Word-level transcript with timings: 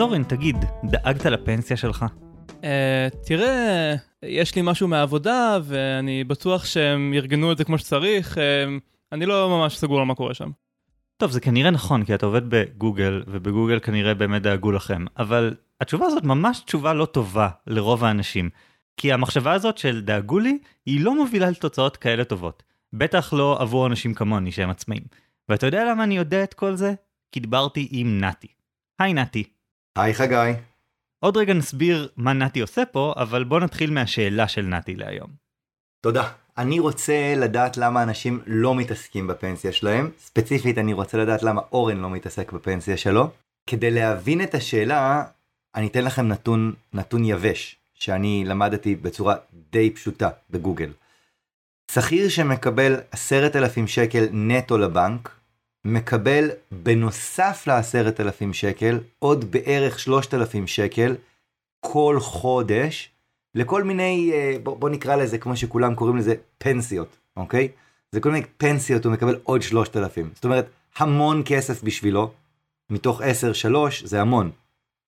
אז 0.00 0.04
אורן, 0.04 0.22
תגיד, 0.24 0.56
דאגת 0.84 1.26
לפנסיה 1.26 1.76
שלך? 1.76 2.04
Uh, 2.48 2.54
תראה, 3.26 3.94
יש 4.22 4.54
לי 4.54 4.62
משהו 4.64 4.88
מהעבודה, 4.88 5.58
ואני 5.64 6.24
בטוח 6.24 6.64
שהם 6.64 7.12
ארגנו 7.14 7.52
את 7.52 7.58
זה 7.58 7.64
כמו 7.64 7.78
שצריך, 7.78 8.38
uh, 8.38 8.40
אני 9.12 9.26
לא 9.26 9.48
ממש 9.48 9.76
סגור 9.76 9.98
על 9.98 10.06
מה 10.06 10.14
קורה 10.14 10.34
שם. 10.34 10.50
טוב, 11.16 11.30
זה 11.30 11.40
כנראה 11.40 11.70
נכון, 11.70 12.04
כי 12.04 12.14
אתה 12.14 12.26
עובד 12.26 12.42
בגוגל, 12.48 13.22
ובגוגל 13.26 13.78
כנראה 13.80 14.14
באמת 14.14 14.42
דאגו 14.42 14.72
לכם, 14.72 15.04
אבל 15.18 15.54
התשובה 15.80 16.06
הזאת 16.06 16.24
ממש 16.24 16.60
תשובה 16.60 16.94
לא 16.94 17.04
טובה 17.04 17.48
לרוב 17.66 18.04
האנשים. 18.04 18.50
כי 18.96 19.12
המחשבה 19.12 19.52
הזאת 19.52 19.78
של 19.78 20.00
דאגו 20.00 20.38
לי, 20.38 20.58
היא 20.86 21.04
לא 21.04 21.14
מובילה 21.14 21.50
לתוצאות 21.50 21.96
כאלה 21.96 22.24
טובות. 22.24 22.62
בטח 22.92 23.32
לא 23.32 23.56
עבור 23.60 23.86
אנשים 23.86 24.14
כמוני 24.14 24.52
שהם 24.52 24.70
עצמאים. 24.70 25.02
ואתה 25.48 25.66
יודע 25.66 25.84
למה 25.90 26.04
אני 26.04 26.16
יודע 26.16 26.44
את 26.44 26.54
כל 26.54 26.74
זה? 26.74 26.94
כי 27.32 27.40
דיברתי 27.40 27.88
עם 27.90 28.24
נתי. 28.24 28.48
היי 28.98 29.14
נתי. 29.14 29.59
היי 30.02 30.14
חגי. 30.14 30.52
עוד 31.20 31.36
רגע 31.36 31.54
נסביר 31.54 32.08
מה 32.16 32.32
נתי 32.32 32.60
עושה 32.60 32.82
פה, 32.84 33.14
אבל 33.16 33.44
בוא 33.44 33.60
נתחיל 33.60 33.90
מהשאלה 33.90 34.48
של 34.48 34.62
נתי 34.62 34.94
להיום. 34.94 35.30
תודה. 36.02 36.28
אני 36.58 36.78
רוצה 36.78 37.34
לדעת 37.36 37.76
למה 37.76 38.02
אנשים 38.02 38.40
לא 38.46 38.74
מתעסקים 38.74 39.26
בפנסיה 39.26 39.72
שלהם. 39.72 40.10
ספציפית 40.18 40.78
אני 40.78 40.92
רוצה 40.92 41.18
לדעת 41.18 41.42
למה 41.42 41.60
אורן 41.72 41.96
לא 41.96 42.10
מתעסק 42.10 42.52
בפנסיה 42.52 42.96
שלו. 42.96 43.30
כדי 43.66 43.90
להבין 43.90 44.42
את 44.42 44.54
השאלה, 44.54 45.24
אני 45.74 45.86
אתן 45.86 46.04
לכם 46.04 46.28
נתון, 46.28 46.74
נתון 46.92 47.24
יבש, 47.24 47.76
שאני 47.94 48.44
למדתי 48.46 48.94
בצורה 48.96 49.34
די 49.72 49.90
פשוטה 49.90 50.28
בגוגל. 50.50 50.92
שכיר 51.92 52.28
שמקבל 52.28 52.96
עשרת 53.10 53.56
אלפים 53.56 53.86
שקל 53.86 54.26
נטו 54.32 54.78
לבנק, 54.78 55.39
מקבל 55.84 56.50
בנוסף 56.72 57.64
לעשרת 57.66 58.20
אלפים 58.20 58.52
שקל 58.52 59.00
עוד 59.18 59.50
בערך 59.50 59.98
שלושת 59.98 60.34
אלפים 60.34 60.66
שקל 60.66 61.16
כל 61.80 62.16
חודש 62.20 63.10
לכל 63.54 63.84
מיני, 63.84 64.30
אה, 64.34 64.56
בוא, 64.62 64.76
בוא 64.76 64.88
נקרא 64.88 65.16
לזה 65.16 65.38
כמו 65.38 65.56
שכולם 65.56 65.94
קוראים 65.94 66.16
לזה 66.16 66.34
פנסיות, 66.58 67.16
אוקיי? 67.36 67.68
זה 68.12 68.20
כל 68.20 68.30
מיני 68.30 68.46
פנסיות 68.56 69.04
הוא 69.04 69.12
מקבל 69.12 69.38
עוד 69.42 69.62
שלושת 69.62 69.96
אלפים. 69.96 70.30
זאת 70.34 70.44
אומרת, 70.44 70.70
המון 70.96 71.42
כסף 71.46 71.82
בשבילו, 71.82 72.32
מתוך 72.90 73.20
עשר 73.20 73.52
שלוש 73.52 74.04
זה 74.04 74.20
המון, 74.20 74.50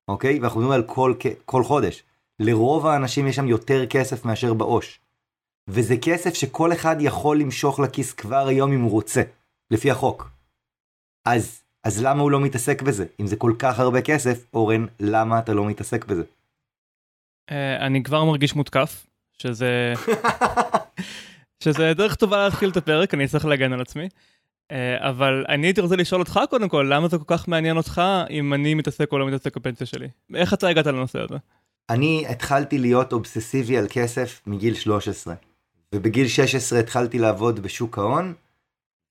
אוקיי? 0.09 0.41
ואנחנו 0.41 0.61
מדברים 0.61 0.81
על 0.81 0.87
כל, 0.87 1.15
כל 1.45 1.65
חודש. 1.65 2.03
לרוב 2.41 2.87
האנשים 2.87 3.27
יש 3.27 3.37
שם 3.37 3.49
יותר 3.49 3.87
כסף 3.87 4.25
מאשר 4.25 4.55
בעו"ש. 4.55 5.01
וזה 5.69 5.97
כסף 6.03 6.35
שכל 6.35 6.73
אחד 6.73 6.97
יכול 7.01 7.39
למשוך 7.41 7.81
לכיס 7.81 8.13
כבר 8.13 8.47
היום 8.47 8.73
אם 8.73 8.81
הוא 8.81 8.91
רוצה, 8.91 9.23
לפי 9.71 9.91
החוק. 9.91 10.32
אז, 11.25 11.63
אז 11.85 12.03
למה 12.03 12.23
הוא 12.23 12.31
לא 12.31 12.41
מתעסק 12.41 12.83
בזה? 12.83 13.05
אם 13.21 13.27
זה 13.27 13.37
כל 13.37 13.53
כך 13.59 13.79
הרבה 13.79 14.03
כסף, 14.03 14.45
אורן, 14.55 14.87
למה 15.01 15.39
אתה 15.39 15.55
לא 15.55 15.65
מתעסק 15.65 16.05
בזה? 16.05 16.23
Uh, 17.51 17.55
אני 17.81 18.03
כבר 18.03 18.25
מרגיש 18.25 18.55
מותקף, 18.55 19.07
שזה... 19.39 19.93
שזה 21.65 21.95
דרך 21.95 22.15
טובה 22.15 22.45
להתחיל 22.45 22.71
את 22.71 22.77
הפרק, 22.77 23.15
אני 23.15 23.29
צריך 23.29 23.45
להגן 23.45 23.73
על 23.73 23.81
עצמי. 23.81 24.09
Uh, 24.73 24.75
אבל 24.99 25.45
אני 25.49 25.67
הייתי 25.67 25.81
רוצה 25.81 25.97
לשאול 25.97 26.21
אותך 26.21 26.41
קודם 26.51 26.69
כל, 26.69 26.87
למה 26.91 27.09
זה 27.09 27.19
כל 27.19 27.25
כך 27.27 27.49
מעניין 27.49 27.77
אותך 27.77 28.03
אם 28.31 28.55
אני 28.55 28.75
מתעסק 28.75 29.13
או 29.13 29.19
לא 29.19 29.27
מתעסק 29.27 29.57
בפנסיה 29.57 29.87
שלי? 29.87 30.09
איך 30.35 30.55
אתה 30.55 30.69
הגעת 30.69 30.87
לנושא 30.87 31.19
הזה? 31.19 31.37
אני 31.91 32.25
התחלתי 32.29 32.79
להיות 32.79 33.13
אובססיבי 33.13 33.79
על 33.79 33.87
כסף 33.91 34.43
מגיל 34.47 34.75
13. 34.75 35.35
ובגיל 35.95 36.29
16 36.29 36.79
התחלתי 36.79 37.19
לעבוד 37.19 37.61
בשוק 37.61 37.99
ההון, 37.99 38.35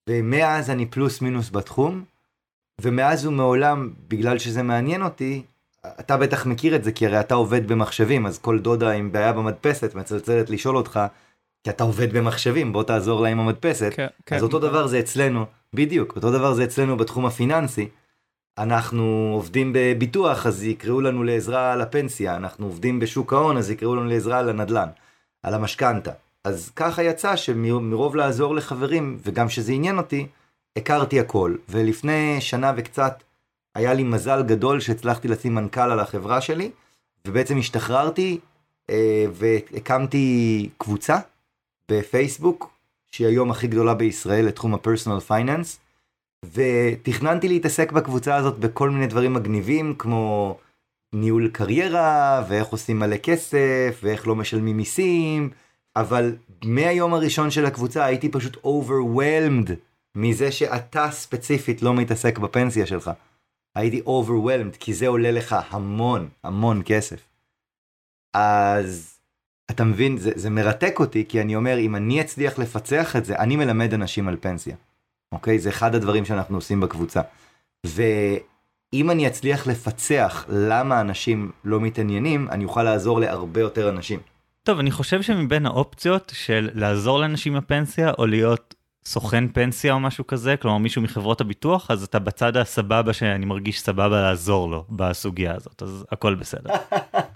ומאז 0.09 0.69
אני 0.69 0.85
פלוס 0.85 1.21
מינוס 1.21 1.49
בתחום, 1.49 2.03
ומאז 2.81 3.25
ומעולם, 3.25 3.93
בגלל 4.07 4.39
שזה 4.39 4.63
מעניין 4.63 5.03
אותי, 5.03 5.43
אתה 5.99 6.17
בטח 6.17 6.45
מכיר 6.45 6.75
את 6.75 6.83
זה, 6.83 6.91
כי 6.91 7.05
הרי 7.05 7.19
אתה 7.19 7.35
עובד 7.35 7.67
במחשבים, 7.67 8.25
אז 8.25 8.39
כל 8.39 8.59
דודה 8.59 8.91
עם 8.91 9.11
בעיה 9.11 9.33
במדפסת 9.33 9.95
מצלצלת 9.95 10.49
לשאול 10.49 10.77
אותך, 10.77 10.99
כי 11.63 11.69
אתה 11.69 11.83
עובד 11.83 12.13
במחשבים, 12.13 12.73
בוא 12.73 12.83
תעזור 12.83 13.21
לה 13.21 13.29
עם 13.29 13.39
המדפסת. 13.39 13.91
כן, 13.95 14.07
כן. 14.25 14.35
אז 14.35 14.43
אותו 14.43 14.59
דבר 14.59 14.87
זה 14.87 14.99
אצלנו, 14.99 15.45
בדיוק, 15.73 16.15
אותו 16.15 16.31
דבר 16.31 16.53
זה 16.53 16.63
אצלנו 16.63 16.97
בתחום 16.97 17.25
הפיננסי. 17.25 17.89
אנחנו 18.57 19.31
עובדים 19.33 19.71
בביטוח, 19.75 20.45
אז 20.47 20.63
יקראו 20.63 21.01
לנו 21.01 21.23
לעזרה 21.23 21.73
על 21.73 21.81
הפנסיה, 21.81 22.35
אנחנו 22.35 22.65
עובדים 22.65 22.99
בשוק 22.99 23.33
ההון, 23.33 23.57
אז 23.57 23.69
יקראו 23.69 23.95
לנו 23.95 24.05
לעזרה 24.05 24.39
על 24.39 24.49
הנדל"ן, 24.49 24.89
על 25.43 25.53
המשכנתה. 25.53 26.11
אז 26.43 26.71
ככה 26.75 27.03
יצא 27.03 27.35
שמרוב 27.35 28.15
לעזור 28.15 28.55
לחברים, 28.55 29.17
וגם 29.23 29.49
שזה 29.49 29.71
עניין 29.71 29.97
אותי, 29.97 30.27
הכרתי 30.75 31.19
הכל. 31.19 31.55
ולפני 31.69 32.41
שנה 32.41 32.73
וקצת 32.77 33.23
היה 33.75 33.93
לי 33.93 34.03
מזל 34.03 34.43
גדול 34.43 34.79
שהצלחתי 34.79 35.27
לשים 35.27 35.55
מנכ"ל 35.55 35.91
על 35.91 35.99
החברה 35.99 36.41
שלי, 36.41 36.71
ובעצם 37.27 37.57
השתחררתי 37.57 38.39
אה, 38.89 39.25
והקמתי 39.31 40.69
קבוצה 40.77 41.19
בפייסבוק, 41.91 42.71
שהיא 43.11 43.27
היום 43.27 43.51
הכי 43.51 43.67
גדולה 43.67 43.93
בישראל 43.93 44.45
לתחום 44.45 44.73
הפרסונל 44.73 45.19
פייננס, 45.19 45.79
ותכננתי 46.53 47.47
להתעסק 47.47 47.91
בקבוצה 47.91 48.35
הזאת 48.35 48.59
בכל 48.59 48.89
מיני 48.89 49.07
דברים 49.07 49.33
מגניבים, 49.33 49.95
כמו 49.97 50.57
ניהול 51.13 51.49
קריירה, 51.49 52.43
ואיך 52.49 52.67
עושים 52.67 52.99
מלא 52.99 53.17
כסף, 53.17 53.99
ואיך 54.03 54.27
לא 54.27 54.35
משלמים 54.35 54.77
מיסים, 54.77 55.49
אבל 55.95 56.35
מהיום 56.63 57.13
הראשון 57.13 57.51
של 57.51 57.65
הקבוצה 57.65 58.05
הייתי 58.05 58.29
פשוט 58.29 58.55
overwhelmed 58.55 59.71
מזה 60.15 60.51
שאתה 60.51 61.11
ספציפית 61.11 61.81
לא 61.81 61.93
מתעסק 61.93 62.37
בפנסיה 62.37 62.85
שלך. 62.85 63.11
הייתי 63.75 64.01
overwhelmed 64.01 64.77
כי 64.79 64.93
זה 64.93 65.07
עולה 65.07 65.31
לך 65.31 65.55
המון 65.69 66.29
המון 66.43 66.81
כסף. 66.85 67.27
אז 68.33 69.19
אתה 69.71 69.83
מבין 69.83 70.17
זה, 70.17 70.31
זה 70.35 70.49
מרתק 70.49 70.99
אותי 70.99 71.25
כי 71.29 71.41
אני 71.41 71.55
אומר 71.55 71.77
אם 71.77 71.95
אני 71.95 72.21
אצליח 72.21 72.59
לפצח 72.59 73.15
את 73.15 73.25
זה 73.25 73.39
אני 73.39 73.55
מלמד 73.55 73.93
אנשים 73.93 74.27
על 74.27 74.37
פנסיה. 74.41 74.75
אוקיי 75.31 75.59
זה 75.59 75.69
אחד 75.69 75.95
הדברים 75.95 76.25
שאנחנו 76.25 76.57
עושים 76.57 76.79
בקבוצה. 76.79 77.21
ואם 77.85 79.11
אני 79.11 79.27
אצליח 79.27 79.67
לפצח 79.67 80.45
למה 80.49 81.01
אנשים 81.01 81.51
לא 81.63 81.79
מתעניינים 81.79 82.49
אני 82.49 82.63
אוכל 82.63 82.83
לעזור 82.83 83.19
להרבה 83.19 83.61
יותר 83.61 83.89
אנשים. 83.89 84.19
טוב, 84.63 84.79
אני 84.79 84.91
חושב 84.91 85.21
שמבין 85.21 85.65
האופציות 85.65 86.31
של 86.35 86.69
לעזור 86.73 87.19
לאנשים 87.19 87.53
בפנסיה, 87.53 88.11
או 88.17 88.25
להיות 88.25 88.75
סוכן 89.05 89.47
פנסיה 89.47 89.93
או 89.93 89.99
משהו 89.99 90.27
כזה, 90.27 90.57
כלומר 90.57 90.77
מישהו 90.77 91.01
מחברות 91.01 91.41
הביטוח, 91.41 91.91
אז 91.91 92.03
אתה 92.03 92.19
בצד 92.19 92.57
הסבבה 92.57 93.13
שאני 93.13 93.45
מרגיש 93.45 93.81
סבבה 93.81 94.21
לעזור 94.21 94.69
לו 94.69 94.85
בסוגיה 94.89 95.55
הזאת, 95.55 95.83
אז 95.83 96.05
הכל 96.11 96.35
בסדר. 96.35 96.73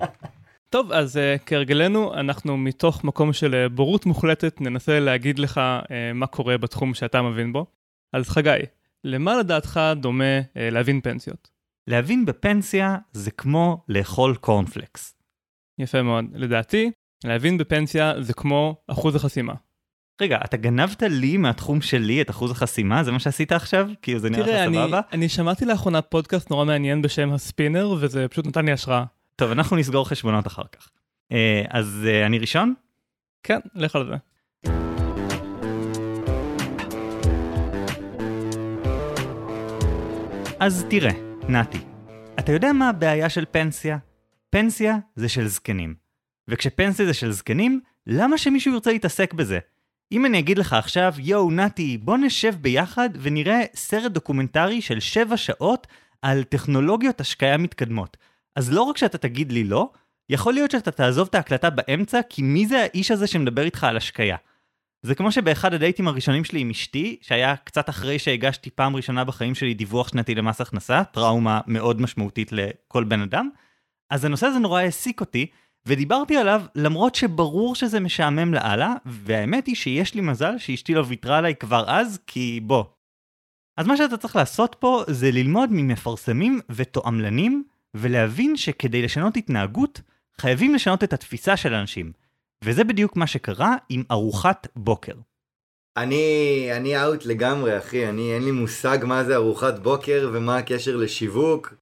טוב, 0.69 0.91
אז 0.91 1.15
uh, 1.15 1.43
כהרגלנו, 1.45 2.13
אנחנו 2.13 2.57
מתוך 2.57 3.03
מקום 3.03 3.33
של 3.33 3.65
uh, 3.67 3.69
בורות 3.69 4.05
מוחלטת 4.05 4.61
ננסה 4.61 4.99
להגיד 4.99 5.39
לך 5.39 5.61
uh, 5.83 5.89
מה 6.13 6.27
קורה 6.27 6.57
בתחום 6.57 6.93
שאתה 6.93 7.21
מבין 7.21 7.53
בו. 7.53 7.65
אז 8.13 8.29
חגי, 8.29 8.59
למה 9.03 9.35
לדעתך 9.35 9.79
דומה 9.95 10.39
uh, 10.39 10.57
להבין 10.57 11.01
פנסיות? 11.01 11.49
להבין 11.87 12.25
בפנסיה 12.25 12.97
זה 13.11 13.31
כמו 13.31 13.83
לאכול 13.89 14.35
קורנפלקס. 14.35 15.15
יפה 15.79 16.01
מאוד. 16.01 16.25
לדעתי, 16.33 16.91
להבין 17.23 17.57
בפנסיה 17.57 18.13
זה 18.21 18.33
כמו 18.33 18.75
אחוז 18.87 19.15
החסימה. 19.15 19.53
רגע, 20.21 20.37
אתה 20.45 20.57
גנבת 20.57 21.03
לי 21.03 21.37
מהתחום 21.37 21.81
שלי 21.81 22.21
את 22.21 22.29
אחוז 22.29 22.51
החסימה? 22.51 23.03
זה 23.03 23.11
מה 23.11 23.19
שעשית 23.19 23.51
עכשיו? 23.51 23.89
כאילו 24.01 24.19
זה 24.19 24.29
נראה 24.29 24.65
לך 24.65 24.73
סבבה? 24.73 24.87
תראה, 24.87 25.01
אני 25.11 25.29
שמעתי 25.29 25.65
לאחרונה 25.65 26.01
פודקאסט 26.01 26.51
נורא 26.51 26.65
מעניין 26.65 27.01
בשם 27.01 27.33
הספינר, 27.33 27.95
וזה 27.99 28.27
פשוט 28.27 28.47
נתן 28.47 28.65
לי 28.65 28.71
השראה. 28.71 29.03
טוב, 29.35 29.51
אנחנו 29.51 29.77
נסגור 29.77 30.09
חשבונות 30.09 30.47
אחר 30.47 30.63
כך. 30.71 30.89
אה, 31.31 31.63
אז 31.69 32.07
אה, 32.07 32.25
אני 32.25 32.39
ראשון? 32.39 32.73
כן, 33.43 33.59
לך 33.75 33.95
על 33.95 34.07
זה. 34.07 34.15
אז 40.59 40.85
תראה, 40.89 41.11
נתי, 41.49 41.77
אתה 42.39 42.51
יודע 42.51 42.73
מה 42.73 42.89
הבעיה 42.89 43.29
של 43.29 43.45
פנסיה? 43.51 43.97
פנסיה 44.49 44.97
זה 45.15 45.29
של 45.29 45.47
זקנים. 45.47 46.04
וכשפנסיה 46.47 47.05
זה 47.05 47.13
של 47.13 47.31
זקנים, 47.31 47.81
למה 48.07 48.37
שמישהו 48.37 48.73
ירצה 48.73 48.91
להתעסק 48.91 49.33
בזה? 49.33 49.59
אם 50.11 50.25
אני 50.25 50.39
אגיד 50.39 50.57
לך 50.57 50.73
עכשיו, 50.73 51.13
יואו 51.17 51.51
נתי, 51.51 51.97
בוא 51.97 52.17
נשב 52.17 52.53
ביחד 52.61 53.09
ונראה 53.21 53.61
סרט 53.75 54.11
דוקומנטרי 54.11 54.81
של 54.81 54.99
7 54.99 55.37
שעות 55.37 55.87
על 56.21 56.43
טכנולוגיות 56.43 57.21
השקיה 57.21 57.57
מתקדמות. 57.57 58.17
אז 58.55 58.71
לא 58.71 58.81
רק 58.81 58.97
שאתה 58.97 59.17
תגיד 59.17 59.51
לי 59.51 59.63
לא, 59.63 59.89
יכול 60.29 60.53
להיות 60.53 60.71
שאתה 60.71 60.91
תעזוב 60.91 61.27
את 61.29 61.35
ההקלטה 61.35 61.69
באמצע, 61.69 62.19
כי 62.29 62.41
מי 62.41 62.67
זה 62.67 62.81
האיש 62.81 63.11
הזה 63.11 63.27
שמדבר 63.27 63.63
איתך 63.63 63.83
על 63.83 63.97
השקיה? 63.97 64.37
זה 65.01 65.15
כמו 65.15 65.31
שבאחד 65.31 65.73
הדייטים 65.73 66.07
הראשונים 66.07 66.43
שלי 66.43 66.59
עם 66.59 66.69
אשתי, 66.69 67.17
שהיה 67.21 67.55
קצת 67.55 67.89
אחרי 67.89 68.19
שהגשתי 68.19 68.69
פעם 68.69 68.95
ראשונה 68.95 69.23
בחיים 69.23 69.55
שלי 69.55 69.73
דיווח 69.73 70.07
שנתי 70.07 70.35
למס 70.35 70.61
הכנסה, 70.61 71.03
טראומה 71.03 71.61
מאוד 71.67 72.01
משמעותית 72.01 72.51
לכל 72.51 73.03
בן 73.03 73.21
אדם, 73.21 73.49
אז 74.09 74.25
הנושא 74.25 74.47
הזה 74.47 74.59
נורא 74.59 74.81
העסיק 74.81 75.21
אותי, 75.21 75.47
ודיברתי 75.87 76.37
עליו 76.37 76.61
למרות 76.75 77.15
שברור 77.15 77.75
שזה 77.75 77.99
משעמם 77.99 78.53
לאללה, 78.53 78.93
והאמת 79.05 79.67
היא 79.67 79.75
שיש 79.75 80.13
לי 80.13 80.21
מזל 80.21 80.57
שאשתי 80.57 80.93
לא 80.93 81.03
ויתרה 81.07 81.37
עליי 81.37 81.55
כבר 81.55 81.83
אז, 81.87 82.19
כי 82.27 82.59
בוא. 82.63 82.83
אז 83.77 83.87
מה 83.87 83.97
שאתה 83.97 84.17
צריך 84.17 84.35
לעשות 84.35 84.75
פה 84.79 85.03
זה 85.07 85.31
ללמוד 85.31 85.69
ממפרסמים 85.71 86.59
ותועמלנים, 86.69 87.63
ולהבין 87.93 88.57
שכדי 88.57 89.01
לשנות 89.01 89.37
התנהגות, 89.37 90.01
חייבים 90.41 90.75
לשנות 90.75 91.03
את 91.03 91.13
התפיסה 91.13 91.57
של 91.57 91.73
אנשים. 91.73 92.11
וזה 92.63 92.83
בדיוק 92.83 93.15
מה 93.15 93.27
שקרה 93.27 93.75
עם 93.89 94.03
ארוחת 94.11 94.67
בוקר. 94.75 95.13
אני, 95.97 96.69
אני 96.71 97.03
אאוט 97.03 97.25
לגמרי, 97.25 97.77
אחי. 97.77 98.09
אני, 98.09 98.33
אין 98.33 98.43
לי 98.43 98.51
מושג 98.51 98.97
מה 99.03 99.23
זה 99.23 99.35
ארוחת 99.35 99.79
בוקר 99.79 100.29
ומה 100.33 100.57
הקשר 100.57 100.95
לשיווק. 100.95 101.73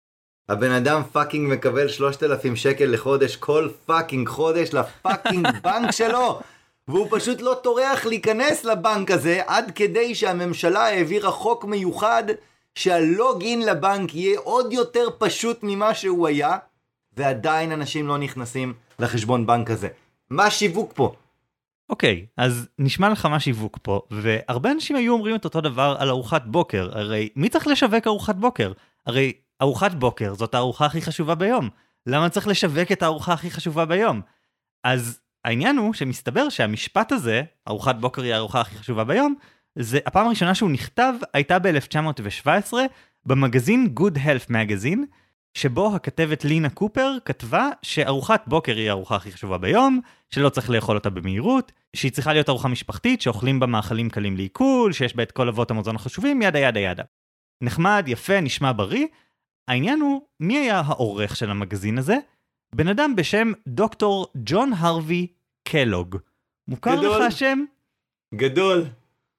הבן 0.50 0.72
אדם 0.72 1.02
fucking 1.12 1.54
מקבל 1.54 1.88
3,000 1.88 2.56
שקל 2.56 2.86
לחודש 2.86 3.36
כל 3.36 3.70
fucking 3.86 4.30
חודש 4.30 4.74
ל 4.74 4.83
fucking 4.83 5.48
בנק 5.64 5.92
שלו. 5.92 6.40
והוא 6.88 7.08
פשוט 7.12 7.42
לא 7.42 7.60
טורח 7.64 8.06
להיכנס 8.06 8.66
לבנק 8.66 9.12
הזה 9.12 9.42
עד 9.48 9.72
כדי 9.76 10.16
שהממשלה 10.16 10.86
העבירה 10.86 11.32
חוק 11.32 11.66
מיוחד 11.66 12.24
שה 12.76 13.09
login 13.09 13.66
לבנק 13.66 14.16
יהיה 14.16 14.40
עוד 14.40 14.74
יותר 14.74 15.08
פשוט 15.18 15.60
ממה 15.64 15.94
שהוא 15.94 16.28
היה, 16.28 16.58
ועדיין 17.18 17.72
אנשים 17.72 18.08
לא 18.08 18.18
נכנסים 18.18 18.74
לחשבון 19.00 19.46
בנק 19.46 19.72
הזה. 19.72 19.88
מה 20.30 20.52
שיווק 20.52 20.94
פה? 20.96 21.14
אוקיי, 21.90 22.26
אז 22.38 22.68
נשמע 22.80 23.10
לך 23.10 23.26
מה 23.26 23.40
שיווק 23.40 23.78
פה, 23.82 24.02
והרבה 24.12 24.72
אנשים 24.72 24.96
היו 24.96 25.14
אומרים 25.14 25.36
את 25.36 25.46
אותו 25.46 25.62
דבר 25.62 25.96
על 26.00 26.10
ארוחת 26.10 26.44
בוקר, 26.46 26.90
הרי 26.92 27.30
מי 27.36 27.50
צריך 27.50 27.68
לשווק 27.68 28.08
ארוחת 28.08 28.36
בוקר? 28.36 28.72
הרי 29.08 29.34
ארוחת 29.64 29.94
בוקר 29.94 30.34
זאת 30.34 30.56
הארוחה 30.56 30.86
הכי 30.86 31.02
חשובה 31.02 31.36
ביום. 31.36 31.70
למה 32.08 32.30
צריך 32.30 32.48
לשווק 32.48 32.92
את 32.92 33.04
הארוחה 33.04 33.34
הכי 33.34 33.52
חשובה 33.52 33.86
ביום? 33.86 34.22
אז 34.84 35.20
העניין 35.46 35.78
הוא 35.78 35.94
שמסתבר 35.94 36.50
שהמשפט 36.50 37.12
הזה, 37.12 37.44
ארוחת 37.68 37.96
בוקר 37.96 38.22
היא 38.22 38.34
הארוחה 38.34 38.62
הכי 38.62 38.76
חשובה 38.76 39.04
ביום, 39.04 39.36
זה 39.76 40.00
הפעם 40.06 40.28
הראשונה 40.28 40.56
שהוא 40.56 40.70
נכתב 40.70 41.14
הייתה 41.34 41.60
ב-1917 41.60 42.74
במגזין 43.26 43.94
Good 44.00 44.18
Health 44.18 44.50
Magazine, 44.50 45.00
שבו 45.54 45.96
הכתבת 45.96 46.46
לינה 46.46 46.70
קופר 46.70 47.18
כתבה 47.26 47.70
שארוחת 47.82 48.44
בוקר 48.48 48.76
היא 48.76 48.90
הארוחה 48.90 49.16
הכי 49.16 49.32
חשובה 49.32 49.58
ביום, 49.58 50.02
שלא 50.30 50.50
צריך 50.50 50.70
לאכול 50.70 50.96
אותה 50.96 51.10
במהירות, 51.10 51.72
שהיא 51.96 52.12
צריכה 52.12 52.34
להיות 52.34 52.50
ארוחה 52.50 52.68
משפחתית, 52.68 53.22
שאוכלים 53.22 53.60
בה 53.60 53.68
מאכלים 53.68 54.10
קלים 54.10 54.38
לעיכול, 54.38 54.94
שיש 54.94 55.16
בה 55.16 55.24
את 55.24 55.32
כל 55.32 55.48
אבות 55.48 55.72
המזון 55.72 55.96
החשובים, 55.96 56.42
ידה 56.42 56.60
ידה 56.60 56.80
ידה. 56.80 57.04
נחמד, 57.62 58.04
יפה, 58.08 58.42
נשמע 58.42 58.72
בריא. 58.76 59.06
העניין 59.68 60.02
הוא, 60.02 60.22
מי 60.40 60.58
היה 60.58 60.80
העורך 60.86 61.36
של 61.36 61.52
המגזין 61.52 61.98
הזה? 61.98 62.18
בן 62.76 62.88
אדם 62.88 63.16
בשם 63.16 63.52
דוקטור 63.68 64.28
ג'ון 64.36 64.74
הרווי 64.74 65.28
קלוג. 65.64 66.18
מוכר 66.68 66.96
גדול. 66.96 67.18
לך 67.18 67.28
השם? 67.28 67.60
גדול. 68.36 68.86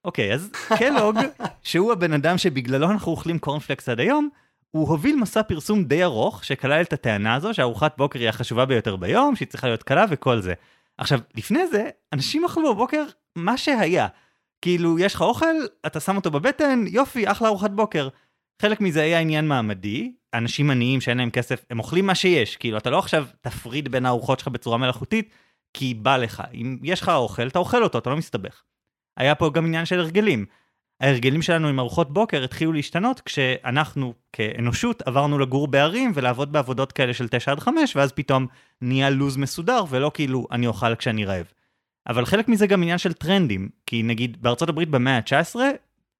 אוקיי, 0.04 0.34
אז 0.34 0.52
קלוג, 0.78 1.16
שהוא 1.62 1.92
הבן 1.92 2.12
אדם 2.12 2.38
שבגללו 2.38 2.90
אנחנו 2.90 3.12
אוכלים 3.12 3.38
קורנפלקס 3.38 3.88
עד 3.88 4.00
היום, 4.00 4.28
הוא 4.70 4.88
הוביל 4.88 5.16
מסע 5.16 5.42
פרסום 5.42 5.84
די 5.84 6.04
ארוך 6.04 6.44
שכלל 6.44 6.82
את 6.82 6.92
הטענה 6.92 7.34
הזו 7.34 7.54
שארוחת 7.54 7.94
בוקר 7.98 8.18
היא 8.18 8.28
החשובה 8.28 8.66
ביותר 8.66 8.96
ביום, 8.96 9.36
שהיא 9.36 9.48
צריכה 9.48 9.66
להיות 9.66 9.82
קלה 9.82 10.04
וכל 10.10 10.40
זה. 10.40 10.54
עכשיו, 10.98 11.18
לפני 11.34 11.66
זה, 11.66 11.90
אנשים 12.12 12.44
אכלו 12.44 12.74
בבוקר 12.74 13.04
מה 13.36 13.56
שהיה. 13.56 14.06
כאילו, 14.62 14.98
יש 14.98 15.14
לך 15.14 15.22
אוכל, 15.22 15.54
אתה 15.86 16.00
שם 16.00 16.16
אותו 16.16 16.30
בבטן, 16.30 16.84
יופי, 16.88 17.30
אחלה 17.30 17.48
ארוחת 17.48 17.70
בוקר. 17.70 18.08
חלק 18.62 18.80
מזה 18.80 19.02
היה 19.02 19.20
עניין 19.20 19.48
מעמדי, 19.48 20.12
אנשים 20.34 20.70
עניים 20.70 21.00
שאין 21.00 21.18
להם 21.18 21.30
כסף, 21.30 21.64
הם 21.70 21.78
אוכלים 21.78 22.06
מה 22.06 22.14
שיש. 22.14 22.56
כאילו, 22.56 22.78
אתה 22.78 22.90
לא 22.90 22.98
עכשיו 22.98 23.26
תפריד 23.40 23.88
בין 23.88 24.06
הארוחות 24.06 24.38
שלך 24.38 24.48
בצורה 24.48 24.78
מלאכותית, 24.78 25.30
כי 25.74 25.94
בא 25.94 26.16
לך. 26.16 26.42
אם 26.54 26.78
יש 26.82 27.00
לך 27.02 27.08
אוכל, 27.08 27.46
אתה 27.46 27.58
אוכל 27.58 27.82
אותו, 27.82 27.98
אתה 27.98 28.10
לא 28.10 28.16
מסתבך. 28.16 28.62
היה 29.16 29.34
פה 29.34 29.50
גם 29.50 29.66
עניין 29.66 29.84
של 29.84 30.00
הרגלים. 30.00 30.46
ההרגלים 31.00 31.42
שלנו 31.42 31.68
עם 31.68 31.78
ארוחות 31.78 32.12
בוקר 32.12 32.44
התחילו 32.44 32.72
להשתנות 32.72 33.20
כשאנחנו 33.20 34.14
כאנושות 34.32 35.02
עברנו 35.02 35.38
לגור 35.38 35.68
בערים 35.68 36.12
ולעבוד 36.14 36.52
בעבודות 36.52 36.92
כאלה 36.92 37.14
של 37.14 37.28
9 37.28 37.52
עד 37.52 37.60
5 37.60 37.96
ואז 37.96 38.12
פתאום 38.12 38.46
נהיה 38.80 39.10
לו"ז 39.10 39.36
מסודר 39.36 39.84
ולא 39.90 40.10
כאילו 40.14 40.46
אני 40.50 40.66
אוכל 40.66 40.94
כשאני 40.94 41.24
רעב. 41.24 41.52
אבל 42.08 42.26
חלק 42.26 42.48
מזה 42.48 42.66
גם 42.66 42.82
עניין 42.82 42.98
של 42.98 43.12
טרנדים, 43.12 43.68
כי 43.86 44.02
נגיד 44.02 44.42
בארצות 44.42 44.68
הברית 44.68 44.88
במאה 44.88 45.16
ה-19 45.16 45.56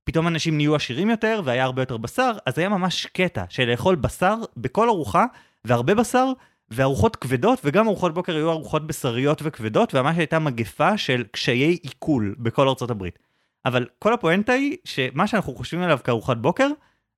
פתאום 0.05 0.29
אנשים 0.29 0.57
נהיו 0.57 0.75
עשירים 0.75 1.11
יותר 1.11 1.41
והיה 1.45 1.65
הרבה 1.65 1.83
יותר 1.83 1.97
בשר, 1.97 2.33
אז 2.47 2.59
היה 2.59 2.69
ממש 2.69 3.07
קטע 3.07 3.45
של 3.49 3.71
לאכול 3.71 3.95
בשר 3.95 4.37
בכל 4.57 4.89
ארוחה 4.89 5.25
והרבה 5.65 5.95
בשר 5.95 6.33
וארוחות 6.71 7.17
כבדות 7.17 7.61
וגם 7.65 7.87
ארוחות 7.87 8.15
בוקר 8.15 8.37
היו 8.37 8.51
ארוחות 8.51 8.87
בשריות 8.87 9.41
וכבדות 9.45 9.95
וממש 9.95 10.19
הייתה 10.19 10.39
מגפה 10.39 10.99
של 10.99 11.25
קשיי 11.31 11.79
עיכול 11.83 12.35
בכל 12.39 12.69
ארצות 12.69 12.91
הברית. 12.91 13.19
אבל 13.67 13.87
כל 13.99 14.13
הפואנטה 14.13 14.53
היא 14.53 14.77
שמה 14.85 15.27
שאנחנו 15.27 15.55
חושבים 15.55 15.83
עליו 15.83 15.99
כארוחת 16.05 16.37
בוקר, 16.37 16.69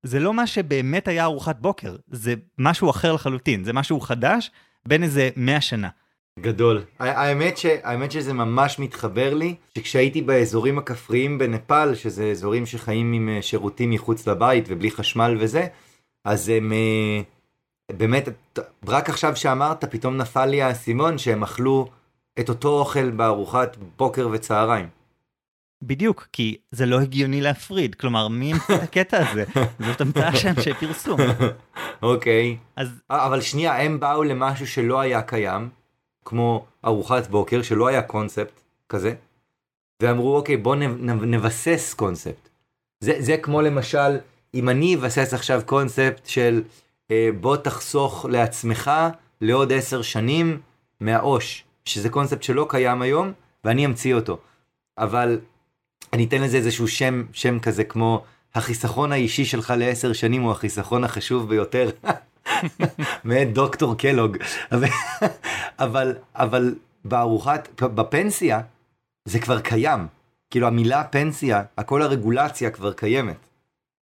זה 0.03 0.21
לא 0.21 0.35
מה 0.35 0.47
שבאמת 0.47 1.09
היה 1.09 1.25
ארוחת 1.25 1.57
בוקר, 1.61 1.97
זה 2.11 2.35
משהו 2.59 2.91
אחר 2.91 3.13
לחלוטין, 3.13 3.65
זה 3.65 3.73
משהו 3.73 4.01
חדש 4.01 4.51
בין 4.89 5.03
איזה 5.03 5.31
100 5.37 5.61
שנה. 5.61 5.89
גדול. 6.41 6.83
האמת, 6.99 7.59
ש... 7.59 7.67
האמת 7.83 8.13
שזה 8.13 8.33
ממש 8.33 8.79
מתחבר 8.79 9.35
לי, 9.35 9.55
שכשהייתי 9.79 10.23
באזורים 10.23 10.79
הכפריים 10.79 11.39
בנפאל, 11.39 11.95
שזה 11.95 12.25
אזורים 12.25 12.67
שחיים 12.67 13.13
עם 13.13 13.29
אה, 13.29 13.43
שירותים 13.43 13.91
מחוץ 13.91 14.27
לבית 14.29 14.65
ובלי 14.69 14.91
חשמל 14.91 15.37
וזה, 15.41 15.67
אז 16.25 16.49
הם 16.49 16.73
אה, 16.73 17.21
באמת, 17.93 18.29
רק 18.89 19.09
עכשיו 19.09 19.37
שאמרת, 19.37 19.85
פתאום 19.85 20.17
נפל 20.17 20.47
לי 20.47 20.63
האסימון 20.63 21.19
שהם 21.19 21.43
אכלו 21.43 21.89
את 22.41 22.49
אותו 22.49 22.79
אוכל 22.79 23.11
בארוחת 23.11 23.77
בוקר 23.97 24.29
וצהריים. 24.33 24.89
בדיוק, 25.83 26.29
כי 26.33 26.57
זה 26.71 26.87
לא 26.87 27.01
הגיוני 27.01 27.41
להפריד, 27.41 27.95
כלומר, 27.95 28.29
מי 28.29 28.53
המציא 28.53 28.75
את 28.75 28.83
הקטע 28.83 29.31
הזה? 29.31 29.45
זאת 29.87 30.01
המצאה 30.01 30.37
של 30.37 30.49
אנשי 30.49 30.75
פרסום. 30.75 31.21
אוקיי. 32.03 32.57
אז 32.77 32.89
אבל 33.11 33.41
שנייה, 33.41 33.83
הם 33.83 34.01
באו 34.01 34.25
למשהו 34.25 34.67
שלא 34.67 35.01
היה 35.01 35.23
קיים, 35.23 35.69
כמו 36.27 36.65
ארוחת 36.85 37.27
בוקר, 37.27 37.63
שלא 37.63 37.87
היה 37.87 38.03
קונספט 38.03 38.61
כזה, 38.89 39.15
ואמרו, 40.03 40.37
אוקיי, 40.37 40.57
בוא 40.57 40.75
נבסס 41.05 41.95
קונספט. 41.95 42.49
זה, 43.01 43.17
זה 43.19 43.37
כמו 43.37 43.63
למשל, 43.63 44.19
אם 44.55 44.69
אני 44.69 44.95
אבסס 44.95 45.35
עכשיו 45.35 45.63
קונספט 45.67 46.27
של 46.27 46.63
אה, 47.11 47.29
בוא 47.41 47.57
תחסוך 47.57 48.27
לעצמך 48.29 48.91
לעוד 49.41 49.73
עשר 49.73 50.03
שנים 50.03 50.61
מהעו"ש, 51.01 51.65
שזה 51.85 52.09
קונספט 52.09 52.43
שלא 52.43 52.67
קיים 52.69 53.03
היום, 53.03 53.33
ואני 53.65 53.87
אמציא 53.87 54.15
אותו. 54.15 54.39
אבל 54.99 55.39
אני 56.13 56.25
אתן 56.25 56.43
לזה 56.43 56.57
איזשהו 56.57 56.89
שם, 56.89 57.25
שם 57.33 57.61
כזה 57.61 57.85
כמו 57.85 58.25
החיסכון 58.55 59.13
האישי 59.13 59.45
שלך 59.45 59.75
לעשר 59.77 60.13
שנים 60.13 60.43
הוא 60.43 60.53
החיסכון 60.53 61.05
החשוב 61.05 61.49
ביותר. 61.49 61.91
מאת 63.25 63.53
דוקטור 63.53 63.99
קלוג. 63.99 64.37
אבל, 65.79 66.15
אבל, 66.35 66.75
בארוחת, 67.05 67.83
בפנסיה, 67.83 68.61
זה 69.25 69.41
כבר 69.41 69.61
קיים. 69.61 70.07
כאילו 70.51 70.67
המילה 70.67 71.05
פנסיה, 71.05 71.63
הכל 71.79 72.03
הרגולציה 72.03 72.71
כבר 72.71 72.93
קיימת. 72.93 73.37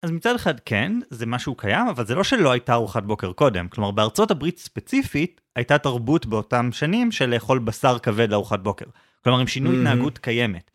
אז 0.04 0.12
מצד 0.12 0.36
אחד 0.36 0.60
כן, 0.60 1.00
זה 1.10 1.26
משהו 1.26 1.56
קיים, 1.56 1.88
אבל 1.88 2.06
זה 2.06 2.16
לא 2.16 2.24
שלא 2.24 2.52
הייתה 2.52 2.74
ארוחת 2.74 3.04
בוקר 3.04 3.34
קודם. 3.34 3.68
כלומר, 3.68 3.92
בארצות 3.92 4.32
הברית 4.32 4.60
ספציפית, 4.60 5.42
הייתה 5.56 5.78
תרבות 5.78 6.26
באותם 6.26 6.70
שנים 6.72 7.12
של 7.12 7.30
לאכול 7.30 7.60
בשר 7.60 8.00
כבד 8.00 8.30
לארוחת 8.32 8.60
בוקר. 8.60 8.86
כלומר, 9.24 9.40
עם 9.40 9.48
שינוי 9.48 9.76
Mhm. 9.76 9.78
התנהגות 9.80 10.18
קיימת. 10.18 10.72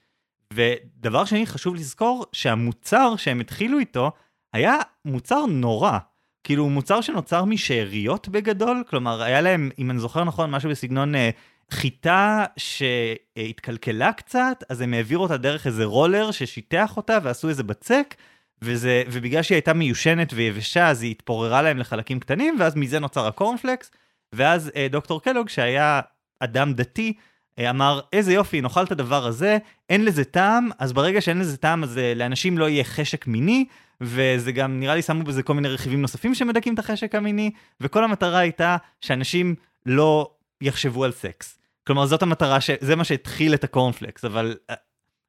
ודבר 0.53 1.25
שני, 1.25 1.47
חשוב 1.47 1.75
לזכור 1.75 2.27
שהמוצר 2.33 3.17
שהם 3.17 3.41
התחילו 3.41 3.79
איתו, 3.79 4.13
היה 4.53 4.77
מוצר 5.05 5.47
נורא. 5.47 5.99
כאילו, 6.47 6.63
הוא 6.63 6.73
מוצר 6.73 7.01
שנוצר 7.01 7.45
משאריות 7.45 8.29
בגדול, 8.29 8.83
כלומר, 8.91 9.23
היה 9.23 9.41
להם, 9.41 9.71
אם 9.79 9.91
אני 9.91 9.99
זוכר 9.99 10.25
נכון, 10.25 10.51
משהו 10.51 10.71
בסגנון 10.71 11.15
אה, 11.15 11.31
חיטה 11.71 12.45
שהתקלקלה 12.57 14.13
קצת, 14.13 14.65
אז 14.69 14.81
הם 14.81 14.95
העבירו 14.95 15.23
אותה 15.23 15.37
דרך 15.37 15.67
איזה 15.67 15.85
רולר 15.85 16.31
ששיטח 16.31 16.97
אותה 16.97 17.19
ועשו 17.23 17.49
איזה 17.49 17.63
בצק, 17.63 18.15
וזה, 18.63 19.03
ובגלל 19.11 19.43
שהיא 19.43 19.57
הייתה 19.57 19.73
מיושנת 19.73 20.33
ויבשה, 20.33 20.89
אז 20.89 21.03
היא 21.03 21.11
התפוררה 21.11 21.63
להם 21.63 21.79
לחלקים 21.79 22.21
קטנים, 22.21 22.57
ואז 22.61 22.77
מזה 22.77 22.99
נוצר 22.99 23.27
הקורנפלקס, 23.27 23.91
ואז 24.33 24.71
אה, 24.77 24.87
דוקטור 24.91 25.23
קלוג, 25.23 25.49
שהיה 25.49 26.01
אדם 26.41 26.73
דתי, 26.73 27.13
אה, 27.59 27.71
אמר, 27.71 28.01
איזה 28.13 28.33
יופי, 28.33 28.61
נאכל 28.61 28.85
את 28.85 28.93
הדבר 28.93 29.27
הזה, 29.27 29.59
אין 29.91 30.05
לזה 30.05 30.25
טעם, 30.25 30.69
אז 30.79 30.93
ברגע 30.93 31.21
שאין 31.21 31.39
לזה 31.39 31.57
טעם, 31.57 31.85
אז 31.85 31.99
אה, 31.99 32.13
לאנשים 32.17 32.59
לא 32.59 32.69
יהיה 32.69 32.85
חשק 32.85 33.27
מיני, 33.27 33.65
וזה 34.01 34.53
גם, 34.53 34.81
נראה 34.81 34.95
לי 34.95 35.03
שמו 35.03 35.25
בזה 35.25 35.43
כל 35.43 35.55
מיני 35.55 35.69
רכיבים 35.69 36.03
נוספים 36.03 36.35
שמדכאים 36.35 36.75
את 36.75 36.79
החשק 36.79 37.15
המיני, 37.15 37.51
וכל 37.81 38.05
המטרה 38.05 38.39
הייתה 38.39 38.77
שאנשים 39.01 39.55
לא 39.87 40.31
יחשבו 40.61 41.05
על 41.05 41.13
סקס. 41.13 41.59
כלומר, 41.87 42.07
זאת 42.07 42.23
המטרה, 42.23 42.61
ש... 42.61 42.71
זה 42.81 42.97
מה 42.97 43.05
שהתחיל 43.05 43.55
את 43.55 43.65
הקורנפלקס, 43.65 44.25
אבל 44.25 44.57
אה, 44.71 44.75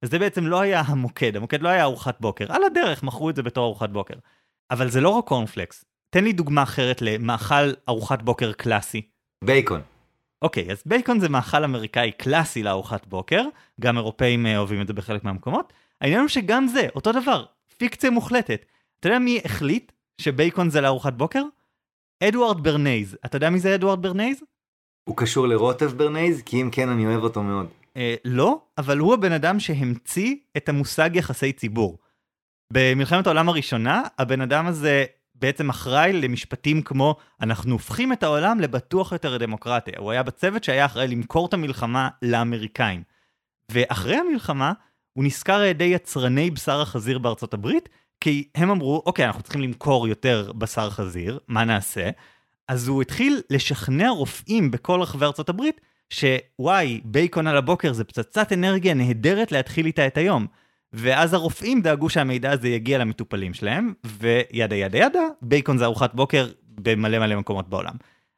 זה 0.02 0.20
בעצם 0.20 0.48
לא 0.48 0.60
היה 0.60 0.82
המוקד, 0.86 1.36
המוקד 1.36 1.62
לא 1.62 1.70
היה 1.70 1.84
ארוחת 1.84 2.18
בוקר, 2.22 2.46
על 2.50 2.64
הדרך 2.64 3.04
מכרו 3.04 3.30
את 3.30 3.36
זה 3.36 3.44
בתור 3.44 3.66
ארוחת 3.66 3.90
בוקר. 3.90 4.14
אבל 4.72 4.90
זה 4.90 5.02
לא 5.02 5.10
רק 5.10 5.26
קורנפלקס, 5.26 5.86
תן 6.10 6.24
לי 6.24 6.34
דוגמה 6.34 6.64
אחרת 6.64 7.02
למאכל 7.02 7.72
ארוחת 7.90 8.22
בוקר 8.22 8.54
קלאסי. 8.54 9.02
בייקון. 9.44 9.82
אוקיי, 10.42 10.72
אז 10.72 10.84
בייקון 10.86 11.20
זה 11.20 11.30
מאכל 11.30 11.64
אמריקאי 11.64 12.12
קלאסי 12.12 12.64
לארוחת 12.64 13.08
בוקר, 13.08 13.44
גם 13.82 13.98
אירופאים 13.98 14.46
אה, 14.46 14.58
אוהבים 14.58 14.82
את 14.82 14.88
זה 14.88 14.94
בחלק 14.94 15.24
מהמקומות. 15.24 15.74
העניין 16.02 16.22
הוא 16.22 16.30
שגם 16.30 16.68
זה, 16.68 16.88
אותו 16.96 17.12
דבר, 17.12 17.46
פיקציה 17.78 18.10
מוחלטת. 18.10 18.66
אתה 19.00 19.08
יודע 19.08 19.20
מי 19.20 19.42
החליט 19.46 19.92
שבייקון 20.22 20.70
זה 20.70 20.82
לארוחת 20.82 21.14
בוקר? 21.14 21.44
אדוארד 22.24 22.64
ברנייז, 22.64 23.18
אתה 23.26 23.36
יודע 23.36 23.50
מי 23.50 23.60
זה 23.60 23.76
אדוארד 23.76 24.02
ברנייז? 24.02 24.38
הוא 25.10 25.18
קשור 25.18 25.48
לרוטב 25.48 25.92
ברנייז? 25.98 26.42
כי 26.42 26.62
אם 26.62 26.70
כן, 26.72 26.90
אני 26.90 27.06
אוהב 27.06 27.24
אותו 27.24 27.44
מאוד. 27.44 27.68
אה, 27.98 28.16
לא, 28.26 28.62
אבל 28.78 28.98
הוא 28.98 29.14
הבן 29.14 29.32
אדם 29.32 29.60
שהמציא 29.60 30.36
את 30.58 30.70
המושג 30.70 31.10
יחסי 31.14 31.54
ציבור. 31.54 31.98
במלחמת 32.74 33.28
העולם 33.28 33.50
הראשונה, 33.50 34.04
הבן 34.18 34.42
אדם 34.42 34.68
הזה 34.68 35.06
בעצם 35.36 35.70
אחראי 35.70 36.14
למשפטים 36.14 36.82
כמו 36.82 37.16
אנחנו 37.42 37.72
הופכים 37.72 38.14
את 38.14 38.24
העולם 38.24 38.60
לבטוח 38.60 39.12
יותר 39.12 39.34
לדמוקרטיה. 39.34 39.94
הוא 39.98 40.12
היה 40.12 40.24
בצוות 40.24 40.64
שהיה 40.64 40.86
אחראי 40.86 41.08
למכור 41.08 41.46
את 41.48 41.54
המלחמה 41.54 42.10
לאמריקאים. 42.22 43.04
ואחרי 43.72 44.16
המלחמה, 44.16 44.74
הוא 45.18 45.26
נשכר 45.26 45.54
על 45.54 45.66
ידי 45.66 45.84
יצרני 45.84 46.52
בשר 46.52 46.82
החזיר 46.82 47.18
בארצות 47.18 47.54
הברית, 47.54 47.90
כי 48.22 48.48
הם 48.56 48.70
אמרו, 48.70 49.04
אוקיי, 49.06 49.26
אנחנו 49.26 49.42
צריכים 49.42 49.62
למכור 49.62 50.08
יותר 50.08 50.52
בשר 50.58 50.90
חזיר, 50.90 51.40
מה 51.48 51.66
נעשה? 51.66 52.10
אז 52.68 52.88
הוא 52.88 53.02
התחיל 53.02 53.42
לשכנע 53.50 54.10
רופאים 54.10 54.72
בכל 54.72 55.02
רחבי 55.02 55.26
ארצות 55.26 55.50
הברית, 55.50 55.82
שוואי, 56.10 57.02
בייקון 57.04 57.48
על 57.48 57.58
הבוקר 57.58 57.94
זה 57.94 58.04
פצצת 58.04 58.54
אנרגיה 58.54 58.94
נהדרת 58.94 59.52
להתחיל 59.52 59.86
איתה 59.86 60.08
את 60.08 60.18
היום. 60.18 60.48
ואז 60.94 61.34
הרופאים 61.34 61.82
דאגו 61.82 62.10
שהמידע 62.10 62.52
הזה 62.52 62.68
יגיע 62.68 62.98
למטופלים 62.98 63.54
שלהם, 63.54 63.94
ו 64.06 64.20
yada 64.20 64.76
yada 64.76 64.98
yada, 64.98 65.24
בייקון 65.42 65.78
זה 65.78 65.86
ארוחת 65.86 66.16
בוקר 66.16 66.48
במלא 66.68 67.20
מלא 67.20 67.36
מקומות 67.36 67.70
בעולם. 67.70 67.94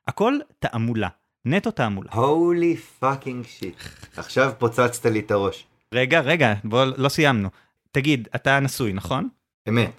הכל 0.07 0.33
תעמולה, 0.59 1.07
נטו 1.45 1.71
תעמולה. 1.71 2.11
Holy 2.13 2.75
fucking 2.77 3.45
shit. 3.45 3.77
עכשיו 4.17 4.51
פוצצת 4.57 5.05
לי 5.05 5.19
את 5.19 5.31
הראש. 5.31 5.68
רגע, 5.93 6.19
רגע, 6.19 6.53
בוא, 6.63 6.85
לא 6.97 7.09
סיימנו. 7.09 7.49
תגיד, 7.91 8.27
אתה 8.35 8.59
נשוי, 8.59 8.93
נכון? 8.93 9.29
אמת, 9.69 9.91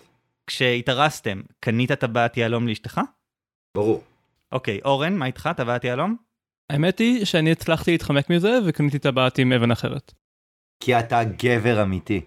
כשהתארסתם, 0.47 1.41
קנית 1.61 1.93
טבעת 1.93 2.37
יהלום 2.37 2.69
לאשתך? 2.69 3.01
ברור. 3.77 4.05
אוקיי, 4.53 4.81
אורן, 4.85 5.17
מה 5.17 5.27
איתך, 5.27 5.51
טבעת 5.57 5.85
יהלום? 5.85 6.17
האמת 6.71 6.99
היא 6.99 7.25
שאני 7.25 7.53
הצלחתי 7.53 7.91
להתחמק 7.91 8.31
מזה 8.31 8.59
וקניתי 8.67 8.99
טבעת 8.99 9.39
עם 9.39 9.53
אבן 9.53 9.71
אחרת. 9.71 10.13
כי 10.81 10.99
אתה 10.99 11.21
גבר 11.25 11.83
אמיתי. 11.83 12.21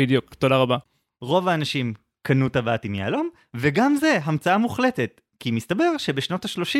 בדיוק, 0.00 0.34
תודה 0.34 0.56
רבה. 0.56 0.76
רוב 1.20 1.48
האנשים 1.48 1.94
קנו 2.22 2.48
טבעת 2.48 2.84
עם 2.84 2.94
יהלום, 2.94 3.30
וגם 3.56 3.96
זה 3.96 4.18
המצאה 4.22 4.58
מוחלטת, 4.58 5.20
כי 5.40 5.50
מסתבר 5.50 5.98
שבשנות 5.98 6.44
ה-30 6.44 6.78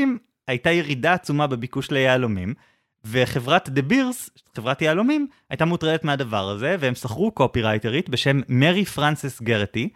הייתה 0.48 0.70
ירידה 0.70 1.12
עצומה 1.12 1.46
בביקוש 1.46 1.90
ליהלומים, 1.90 2.54
וחברת 3.04 3.68
דה 3.68 3.82
בירס, 3.82 4.30
חברת 4.56 4.82
יהלומים, 4.82 5.26
הייתה 5.50 5.64
מוטרדת 5.64 6.04
מהדבר 6.04 6.50
הזה, 6.50 6.76
והם 6.80 6.94
שכרו 6.94 7.30
קופירייטרית 7.30 8.08
בשם 8.08 8.40
מרי 8.48 8.84
פרנסס 8.84 9.42
גרטי, 9.42 9.88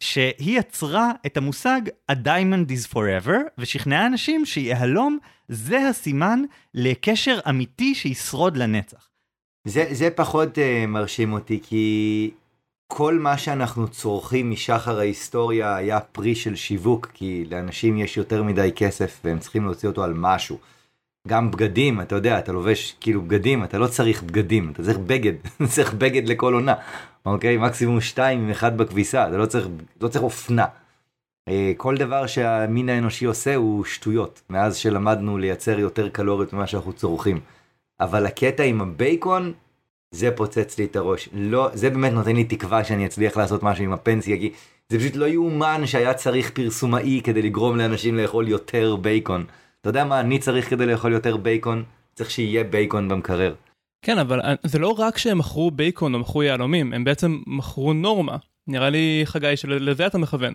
שהיא 0.00 0.58
יצרה 0.58 1.12
את 1.26 1.36
המושג 1.36 1.80
A 2.12 2.14
Diamond 2.14 2.70
is 2.70 2.94
Forever, 2.94 3.36
ושכנעה 3.58 4.06
אנשים 4.06 4.46
שיהלום 4.46 5.18
זה 5.48 5.88
הסימן 5.88 6.42
לקשר 6.74 7.38
אמיתי 7.48 7.94
שישרוד 7.94 8.56
לנצח. 8.56 9.08
זה, 9.64 9.86
זה 9.90 10.10
פחות 10.10 10.58
uh, 10.58 10.86
מרשים 10.86 11.32
אותי, 11.32 11.60
כי 11.62 12.30
כל 12.86 13.18
מה 13.18 13.38
שאנחנו 13.38 13.88
צורכים 13.88 14.50
משחר 14.50 14.98
ההיסטוריה 14.98 15.76
היה 15.76 16.00
פרי 16.00 16.34
של 16.34 16.56
שיווק, 16.56 17.10
כי 17.14 17.44
לאנשים 17.50 17.98
יש 17.98 18.16
יותר 18.16 18.42
מדי 18.42 18.70
כסף 18.76 19.20
והם 19.24 19.38
צריכים 19.38 19.64
להוציא 19.64 19.88
אותו 19.88 20.04
על 20.04 20.14
משהו. 20.14 20.58
גם 21.28 21.50
בגדים, 21.50 22.00
אתה 22.00 22.14
יודע, 22.14 22.38
אתה 22.38 22.52
לובש 22.52 22.96
כאילו 23.00 23.22
בגדים, 23.22 23.64
אתה 23.64 23.78
לא 23.78 23.86
צריך 23.86 24.22
בגדים, 24.22 24.70
אתה 24.70 24.82
צריך 24.82 24.98
בגד, 24.98 25.32
צריך 25.74 25.94
בגד 25.94 26.28
לכל 26.28 26.54
עונה, 26.54 26.74
אוקיי? 27.26 27.56
מקסימום 27.56 28.00
שתיים 28.00 28.40
עם 28.40 28.50
אחד 28.50 28.76
בכביסה, 28.76 29.28
אתה 29.28 29.36
לא 29.36 29.46
צריך, 29.46 29.68
לא 30.00 30.08
צריך 30.08 30.24
אופנה. 30.24 30.64
אה, 31.48 31.72
כל 31.76 31.96
דבר 31.96 32.26
שהמין 32.26 32.88
האנושי 32.88 33.24
עושה 33.24 33.54
הוא 33.54 33.84
שטויות, 33.84 34.42
מאז 34.50 34.76
שלמדנו 34.76 35.38
לייצר 35.38 35.78
יותר 35.78 36.08
קלוריות 36.08 36.52
ממה 36.52 36.66
שאנחנו 36.66 36.92
צורכים. 36.92 37.40
אבל 38.00 38.26
הקטע 38.26 38.62
עם 38.62 38.80
הבייקון, 38.80 39.52
זה 40.10 40.30
פוצץ 40.30 40.78
לי 40.78 40.84
את 40.84 40.96
הראש. 40.96 41.28
לא, 41.32 41.68
זה 41.74 41.90
באמת 41.90 42.12
נותן 42.12 42.36
לי 42.36 42.44
תקווה 42.44 42.84
שאני 42.84 43.06
אצליח 43.06 43.36
לעשות 43.36 43.62
משהו 43.62 43.84
עם 43.84 43.92
הפנסיה, 43.92 44.36
כי 44.36 44.52
זה 44.88 44.98
פשוט 44.98 45.16
לא 45.16 45.26
יאומן 45.26 45.86
שהיה 45.86 46.14
צריך 46.14 46.50
פרסומאי 46.50 47.20
כדי 47.24 47.42
לגרום 47.42 47.76
לאנשים 47.76 48.16
לאכול 48.16 48.48
יותר 48.48 48.96
בייקון. 48.96 49.44
אתה 49.80 49.88
יודע 49.88 50.04
מה 50.04 50.20
אני 50.20 50.38
צריך 50.38 50.70
כדי 50.70 50.86
לאכול 50.86 51.12
יותר 51.12 51.36
בייקון? 51.36 51.84
צריך 52.14 52.30
שיהיה 52.30 52.64
בייקון 52.64 53.08
במקרר. 53.08 53.54
כן, 54.02 54.18
אבל 54.18 54.40
אה, 54.40 54.54
זה 54.62 54.78
לא 54.78 54.94
רק 54.98 55.18
שהם 55.18 55.38
מכרו 55.38 55.70
בייקון 55.70 56.14
או 56.14 56.18
מכרו 56.18 56.42
יהלומים, 56.42 56.92
הם 56.92 57.04
בעצם 57.04 57.38
מכרו 57.46 57.92
נורמה. 57.92 58.36
נראה 58.66 58.90
לי, 58.90 59.22
חגי, 59.24 59.56
שלזה 59.56 60.06
אתה 60.06 60.18
מכוון. 60.18 60.54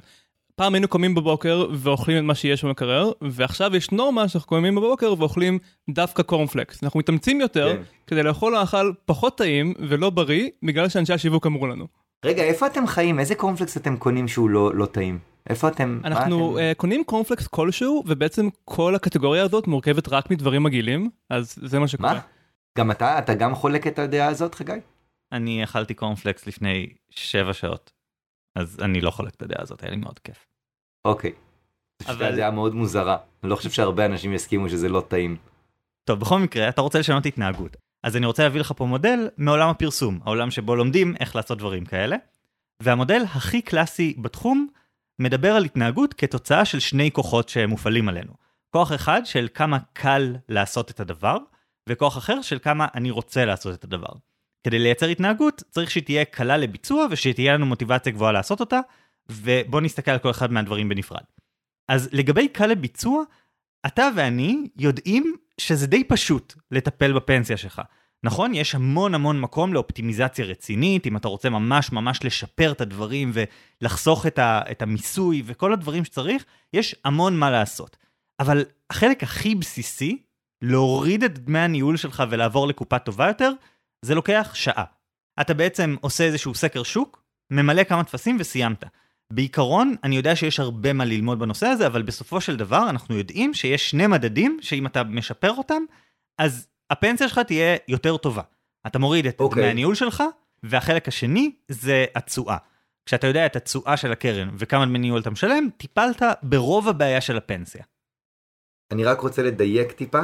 פעם 0.55 0.73
היינו 0.73 0.87
קמים 0.87 1.15
בבוקר 1.15 1.65
ואוכלים 1.73 2.17
את 2.17 2.23
מה 2.23 2.35
שיש 2.35 2.65
במקרר, 2.65 3.11
ועכשיו 3.21 3.75
יש 3.75 3.91
נורמה 3.91 4.27
שאנחנו 4.27 4.49
קמים 4.49 4.75
בבוקר 4.75 5.13
ואוכלים 5.17 5.59
דווקא 5.89 6.23
קורנפלקס. 6.23 6.83
אנחנו 6.83 6.99
מתאמצים 6.99 7.41
יותר 7.41 7.75
כן. 7.75 7.81
כדי 8.07 8.23
לאכול 8.23 8.53
מאכל 8.53 8.91
פחות 9.05 9.37
טעים 9.37 9.73
ולא 9.79 10.09
בריא, 10.09 10.49
בגלל 10.63 10.89
שאנשי 10.89 11.13
השיווק 11.13 11.45
אמרו 11.47 11.67
לנו. 11.67 11.87
רגע, 12.25 12.43
איפה 12.43 12.67
אתם 12.67 12.87
חיים? 12.87 13.19
איזה 13.19 13.35
קורנפלקס 13.35 13.77
אתם 13.77 13.97
קונים 13.97 14.27
שהוא 14.27 14.49
לא, 14.49 14.75
לא 14.75 14.85
טעים? 14.85 15.19
איפה 15.49 15.67
אתם? 15.67 15.99
אנחנו 16.03 16.57
אתם... 16.59 16.71
uh, 16.71 16.75
קונים 16.75 17.03
קורנפלקס 17.03 17.47
כלשהו, 17.47 18.03
ובעצם 18.07 18.47
כל 18.65 18.95
הקטגוריה 18.95 19.43
הזאת 19.43 19.67
מורכבת 19.67 20.07
רק 20.07 20.31
מדברים 20.31 20.63
מגעילים, 20.63 21.09
אז 21.29 21.55
זה 21.61 21.79
מה 21.79 21.87
שקורה. 21.87 22.13
מה? 22.13 22.19
גם 22.77 22.91
אתה, 22.91 23.19
אתה 23.19 23.33
גם 23.33 23.55
חולק 23.55 23.87
את 23.87 23.99
הדעה 23.99 24.27
הזאת, 24.27 24.55
חגי? 24.55 24.73
אני 25.31 25.63
אכלתי 25.63 25.93
קורנפלקס 25.93 26.47
לפני 26.47 26.89
שבע 27.09 27.53
שעות, 27.53 27.91
אז 28.55 28.77
אני 28.81 29.01
לא 29.01 29.11
חולק 29.11 29.33
את 29.35 29.41
הדעה 29.41 29.61
הזאת, 29.61 29.83
היה 29.83 29.91
לי 29.91 29.97
מאוד 29.97 30.19
כיף. 30.19 30.45
אוקיי. 31.05 31.31
אבל- 32.07 32.25
אבל... 32.25 32.35
דעה 32.35 32.51
מאוד 32.51 32.75
מוזרה. 32.75 33.17
אני 33.43 33.49
לא 33.49 33.55
חושב 33.55 33.69
שהרבה 33.71 34.05
אנשים 34.05 34.33
יסכימו 34.33 34.69
שזה 34.69 34.89
לא 34.89 35.03
טעים. 35.07 35.37
טוב, 36.03 36.19
בכל 36.19 36.39
מקרה, 36.39 36.69
אתה 36.69 36.81
רוצה 36.81 36.99
לשנות 36.99 37.25
התנהגות. 37.25 37.77
אז 38.03 38.17
אני 38.17 38.25
רוצה 38.25 38.43
להביא 38.43 38.59
לך 38.59 38.73
פה 38.75 38.85
מודל 38.85 39.29
מעולם 39.37 39.69
הפרסום, 39.69 40.19
העולם 40.25 40.51
שבו 40.51 40.75
לומדים 40.75 41.15
איך 41.19 41.35
לעשות 41.35 41.57
דברים 41.57 41.85
כאלה. 41.85 42.15
והמודל 42.83 43.21
הכי 43.35 43.61
קלאסי 43.61 44.15
בתחום 44.17 44.67
מדבר 45.19 45.55
על 45.55 45.65
התנהגות 45.65 46.13
כתוצאה 46.13 46.65
של 46.65 46.79
שני 46.79 47.11
כוחות 47.11 47.49
שמופעלים 47.49 48.09
עלינו. 48.09 48.33
כוח 48.69 48.93
אחד 48.93 49.21
של 49.25 49.47
כמה 49.53 49.77
קל 49.93 50.35
לעשות 50.49 50.91
את 50.91 50.99
הדבר, 50.99 51.37
וכוח 51.89 52.17
אחר 52.17 52.41
של 52.41 52.59
כמה 52.59 52.87
אני 52.95 53.11
רוצה 53.11 53.45
לעשות 53.45 53.75
את 53.75 53.83
הדבר. 53.83 54.13
כדי 54.63 54.79
לייצר 54.79 55.05
התנהגות, 55.05 55.63
צריך 55.69 55.91
שהיא 55.91 56.03
תהיה 56.03 56.25
קלה 56.25 56.57
לביצוע 56.57 57.07
ושתהיה 57.11 57.53
לנו 57.53 57.65
מוטיבציה 57.65 58.11
גבוהה 58.11 58.31
לעשות 58.31 58.59
אותה, 58.59 58.79
ובוא 59.29 59.81
נסתכל 59.81 60.11
על 60.11 60.19
כל 60.19 60.31
אחד 60.31 60.51
מהדברים 60.51 60.89
בנפרד. 60.89 61.23
אז 61.87 62.09
לגבי 62.11 62.47
קל 62.47 62.67
לביצוע, 62.67 63.23
אתה 63.85 64.09
ואני 64.15 64.67
יודעים 64.77 65.35
שזה 65.57 65.87
די 65.87 66.03
פשוט 66.03 66.53
לטפל 66.71 67.13
בפנסיה 67.13 67.57
שלך. 67.57 67.81
נכון? 68.25 68.53
יש 68.53 68.75
המון 68.75 69.15
המון 69.15 69.41
מקום 69.41 69.73
לאופטימיזציה 69.73 70.45
רצינית, 70.45 71.07
אם 71.07 71.17
אתה 71.17 71.27
רוצה 71.27 71.49
ממש 71.49 71.91
ממש 71.91 72.19
לשפר 72.23 72.71
את 72.71 72.81
הדברים 72.81 73.31
ולחסוך 73.33 74.27
את, 74.27 74.39
ה, 74.39 74.61
את 74.71 74.81
המיסוי 74.81 75.43
וכל 75.45 75.73
הדברים 75.73 76.05
שצריך, 76.05 76.45
יש 76.73 76.95
המון 77.05 77.37
מה 77.37 77.51
לעשות. 77.51 77.97
אבל 78.39 78.65
החלק 78.89 79.23
הכי 79.23 79.55
בסיסי, 79.55 80.17
להוריד 80.61 81.23
את 81.23 81.39
דמי 81.39 81.59
הניהול 81.59 81.97
שלך 81.97 82.23
ולעבור 82.29 82.67
לקופה 82.67 82.99
טובה 82.99 83.27
יותר, 83.27 83.51
זה 84.05 84.15
לוקח 84.15 84.51
שעה. 84.53 84.83
אתה 85.41 85.53
בעצם 85.53 85.95
עושה 86.01 86.23
איזשהו 86.23 86.55
סקר 86.55 86.83
שוק, 86.83 87.23
ממלא 87.51 87.83
כמה 87.83 88.03
טפסים 88.03 88.37
וסיימת. 88.39 88.83
בעיקרון, 89.33 89.95
אני 90.03 90.15
יודע 90.15 90.35
שיש 90.35 90.59
הרבה 90.59 90.93
מה 90.93 91.05
ללמוד 91.05 91.39
בנושא 91.39 91.67
הזה, 91.67 91.87
אבל 91.87 92.01
בסופו 92.01 92.41
של 92.41 92.55
דבר 92.55 92.89
אנחנו 92.89 93.15
יודעים 93.15 93.53
שיש 93.53 93.89
שני 93.89 94.07
מדדים 94.07 94.57
שאם 94.61 94.85
אתה 94.85 95.03
משפר 95.03 95.51
אותם, 95.51 95.83
אז 96.37 96.67
הפנסיה 96.89 97.27
שלך 97.27 97.39
תהיה 97.39 97.77
יותר 97.87 98.17
טובה. 98.17 98.41
אתה 98.87 98.99
מוריד 98.99 99.25
את 99.25 99.39
אוקיי. 99.39 99.61
דמי 99.61 99.71
הניהול 99.71 99.95
שלך, 99.95 100.23
והחלק 100.63 101.07
השני 101.07 101.51
זה 101.67 102.05
התשואה. 102.15 102.57
כשאתה 103.05 103.27
יודע 103.27 103.45
את 103.45 103.55
התשואה 103.55 103.97
של 103.97 104.11
הקרן 104.11 104.49
וכמה 104.57 104.85
דמי 104.85 104.99
ניהול 104.99 105.21
אתה 105.21 105.29
משלם, 105.29 105.69
טיפלת 105.77 106.21
ברוב 106.43 106.89
הבעיה 106.89 107.21
של 107.21 107.37
הפנסיה. 107.37 107.83
אני 108.91 109.03
רק 109.03 109.19
רוצה 109.19 109.43
לדייק 109.43 109.91
טיפה, 109.91 110.21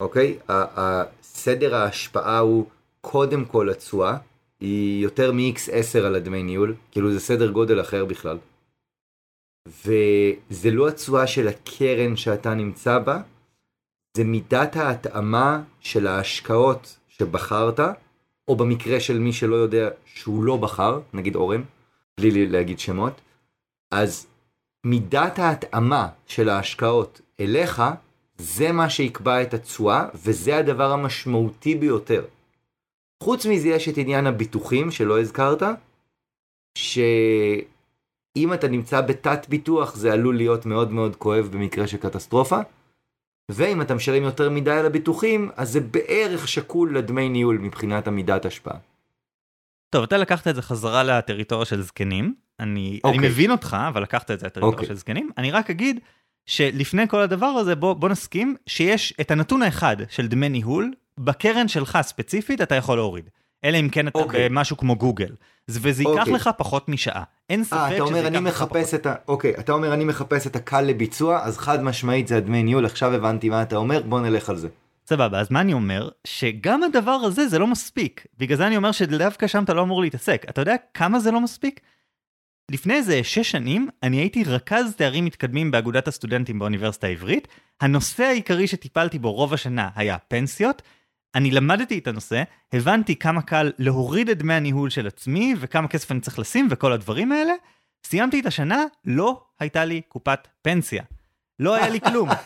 אוקיי? 0.00 0.38
סדר 1.22 1.74
ההשפעה 1.74 2.38
הוא 2.38 2.66
קודם 3.00 3.44
כל 3.44 3.70
התשואה, 3.70 4.16
היא 4.60 5.02
יותר 5.02 5.32
מ-X10 5.32 5.98
על 6.06 6.14
הדמי 6.14 6.42
ניהול, 6.42 6.74
כאילו 6.90 7.12
זה 7.12 7.20
סדר 7.20 7.50
גודל 7.50 7.80
אחר 7.80 8.04
בכלל. 8.04 8.38
וזה 9.68 10.70
לא 10.70 10.88
התשואה 10.88 11.26
של 11.26 11.48
הקרן 11.48 12.16
שאתה 12.16 12.54
נמצא 12.54 12.98
בה, 12.98 13.22
זה 14.16 14.24
מידת 14.24 14.76
ההתאמה 14.76 15.62
של 15.80 16.06
ההשקעות 16.06 16.98
שבחרת, 17.08 17.80
או 18.48 18.56
במקרה 18.56 19.00
של 19.00 19.18
מי 19.18 19.32
שלא 19.32 19.54
יודע 19.54 19.88
שהוא 20.04 20.44
לא 20.44 20.56
בחר, 20.56 21.00
נגיד 21.14 21.36
אורן, 21.36 21.62
בלי 22.20 22.30
לי 22.30 22.46
להגיד 22.46 22.78
שמות, 22.78 23.20
אז 23.90 24.26
מידת 24.86 25.38
ההתאמה 25.38 26.08
של 26.26 26.48
ההשקעות 26.48 27.20
אליך, 27.40 27.82
זה 28.38 28.72
מה 28.72 28.90
שיקבע 28.90 29.42
את 29.42 29.54
התשואה, 29.54 30.08
וזה 30.14 30.56
הדבר 30.56 30.92
המשמעותי 30.92 31.74
ביותר. 31.74 32.24
חוץ 33.22 33.46
מזה 33.46 33.68
יש 33.68 33.88
את 33.88 33.98
עניין 33.98 34.26
הביטוחים 34.26 34.90
שלא 34.90 35.20
הזכרת, 35.20 35.62
אם 38.36 38.52
אתה 38.54 38.68
נמצא 38.68 39.00
בתת 39.00 39.48
ביטוח 39.48 39.94
זה 39.94 40.12
עלול 40.12 40.36
להיות 40.36 40.66
מאוד 40.66 40.92
מאוד 40.92 41.16
כואב 41.16 41.48
במקרה 41.52 41.86
של 41.86 41.96
קטסטרופה. 41.96 42.58
ואם 43.54 43.82
אתה 43.82 43.94
משלם 43.94 44.22
יותר 44.22 44.50
מדי 44.50 44.70
על 44.70 44.86
הביטוחים, 44.86 45.50
אז 45.56 45.70
זה 45.72 45.80
בערך 45.80 46.48
שקול 46.48 46.98
לדמי 46.98 47.28
ניהול 47.28 47.58
מבחינת 47.58 48.06
המידת 48.06 48.44
השפעה. 48.44 48.76
טוב, 49.90 50.02
אתה 50.02 50.16
לקחת 50.16 50.48
את 50.48 50.54
זה 50.54 50.62
חזרה 50.62 51.02
לטריטוריה 51.02 51.64
של 51.64 51.82
זקנים. 51.82 52.34
אני, 52.60 53.00
אוקיי. 53.04 53.18
אני 53.18 53.28
מבין 53.28 53.50
אותך, 53.50 53.76
אבל 53.88 54.02
לקחת 54.02 54.30
את 54.30 54.40
זה 54.40 54.46
לטריטוריה 54.46 54.72
אוקיי. 54.74 54.88
של 54.88 54.94
זקנים. 54.94 55.30
אני 55.38 55.50
רק 55.50 55.70
אגיד 55.70 56.00
שלפני 56.46 57.08
כל 57.08 57.20
הדבר 57.20 57.46
הזה, 57.46 57.74
בוא, 57.74 57.92
בוא 57.94 58.08
נסכים 58.08 58.56
שיש 58.66 59.14
את 59.20 59.30
הנתון 59.30 59.62
האחד 59.62 59.96
של 60.08 60.26
דמי 60.26 60.48
ניהול, 60.48 60.92
בקרן 61.18 61.68
שלך 61.68 61.98
ספציפית 62.02 62.60
אתה 62.60 62.74
יכול 62.74 62.96
להוריד. 62.98 63.30
אלא 63.64 63.80
אם 63.80 63.88
כן 63.88 64.08
אתה 64.08 64.18
אוקיי. 64.18 64.48
במשהו 64.48 64.76
כמו 64.76 64.96
גוגל. 64.96 65.34
זה- 65.66 65.80
וזה 65.82 66.02
ייקח 66.02 66.20
אוקיי. 66.20 66.34
לך 66.34 66.50
פחות 66.58 66.88
משעה. 66.88 67.22
אין 67.52 67.64
ספק 67.64 67.76
אה, 67.76 67.86
שזה 67.86 67.96
אתה 67.96 68.02
אומר 68.02 68.26
אני 68.26 68.40
מחפש. 68.40 68.94
את 68.94 69.06
ה... 69.06 69.14
אוקיי, 69.28 69.54
אתה 69.58 69.72
אומר 69.72 69.94
אני 69.94 70.04
מחפש 70.04 70.46
את 70.46 70.56
הקל 70.56 70.80
לביצוע, 70.80 71.40
אז 71.42 71.58
חד 71.58 71.82
משמעית 71.82 72.28
זה 72.28 72.36
הדמי 72.36 72.62
ניהול, 72.62 72.86
עכשיו 72.86 73.14
הבנתי 73.14 73.48
מה 73.48 73.62
אתה 73.62 73.76
אומר, 73.76 74.02
בוא 74.02 74.20
נלך 74.20 74.50
על 74.50 74.56
זה. 74.56 74.68
סבבה, 75.06 75.40
אז 75.40 75.50
מה 75.50 75.60
אני 75.60 75.72
אומר? 75.72 76.08
שגם 76.24 76.82
הדבר 76.82 77.10
הזה 77.10 77.48
זה 77.48 77.58
לא 77.58 77.66
מספיק. 77.66 78.26
בגלל 78.38 78.56
זה 78.56 78.66
אני 78.66 78.76
אומר 78.76 78.92
שדווקא 78.92 79.46
שם 79.46 79.64
אתה 79.64 79.74
לא 79.74 79.82
אמור 79.82 80.00
להתעסק. 80.00 80.46
אתה 80.48 80.60
יודע 80.60 80.74
כמה 80.94 81.20
זה 81.20 81.30
לא 81.30 81.40
מספיק? 81.40 81.80
לפני 82.70 82.94
איזה 82.94 83.24
שש 83.24 83.50
שנים, 83.50 83.88
אני 84.02 84.16
הייתי 84.16 84.44
רכז 84.44 84.94
תארים 84.96 85.24
מתקדמים 85.24 85.70
באגודת 85.70 86.08
הסטודנטים 86.08 86.58
באוניברסיטה 86.58 87.06
העברית. 87.06 87.48
הנושא 87.80 88.24
העיקרי 88.24 88.66
שטיפלתי 88.66 89.18
בו 89.18 89.32
רוב 89.32 89.54
השנה 89.54 89.88
היה 89.94 90.18
פנסיות. 90.18 90.82
אני 91.34 91.50
למדתי 91.50 91.98
את 91.98 92.06
הנושא, 92.06 92.42
הבנתי 92.72 93.16
כמה 93.16 93.42
קל 93.42 93.72
להוריד 93.78 94.28
את 94.28 94.38
דמי 94.38 94.54
הניהול 94.54 94.90
של 94.90 95.06
עצמי 95.06 95.54
וכמה 95.58 95.88
כסף 95.88 96.12
אני 96.12 96.20
צריך 96.20 96.38
לשים 96.38 96.68
וכל 96.70 96.92
הדברים 96.92 97.32
האלה. 97.32 97.52
סיימתי 98.04 98.40
את 98.40 98.46
השנה, 98.46 98.84
לא 99.04 99.42
הייתה 99.60 99.84
לי 99.84 100.00
קופת 100.08 100.48
פנסיה. 100.62 101.02
לא 101.58 101.74
היה 101.74 101.88
לי 101.88 102.00
כלום. 102.00 102.28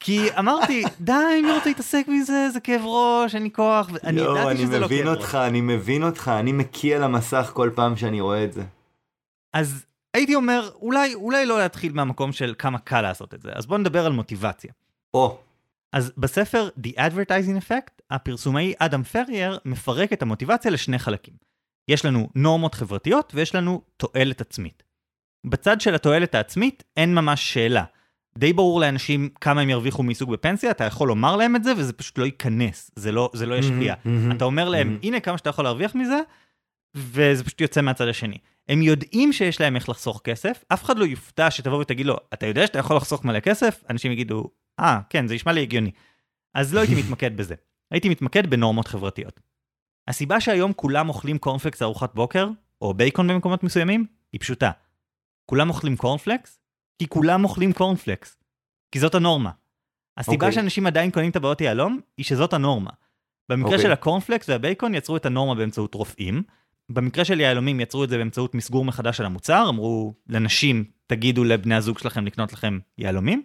כי 0.00 0.28
אמרתי, 0.38 0.82
די, 1.00 1.12
מי 1.42 1.52
רוצה 1.52 1.68
להתעסק 1.68 2.06
בזה, 2.08 2.50
זה 2.52 2.60
כאב 2.60 2.80
ראש, 2.84 3.34
אין 3.34 3.42
לי 3.42 3.50
כוח, 3.50 3.90
ואני 3.92 4.20
יואו, 4.20 4.36
ידעתי 4.36 4.50
אני 4.50 4.58
שזה 4.58 4.78
לא 4.78 4.88
כאב 4.88 5.06
אותך, 5.06 5.34
ראש. 5.34 5.48
אני 5.48 5.60
מבין 5.60 6.02
אותך, 6.02 6.30
אני 6.38 6.52
מקיא 6.52 6.96
על 6.96 7.02
המסך 7.02 7.50
כל 7.54 7.70
פעם 7.74 7.96
שאני 7.96 8.20
רואה 8.20 8.44
את 8.44 8.52
זה. 8.52 8.62
אז 9.52 9.86
הייתי 10.14 10.34
אומר, 10.34 10.70
אולי, 10.74 11.14
אולי 11.14 11.46
לא 11.46 11.58
להתחיל 11.58 11.92
מהמקום 11.92 12.32
של 12.32 12.54
כמה 12.58 12.78
קל 12.78 13.00
לעשות 13.00 13.34
את 13.34 13.42
זה, 13.42 13.50
אז 13.54 13.66
בוא 13.66 13.78
נדבר 13.78 14.06
על 14.06 14.12
מוטיבציה. 14.12 14.72
או, 15.14 15.38
אז 15.92 16.12
בספר 16.16 16.68
The 16.86 16.90
Advertising 16.90 17.64
Effect, 17.64 18.02
הפרסומאי 18.10 18.74
אדם 18.78 19.02
פרייר 19.02 19.58
מפרק 19.64 20.12
את 20.12 20.22
המוטיבציה 20.22 20.70
לשני 20.70 20.98
חלקים. 20.98 21.34
יש 21.88 22.04
לנו 22.04 22.28
נורמות 22.34 22.74
חברתיות 22.74 23.32
ויש 23.34 23.54
לנו 23.54 23.82
תועלת 23.96 24.40
עצמית. 24.40 24.82
בצד 25.46 25.80
של 25.80 25.94
התועלת 25.94 26.34
העצמית 26.34 26.82
אין 26.96 27.14
ממש 27.14 27.52
שאלה. 27.52 27.84
די 28.38 28.52
ברור 28.52 28.80
לאנשים 28.80 29.28
כמה 29.40 29.60
הם 29.60 29.70
ירוויחו 29.70 30.02
מעיסוק 30.02 30.28
בפנסיה, 30.28 30.70
אתה 30.70 30.84
יכול 30.84 31.08
לומר 31.08 31.36
להם 31.36 31.56
את 31.56 31.64
זה 31.64 31.72
וזה 31.76 31.92
פשוט 31.92 32.18
לא 32.18 32.24
ייכנס, 32.24 32.90
זה 32.96 33.12
לא, 33.12 33.30
זה 33.34 33.46
לא 33.46 33.54
ישפיע. 33.54 33.94
מהמם, 34.04 34.36
אתה 34.36 34.44
אומר 34.44 34.68
להם, 34.68 34.86
מהמם. 34.86 35.00
הנה 35.02 35.20
כמה 35.20 35.38
שאתה 35.38 35.50
יכול 35.50 35.64
להרוויח 35.64 35.94
מזה, 35.94 36.20
וזה 36.94 37.44
פשוט 37.44 37.60
יוצא 37.60 37.80
מהצד 37.80 38.08
השני. 38.08 38.38
הם 38.68 38.82
יודעים 38.82 39.32
שיש 39.32 39.60
להם 39.60 39.76
איך 39.76 39.88
לחסוך 39.88 40.20
כסף, 40.24 40.64
אף 40.68 40.84
אחד 40.84 40.98
לא 40.98 41.04
יופתע 41.04 41.50
שתבוא 41.50 41.78
ותגיד 41.78 42.06
לו, 42.06 42.16
אתה 42.34 42.46
יודע 42.46 42.66
שאתה 42.66 42.78
יכול 42.78 42.96
לחסוך 42.96 43.24
מלא 43.24 43.40
כסף? 43.40 43.84
אנשים 43.90 44.12
יגידו, 44.12 44.50
אה, 44.80 45.00
כן, 45.10 45.26
זה 45.26 45.34
נשמע 45.34 45.52
לי 45.52 45.62
הגיוני. 45.62 45.90
אז 46.54 46.74
לא 46.74 46.80
הייתי 46.80 46.94
מתמקד 46.94 47.36
בזה. 47.36 47.54
הייתי 47.90 48.08
מתמקד 48.08 48.50
בנורמות 48.50 48.88
חברתיות. 48.88 49.40
הסיבה 50.08 50.40
שהיום 50.40 50.72
כולם 50.72 51.08
אוכלים 51.08 51.38
קורנפלקס 51.38 51.82
לארוחת 51.82 52.14
בוקר, 52.14 52.48
או 52.80 52.94
בייקון 52.94 53.28
במקומות 53.28 53.62
מסוימים, 53.62 54.06
היא 54.32 54.40
פשוטה. 54.40 54.70
כולם 55.46 55.68
אוכלים 55.68 55.96
קורנפלקס, 55.96 56.58
כי 56.98 57.08
כולם 57.08 57.44
אוכלים 57.44 57.72
קורנפלקס. 57.72 58.36
כי 58.92 59.00
זאת 59.00 59.14
הנורמה. 59.14 59.50
הסיבה 60.16 60.46
אוקיי. 60.46 60.52
שאנשים 60.52 60.86
עדיין 60.86 61.10
קונים 61.10 61.30
טבעות 61.30 61.60
יהלום, 61.60 62.00
היא 62.16 62.24
שזאת 62.24 62.52
הנורמה. 62.52 62.90
במקרה 63.48 63.70
אוקיי. 63.70 63.82
של 63.82 63.92
הקורנפלקס 63.92 64.48
והבייקון 64.48 64.94
יצרו 64.94 65.16
את 65.16 65.26
הנורמה 65.26 65.54
באמצעות 65.54 65.94
רופאים. 65.94 66.42
במקרה 66.88 67.24
של 67.24 67.40
יהלומים 67.40 67.80
יצרו 67.80 68.04
את 68.04 68.08
זה 68.08 68.18
באמצעות 68.18 68.54
מסגור 68.54 68.84
מחדש 68.84 69.16
של 69.16 69.24
המוצר, 69.24 69.66
אמרו 69.68 70.14
לנשים, 70.28 70.84
תגידו 71.06 71.44
לבני 71.44 71.74
הזוג 71.74 71.98
שלכם 71.98 72.26
לקנות 72.26 72.52
לכם 72.52 72.78
יהלומים. 72.98 73.42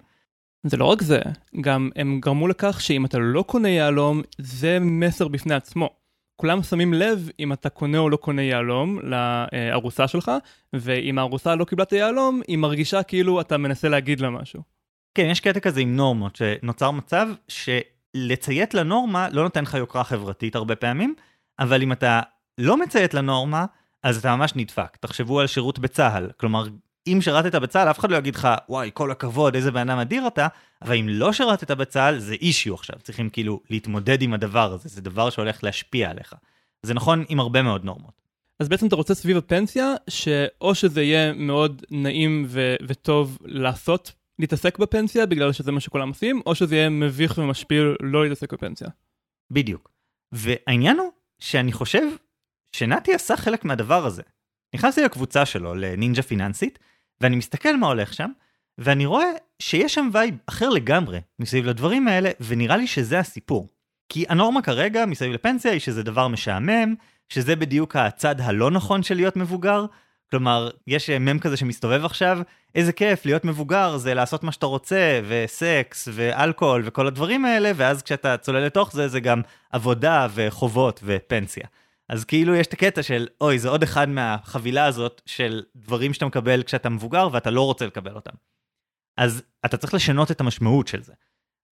זה 0.68 0.78
לא 0.78 0.86
רק 0.86 1.02
זה, 1.02 1.20
גם 1.62 1.90
הם 1.96 2.20
גרמו 2.20 2.48
לכך 2.48 2.82
שאם 2.82 3.06
אתה 3.06 3.18
לא 3.18 3.42
קונה 3.48 3.70
יהלום, 3.70 4.22
זה 4.38 4.78
מסר 4.82 5.28
בפני 5.28 5.56
עצמו. 5.56 5.90
כולם 6.36 6.64
שמים 6.64 6.94
לב 6.94 7.30
אם 7.40 7.54
אתה 7.54 7.70
קונה 7.70 7.98
או 7.98 8.10
לא 8.10 8.18
קונה 8.18 8.42
יהלום 8.42 9.00
לארוסה 9.04 10.08
שלך, 10.08 10.32
ואם 10.74 11.18
הארוסה 11.18 11.56
לא 11.56 11.66
קיבלה 11.66 11.84
את 11.84 11.94
היהלום, 11.94 12.42
היא 12.48 12.58
מרגישה 12.58 13.04
כאילו 13.04 13.42
אתה 13.42 13.58
מנסה 13.58 13.90
להגיד 13.90 14.20
לה 14.20 14.30
משהו. 14.30 14.62
כן, 15.16 15.28
יש 15.32 15.40
קטע 15.40 15.60
כזה 15.60 15.82
עם 15.82 15.96
נורמות, 15.96 16.36
שנוצר 16.36 16.92
מצב 16.92 17.28
שלציית 17.48 18.74
לנורמה 18.74 19.30
לא 19.30 19.44
נותן 19.44 19.64
לך 19.64 19.74
יוקרה 19.74 20.04
חברתית 20.04 20.56
הרבה 20.56 20.76
פעמים, 20.76 21.16
אבל 21.60 21.82
אם 21.82 21.92
אתה 21.92 22.22
לא 22.58 22.78
מציית 22.78 23.14
לנורמה, 23.14 23.66
אז 24.04 24.18
אתה 24.18 24.36
ממש 24.36 24.56
נדפק. 24.56 24.98
תחשבו 25.00 25.40
על 25.40 25.48
שירות 25.48 25.80
בצה"ל, 25.80 26.30
כלומר, 26.38 26.68
אם 27.08 27.22
שירתת 27.22 27.56
בצה"ל, 27.56 27.90
אף 27.90 28.00
אחד 28.00 28.12
לא 28.12 28.18
יגיד 28.18 28.36
לך, 28.36 28.48
וואי, 28.70 28.92
כל 28.94 29.12
הכבוד, 29.12 29.56
איזה 29.56 29.72
בן 29.72 29.90
אדם 29.90 30.00
אדיר 30.00 30.28
אתה, 30.28 30.48
אבל 30.82 30.98
אם 30.98 31.10
לא 31.10 31.34
שירתת 31.34 31.72
בצה"ל, 31.72 32.20
זה 32.20 32.34
אישיו 32.34 32.74
עכשיו, 32.74 32.96
צריכים 33.04 33.30
כאילו 33.30 33.62
להתמודד 33.70 34.22
עם 34.22 34.34
הדבר 34.34 34.74
הזה, 34.74 34.90
זה 34.90 35.02
דבר 35.02 35.30
שהולך 35.30 35.64
להשפיע 35.64 36.10
עליך. 36.10 36.34
זה 36.84 36.94
נכון 36.94 37.24
עם 37.30 37.40
הרבה 37.40 37.62
מאוד 37.62 37.86
נורמות. 37.86 38.22
אז 38.60 38.70
בעצם 38.70 38.88
אתה 38.88 38.96
רוצה 38.96 39.16
סביב 39.16 39.38
הפנסיה, 39.38 39.94
שאו 40.10 40.76
שזה 40.76 41.02
יהיה 41.02 41.34
מאוד 41.34 41.86
נעים 41.92 42.46
ו- 42.48 42.76
וטוב 42.88 43.38
לעשות, 43.46 44.12
להתעסק 44.40 44.80
בפנסיה, 44.80 45.26
בגלל 45.26 45.52
שזה 45.52 45.72
מה 45.72 45.80
שכולם 45.80 46.10
עושים, 46.10 46.42
או 46.46 46.56
שזה 46.56 46.76
יהיה 46.76 46.90
מביך 46.90 47.38
ומשפיל 47.38 47.96
לא 48.02 48.24
להתעסק 48.24 48.54
בפנסיה. 48.54 48.88
בדיוק. 49.52 49.92
והעניין 50.32 51.00
הוא 51.00 51.12
שאני 51.40 51.72
חושב 51.72 52.02
שנתי 52.72 53.14
עשה 53.14 53.38
חלק 53.38 53.66
מהדבר 53.66 54.06
הזה. 54.06 54.22
נכנסתי 54.76 55.04
לקבוצה 55.04 55.46
שלו, 55.46 55.76
לנינג'ה 55.76 56.22
פיננסית, 56.22 56.80
ואני 57.22 57.36
מסתכל 57.36 57.78
מה 57.78 57.88
הולך 57.88 58.14
שם, 58.14 58.30
ואני 58.78 59.06
רואה 59.06 59.32
שיש 59.60 59.94
שם 59.94 60.10
vibe 60.14 60.36
אחר 60.46 60.70
לגמרי 60.70 61.20
מסביב 61.40 61.66
לדברים 61.66 62.08
האלה, 62.08 62.30
ונראה 62.40 62.78
לי 62.78 62.88
שזה 62.88 63.20
הסיפור. 63.20 63.68
כי 64.10 64.26
הנורמה 64.30 64.62
כרגע 64.62 65.06
מסביב 65.06 65.32
לפנסיה 65.32 65.72
היא 65.72 65.80
שזה 65.80 66.04
דבר 66.04 66.28
משעמם, 66.28 66.96
שזה 67.30 67.56
בדיוק 67.56 67.96
הצד 67.96 68.42
הלא 68.42 68.72
נכון 68.72 69.04
של 69.04 69.16
להיות 69.16 69.36
מבוגר. 69.36 69.86
כלומר, 70.30 70.70
יש 70.88 71.10
מם 71.10 71.40
כזה 71.40 71.58
שמסתובב 71.58 72.06
עכשיו, 72.06 72.40
איזה 72.76 72.92
כיף 72.94 73.26
להיות 73.26 73.46
מבוגר 73.46 73.98
זה 73.98 74.14
לעשות 74.14 74.44
מה 74.44 74.52
שאתה 74.52 74.66
רוצה, 74.66 75.22
וסקס, 75.28 76.08
ואלכוהול, 76.12 76.82
וכל 76.86 77.08
הדברים 77.08 77.46
האלה, 77.46 77.72
ואז 77.76 78.02
כשאתה 78.02 78.38
צולל 78.38 78.66
לתוך 78.66 78.94
זה, 78.94 79.08
זה 79.08 79.20
גם 79.20 79.42
עבודה, 79.72 80.28
וחובות, 80.34 81.00
ופנסיה. 81.04 81.68
אז 82.10 82.26
כאילו 82.26 82.56
יש 82.56 82.68
את 82.68 82.74
הקטע 82.74 83.04
של, 83.04 83.28
אוי, 83.42 83.60
זה 83.60 83.70
עוד 83.70 83.84
אחד 83.84 84.10
מהחבילה 84.10 84.86
הזאת 84.86 85.22
של 85.26 85.64
דברים 85.76 86.14
שאתה 86.14 86.26
מקבל 86.26 86.64
כשאתה 86.64 86.90
מבוגר, 86.90 87.28
ואתה 87.32 87.52
לא 87.52 87.62
רוצה 87.62 87.86
לקבל 87.86 88.16
אותם. 88.16 88.36
אז 89.18 89.44
אתה 89.66 89.78
צריך 89.78 89.94
לשנות 89.94 90.32
את 90.32 90.42
המשמעות 90.42 90.88
של 90.88 91.04
זה. 91.04 91.14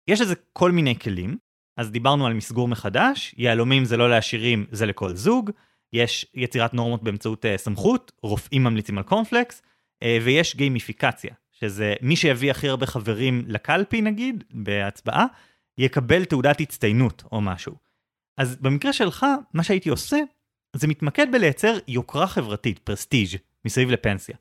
יש 0.07 0.21
לזה 0.21 0.35
כל 0.53 0.71
מיני 0.71 0.99
כלים, 0.99 1.37
אז 1.77 1.91
דיברנו 1.91 2.27
על 2.27 2.33
מסגור 2.33 2.67
מחדש, 2.67 3.35
יהלומים 3.37 3.85
זה 3.85 3.97
לא 3.97 4.09
לעשירים, 4.09 4.65
זה 4.71 4.85
לכל 4.85 5.15
זוג, 5.15 5.51
יש 5.93 6.25
יצירת 6.33 6.73
נורמות 6.73 7.03
באמצעות 7.03 7.45
uh, 7.45 7.47
סמכות, 7.57 8.11
רופאים 8.23 8.63
ממליצים 8.63 8.97
על 8.97 9.03
קורנפלקס, 9.03 9.61
uh, 9.61 10.07
ויש 10.23 10.55
גיימיפיקציה, 10.55 11.33
שזה 11.51 11.93
מי 12.01 12.15
שיביא 12.15 12.51
הכי 12.51 12.69
הרבה 12.69 12.85
חברים 12.85 13.43
לקלפי 13.47 14.01
נגיד, 14.01 14.43
בהצבעה, 14.51 15.25
יקבל 15.77 16.25
תעודת 16.25 16.61
הצטיינות 16.61 17.23
או 17.31 17.41
משהו. 17.41 17.75
אז 18.37 18.55
במקרה 18.55 18.93
שלך, 18.93 19.25
מה 19.53 19.63
שהייתי 19.63 19.89
עושה, 19.89 20.17
זה 20.75 20.87
מתמקד 20.87 21.27
בלייצר 21.31 21.77
יוקרה 21.87 22.27
חברתית, 22.27 22.79
פרסטיג', 22.79 23.37
מסביב 23.65 23.89
לפנסיה. 23.89 24.35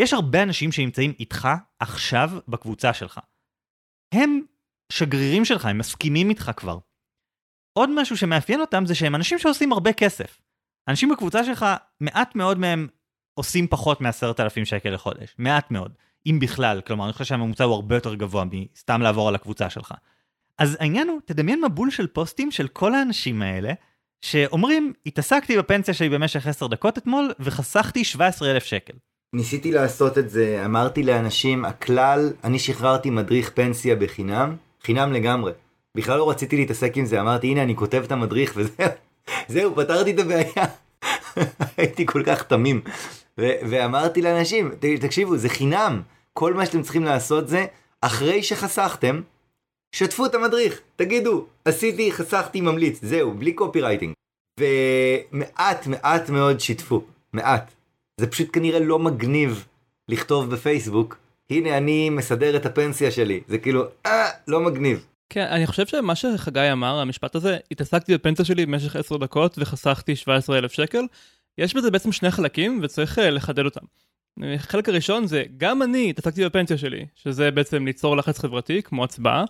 יש 0.00 0.12
הרבה 0.12 0.42
אנשים 0.42 0.72
שנמצאים 0.72 1.12
איתך 1.20 1.48
עכשיו 1.78 2.30
בקבוצה 2.48 2.92
שלך. 2.92 3.20
הם 4.14 4.40
שגרירים 4.92 5.44
שלך, 5.44 5.66
הם 5.66 5.78
מסכימים 5.78 6.30
איתך 6.30 6.50
כבר. 6.56 6.78
עוד 7.72 7.90
משהו 7.94 8.16
שמאפיין 8.16 8.60
אותם 8.60 8.86
זה 8.86 8.94
שהם 8.94 9.14
אנשים 9.14 9.38
שעושים 9.38 9.72
הרבה 9.72 9.92
כסף. 9.92 10.40
אנשים 10.88 11.08
בקבוצה 11.08 11.44
שלך, 11.44 11.66
מעט 12.00 12.34
מאוד 12.34 12.58
מהם 12.58 12.88
עושים 13.34 13.66
פחות 13.68 14.00
מ-10,000 14.00 14.64
שקל 14.64 14.90
לחודש. 14.90 15.34
מעט 15.38 15.70
מאוד. 15.70 15.92
אם 16.26 16.38
בכלל, 16.40 16.80
כלומר, 16.80 17.04
אני 17.04 17.12
חושב 17.12 17.24
שהממוצע 17.24 17.64
הוא 17.64 17.74
הרבה 17.74 17.94
יותר 17.94 18.14
גבוה 18.14 18.44
מסתם 18.44 19.00
לעבור 19.00 19.28
על 19.28 19.34
הקבוצה 19.34 19.70
שלך. 19.70 19.94
אז 20.58 20.76
העניין 20.80 21.08
הוא, 21.08 21.20
תדמיין 21.24 21.64
מבול 21.64 21.90
של 21.90 22.06
פוסטים 22.06 22.50
של 22.50 22.68
כל 22.68 22.94
האנשים 22.94 23.42
האלה, 23.42 23.72
שאומרים, 24.24 24.92
התעסקתי 25.06 25.58
בפנסיה 25.58 25.94
שלי 25.94 26.08
במשך 26.08 26.46
10 26.46 26.66
דקות 26.66 26.98
אתמול, 26.98 27.32
וחסכתי 27.40 28.04
17,000 28.04 28.64
שקל. 28.64 28.92
ניסיתי 29.34 29.72
לעשות 29.72 30.18
את 30.18 30.30
זה, 30.30 30.62
אמרתי 30.64 31.02
לאנשים, 31.02 31.64
הכלל, 31.64 32.32
אני 32.44 32.58
שחררתי 32.58 33.10
מדריך 33.10 33.50
פנסיה 33.50 33.96
בחינם, 33.96 34.56
חינם 34.84 35.12
לגמרי. 35.12 35.52
בכלל 35.96 36.18
לא 36.18 36.30
רציתי 36.30 36.56
להתעסק 36.56 36.96
עם 36.96 37.04
זה, 37.06 37.20
אמרתי, 37.20 37.46
הנה 37.46 37.62
אני 37.62 37.76
כותב 37.76 38.02
את 38.06 38.12
המדריך 38.12 38.52
וזהו, 38.56 38.88
זהו, 39.48 39.74
פתרתי 39.74 40.10
את 40.10 40.18
הבעיה. 40.18 40.66
הייתי 41.76 42.06
כל 42.06 42.22
כך 42.26 42.42
תמים. 42.42 42.80
ו- 43.40 43.52
ואמרתי 43.70 44.22
לאנשים, 44.22 44.70
"ת- 44.80 44.84
תקשיבו, 45.00 45.36
זה 45.36 45.48
חינם. 45.48 46.02
כל 46.32 46.54
מה 46.54 46.66
שאתם 46.66 46.82
צריכים 46.82 47.04
לעשות 47.04 47.48
זה, 47.48 47.66
אחרי 48.00 48.42
שחסכתם, 48.42 49.20
שתפו 49.94 50.26
את 50.26 50.34
המדריך. 50.34 50.80
תגידו, 50.96 51.46
עשיתי, 51.64 52.12
חסכתי, 52.12 52.60
ממליץ. 52.60 52.98
זהו, 53.02 53.34
בלי 53.34 53.52
קופי 53.52 53.80
רייטינג. 53.80 54.12
ומעט 54.60 55.86
מעט 55.86 56.30
מאוד 56.30 56.60
שיתפו. 56.60 57.04
מעט. 57.32 57.72
זה 58.20 58.26
פשוט 58.26 58.48
כנראה 58.52 58.80
לא 58.80 58.98
מגניב 58.98 59.66
לכתוב 60.08 60.50
בפייסבוק, 60.50 61.18
הנה 61.50 61.76
אני 61.76 62.10
מסדר 62.10 62.56
את 62.56 62.66
הפנסיה 62.66 63.10
שלי. 63.10 63.40
זה 63.48 63.58
כאילו, 63.58 63.84
אה, 64.06 64.28
לא 64.48 64.60
מגניב. 64.60 65.06
כן, 65.28 65.46
אני 65.50 65.66
חושב 65.66 65.86
שמה 65.86 66.14
שחגי 66.14 66.72
אמר, 66.72 67.00
המשפט 67.00 67.34
הזה, 67.34 67.56
התעסקתי 67.70 68.14
בפנסיה 68.14 68.44
שלי 68.44 68.66
במשך 68.66 68.96
10 68.96 69.16
דקות 69.16 69.54
וחסכתי 69.58 70.16
17,000 70.16 70.72
שקל, 70.72 71.04
יש 71.58 71.74
בזה 71.74 71.90
בעצם 71.90 72.12
שני 72.12 72.30
חלקים 72.30 72.80
וצריך 72.82 73.18
אה, 73.18 73.30
לחדד 73.30 73.64
אותם. 73.64 73.84
החלק 74.42 74.88
הראשון 74.88 75.26
זה, 75.26 75.42
גם 75.56 75.82
אני 75.82 76.10
התעסקתי 76.10 76.44
בפנסיה 76.44 76.78
שלי, 76.78 77.06
שזה 77.14 77.50
בעצם 77.50 77.86
ליצור 77.86 78.16
לחץ 78.16 78.38
חברתי, 78.38 78.82
כמו 78.82 79.04
הצבעה. 79.04 79.44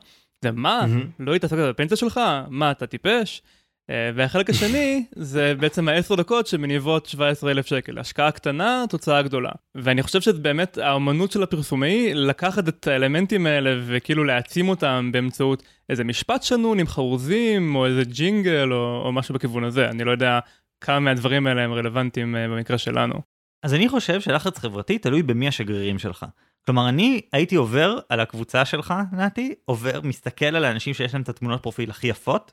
ומה, 0.45 0.87
מהמם. 0.87 1.07
לא 1.19 1.35
התעסקת 1.35 1.59
בפנסיה 1.59 1.97
שלך? 1.97 2.21
מה, 2.49 2.71
אתה 2.71 2.87
טיפש? 2.87 3.43
אה, 3.91 4.11
והחלק 4.15 4.51
השני 4.51 5.05
זה 5.17 5.55
בעצם 5.55 5.89
העשר 5.89 6.15
דקות 6.15 6.47
שמניבות 6.47 7.07
17,000 7.07 7.67
שקל, 7.67 7.99
השקעה 7.99 8.31
קטנה, 8.31 8.85
תוצאה 8.89 9.23
גדולה. 9.23 9.51
ואני 9.75 10.03
חושב 10.03 10.21
שזה 10.21 10.39
באמת 10.39 10.79
האמנות 10.79 11.33
של 11.33 11.43
הפרסומאי 11.43 12.15
לקחת 12.15 12.69
את 12.69 12.87
האלמנטים 12.87 13.47
האלה 13.47 13.81
וכאילו 13.87 14.25
להעצים 14.25 14.69
אותם 14.69 15.11
באמצעות 15.13 15.63
איזה 15.89 16.05
משפט 16.05 16.43
שנון 16.43 16.79
עם 16.79 16.87
חרוזים 16.87 17.75
או 17.75 17.87
איזה 17.87 18.03
ג'ינגל 18.05 18.73
או, 18.73 19.03
או 19.05 19.13
משהו 19.13 19.35
בכיוון 19.35 19.65
הזה, 19.65 19.89
אני 19.89 20.05
לא 20.05 20.11
יודע 20.11 20.39
כמה 20.81 21.01
מהדברים 21.01 21.47
האלה 21.47 21.63
הם 21.63 21.73
רלוונטיים 21.73 22.37
אה, 22.37 22.49
במקרה 22.49 22.79
שלנו. 22.79 23.15
אז 23.63 23.75
אני 23.75 23.89
חושב 23.89 24.21
שלחץ 24.21 24.59
חברתי 24.59 24.99
תלוי 24.99 25.23
במי 25.23 25.49
השגרירים 25.49 25.99
שלך. 25.99 26.27
כלומר, 26.67 26.89
אני 26.89 27.21
הייתי 27.33 27.57
עובר 27.57 27.99
על 28.09 28.21
הקבוצה 28.21 28.65
שלך, 28.65 28.95
נתי, 29.13 29.55
עובר, 29.65 30.01
מסתכל 30.05 30.45
על 30.45 30.65
האנשים 30.65 30.95
שיש 30.95 31.15
להם 31.15 31.23
את 31.23 31.29
התמונות 31.29 31.63
פרופיל 31.63 31.91
הכי 31.91 32.07
יפות, 32.07 32.53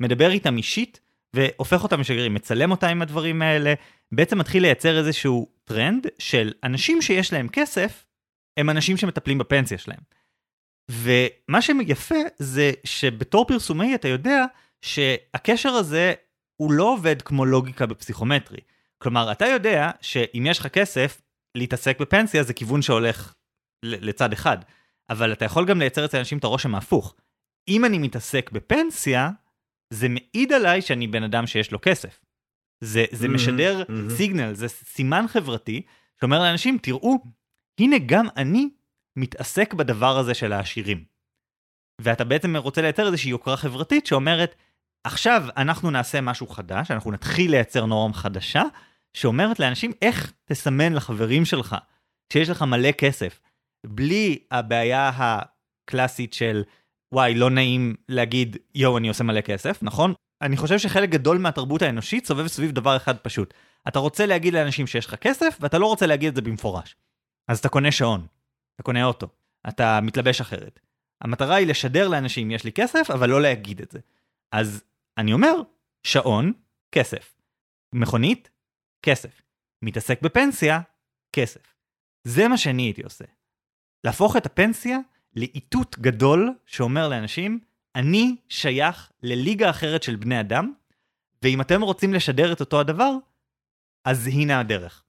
מדבר 0.00 0.30
איתם 0.30 0.56
אישית, 0.56 1.00
והופך 1.34 1.82
אותם 1.82 2.00
לשגרירים, 2.00 2.34
מצלם 2.34 2.70
אותם 2.70 2.86
עם 2.86 3.02
הדברים 3.02 3.42
האלה, 3.42 3.74
בעצם 4.12 4.38
מתחיל 4.38 4.62
לייצר 4.62 4.98
איזשהו 4.98 5.48
טרנד 5.64 6.06
של 6.18 6.52
אנשים 6.64 7.02
שיש 7.02 7.32
להם 7.32 7.48
כסף, 7.48 8.06
הם 8.56 8.70
אנשים 8.70 8.96
שמטפלים 8.96 9.38
בפנסיה 9.38 9.78
שלהם. 9.78 10.00
ומה 10.90 11.62
שיפה 11.62 12.14
זה 12.38 12.72
שבתור 12.84 13.46
פרסומאי 13.46 13.94
אתה 13.94 14.08
יודע 14.08 14.44
שהקשר 14.82 15.68
הזה 15.68 16.12
הוא 16.56 16.72
לא 16.72 16.92
עובד 16.92 17.22
כמו 17.22 17.44
לוגיקה 17.44 17.86
בפסיכומטרי. 17.86 18.60
כלומר, 18.98 19.32
אתה 19.32 19.46
יודע 19.46 19.90
שאם 20.00 20.46
יש 20.46 20.58
לך 20.58 20.66
כסף, 20.66 21.20
להתעסק 21.54 22.00
בפנסיה 22.00 22.42
זה 22.42 22.54
כיוון 22.54 22.82
שהולך 22.82 23.34
לצד 23.82 24.32
אחד. 24.32 24.58
אבל 25.10 25.32
אתה 25.32 25.44
יכול 25.44 25.66
גם 25.66 25.78
לייצר 25.78 26.04
אצל 26.04 26.18
אנשים 26.18 26.38
את 26.38 26.44
הרושם 26.44 26.74
ההפוך. 26.74 27.14
אם 27.68 27.84
אני 27.84 27.98
מתעסק 27.98 28.50
בפנסיה, 28.52 29.30
זה 29.90 30.08
מעיד 30.08 30.52
עליי 30.52 30.82
שאני 30.82 31.06
בן 31.06 31.22
אדם 31.22 31.46
שיש 31.46 31.72
לו 31.72 31.78
כסף. 31.82 32.20
זה, 32.80 33.04
זה 33.12 33.26
Mhm, 33.26 33.30
משדר 33.30 33.82
mhm. 33.88 34.12
סיגנל, 34.16 34.54
זה 34.54 34.68
סימן 34.68 35.24
חברתי 35.28 35.82
שאומר 36.20 36.38
לאנשים, 36.38 36.78
תראו, 36.82 37.18
הנה 37.80 37.96
גם 38.06 38.26
אני 38.36 38.68
מתעסק 39.16 39.74
בדבר 39.74 40.18
הזה 40.18 40.34
של 40.34 40.52
העשירים. 40.52 41.04
ואתה 42.00 42.24
בעצם 42.24 42.56
רוצה 42.56 42.82
לייצר 42.82 43.06
איזושהי 43.06 43.30
יוקרה 43.30 43.56
חברתית 43.56 44.06
שאומרת, 44.06 44.54
עכשיו 45.04 45.42
אנחנו 45.56 45.90
נעשה 45.90 46.20
משהו 46.20 46.46
חדש, 46.46 46.90
אנחנו 46.90 47.12
נתחיל 47.12 47.50
לייצר 47.50 47.86
נורם 47.86 48.12
חדשה, 48.12 48.62
שאומרת 49.14 49.60
לאנשים 49.60 49.92
איך 50.02 50.32
תסמן 50.44 50.92
לחברים 50.92 51.44
שלך 51.44 51.76
שיש 52.32 52.48
לך 52.50 52.62
מלא 52.62 52.92
כסף, 52.92 53.40
בלי 53.86 54.38
הבעיה 54.50 55.10
הקלאסית 55.14 56.32
של 56.32 56.62
וואי, 57.12 57.34
לא 57.34 57.50
נעים 57.50 57.96
להגיד 58.08 58.56
יואו, 58.74 58.98
אני 58.98 59.08
עושה 59.08 59.24
מלא 59.24 59.40
כסף, 59.40 59.82
נכון? 59.82 60.14
אני 60.42 60.56
חושב 60.56 60.78
שחלק 60.78 61.08
גדול 61.08 61.38
מהתרבות 61.38 61.82
האנושית 61.82 62.26
סובב 62.26 62.46
סביב 62.46 62.70
דבר 62.70 62.96
אחד 62.96 63.18
פשוט. 63.18 63.54
אתה 63.88 63.98
רוצה 63.98 64.26
להגיד 64.26 64.54
לאנשים 64.54 64.86
שיש 64.86 65.06
לך 65.06 65.14
כסף, 65.14 65.58
ואתה 65.60 65.78
לא 65.78 65.86
רוצה 65.86 66.06
להגיד 66.06 66.28
את 66.28 66.34
זה 66.34 66.42
במפורש. 66.42 66.96
אז 67.48 67.58
אתה 67.58 67.68
קונה 67.68 67.92
שעון, 67.92 68.26
אתה 68.74 68.82
קונה 68.82 69.04
אוטו, 69.04 69.28
אתה 69.68 70.00
מתלבש 70.02 70.40
אחרת. 70.40 70.80
המטרה 71.20 71.54
היא 71.54 71.66
לשדר 71.66 72.08
לאנשים 72.08 72.50
יש 72.50 72.64
לי 72.64 72.72
כסף, 72.72 73.10
אבל 73.14 73.30
לא 73.30 73.42
להגיד 73.42 73.80
את 73.80 73.90
זה. 73.90 73.98
אז 74.52 74.84
אני 75.18 75.32
אומר, 75.32 75.54
שעון, 76.06 76.52
כסף. 76.92 77.34
מכונית, 77.94 78.50
כסף. 79.02 79.42
מתעסק 79.82 80.22
בפנסיה, 80.22 80.80
כסף. 81.32 81.74
זה 82.24 82.48
מה 82.48 82.58
שאני 82.58 82.82
הייתי 82.82 83.02
עושה. 83.02 83.24
להפוך 84.04 84.36
את 84.36 84.46
הפנסיה 84.46 84.98
לאיתות 85.36 85.98
גדול 85.98 86.54
שאומר 86.66 87.08
לאנשים, 87.08 87.60
אני 87.94 88.36
שייך 88.48 89.10
לליגה 89.22 89.70
אחרת 89.70 90.02
של 90.02 90.16
בני 90.16 90.40
אדם, 90.40 90.72
ואם 91.42 91.60
אתם 91.60 91.82
רוצים 91.82 92.14
לשדר 92.14 92.52
את 92.52 92.60
אותו 92.60 92.80
הדבר, 92.80 93.12
אז 94.04 94.26
הנה 94.26 94.60
הדרך. 94.60 95.02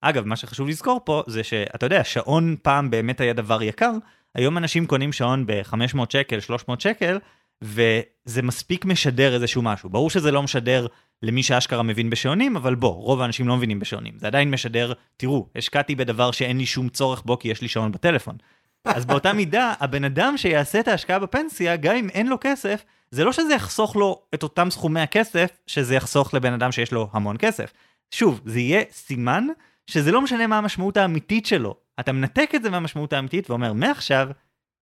אגב, 0.00 0.24
מה 0.24 0.36
שחשוב 0.36 0.68
לזכור 0.68 1.00
פה 1.04 1.22
זה 1.26 1.44
שאתה 1.44 1.86
יודע, 1.86 2.04
שעון 2.04 2.56
פעם 2.62 2.90
באמת 2.90 3.20
היה 3.20 3.32
דבר 3.32 3.62
יקר, 3.62 3.92
היום 4.34 4.58
אנשים 4.58 4.86
קונים 4.86 5.12
שעון 5.12 5.46
ב-500 5.46 5.98
שקל, 6.08 6.40
300 6.40 6.80
שקל, 6.80 7.18
וזה 7.62 8.42
מספיק 8.42 8.84
משדר 8.84 9.34
איזשהו 9.34 9.62
משהו. 9.62 9.90
ברור 9.90 10.10
שזה 10.10 10.30
לא 10.30 10.42
משדר 10.42 10.86
למי 11.22 11.42
שאשכרה 11.42 11.82
מבין 11.82 12.10
בשעונים, 12.10 12.56
אבל 12.56 12.74
בוא, 12.74 12.94
רוב 12.94 13.20
האנשים 13.20 13.48
לא 13.48 13.56
מבינים 13.56 13.78
בשעונים. 13.78 14.14
זה 14.16 14.26
עדיין 14.26 14.50
משדר, 14.50 14.92
תראו, 15.16 15.46
השקעתי 15.56 15.94
בדבר 15.94 16.30
שאין 16.30 16.58
לי 16.58 16.66
שום 16.66 16.88
צורך 16.88 17.22
בו 17.22 17.38
כי 17.38 17.48
יש 17.48 17.62
לי 17.62 17.68
שעון 17.68 17.92
בטלפון. 17.92 18.36
אז 18.84 19.04
באותה 19.04 19.32
מידה, 19.38 19.74
הבן 19.80 20.04
אדם 20.04 20.36
שיעשה 20.36 20.80
את 20.80 20.88
ההשקעה 20.88 21.18
בפנסיה, 21.18 21.76
גם 21.76 21.96
אם 21.96 22.08
אין 22.08 22.26
לו 22.26 22.36
כסף, 22.40 22.84
זה 23.10 23.24
לא 23.24 23.32
שזה 23.32 23.54
יחסוך 23.54 23.96
לו 23.96 24.22
את 24.34 24.42
אותם 24.42 24.70
סכומי 24.70 25.00
הכסף, 25.00 25.50
שזה 25.66 25.94
יחסוך 25.94 26.34
לבן 26.34 26.52
אדם 26.52 26.72
שיש 26.72 26.92
לו 26.92 27.08
המון 27.12 27.36
כסף. 27.38 27.72
שוב, 28.10 28.40
זה 28.44 28.60
יהיה 28.60 28.82
סימן 28.92 29.46
שזה 29.86 30.12
לא 30.12 30.20
משנה 30.20 30.46
מה 30.46 30.58
המשמעות 30.58 30.96
האמיתית 30.96 31.46
שלו. 31.46 31.76
אתה 32.00 32.12
מנתק 32.12 32.50
את 32.54 32.62
זה 32.62 32.70
מהמשמעות 32.70 33.12
האמיתית 33.12 33.50
ואומר, 33.50 33.72
מעכשיו, 33.72 34.28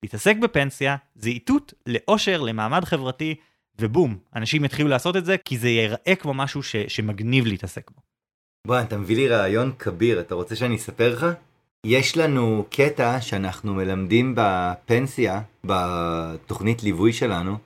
להתעסק 0.03 0.37
בפנסיה 0.37 0.97
זה 1.15 1.29
איתות 1.29 1.75
לאושר, 1.87 2.43
למעמד 2.43 2.85
חברתי, 2.85 3.35
ובום, 3.81 4.17
אנשים 4.37 4.65
יתחילו 4.65 4.89
לעשות 4.89 5.17
את 5.17 5.25
זה, 5.25 5.37
כי 5.39 5.59
זה 5.59 5.69
ייראה 5.69 6.15
כמו 6.19 6.35
משהו 6.35 6.63
ש, 6.63 6.77
שמגניב 6.77 7.47
להתעסק 7.47 7.91
בו. 7.91 8.01
בוא, 8.67 8.81
אתה 8.81 8.99
מביא 8.99 9.17
לי 9.17 9.29
רעיון 9.29 9.73
כביר, 9.79 10.21
אתה 10.21 10.35
רוצה 10.35 10.57
שאני 10.57 10.77
אספר 10.77 11.13
לך? 11.15 11.27
יש 11.87 12.17
לנו 12.17 12.65
קטע 12.71 13.21
שאנחנו 13.21 13.75
מלמדים 13.75 14.35
בפנסיה, 14.37 15.43
בתוכנית 15.65 16.83
ליווי 16.83 17.13
שלנו. 17.13 17.57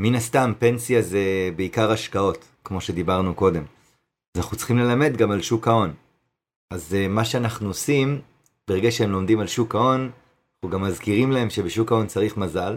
מן 0.00 0.14
הסתם, 0.14 0.52
פנסיה 0.58 1.02
זה 1.02 1.50
בעיקר 1.56 1.90
השקעות, 1.90 2.44
כמו 2.64 2.80
שדיברנו 2.80 3.34
קודם. 3.34 3.62
אז 4.36 4.42
אנחנו 4.42 4.56
צריכים 4.56 4.78
ללמד 4.78 5.16
גם 5.16 5.30
על 5.30 5.42
שוק 5.42 5.68
ההון. 5.68 5.94
אז 6.70 6.94
אה, 6.94 7.08
מה 7.08 7.24
שאנחנו 7.24 7.68
עושים, 7.68 8.20
ברגע 8.68 8.90
שהם 8.90 9.10
לומדים 9.10 9.40
על 9.40 9.46
שוק 9.46 9.74
ההון, 9.74 10.00
אנחנו 10.00 10.78
גם 10.78 10.82
מזכירים 10.84 11.32
להם 11.32 11.50
שבשוק 11.50 11.92
ההון 11.92 12.06
צריך 12.06 12.36
מזל, 12.36 12.76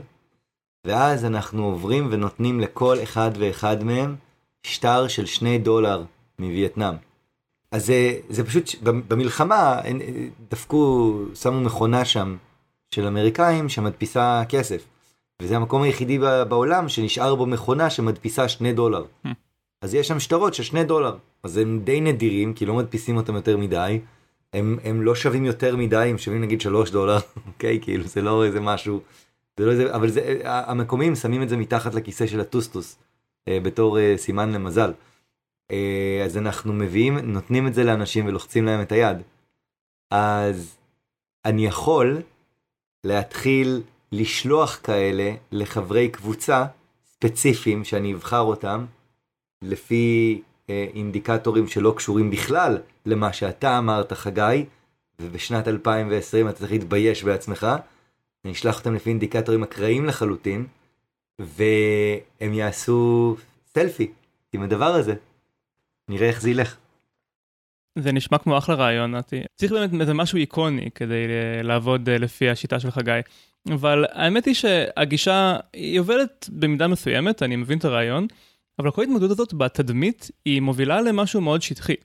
ואז 0.85 1.25
אנחנו 1.25 1.65
עוברים 1.65 2.07
ונותנים 2.11 2.59
לכל 2.59 2.97
אחד 3.03 3.31
ואחד 3.39 3.83
מהם 3.83 4.15
שטר 4.63 5.07
של 5.07 5.25
שני 5.25 5.57
דולר 5.57 6.03
מווייטנאם. 6.39 6.93
אז 7.71 7.85
זה, 7.85 8.19
זה 8.29 8.43
פשוט, 8.43 8.75
במלחמה 8.83 9.81
דפקו, 10.51 11.15
שמו 11.35 11.61
מכונה 11.61 12.05
שם 12.05 12.37
של 12.95 13.07
אמריקאים 13.07 13.69
שמדפיסה 13.69 14.43
כסף. 14.49 14.85
וזה 15.41 15.55
המקום 15.55 15.81
היחידי 15.81 16.19
בעולם 16.49 16.89
שנשאר 16.89 17.35
בו 17.35 17.45
מכונה 17.45 17.89
שמדפיסה 17.89 18.49
שני 18.49 18.73
דולר. 18.73 19.05
Hmm. 19.25 19.29
אז 19.81 19.93
יש 19.93 20.07
שם 20.07 20.19
שטרות 20.19 20.53
של 20.53 20.63
שני 20.63 20.83
דולר. 20.83 21.17
אז 21.43 21.57
הם 21.57 21.81
די 21.83 22.01
נדירים, 22.01 22.53
כי 22.53 22.65
לא 22.65 22.73
מדפיסים 22.73 23.17
אותם 23.17 23.35
יותר 23.35 23.57
מדי. 23.57 23.99
הם, 24.53 24.79
הם 24.83 25.01
לא 25.01 25.15
שווים 25.15 25.45
יותר 25.45 25.75
מדי, 25.75 26.07
הם 26.09 26.17
שווים 26.17 26.41
נגיד 26.41 26.61
שלוש 26.61 26.91
דולר, 26.91 27.17
אוקיי? 27.47 27.79
כאילו 27.81 28.03
זה 28.03 28.21
לא 28.21 28.45
איזה 28.45 28.59
משהו, 28.59 29.01
זה 29.60 29.65
לא 29.65 29.72
איזה, 29.72 29.95
אבל 29.95 30.10
זה, 30.10 30.39
המקומיים 30.43 31.15
שמים 31.15 31.43
את 31.43 31.50
זה 31.50 31.58
מתחת 31.58 31.93
לכיסא 31.93 32.28
של 32.28 32.39
הטוסטוס, 32.39 32.98
אה, 33.48 33.60
בתור 33.60 34.00
אה, 34.00 34.13
סימן 34.17 34.52
למזל. 34.52 34.93
אה, 35.72 36.22
אז 36.26 36.38
אנחנו 36.38 36.74
מביאים, 36.74 37.17
נותנים 37.17 37.67
את 37.67 37.74
זה 37.74 37.84
לאנשים 37.84 38.28
ולוחצים 38.28 38.65
להם 38.65 38.82
את 38.82 38.91
היד. 38.91 39.17
אז 40.12 40.78
אני 41.45 41.65
יכול 41.65 42.22
להתחיל 43.04 43.82
לשלוח 44.12 44.80
כאלה 44.84 45.32
לחברי 45.52 46.10
קבוצה 46.10 46.65
ספציפיים 47.06 47.84
שאני 47.84 48.13
אבחר 48.13 48.41
אותם 48.41 48.86
לפי 49.62 50.41
אה, 50.69 50.88
אינדיקטורים 50.93 51.67
שלא 51.67 51.93
קשורים 51.98 52.32
בכלל 52.32 52.78
למה 53.06 53.34
שאתה 53.34 53.78
אמרת 53.78 54.13
חגי, 54.13 54.65
ובשנת 55.22 55.67
2020 55.67 56.50
אתה 56.50 56.58
צריך 56.58 56.72
להתבייש 56.72 57.24
בעצמך. 57.24 57.67
אני 58.45 58.54
לפי 58.95 59.10
אינדיקטורים 59.10 59.63
אקראיים 59.63 60.06
לחלוטין, 60.06 60.67
והם 61.39 62.54
יעשו 62.54 63.36
סלפי 63.73 64.12
עם 64.54 64.63
הדבר 64.63 64.93
הזה. 64.93 65.13
נראה 66.10 66.28
איך 66.28 66.41
זה 66.41 66.49
ילך. 66.49 66.78
זה 67.99 68.12
נשמע 68.12 68.38
כמו 68.38 68.58
אחלה 68.58 68.75
רעיון, 68.75 69.15
נתי. 69.15 69.41
צריך 69.56 69.71
באמת 69.71 70.02
איזה 70.02 70.13
משהו 70.13 70.38
איקוני 70.38 70.89
כדי 70.95 71.13
אה, 71.13 71.62
לעבוד 71.63 72.10
אה, 72.10 72.17
לפי 72.17 72.49
השיטה 72.49 72.80
של 72.80 72.91
חגי. 72.91 73.19
אבל 73.71 74.06
האמת 74.12 74.45
היא 74.45 74.56
שהגישה, 74.56 75.58
היא 75.73 75.99
עובדת 75.99 76.49
במידה 76.52 76.88
מסוימת, 76.88 77.43
אני 77.43 77.56
מבין 77.56 77.78
את 77.78 77.86
הרעיון, 77.86 78.28
אבל 78.80 78.91
כל 78.91 79.02
ההתמודדות 79.02 79.32
הזאת 79.32 79.54
בתדמית, 79.54 80.32
היא 80.45 80.62
מובילה 80.62 81.02
למשהו 81.02 81.41
מאוד 81.41 81.62
שטחי. 81.62 81.95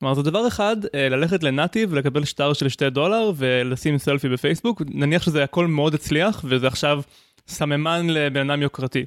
כלומר, 0.00 0.14
זה 0.14 0.22
דבר 0.22 0.48
אחד, 0.48 0.76
אה, 0.94 1.08
ללכת 1.08 1.42
לנאטי 1.42 1.86
ולקבל 1.90 2.24
שטר 2.24 2.52
של 2.52 2.68
2 2.68 2.90
דולר 2.90 3.32
ולשים 3.36 3.98
סלפי 3.98 4.28
בפייסבוק, 4.28 4.82
נניח 4.86 5.22
שזה 5.22 5.44
הכל 5.44 5.66
מאוד 5.66 5.94
הצליח, 5.94 6.44
וזה 6.48 6.66
עכשיו 6.66 7.02
סממן 7.48 8.06
לבן 8.10 8.50
אדם 8.50 8.62
יוקרתי. 8.62 9.04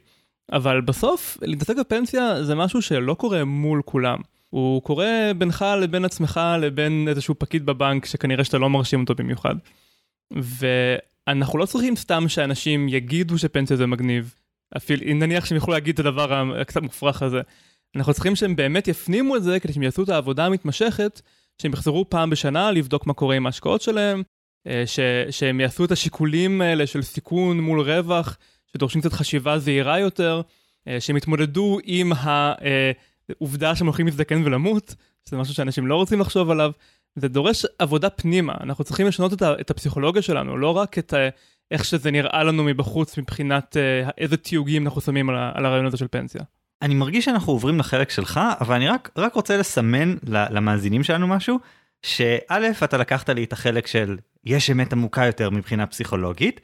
אבל 0.52 0.82
בסוף, 0.82 1.38
להתעסק 1.42 1.78
בפנסיה 1.78 2.44
זה 2.44 2.56
משהו 2.56 2.82
שלא 2.82 3.14
קורה 3.14 3.44
מול 3.44 3.82
כולם. 3.86 4.20
הוא 4.50 4.82
קורה 4.82 5.32
בינך 5.38 5.66
לבין 5.82 6.06
עצמך 6.06 6.42
לבין 6.60 7.08
איזשהו 7.08 7.36
פקיד 7.38 7.66
בבנק 7.66 8.06
שכנראה 8.06 8.44
שאתה 8.44 8.58
לא 8.58 8.70
מרשים 8.70 9.02
אותו 9.02 9.16
במיוחד. 9.16 9.56
ואנחנו 10.32 11.60
לא 11.60 11.66
צריכים 11.66 11.96
סתם 11.96 12.30
שאנשים 12.30 12.90
יגידו 12.90 13.38
שפנסיה 13.38 13.78
זה 13.78 13.88
מגניב. 13.88 14.34
אפילו 14.78 15.14
נניח 15.16 15.46
שהם 15.46 15.56
יוכלו 15.56 15.74
להגיד 15.74 15.94
את 15.94 16.00
הדבר 16.00 16.54
הקצת 16.62 16.82
מופרך 16.82 17.24
הזה. 17.24 17.42
אנחנו 17.96 18.14
צריכים 18.14 18.36
שהם 18.36 18.56
באמת 18.56 18.88
יפנימו 18.88 19.36
את 19.36 19.44
זה 19.44 19.60
כדי 19.60 19.74
שהם 19.74 19.84
יעשו 19.84 20.04
את 20.04 20.10
העבודה 20.10 20.46
המתמשכת, 20.46 21.22
שהם 21.62 21.74
יחזרו 21.74 22.10
פעם 22.10 22.30
בשנה 22.30 22.72
לבדוק 22.72 23.08
מה 23.08 23.14
קורה 23.14 23.36
עם 23.36 23.46
ההשקעות 23.46 23.82
שלהם, 23.82 24.24
אה, 24.68 24.84
ש, 24.86 25.00
שהם 25.32 25.60
יעשו 25.60 25.86
את 25.86 25.92
השיקולים 25.92 26.62
האלה 26.62 26.88
של 26.88 27.02
סיכון 27.02 27.60
מול 27.60 27.82
רווח, 27.82 28.38
שדורשים 28.74 29.02
קצת 29.02 29.14
חשיבה 29.14 29.60
זהירה 29.60 30.00
יותר, 30.00 30.42
אה, 30.88 31.02
שהם 31.02 31.18
יתמודדו 31.18 31.80
עם 31.84 32.12
העובדה 32.14 33.76
שהם 33.76 33.88
הולכים 33.88 34.06
להזדקן 34.06 34.42
ולמות, 34.46 34.96
שזה 35.26 35.38
משהו 35.38 35.54
שאנשים 35.54 35.88
לא 35.88 35.96
רוצים 35.96 36.20
לחשוב 36.20 36.52
עליו. 36.52 36.72
זה 37.16 37.28
דורש 37.28 37.66
עבודה 37.80 38.10
פנימה, 38.10 38.54
אנחנו 38.62 38.84
צריכים 38.84 39.08
לשנות 39.08 39.44
את 39.44 39.72
הפסיכולוגיה 39.72 40.22
שלנו, 40.22 40.58
לא 40.58 40.78
רק 40.78 40.98
את 40.98 41.14
איך 41.72 41.86
שזה 41.86 42.12
נראה 42.12 42.44
לנו 42.44 42.64
מבחוץ 42.64 43.18
מבחינת 43.18 43.78
איזה 44.18 44.38
תיוגים 44.38 44.86
אנחנו 44.86 45.02
שמים 45.02 45.30
על 45.30 45.66
הרעיון 45.66 45.86
הזה 45.86 45.98
של 45.98 46.08
פנסיה. 46.08 46.42
אני 46.84 46.96
מרגיש 46.96 47.26
שאנחנו 47.26 47.54
עוברים 47.54 47.80
לחלק 47.80 48.10
שלך, 48.10 48.40
אבל 48.62 48.76
אני 48.76 48.88
רק, 48.88 49.10
רק 49.18 49.34
רוצה 49.34 49.58
לסמן 49.58 50.16
למאזינים 50.24 51.04
שלנו 51.04 51.28
משהו, 51.28 51.60
שא', 52.02 52.84
אתה 52.84 52.98
לקחת 52.98 53.30
לי 53.30 53.44
את 53.44 53.54
החלק 53.54 53.88
של 53.88 54.18
יש 54.46 54.70
אמת 54.70 54.94
עמוקה 54.94 55.26
יותר 55.26 55.50
מבחינה 55.50 55.86
פסיכולוגית, 55.86 56.62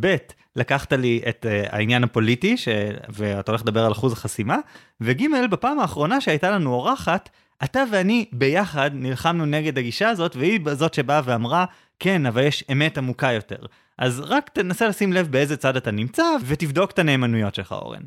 ב', 0.00 0.16
לקחת 0.56 0.92
לי 0.92 1.20
את 1.28 1.46
uh, 1.46 1.74
העניין 1.74 2.04
הפוליטי, 2.04 2.56
ש... 2.56 2.68
ואתה 3.08 3.52
הולך 3.52 3.62
לדבר 3.62 3.84
על 3.84 3.92
אחוז 3.92 4.12
החסימה, 4.12 4.56
וג', 5.00 5.22
בפעם 5.50 5.80
האחרונה 5.80 6.20
שהייתה 6.20 6.50
לנו 6.50 6.72
אורחת, 6.72 7.28
אתה 7.64 7.82
ואני 7.92 8.26
ביחד 8.32 8.90
נלחמנו 8.94 9.46
נגד 9.46 9.78
הגישה 9.78 10.08
הזאת, 10.08 10.36
והיא 10.36 10.60
זאת 10.72 10.94
שבאה 10.94 11.20
ואמרה, 11.24 11.64
כן, 11.98 12.26
אבל 12.26 12.42
יש 12.42 12.64
אמת 12.72 12.98
עמוקה 12.98 13.32
יותר. 13.32 13.66
אז 13.98 14.20
רק 14.20 14.48
תנסה 14.48 14.88
לשים 14.88 15.12
לב 15.12 15.28
באיזה 15.28 15.56
צד 15.56 15.76
אתה 15.76 15.90
נמצא, 15.90 16.24
ותבדוק 16.46 16.90
את 16.90 16.98
הנאמנויות 16.98 17.54
שלך, 17.54 17.72
אורן. 17.72 18.02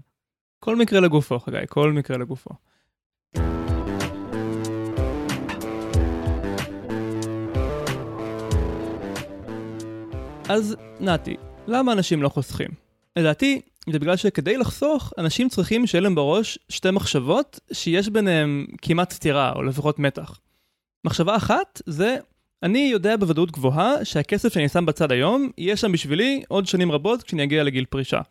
כל 0.64 0.76
מקרה 0.76 1.00
לגופו, 1.00 1.40
חגי, 1.40 1.58
כל 1.70 1.92
מקרה 1.92 2.18
לגופו. 2.18 2.50
אז 10.50 10.76
נתי, 11.00 11.36
למה 11.68 11.94
אנשים 11.94 12.24
לא 12.24 12.30
חוסכים? 12.30 12.68
לדעתי, 13.16 13.62
זה 13.90 14.00
בגלל 14.00 14.16
שכדי 14.16 14.58
לחסוך, 14.58 15.14
אנשים 15.18 15.50
צריכים 15.50 15.88
שיהיה 15.88 16.02
להם 16.02 16.16
בראש 16.16 16.60
שתי 16.70 16.92
מחשבות 16.92 17.60
שיש 17.72 18.10
ביניהם 18.10 18.66
כמעט 18.82 19.12
סתירה, 19.12 19.54
או 19.56 19.64
לפחות 19.64 20.00
מתח. 20.00 20.40
מחשבה 21.06 21.36
אחת 21.36 21.82
זה, 21.86 22.18
אני 22.64 22.90
יודע 22.92 23.18
בוודאות 23.18 23.52
גבוהה 23.52 24.06
שהכסף 24.06 24.54
שאני 24.54 24.70
שם 24.70 24.86
בצד 24.86 25.12
היום, 25.12 25.50
יהיה 25.58 25.78
שם 25.78 25.92
בשבילי 25.92 26.44
עוד 26.48 26.68
שנים 26.68 26.92
רבות 26.92 27.24
כשאני 27.24 27.44
אגיע 27.44 27.64
לגיל 27.64 27.86
פרישה. 27.86 28.22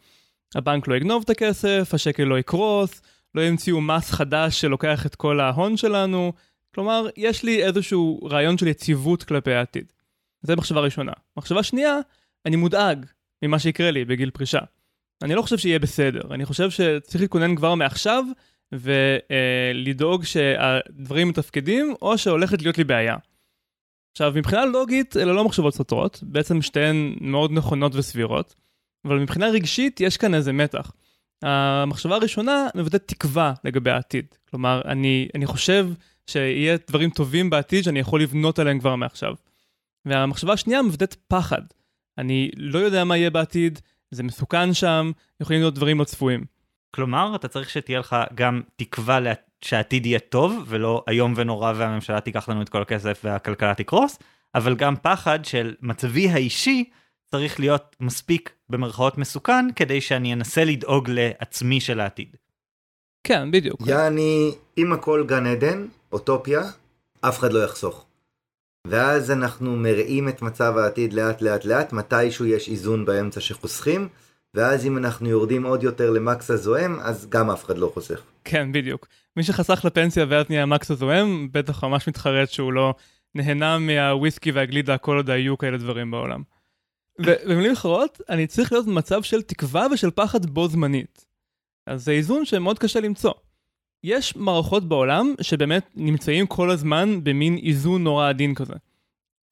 הבנק 0.55 0.89
לא 0.89 0.95
יגנוב 0.95 1.23
את 1.25 1.31
הכסף, 1.31 1.91
השקל 1.93 2.25
לא 2.25 2.39
יקרוס, 2.39 3.03
לא 3.35 3.43
ימציאו 3.43 3.81
מס 3.81 4.11
חדש 4.11 4.61
שלוקח 4.61 5.07
את 5.07 5.15
כל 5.15 5.41
ההון 5.41 5.77
שלנו. 5.77 6.33
כלומר, 6.75 7.09
יש 7.17 7.43
לי 7.43 7.65
איזשהו 7.65 8.21
רעיון 8.31 8.59
של 8.59 8.67
יציבות 8.67 9.23
כלפי 9.23 9.53
העתיד. 9.53 9.93
זו 10.43 10.57
מחשבה 10.57 10.81
ראשונה. 10.81 11.13
מחשבה 11.37 11.63
שנייה, 11.63 11.99
אני 12.47 12.57
מודאג 12.57 13.07
ממה 13.43 13.59
שיקרה 13.59 13.91
לי 13.91 14.05
בגיל 14.05 14.31
פרישה. 14.31 14.61
אני 15.23 15.35
לא 15.35 15.43
חושב 15.43 15.59
שיהיה 15.59 15.79
בסדר, 15.79 16.21
אני 16.31 16.45
חושב 16.45 16.71
שצריך 16.71 17.23
להתכונן 17.23 17.57
כבר 17.57 17.75
מעכשיו 17.75 18.25
ולדאוג 18.73 20.25
שהדברים 20.25 21.29
מתפקדים 21.29 21.95
או 22.03 22.19
שהולכת 22.19 22.63
להיות 22.63 22.79
לי 22.79 22.85
בעיה. 22.85 23.17
עכשיו, 24.13 24.33
מבחינה 24.37 24.65
לוגית 24.65 25.17
אלה 25.17 25.33
לא 25.33 25.45
מחשבות 25.45 25.75
סותרות, 25.75 26.21
בעצם 26.23 26.63
שתיהן 26.63 27.17
מאוד 27.21 27.53
נכונות 27.53 27.95
וסבירות. 27.95 28.55
אבל 29.05 29.19
מבחינה 29.19 29.49
רגשית 29.49 30.01
יש 30.01 30.17
כאן 30.17 30.35
איזה 30.35 30.53
מתח. 30.53 30.93
המחשבה 31.43 32.15
הראשונה 32.15 32.69
מבטאת 32.75 33.03
תקווה 33.07 33.55
לגבי 33.65 33.91
העתיד. 33.91 34.27
כלומר, 34.51 34.83
אני, 34.85 35.29
אני 35.35 35.47
חושב 35.47 35.89
שיהיה 36.27 36.77
דברים 36.89 37.11
טובים 37.11 37.51
בעתיד 37.51 37.85
שאני 37.85 37.99
יכול 37.99 38.23
לבנות 38.23 38.59
עליהם 38.59 38.79
כבר 38.79 38.97
מעכשיו. 38.97 39.35
והמחשבה 40.05 40.53
השנייה 40.53 40.83
מבטאת 40.83 41.17
פחד. 41.29 41.63
אני 42.19 42.51
לא 42.57 42.79
יודע 42.79 43.05
מה 43.05 43.17
יהיה 43.17 43.31
בעתיד, 43.31 43.81
זה 44.11 44.23
מסוכן 44.23 44.75
שם, 44.75 45.13
יכולים 45.41 45.63
להיות 45.63 45.75
דברים 45.75 45.99
לא 45.99 46.05
צפויים. 46.05 46.45
כלומר, 46.91 47.37
אתה 47.37 47.49
צריך 47.49 47.71
שתהיה 47.71 47.99
לך 47.99 48.17
גם 48.35 48.63
תקווה 48.77 49.19
שהעתיד 49.63 50.07
יהיה 50.07 50.19
טוב, 50.19 50.65
ולא 50.67 51.05
איום 51.09 51.35
ונורא 51.37 51.73
והממשלה 51.77 52.21
תיקח 52.21 52.49
לנו 52.49 52.63
את 52.63 52.69
כל 52.69 52.83
הכסף 52.83 53.21
והכלכלה 53.25 53.75
תקרוס, 53.75 54.19
אבל 54.55 54.75
גם 54.75 54.97
פחד 54.97 55.45
של 55.45 55.75
מצבי 55.81 56.29
האישי 56.29 56.85
צריך 57.33 57.61
להיות 57.61 57.97
מספיק 58.01 58.53
במרכאות 58.69 59.19
מסוכן 59.19 59.73
כדי 59.77 60.01
שאני 60.01 60.33
אנסה 60.33 60.65
לדאוג 60.65 61.11
לעצמי 61.11 61.81
של 61.81 62.01
העתיד. 62.01 62.37
כן, 63.25 63.51
בדיוק. 63.51 63.81
יעני, 63.87 64.55
אם 64.79 64.93
הכל 64.93 65.25
גן 65.27 65.47
עדן, 65.47 65.87
אוטופיה, 66.13 66.63
אף 67.21 67.39
אחד 67.39 67.53
לא 67.53 67.65
יחסוך. 67.65 68.07
ואז 68.87 69.31
אנחנו 69.31 69.77
מראים 69.77 70.29
את 70.29 70.43
מצב 70.43 70.77
העתיד 70.77 71.13
לאט 71.13 71.43
לאט 71.43 71.65
לאט, 71.65 71.93
מתישהו 71.93 72.47
יש 72.47 72.69
איזון 72.69 73.05
באמצע 73.05 73.41
שחוסכים, 73.41 74.09
ואז 74.55 74.87
אם 74.87 74.99
אנחנו 74.99 75.29
יורדים 75.29 75.67
עוד 75.67 75.83
יותר 75.83 76.11
למקס 76.11 76.51
הזוהם, 76.51 77.01
אז 77.01 77.27
גם 77.29 77.51
אף 77.51 77.65
אחד 77.65 77.79
לא 77.79 77.91
חוסך. 77.95 78.23
כן, 78.45 78.73
בדיוק. 78.73 79.07
מי 79.37 79.43
שחסך 79.43 79.85
לפנסיה 79.85 80.27
ואז 80.29 80.47
נהיה 80.49 80.67
מקס 80.67 80.91
הזוהם, 80.91 81.49
בטח 81.53 81.85
ממש 81.85 82.09
מתחרט 82.09 82.51
שהוא 82.51 82.73
לא 82.73 82.95
נהנה 83.35 83.79
מהוויסקי 83.79 84.51
והגלידה 84.51 84.99
כל 84.99 85.17
עוד 85.17 85.31
היו 85.31 85.59
כאלה 85.59 85.79
דברים 85.79 86.11
בעולם. 86.11 86.43
במילים 87.19 87.73
אחרות, 87.73 88.21
אני 88.29 88.47
צריך 88.47 88.73
להיות 88.73 88.87
במצב 88.87 89.23
של 89.23 89.43
תקווה 89.43 89.87
ושל 89.93 90.11
פחד 90.11 90.47
בו 90.47 90.69
זמנית. 90.69 91.27
אז 91.87 92.05
זה 92.05 92.13
איזון 92.13 92.45
שמאוד 92.45 92.79
קשה 92.79 93.01
למצוא. 93.01 93.33
יש 94.05 94.37
מערכות 94.37 94.89
בעולם 94.89 95.35
שבאמת 95.41 95.91
נמצאים 95.95 96.47
כל 96.47 96.71
הזמן 96.71 97.25
במין 97.25 97.59
איזון 97.63 98.05
נורא 98.05 98.29
עדין 98.29 98.55
כזה. 98.55 98.75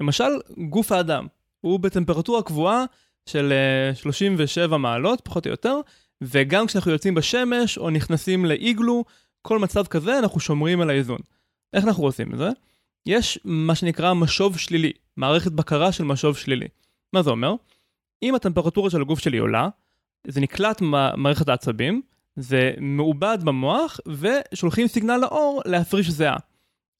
למשל, 0.00 0.30
גוף 0.68 0.92
האדם. 0.92 1.26
הוא 1.60 1.80
בטמפרטורה 1.80 2.42
קבועה 2.42 2.84
של 3.26 3.52
37 3.94 4.72
אה, 4.72 4.78
מעלות, 4.78 5.20
פחות 5.24 5.46
או 5.46 5.50
יותר, 5.50 5.80
וגם 6.22 6.66
כשאנחנו 6.66 6.90
יוצאים 6.90 7.14
בשמש 7.14 7.78
או 7.78 7.90
נכנסים 7.90 8.44
לאיגלו, 8.44 9.04
כל 9.42 9.58
מצב 9.58 9.86
כזה 9.86 10.18
אנחנו 10.18 10.40
שומרים 10.40 10.80
על 10.80 10.90
האיזון. 10.90 11.18
איך 11.72 11.84
אנחנו 11.84 12.04
עושים 12.04 12.32
את 12.32 12.38
זה? 12.38 12.48
יש 13.06 13.38
מה 13.44 13.74
שנקרא 13.74 14.14
משוב 14.14 14.58
שלילי, 14.58 14.92
מערכת 15.16 15.52
בקרה 15.52 15.92
של 15.92 16.04
משוב 16.04 16.36
שלילי. 16.36 16.68
מה 17.12 17.22
זה 17.22 17.30
אומר? 17.30 17.54
אם 18.22 18.34
הטמפרטורה 18.34 18.90
של 18.90 19.00
הגוף 19.00 19.18
שלי 19.18 19.38
עולה, 19.38 19.68
זה 20.26 20.40
נקלט 20.40 20.82
במערכת 20.82 21.48
העצבים, 21.48 22.02
זה 22.36 22.72
מעובד 22.80 23.38
במוח, 23.44 24.00
ושולחים 24.06 24.86
סיגנל 24.86 25.16
לאור 25.16 25.62
להפריש 25.64 26.10
זיעה. 26.10 26.36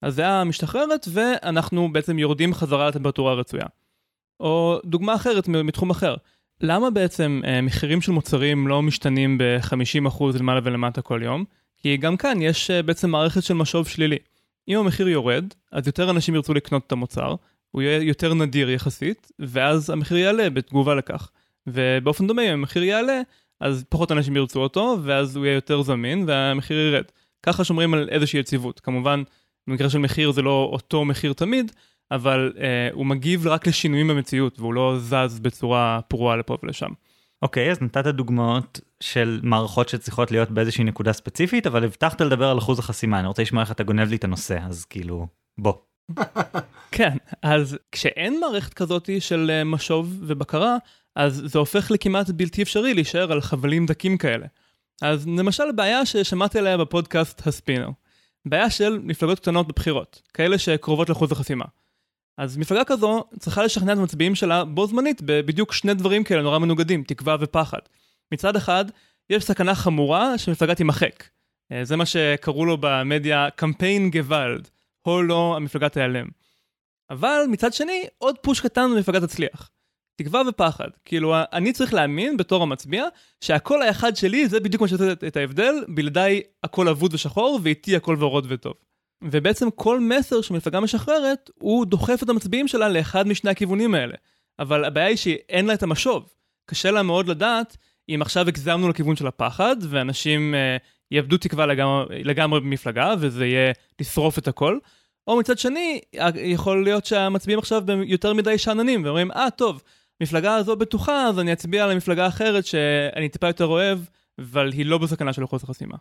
הזיעה 0.03 0.45
משתחררת, 0.45 1.07
ואנחנו 1.13 1.93
בעצם 1.93 2.19
יורדים 2.19 2.55
חזרה 2.55 2.89
לטמפרטורה 2.89 3.33
הרצויה. 3.33 3.67
או 4.41 4.81
דוגמה 4.85 5.15
אחרת 5.15 5.49
מתחום 5.49 5.91
אחר, 5.91 6.15
למה 6.61 6.91
בעצם 6.91 7.41
אה, 7.45 7.61
מחירים 7.61 8.01
של 8.01 8.13
מוצרים 8.13 8.69
לא 8.69 8.83
משתנים 8.83 9.39
ב-50% 9.39 10.25
למעלה 10.39 10.61
ולמטה 10.65 11.03
כל 11.03 11.21
יום? 11.25 11.45
כי 11.77 11.97
גם 11.97 12.17
כאן 12.17 12.43
יש 12.43 12.71
אה, 12.71 12.83
בעצם 12.83 13.11
מערכת 13.11 13.43
של 13.43 13.55
משוב 13.55 13.89
שלילי. 13.89 14.19
אם 14.69 14.79
המחיר 14.79 15.09
יורד, 15.09 15.45
אז 15.73 15.87
יותר 15.87 16.11
אנשים 16.11 16.35
ירצו 16.35 16.55
לקנות 16.55 16.87
את 16.87 16.93
המוצר, 16.93 17.35
הוא 17.71 17.83
יהיה 17.83 18.03
יותר 18.03 18.35
נדיר 18.35 18.71
יחסית, 18.71 19.33
ואז 19.39 19.91
המחיר 19.91 20.17
יעלה 20.17 20.51
בתגובה 20.51 20.95
לכך. 20.95 21.31
ובאופן 21.67 22.27
דומה, 22.27 22.43
אם 22.43 22.53
המחיר 22.53 22.83
יעלה, 22.83 23.21
אז 23.61 23.85
פחות 23.89 24.13
אנשים 24.13 24.37
ירצו 24.37 24.61
אותו, 24.61 24.99
ואז 25.03 25.37
הוא 25.37 25.47
יהיה 25.47 25.55
יותר 25.55 25.83
זמין, 25.83 26.25
והמחיר 26.27 26.79
ירד. 26.79 27.05
ככה 27.43 27.65
שומרים 27.65 27.95
על 27.95 28.09
איזושהי 28.09 28.41
יציבות. 28.41 28.81
כמובן, 28.81 29.23
במקרה 29.67 29.91
של 29.91 29.99
מחיר 29.99 30.31
זה 30.31 30.43
לא 30.43 30.71
אותו 30.73 31.05
מחיר 31.05 31.33
תמיד, 31.33 31.73
אבל 32.11 32.53
אה, 32.61 32.89
הוא 32.93 33.07
מגיב 33.07 33.47
רק 33.47 33.67
לשינויים 33.67 34.09
במציאות, 34.09 34.61
והוא 34.61 34.75
לא 34.75 34.97
זז 34.99 35.39
בצורה 35.41 36.01
פרועה 36.09 36.37
לפה 36.37 36.57
ולשם. 36.63 36.91
אוקיי, 37.43 37.69
okay, 37.69 37.71
אז 37.71 37.83
נתת 37.83 38.07
דוגמאות 38.07 38.81
של 39.01 39.41
מערכות 39.43 39.89
שצריכות 39.89 40.31
להיות 40.31 40.51
באיזושהי 40.51 40.85
נקודה 40.85 41.13
ספציפית, 41.13 41.67
אבל 41.67 41.85
הבטחת 41.85 42.21
לדבר 42.21 42.49
על 42.49 42.59
אחוז 42.59 42.79
החסימה, 42.79 43.19
אני 43.19 43.29
רוצה 43.29 43.43
לשמוע 43.43 43.63
איך 43.63 43.73
אתה 43.73 43.83
גונב 43.83 44.09
לי 44.09 44.17
את 44.17 44.25
הנושא, 44.25 44.59
אז 44.63 44.85
כאילו, 44.85 45.27
בוא. 45.59 45.90
כן, 46.97 47.17
אז 47.43 47.79
כשאין 47.93 48.41
מערכת 48.41 48.75
כזאת 48.75 49.11
של 49.21 49.51
אה, 49.55 49.65
משוב 49.65 50.17
ובקרה, 50.21 50.77
אז 51.17 51.43
זה 51.45 51.59
הופך 51.59 51.91
לכמעט 51.91 52.31
בלתי 52.31 52.63
אפשרי 52.63 52.95
להישאר 52.95 53.33
על 53.33 53.41
חבלים 53.41 53.87
דקים 53.87 54.19
כאלה. 54.19 54.47
אז 55.03 55.27
למשל 55.27 55.73
בעיה 55.73 56.07
ששמעתי 56.07 56.59
עליה 56.59 56.77
בפודקאסט 56.77 57.47
הספינר. 57.47 57.89
בעיה 58.47 58.71
של 58.71 58.99
מפלגות 59.03 59.39
קטנות 59.39 59.69
בבחירות, 59.69 60.23
כאלה 60.35 60.59
שקרובות 60.59 61.09
לאחוז 61.09 61.33
החסימה. 61.33 61.65
אז 62.39 62.57
מפלגה 62.59 62.85
כזו 62.85 63.25
צריכה 63.39 63.63
לשכנע 63.63 63.93
את 63.93 63.99
המצביעים 63.99 64.35
שלה 64.35 64.65
בו 64.65 64.87
זמנית 64.87 65.23
בבדיוק 65.25 65.73
שני 65.73 65.95
דברים 65.95 66.25
כאלה 66.25 66.43
נורא 66.43 66.59
מנוגדים, 66.59 67.03
תקווה 67.03 67.37
ופחד. 67.41 67.79
מצד 68.33 68.57
אחד, 68.57 68.85
יש 69.31 69.45
סכנה 69.45 69.75
חמורה 69.75 70.39
שמפלגה 70.39 70.75
תימחק. 70.75 71.25
אה, 71.73 71.85
זה 71.85 71.97
מה 71.97 72.07
שקראו 72.07 72.65
לו 72.65 72.77
במדיה 72.81 73.49
קמפיין 73.57 74.11
גוואלד, 74.11 74.69
הו 75.03 75.23
לא 75.23 75.57
המפלגה 75.57 75.89
תיעלם. 75.89 76.27
אבל 77.11 77.43
מצד 77.49 77.73
שני, 77.73 78.07
עוד 78.19 78.39
פוש 78.39 78.61
קטן 78.61 78.91
במפלגה 78.95 79.21
תצליח. 79.21 79.71
תקווה 80.17 80.43
ופחד. 80.49 80.89
כאילו, 81.05 81.35
אני 81.53 81.73
צריך 81.73 81.95
להאמין 81.95 82.37
בתור 82.37 82.63
המצביע 82.63 83.05
שהקול 83.41 83.83
האחד 83.83 84.17
שלי 84.17 84.49
זה 84.49 84.61
בדיוק 84.61 84.83
מה 84.83 84.89
שעושה 84.89 85.13
את 85.13 85.37
ההבדל, 85.37 85.75
בלעדיי 85.89 86.43
הכל 86.65 86.89
אבוד 86.89 87.15
ושחור 87.15 87.61
ואיתי 87.63 87.97
הכל 87.97 88.17
ורוד 88.19 88.47
וטוב. 88.49 88.75
ובעצם 89.25 89.71
כל 89.71 90.01
מסר 90.01 90.41
שמפלגה 90.41 90.81
משחררת, 90.81 91.51
הוא 91.55 91.87
דוחף 91.87 92.23
את 92.23 92.29
המצביעים 92.29 92.69
שלה 92.69 92.89
לאחד 92.89 93.27
משני 93.27 93.51
הכיוונים 93.51 93.95
האלה. 93.95 94.15
אבל 94.59 94.85
הבעיה 94.85 95.07
היא 95.07 95.17
שאין 95.17 95.67
לה 95.67 95.75
את 95.75 95.83
המשוב. 95.83 96.29
קשה 96.67 96.91
לה 96.91 97.03
מאוד 97.03 97.29
לדעת 97.29 97.77
אם 98.09 98.23
עכשיו 98.23 98.49
הגזמנו 98.49 98.89
לכיוון 98.89 99.17
של 99.17 99.27
הפחד, 99.27 99.77
ואנשים 99.89 100.55
אה, 100.55 100.77
יאבדו 101.11 101.39
תקווה 101.39 101.67
לגמרי, 101.67 102.25
לגמרי 102.25 102.61
במפלגה, 102.61 103.15
וזה 103.19 103.47
יהיה 103.47 103.73
לשרוף 104.01 104.39
את 104.39 104.49
הכל, 104.49 104.79
או 105.27 105.39
מצד 105.39 105.59
שני, 105.59 106.01
יכול 106.35 106.85
להיות 106.85 107.07
שהמצביעים 107.07 107.59
עכשיו 107.59 107.83
יותר 108.05 108.35
מדי 108.35 108.59
שאננים, 108.59 109.05
ואומרים, 109.05 109.33
אה, 109.33 109.47
ah, 109.47 109.51
טוב, 109.51 109.83
מפלגה 110.23 110.55
הזו 110.55 110.77
בטוחה, 110.77 111.27
אז 111.27 111.39
אני 111.39 111.53
אצביע 111.53 111.85
על 111.85 111.91
המפלגה 111.91 112.25
האחרת 112.25 112.67
שאני 112.67 113.29
טיפה 113.29 113.47
יותר 113.47 113.67
אוהב, 113.67 113.99
אבל 114.39 114.73
היא 114.73 114.87
לא 114.87 114.99
בסכנה 114.99 115.33
של 115.33 115.45
אחוז 115.45 115.65
החסימה. 115.65 115.97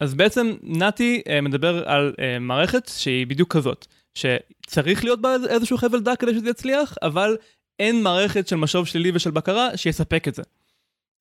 אז 0.00 0.14
בעצם 0.14 0.54
נתי 0.62 1.22
uh, 1.26 1.40
מדבר 1.40 1.88
על 1.88 2.12
uh, 2.16 2.20
מערכת 2.40 2.90
שהיא 2.96 3.26
בדיוק 3.26 3.52
כזאת, 3.52 3.86
שצריך 4.14 5.04
להיות 5.04 5.20
בה 5.20 5.36
איזשהו 5.48 5.78
חבל 5.78 6.00
דק 6.00 6.20
כדי 6.20 6.34
שזה 6.34 6.50
יצליח, 6.50 6.94
אבל 7.02 7.36
אין 7.78 8.02
מערכת 8.02 8.48
של 8.48 8.56
משוב 8.56 8.86
שלילי 8.86 9.10
ושל 9.14 9.30
בקרה 9.30 9.76
שיספק 9.76 10.28
את 10.28 10.34
זה. 10.34 10.42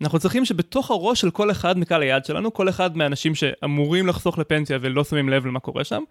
אנחנו 0.01 0.19
צריכים 0.19 0.45
שבתוך 0.45 0.91
הראש 0.91 1.21
של 1.21 1.31
כל 1.31 1.51
אחד 1.51 1.77
מקהל 1.77 2.01
היעד 2.01 2.25
שלנו, 2.25 2.53
כל 2.53 2.69
אחד 2.69 2.97
מהאנשים 2.97 3.35
שאמורים 3.35 4.07
לחסוך 4.07 4.37
לפנסיה 4.37 4.77
ולא 4.81 5.03
שמים 5.03 5.29
לב 5.29 5.45
למה 5.45 5.59
קורה 5.59 5.83
שם, 5.83 6.03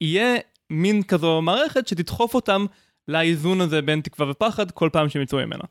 יהיה 0.00 0.36
מין 0.70 1.02
כזו 1.02 1.42
מערכת 1.42 1.88
שתדחוף 1.88 2.34
אותם 2.34 2.66
לאיזון 3.08 3.60
הזה 3.60 3.82
בין 3.82 4.00
תקווה 4.00 4.30
ופחד 4.30 4.70
כל 4.70 4.88
פעם 4.92 5.08
שהם 5.08 5.22
יצאו 5.22 5.38
ממנה. 5.38 5.64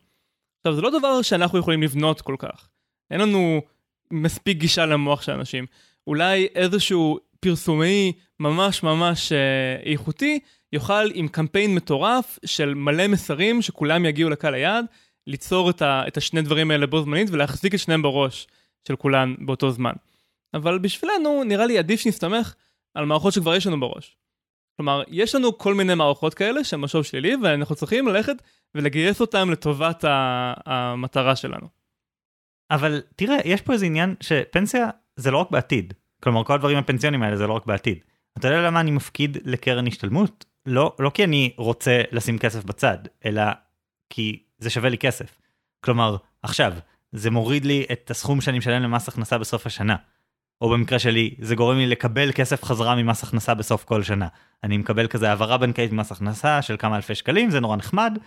עכשיו 0.59 0.75
זה 0.75 0.81
לא 0.81 0.99
דבר 0.99 1.21
שאנחנו 1.21 1.59
יכולים 1.59 1.83
לבנות 1.83 2.21
כל 2.21 2.35
כך. 2.39 2.69
אין 3.11 3.21
לנו 3.21 3.61
מספיק 4.11 4.57
גישה 4.57 4.85
למוח 4.85 5.21
של 5.21 5.31
אנשים. 5.31 5.65
אולי 6.07 6.47
איזשהו 6.55 7.19
פרסומי 7.39 8.13
ממש 8.39 8.83
ממש 8.83 9.31
אה, 9.31 9.91
איכותי 9.91 10.39
יוכל 10.73 11.11
עם 11.13 11.27
קמפיין 11.27 11.75
מטורף 11.75 12.39
של 12.45 12.73
מלא 12.73 13.07
מסרים 13.07 13.61
שכולם 13.61 14.05
יגיעו 14.05 14.29
לקהל 14.29 14.53
היעד, 14.53 14.85
ליצור 15.29 15.69
את, 15.69 15.81
ה, 15.81 16.03
את 16.07 16.17
השני 16.17 16.41
דברים 16.41 16.71
האלה 16.71 16.87
בו 16.87 17.01
זמנית 17.01 17.29
ולהחזיק 17.29 17.73
את 17.73 17.79
שניהם 17.79 18.01
בראש 18.01 18.47
של 18.87 18.95
כולן 18.95 19.35
באותו 19.39 19.71
זמן. 19.71 19.93
אבל 20.53 20.79
בשבילנו 20.79 21.43
נראה 21.43 21.65
לי 21.65 21.77
עדיף 21.77 21.99
שנסתמך 21.99 22.55
על 22.93 23.05
מערכות 23.05 23.33
שכבר 23.33 23.55
יש 23.55 23.67
לנו 23.67 23.79
בראש. 23.79 24.17
כלומר, 24.77 25.03
יש 25.07 25.35
לנו 25.35 25.57
כל 25.57 25.73
מיני 25.73 25.95
מערכות 25.95 26.33
כאלה 26.33 26.63
שהן 26.63 26.79
משוב 26.79 27.03
שלילי, 27.03 27.35
ואנחנו 27.43 27.75
צריכים 27.75 28.07
ללכת 28.07 28.35
ולגייס 28.75 29.21
אותן 29.21 29.49
לטובת 29.49 30.05
המטרה 30.65 31.35
שלנו. 31.35 31.67
אבל 32.71 33.01
תראה, 33.15 33.37
יש 33.45 33.61
פה 33.61 33.73
איזה 33.73 33.85
עניין 33.85 34.15
שפנסיה 34.21 34.89
זה 35.15 35.31
לא 35.31 35.37
רק 35.37 35.51
בעתיד. 35.51 35.93
כלומר, 36.23 36.43
כל 36.43 36.53
הדברים 36.53 36.77
הפנסיונים 36.77 37.23
האלה 37.23 37.37
זה 37.37 37.47
לא 37.47 37.53
רק 37.53 37.65
בעתיד. 37.65 37.97
אתה 38.37 38.47
יודע 38.47 38.61
למה 38.61 38.79
אני 38.79 38.91
מפקיד 38.91 39.37
לקרן 39.45 39.87
השתלמות? 39.87 40.45
לא, 40.65 40.95
לא 40.99 41.09
כי 41.09 41.23
אני 41.23 41.53
רוצה 41.57 42.01
לשים 42.11 42.37
כסף 42.37 42.63
בצד, 42.63 42.97
אלא 43.25 43.43
כי 44.09 44.43
זה 44.59 44.69
שווה 44.69 44.89
לי 44.89 44.97
כסף. 44.97 45.41
כלומר, 45.81 46.17
עכשיו, 46.43 46.73
זה 47.11 47.31
מוריד 47.31 47.65
לי 47.65 47.85
את 47.91 48.11
הסכום 48.11 48.41
שאני 48.41 48.57
משלם 48.57 48.81
למס 48.81 49.07
הכנסה 49.07 49.37
בסוף 49.37 49.65
השנה. 49.65 49.95
או 50.61 50.69
במקרה 50.69 50.99
שלי, 50.99 51.35
זה 51.41 51.55
גורם 51.55 51.77
לי 51.77 51.87
לקבל 51.87 52.31
כסף 52.31 52.63
חזרה 52.63 52.95
ממס 52.95 53.23
הכנסה 53.23 53.53
בסוף 53.53 53.83
כל 53.83 54.03
שנה. 54.03 54.27
אני 54.63 54.77
מקבל 54.77 55.07
כזה 55.07 55.29
העברה 55.29 55.57
בנקאית 55.57 55.91
ממס 55.91 56.11
הכנסה 56.11 56.61
של 56.61 56.75
כמה 56.79 56.95
אלפי 56.95 57.15
שקלים, 57.15 57.51
זה 57.51 57.59
נורא 57.59 57.77
נחמד, 57.77 58.17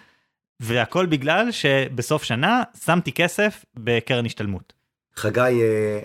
והכל 0.60 1.06
בגלל 1.06 1.50
שבסוף 1.50 2.22
שנה 2.22 2.62
שמתי 2.84 3.12
כסף 3.12 3.64
בקרן 3.74 4.26
השתלמות. 4.26 4.72
חגי, 5.16 5.40
אה, 5.40 6.00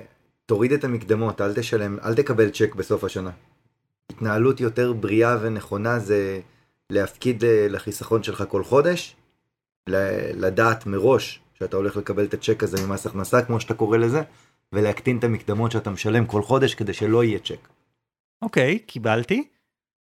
תוריד 0.45 0.71
את 0.71 0.83
המקדמות, 0.83 1.41
אל 1.41 1.53
תשלם, 1.53 1.97
אל 2.03 2.15
תקבל 2.15 2.49
צ'ק 2.49 2.75
בסוף 2.75 3.03
השנה. 3.03 3.31
התנהלות 4.11 4.59
יותר 4.59 4.93
בריאה 4.93 5.37
ונכונה 5.41 5.99
זה 5.99 6.39
להפקיד 6.89 7.43
אה, 7.43 7.67
לחיסכון 7.69 8.23
שלך 8.23 8.43
כל 8.49 8.63
חודש, 8.63 9.15
לדעת 10.33 10.85
מראש 10.85 11.39
שאתה 11.59 11.77
הולך 11.77 11.97
לקבל 11.97 12.25
את 12.25 12.33
הצ'ק 12.33 12.63
הזה 12.63 12.87
ממס 12.87 13.05
הכנסה, 13.05 13.41
כמו 13.41 13.59
שאתה 13.59 13.73
קורא 13.73 13.97
לזה, 13.97 14.21
ולהקטין 14.73 15.17
את 15.17 15.23
המקדמות 15.23 15.71
שאתה 15.71 15.89
משלם 15.89 16.25
כל 16.25 16.41
חודש 16.41 16.75
כדי 16.75 16.93
שלא 16.93 17.23
יהיה 17.23 17.39
צ'ק. 17.39 17.67
אוקיי, 18.41 18.79
okay, 18.81 18.85
קיבלתי. 18.87 19.47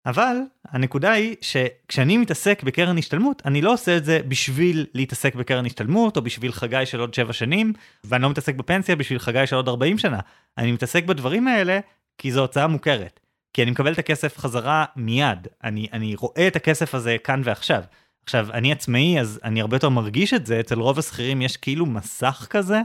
אבל 0.07 0.37
הנקודה 0.69 1.13
היא 1.13 1.37
שכשאני 1.41 2.17
מתעסק 2.17 2.63
בקרן 2.63 2.99
השתלמות, 2.99 3.43
אני 3.45 3.63
לא 3.63 3.73
עושה 3.73 3.97
את 3.97 4.05
זה 4.05 4.21
בשביל 4.29 4.87
להתעסק 4.95 5.35
בקרן 5.35 5.67
השתלמות, 5.67 6.17
או 6.17 6.23
בשביל 6.23 6.53
חגי 6.53 6.87
של 6.87 7.01
עוד 7.01 7.15
7 7.15 7.33
שנים, 7.33 7.73
ואני 8.05 8.23
לא 8.23 8.31
מתעסק 8.31 8.55
בפנסיה 8.55 8.97
בשביל 8.97 9.19
חגי 9.19 9.47
של 9.47 9.57
עוד 9.57 9.69
40 9.69 9.99
שנה. 9.99 10.21
אני 10.59 10.73
מתעסק 10.73 11.05
בדברים 11.05 11.49
האלה 11.49 11.81
כי 12.19 12.33
זו 12.33 12.41
הוצאה 12.41 12.67
מוכרת. 12.67 13.21
כי 13.53 13.63
אני 13.63 13.71
מקבל 13.71 13.93
את 13.93 13.99
הכסף 13.99 14.39
חזרה 14.39 14.85
מיד. 14.97 15.49
אני, 15.65 15.89
אני 15.93 16.15
רואה 16.15 16.49
את 16.49 16.57
הכסף 16.57 16.95
הזה 16.95 17.17
כאן 17.25 17.41
ועכשיו. 17.45 17.83
עכשיו, 18.27 18.53
אני 18.53 18.73
עצמאי, 18.73 19.21
אז 19.21 19.41
אני 19.45 19.61
הרבה 19.61 19.77
יותר 19.77 19.89
מרגיש 19.89 20.35
את 20.35 20.47
זה, 20.47 20.61
אצל 20.61 20.79
רוב 20.79 20.99
השכירים 20.99 21.43
יש 21.43 21.57
כאילו 21.57 21.87
מסך 21.87 22.47
כזה, 22.51 22.81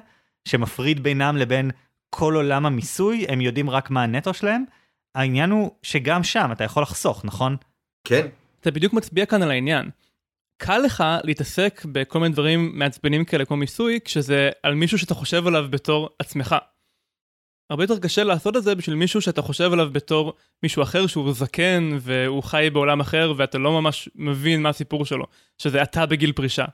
שמפריד 0.47 1.03
בינם 1.03 1.37
לבין 1.37 1.71
כל 2.09 2.35
עולם 2.35 2.65
המיסוי, 2.65 3.25
הם 3.29 3.41
יודעים 3.41 3.69
רק 3.69 3.89
מה 3.89 4.03
הנטו 4.03 4.33
שלהם. 4.33 4.63
העניין 5.15 5.49
הוא 5.49 5.71
שגם 5.83 6.23
שם 6.23 6.49
אתה 6.51 6.63
יכול 6.63 6.83
לחסוך, 6.83 7.25
נכון? 7.25 7.55
כן. 8.03 8.27
אתה 8.61 8.71
בדיוק 8.71 8.93
מצביע 8.93 9.25
כאן 9.25 9.41
על 9.41 9.51
העניין. 9.51 9.89
קל 10.57 10.77
לך 10.77 11.03
להתעסק 11.23 11.85
בכל 11.91 12.19
מיני 12.19 12.33
דברים 12.33 12.71
מעצבנים 12.73 13.25
כאלה 13.25 13.45
כמו 13.45 13.57
מיסוי, 13.57 13.99
כשזה 14.05 14.49
על 14.63 14.75
מישהו 14.75 14.97
שאתה 14.97 15.13
חושב 15.13 15.47
עליו 15.47 15.65
בתור 15.69 16.09
עצמך. 16.19 16.55
הרבה 17.71 17.83
יותר 17.83 17.99
קשה 17.99 18.23
לעשות 18.23 18.57
את 18.57 18.63
זה 18.63 18.75
בשביל 18.75 18.95
מישהו 18.95 19.21
שאתה 19.21 19.41
חושב 19.41 19.73
עליו 19.73 19.89
בתור 19.91 20.33
מישהו 20.63 20.83
אחר 20.83 21.07
שהוא 21.07 21.33
זקן 21.33 21.89
והוא 22.01 22.43
חי 22.43 22.69
בעולם 22.73 22.99
אחר 22.99 23.33
ואתה 23.37 23.57
לא 23.57 23.81
ממש 23.81 24.09
מבין 24.15 24.61
מה 24.61 24.69
הסיפור 24.69 25.05
שלו, 25.05 25.25
שזה 25.57 25.81
אתה 25.81 26.05
בגיל 26.05 26.31
פרישה. 26.31 26.65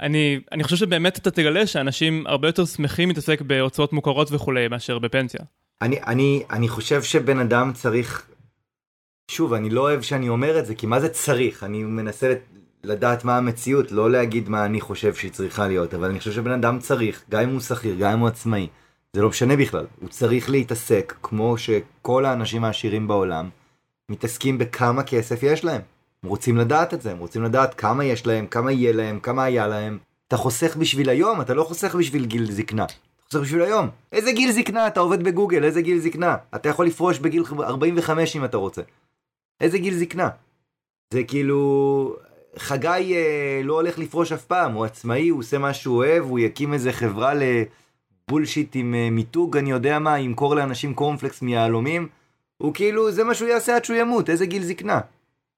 אני, 0.00 0.40
אני 0.52 0.64
חושב 0.64 0.76
שבאמת 0.76 1.18
אתה 1.18 1.30
תגלה 1.30 1.66
שאנשים 1.66 2.26
הרבה 2.26 2.48
יותר 2.48 2.64
שמחים 2.64 3.08
להתעסק 3.08 3.40
בהוצאות 3.40 3.92
מוכרות 3.92 4.28
וכולי 4.32 4.68
מאשר 4.68 4.98
בפנסיה. 4.98 5.40
אני, 5.82 6.02
אני, 6.06 6.42
אני 6.50 6.68
חושב 6.68 7.02
שבן 7.02 7.38
אדם 7.38 7.72
צריך, 7.74 8.26
שוב, 9.30 9.52
אני 9.52 9.70
לא 9.70 9.80
אוהב 9.80 10.02
שאני 10.02 10.28
אומר 10.28 10.58
את 10.58 10.66
זה, 10.66 10.74
כי 10.74 10.86
מה 10.86 11.00
זה 11.00 11.08
צריך? 11.08 11.64
אני 11.64 11.82
מנסה 11.82 12.34
לדעת 12.84 13.24
מה 13.24 13.36
המציאות, 13.36 13.92
לא 13.92 14.10
להגיד 14.10 14.48
מה 14.48 14.64
אני 14.64 14.80
חושב 14.80 15.14
שהיא 15.14 15.30
צריכה 15.30 15.68
להיות, 15.68 15.94
אבל 15.94 16.08
אני 16.08 16.18
חושב 16.18 16.32
שבן 16.32 16.50
אדם 16.52 16.78
צריך, 16.78 17.24
גם 17.30 17.42
אם 17.42 17.48
הוא 17.48 17.60
שכיר, 17.60 17.94
גם 17.98 18.12
אם 18.12 18.18
הוא 18.18 18.28
עצמאי, 18.28 18.68
זה 19.16 19.22
לא 19.22 19.28
משנה 19.28 19.56
בכלל, 19.56 19.86
הוא 20.00 20.08
צריך 20.08 20.50
להתעסק 20.50 21.14
כמו 21.22 21.58
שכל 21.58 22.24
האנשים 22.24 22.64
העשירים 22.64 23.08
בעולם 23.08 23.48
מתעסקים 24.08 24.58
בכמה 24.58 25.02
כסף 25.02 25.42
יש 25.42 25.64
להם. 25.64 25.80
הם 26.22 26.28
רוצים 26.28 26.56
לדעת 26.56 26.94
את 26.94 27.02
זה, 27.02 27.10
הם 27.10 27.18
רוצים 27.18 27.42
לדעת 27.42 27.74
כמה 27.74 28.04
יש 28.04 28.26
להם, 28.26 28.46
כמה 28.46 28.72
יהיה 28.72 28.92
להם, 28.92 29.20
כמה 29.20 29.44
היה 29.44 29.66
להם. 29.66 29.98
אתה 30.28 30.36
חוסך 30.36 30.76
בשביל 30.76 31.08
היום, 31.08 31.40
אתה 31.40 31.54
לא 31.54 31.64
חוסך 31.64 31.94
בשביל 31.94 32.24
גיל 32.24 32.52
זקנה. 32.52 32.84
אתה 32.84 32.92
חוסך 33.24 33.38
בשביל 33.38 33.62
היום. 33.62 33.88
איזה 34.12 34.32
גיל 34.32 34.52
זקנה? 34.52 34.86
אתה 34.86 35.00
עובד 35.00 35.22
בגוגל, 35.22 35.64
איזה 35.64 35.82
גיל 35.82 35.98
זקנה? 35.98 36.36
אתה 36.54 36.68
יכול 36.68 36.86
לפרוש 36.86 37.18
בגיל 37.18 37.42
45 37.60 38.36
אם 38.36 38.44
אתה 38.44 38.56
רוצה. 38.56 38.82
איזה 39.60 39.78
גיל 39.78 39.94
זקנה? 39.94 40.28
זה 41.12 41.24
כאילו... 41.24 42.16
חגי 42.56 43.14
אה, 43.16 43.60
לא 43.64 43.74
הולך 43.74 43.98
לפרוש 43.98 44.32
אף 44.32 44.44
פעם, 44.44 44.72
הוא 44.72 44.84
עצמאי, 44.84 45.28
הוא 45.28 45.40
עושה 45.40 45.58
מה 45.58 45.74
שהוא 45.74 45.96
אוהב, 45.96 46.24
הוא 46.24 46.38
יקים 46.38 46.74
איזה 46.74 46.92
חברה 46.92 47.32
לבולשיט 48.32 48.76
עם 48.76 48.94
אה, 48.94 49.10
מיתוג, 49.10 49.56
אני 49.56 49.70
יודע 49.70 49.98
מה, 49.98 50.18
ימכור 50.18 50.56
לאנשים 50.56 50.94
קורנפלקס 50.94 51.42
מיהלומים. 51.42 52.08
הוא 52.58 52.74
כאילו, 52.74 53.12
זה 53.12 53.24
מה 53.24 53.34
שהוא 53.34 53.48
יעשה 53.48 53.76
עד 53.76 53.84
שהוא 53.84 53.96
ימות, 53.96 54.30
איזה 54.30 54.46
גיל 54.46 54.62
זקנה. 54.62 55.00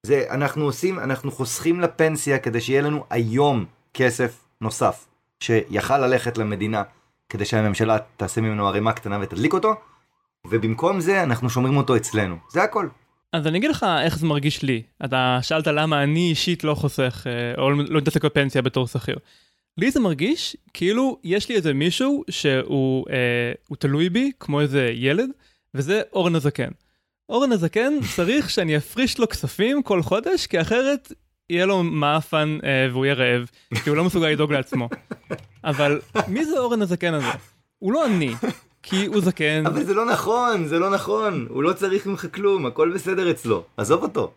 זה 0.06 0.24
אנחנו 0.30 0.64
עושים, 0.64 0.98
אנחנו 0.98 1.30
חוסכים 1.30 1.80
לפנסיה 1.80 2.38
כדי 2.38 2.60
שיהיה 2.60 2.82
לנו 2.82 3.04
היום 3.10 3.64
כסף 3.94 4.44
נוסף, 4.60 5.06
שיכל 5.40 5.98
ללכת 5.98 6.38
למדינה 6.38 6.82
כדי 7.28 7.44
שהממשלה 7.44 7.96
תעשה 8.16 8.40
ממנו 8.40 8.68
ערימה 8.68 8.92
קטנה 8.92 9.18
ותדליק 9.22 9.52
אותו, 9.52 9.74
ובמקום 10.46 11.00
זה 11.00 11.22
אנחנו 11.22 11.50
שומרים 11.50 11.76
אותו 11.76 11.96
אצלנו. 11.96 12.36
זה 12.50 12.62
הכל. 12.62 12.88
אז 13.32 13.46
אני 13.46 13.58
אגיד 13.58 13.70
לך 13.70 13.86
איך 14.04 14.18
זה 14.18 14.26
מרגיש 14.26 14.62
לי. 14.62 14.82
אתה 15.04 15.38
שאלת 15.42 15.66
למה 15.66 16.02
אני 16.02 16.30
אישית 16.30 16.64
לא 16.64 16.74
חוסך, 16.74 17.26
אה, 17.26 17.62
או 17.62 17.70
לא 17.70 17.98
מתעסק 18.00 18.24
בפנסיה 18.24 18.62
בתור 18.62 18.86
שכיר. 18.86 19.16
לי 19.78 19.90
זה 19.90 20.00
מרגיש 20.00 20.56
כאילו 20.74 21.18
יש 21.24 21.48
לי 21.48 21.56
איזה 21.56 21.74
מישהו 21.74 22.24
שהוא 22.30 23.04
אה, 23.10 23.76
תלוי 23.78 24.08
בי, 24.08 24.32
כמו 24.40 24.60
איזה 24.60 24.90
ילד, 24.94 25.30
וזה 25.74 26.02
אורן 26.12 26.34
הזקן. 26.34 26.70
אורן 27.28 27.52
הזקן 27.52 27.92
צריך 28.16 28.50
שאני 28.50 28.76
אפריש 28.76 29.18
לו 29.18 29.28
כספים 29.28 29.82
כל 29.82 30.02
חודש, 30.02 30.46
כי 30.46 30.60
אחרת 30.60 31.12
יהיה 31.50 31.66
לו 31.66 31.82
מאפן 31.82 32.58
אה, 32.64 32.88
והוא 32.90 33.04
יהיה 33.04 33.14
רעב, 33.14 33.50
כי 33.84 33.90
הוא 33.90 33.96
לא 33.96 34.04
מסוגל 34.04 34.28
לדאוג 34.28 34.52
לעצמו. 34.52 34.88
אבל 35.64 36.00
מי 36.28 36.44
זה 36.44 36.58
אורן 36.58 36.82
הזקן 36.82 37.14
הזה? 37.14 37.28
הוא 37.78 37.92
לא 37.92 38.06
אני, 38.06 38.34
כי 38.82 39.06
הוא 39.06 39.20
זקן. 39.20 39.66
אבל 39.66 39.84
זה 39.84 39.94
לא 39.94 40.06
נכון, 40.06 40.66
זה 40.66 40.78
לא 40.78 40.90
נכון. 40.90 41.46
הוא 41.50 41.62
לא 41.62 41.72
צריך 41.72 42.06
ממך 42.06 42.26
כלום, 42.34 42.66
הכל 42.66 42.92
בסדר 42.94 43.30
אצלו. 43.30 43.64
עזוב 43.76 44.02
אותו. 44.02 44.32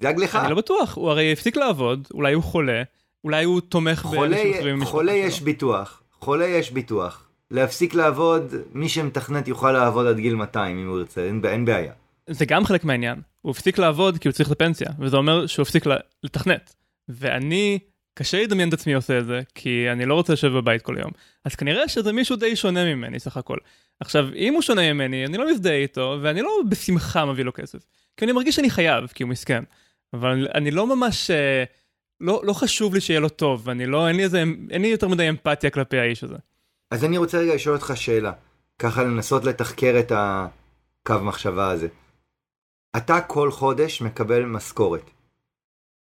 דאג 0.00 0.18
לך. 0.18 0.36
אני 0.36 0.50
לא 0.50 0.56
בטוח, 0.56 0.96
הוא 0.96 1.10
הרי 1.10 1.32
הפסיק 1.32 1.56
לעבוד, 1.56 2.08
אולי 2.14 2.32
הוא 2.32 2.42
חולה, 2.42 2.82
אולי 3.24 3.44
הוא 3.44 3.60
תומך 3.60 4.06
באנשים 4.10 4.54
אחרים 4.54 4.76
במשפחה 4.76 4.90
חולה 4.90 5.12
יש 5.12 5.40
ביטוח, 5.40 6.02
חולה 6.12 6.46
יש 6.46 6.70
ביטוח. 6.70 7.28
להפסיק 7.50 7.94
לעבוד, 7.94 8.54
מי 8.72 8.88
שמתכנת 8.88 9.48
יוכל 9.48 9.72
לעבוד 9.72 10.06
עד 10.06 10.16
גיל 10.16 10.34
200 10.34 10.78
אם 10.78 10.88
הוא 10.88 10.98
ירצה, 10.98 11.20
אין, 11.20 11.40
אין 11.44 11.64
בעיה. 11.64 11.92
זה 12.26 12.44
גם 12.44 12.64
חלק 12.64 12.84
מהעניין. 12.84 13.20
הוא 13.42 13.50
הפסיק 13.50 13.78
לעבוד 13.78 14.18
כי 14.18 14.28
הוא 14.28 14.32
צריך 14.32 14.50
לפנסיה, 14.50 14.88
וזה 14.98 15.16
אומר 15.16 15.46
שהוא 15.46 15.62
הפסיק 15.62 15.84
לתכנת. 16.22 16.74
ואני, 17.08 17.78
קשה 18.14 18.36
לי 18.36 18.44
לדמיין 18.44 18.68
את 18.68 18.74
עצמי 18.74 18.94
עושה 18.94 19.18
את 19.18 19.26
זה, 19.26 19.40
כי 19.54 19.90
אני 19.92 20.06
לא 20.06 20.14
רוצה 20.14 20.32
לשבת 20.32 20.52
בבית 20.52 20.82
כל 20.82 20.96
יום. 20.98 21.10
אז 21.44 21.54
כנראה 21.54 21.88
שזה 21.88 22.12
מישהו 22.12 22.36
די 22.36 22.56
שונה 22.56 22.84
ממני 22.84 23.20
סך 23.20 23.36
הכל. 23.36 23.56
עכשיו, 24.00 24.28
אם 24.34 24.54
הוא 24.54 24.62
שונה 24.62 24.92
ממני, 24.92 25.26
אני 25.26 25.38
לא 25.38 25.50
מזדהה 25.50 25.76
איתו, 25.76 26.18
ואני 26.22 26.42
לא 26.42 26.50
בשמחה 26.68 27.24
מביא 27.24 27.44
לו 27.44 27.52
כסף. 27.52 27.78
כי 28.16 28.24
אני 28.24 28.32
מרגיש 28.32 28.56
שאני 28.56 28.70
חייב, 28.70 29.06
כי 29.06 29.22
הוא 29.22 29.30
מסכן. 29.30 29.64
אבל 30.12 30.48
אני 30.54 30.70
לא 30.70 30.96
ממש... 30.96 31.30
אה, 31.30 31.64
לא, 32.22 32.40
לא 32.44 32.52
חשוב 32.52 32.94
לי 32.94 33.00
שיהיה 33.00 33.20
לו 33.20 33.28
טוב, 33.28 33.62
ואני 33.64 33.86
לא, 33.86 34.08
אין 34.08 34.16
לי 34.16 34.24
איזה, 34.24 34.38
אין 34.70 34.82
לי 34.82 34.88
יותר 34.88 35.08
מדי 35.08 35.28
אמפתיה 35.28 35.70
כלפי 35.70 35.98
האיש 35.98 36.24
הזה. 36.24 36.36
אז 36.90 37.04
אני 37.04 37.18
רוצה 37.18 37.38
רגע 37.38 37.54
לשאול 37.54 37.76
אותך 37.76 37.92
שאלה, 37.94 38.32
ככה 38.78 39.02
לנסות 39.02 39.44
לתחקר 39.44 39.96
את 40.00 40.12
הקו 40.14 41.14
מחשבה 41.22 41.70
הזה. 41.70 41.88
אתה 42.96 43.20
כל 43.20 43.50
חודש 43.50 44.02
מקבל 44.02 44.44
משכורת. 44.44 45.10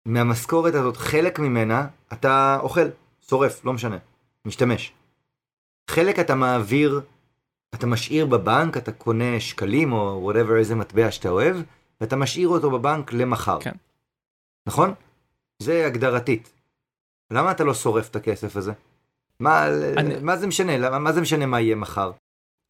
מהמשכורת 0.06 0.76
הזאת, 0.76 0.98
חלק 0.98 1.40
ממנה, 1.40 1.88
אתה 2.14 2.58
אוכל, 2.62 2.88
שורף, 3.30 3.66
לא 3.66 3.74
משנה, 3.74 3.98
משתמש. 4.46 4.94
חלק 5.90 6.20
אתה 6.20 6.36
מעביר, 6.36 7.02
אתה 7.76 7.88
משאיר 7.88 8.26
בבנק, 8.26 8.78
אתה 8.78 8.92
קונה 8.92 9.40
שקלים 9.40 9.94
או 9.94 10.32
whatever 10.32 10.56
איזה 10.60 10.76
מטבע 10.76 11.12
שאתה 11.12 11.30
אוהב, 11.30 11.58
ואתה 12.02 12.16
משאיר 12.16 12.48
אותו 12.48 12.72
בבנק 12.72 13.14
למחר. 13.14 13.60
כן. 13.62 13.72
נכון? 14.68 14.94
זה 15.62 15.86
הגדרתית. 15.88 16.52
למה 17.32 17.52
אתה 17.52 17.64
לא 17.64 17.74
שורף 17.74 18.10
את 18.10 18.16
הכסף 18.16 18.56
הזה? 18.56 18.72
מה, 19.40 19.68
אני... 19.98 20.16
מה 20.22 20.38
זה 20.38 20.48
משנה? 20.48 21.00
מה 21.00 21.14
זה 21.14 21.22
משנה 21.22 21.46
מה 21.46 21.62
יהיה 21.62 21.76
מחר? 21.76 22.12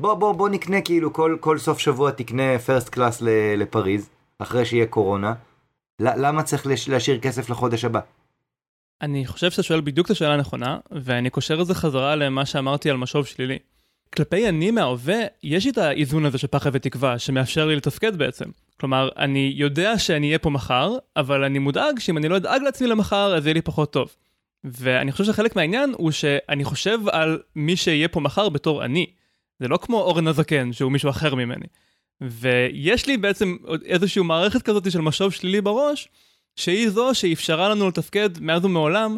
בוא, 0.01 0.13
בוא, 0.13 0.33
בוא 0.33 0.49
נקנה 0.49 0.81
כאילו 0.81 1.13
כל, 1.13 1.37
כל 1.39 1.57
סוף 1.57 1.79
שבוע 1.79 2.11
תקנה 2.11 2.59
פרסט 2.59 2.89
קלאס 2.89 3.21
לפריז, 3.57 4.09
אחרי 4.39 4.65
שיהיה 4.65 4.85
קורונה. 4.85 5.33
למה 5.99 6.43
צריך 6.43 6.67
להשאיר 6.67 7.19
כסף 7.19 7.49
לחודש 7.49 7.85
הבא? 7.85 7.99
אני 9.01 9.27
חושב 9.27 9.51
שאתה 9.51 9.63
שואל 9.63 9.81
בדיוק 9.81 10.05
את 10.05 10.11
השאלה 10.11 10.33
הנכונה, 10.33 10.77
ואני 10.91 11.29
קושר 11.29 11.61
את 11.61 11.67
זה 11.67 11.75
חזרה 11.75 12.15
למה 12.15 12.45
שאמרתי 12.45 12.89
על 12.89 12.97
משוב 12.97 13.25
שלילי. 13.25 13.59
כלפי 14.15 14.49
אני 14.49 14.71
מההווה, 14.71 15.19
יש 15.43 15.65
לי 15.65 15.71
את 15.71 15.77
האיזון 15.77 16.25
הזה 16.25 16.37
של 16.37 16.47
פחד 16.47 16.69
ותקווה, 16.73 17.19
שמאפשר 17.19 17.65
לי 17.65 17.75
לתפקד 17.75 18.15
בעצם. 18.15 18.45
כלומר, 18.82 19.09
אני 19.17 19.53
יודע 19.55 19.99
שאני 19.99 20.27
אהיה 20.27 20.39
פה 20.39 20.49
מחר, 20.49 20.97
אבל 21.15 21.43
אני 21.43 21.59
מודאג 21.59 21.99
שאם 21.99 22.17
אני 22.17 22.29
לא 22.29 22.38
אדאג 22.38 22.61
לעצמי 22.61 22.88
למחר, 22.88 23.36
אז 23.36 23.45
יהיה 23.45 23.53
לי 23.53 23.61
פחות 23.61 23.93
טוב. 23.93 24.15
ואני 24.63 25.11
חושב 25.11 25.23
שחלק 25.23 25.55
מהעניין 25.55 25.93
הוא 25.97 26.11
שאני 26.11 26.63
חושב 26.63 26.99
על 27.11 27.39
מי 27.55 27.75
שיהיה 27.75 28.07
פה 28.07 28.19
מחר 28.19 28.49
בתור 28.49 28.86
אני. 28.86 29.05
זה 29.59 29.67
לא 29.67 29.77
כמו 29.77 30.01
אורן 30.01 30.27
הזקן, 30.27 30.73
שהוא 30.73 30.91
מישהו 30.91 31.09
אחר 31.09 31.36
ממני. 31.36 31.65
ויש 32.21 33.07
לי 33.07 33.17
בעצם 33.17 33.57
איזושהי 33.86 34.21
מערכת 34.21 34.61
כזאת 34.61 34.91
של 34.91 35.01
משוב 35.01 35.32
שלילי 35.32 35.61
בראש, 35.61 36.07
שהיא 36.55 36.89
זו 36.89 37.09
שאפשרה 37.13 37.69
לנו 37.69 37.88
לתפקד 37.88 38.29
מאז 38.39 38.65
ומעולם, 38.65 39.17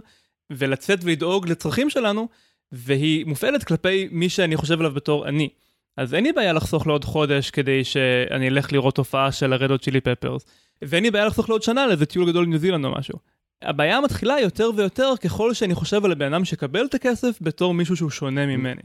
ולצאת 0.50 1.00
ולדאוג 1.04 1.50
לצרכים 1.50 1.90
שלנו, 1.90 2.28
והיא 2.72 3.26
מופעלת 3.26 3.64
כלפי 3.64 4.08
מי 4.12 4.30
שאני 4.30 4.58
חושב 4.58 4.80
עליו 4.80 4.92
בתור 4.92 5.28
אני. 5.28 5.50
אז 5.98 6.14
אין 6.14 6.24
לי 6.24 6.34
בעיה 6.34 6.54
לחסוך 6.54 6.88
לעוד 6.88 7.06
חודש 7.06 7.50
כדי 7.50 7.84
שאני 7.84 8.48
אלך 8.48 8.74
לראות 8.74 8.98
הופעה 8.98 9.32
של 9.32 9.54
הרדות 9.54 9.82
צ'ילי 9.82 10.02
פפרס, 10.02 10.46
ואין 10.82 11.04
לי 11.04 11.12
בעיה 11.12 11.26
לחסוך 11.26 11.50
לעוד 11.50 11.64
שנה 11.64 11.88
לאיזה 11.88 12.06
טיול 12.06 12.30
גדול 12.30 12.46
לניו 12.46 12.60
זילנד 12.60 12.86
או 12.86 12.92
משהו. 12.92 13.20
הבעיה 13.62 14.02
מתחילה 14.02 14.40
יותר 14.40 14.70
ויותר 14.76 15.14
ככל 15.24 15.54
שאני 15.54 15.76
חושב 15.76 16.06
על 16.06 16.12
הבן 16.12 16.34
אדם 16.34 16.46
שקבל 16.46 16.86
את 16.86 16.94
הכסף 16.94 17.38
בתור 17.42 17.74
מישהו 17.74 17.96
שהוא 17.96 18.10
שונה 18.10 18.46
ממני. 18.46 18.82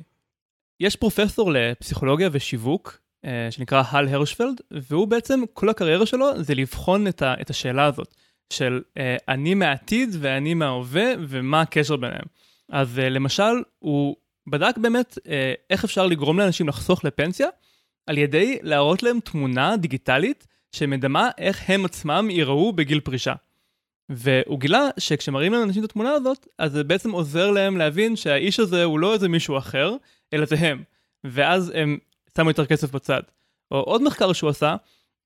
יש 0.81 0.97
פרופסור 0.97 1.53
לפסיכולוגיה 1.53 2.29
ושיווק 2.33 2.99
אה, 3.25 3.49
שנקרא 3.51 3.83
הל 3.91 4.09
הרשפלד, 4.09 4.61
והוא 4.71 5.09
בעצם, 5.09 5.41
כל 5.53 5.69
הקריירה 5.69 6.07
שלו 6.07 6.43
זה 6.43 6.55
לבחון 6.55 7.07
את, 7.07 7.23
ה, 7.23 7.35
את 7.41 7.51
השאלה 7.51 7.85
הזאת, 7.85 8.15
של 8.53 8.83
אה, 8.99 9.17
אני 9.29 9.55
מהעתיד 9.55 10.09
ואני 10.21 10.55
מההווה 10.55 11.13
ומה 11.29 11.61
הקשר 11.61 11.97
ביניהם. 11.97 12.25
אז 12.69 12.99
אה, 12.99 13.09
למשל, 13.09 13.63
הוא 13.79 14.17
בדק 14.51 14.78
באמת 14.78 15.18
איך 15.70 15.84
אפשר 15.84 16.07
לגרום 16.07 16.38
לאנשים 16.38 16.68
לחסוך 16.68 17.05
לפנסיה, 17.05 17.49
על 18.07 18.18
ידי 18.18 18.59
להראות 18.62 19.03
להם 19.03 19.20
תמונה 19.20 19.76
דיגיטלית 19.76 20.46
שמדמה 20.72 21.30
איך 21.38 21.70
הם 21.70 21.84
עצמם 21.84 22.28
ייראו 22.30 22.72
בגיל 22.72 23.01
פרישה. 23.01 23.34
והוא 24.11 24.61
גילה 24.61 24.88
שכשמראים 24.99 25.53
לאנשים 25.53 25.84
את 25.84 25.90
התמונה 25.90 26.11
הזאת, 26.11 26.46
אז 26.59 26.72
זה 26.72 26.84
בעצם 26.84 27.11
עוזר 27.11 27.51
להם 27.51 27.76
להבין 27.76 28.16
שהאיש 28.16 28.61
הזה 28.61 28.84
הוא 28.84 28.99
לא 28.99 29.14
איזה 29.14 29.28
מישהו 29.28 29.59
אחר, 29.59 29.96
אלא 30.32 30.46
זה 30.46 30.57
הם. 30.59 30.82
ואז 31.24 31.72
הם 31.74 31.99
שמו 32.36 32.51
יותר 32.51 32.66
כסף 32.66 32.90
בצד. 32.90 33.22
או 33.70 33.80
עוד 33.80 34.03
מחקר 34.03 34.32
שהוא 34.32 34.51
עשה, 34.51 34.76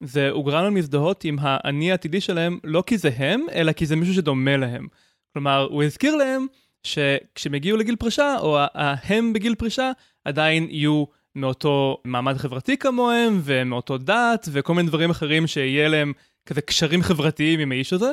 זה 0.01 0.31
הוא 0.31 0.47
גרם 0.47 0.65
להם 0.65 0.77
להזדהות 0.77 1.25
עם 1.25 1.37
האני 1.41 1.91
העתידי 1.91 2.21
שלהם, 2.21 2.59
לא 2.65 2.85
כי 2.87 2.99
זה 2.99 3.11
הם, 3.17 3.47
אלא 3.53 3.73
כי 3.73 3.87
זה 3.87 3.97
מישהו 3.97 4.15
שדומה 4.15 4.57
להם. 4.57 4.87
כלומר, 5.33 5.69
הוא 5.71 5.83
הזכיר 5.83 6.17
להם 6.17 6.47
שכשהם 6.85 7.55
יגיעו 7.55 7.77
לגיל 7.77 7.97
פרישה, 7.97 8.37
או 8.39 8.59
ההם 8.75 9.33
בגיל 9.33 9.55
פרישה, 9.55 9.91
עדיין 10.25 10.67
יהיו 10.71 11.05
מאותו 11.37 11.97
מעמד 12.05 12.37
חברתי 12.37 12.77
כמוהם, 12.77 13.41
ומאותו 13.45 13.99
דת, 13.99 14.49
וכל 14.53 14.75
מיני 14.75 14.89
דברים 14.89 15.11
אחרים 15.11 15.47
שיהיה 15.47 15.89
להם 15.89 16.13
כזה 16.47 16.61
קשרים 16.61 17.03
חברתיים 17.03 17.61
עם 17.61 17.73
האיש 17.73 17.93
הזה, 17.93 18.11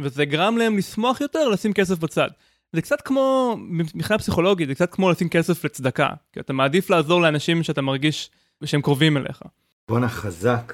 וזה 0.00 0.24
גרם 0.24 0.56
להם 0.56 0.78
לשמוח 0.78 1.20
יותר 1.20 1.48
לשים 1.48 1.72
כסף 1.72 1.98
בצד. 1.98 2.28
זה 2.72 2.82
קצת 2.82 3.00
כמו, 3.00 3.56
מבחינה 3.94 4.18
פסיכולוגית, 4.18 4.68
זה 4.68 4.74
קצת 4.74 4.92
כמו 4.94 5.10
לשים 5.10 5.28
כסף 5.28 5.64
לצדקה. 5.64 6.08
כי 6.32 6.40
אתה 6.40 6.52
מעדיף 6.52 6.90
לעזור 6.90 7.22
לאנשים 7.22 7.62
שאתה 7.62 7.82
מרגיש 7.82 8.30
שהם 8.64 8.82
קרובים 8.82 9.16
אליך. 9.16 9.42
בואנה 9.88 10.08
חזק. 10.08 10.72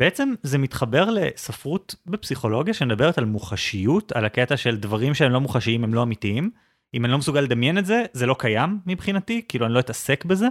בעצם 0.00 0.34
זה 0.42 0.58
מתחבר 0.58 1.10
לספרות 1.10 1.94
בפסיכולוגיה 2.06 2.74
שמדברת 2.74 3.18
על 3.18 3.24
מוחשיות, 3.24 4.12
על 4.12 4.24
הקטע 4.24 4.56
של 4.56 4.76
דברים 4.76 5.14
שהם 5.14 5.32
לא 5.32 5.40
מוחשיים 5.40 5.84
הם 5.84 5.94
לא 5.94 6.02
אמיתיים. 6.02 6.50
אם 6.94 7.04
אני 7.04 7.12
לא 7.12 7.18
מסוגל 7.18 7.40
לדמיין 7.40 7.78
את 7.78 7.86
זה, 7.86 8.04
זה 8.12 8.26
לא 8.26 8.36
קיים 8.38 8.78
מבחינתי, 8.86 9.42
כאילו 9.48 9.66
אני 9.66 9.74
לא 9.74 9.80
אתעסק 9.80 10.24
בזה. 10.24 10.46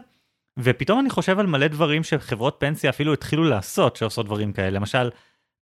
ופתאום 0.60 1.00
אני 1.00 1.10
חושב 1.10 1.40
על 1.40 1.48
מלא 1.48 1.68
דברים 1.68 2.04
שחברות 2.04 2.56
פנסיה 2.60 2.90
אפילו 2.90 3.14
התחילו 3.14 3.44
לעשות 3.44 3.96
שעושות 3.96 4.26
דברים 4.26 4.54
כאלה. 4.54 4.70
למשל, 4.70 5.10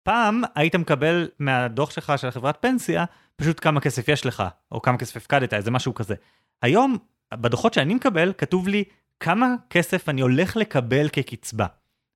פעם 0.03 0.43
היית 0.55 0.77
מקבל 0.77 1.29
מהדוח 1.39 1.91
שלך 1.91 2.13
של 2.17 2.29
החברת 2.29 2.57
פנסיה, 2.61 3.05
פשוט 3.37 3.61
כמה 3.61 3.81
כסף 3.81 4.09
יש 4.09 4.27
לך, 4.27 4.43
או 4.73 4.83
כמה 4.83 4.99
כסף 4.99 5.17
הפקדת, 5.17 5.55
איזה 5.55 5.71
משהו 5.71 5.95
כזה. 5.95 6.15
היום, 6.63 6.99
בדוחות 7.35 7.75
שאני 7.75 7.95
מקבל, 7.95 8.33
כתוב 8.39 8.69
לי 8.69 8.85
כמה 9.21 9.55
כסף 9.71 10.09
אני 10.09 10.21
הולך 10.21 10.57
לקבל 10.57 11.09
כקצבה. 11.09 11.67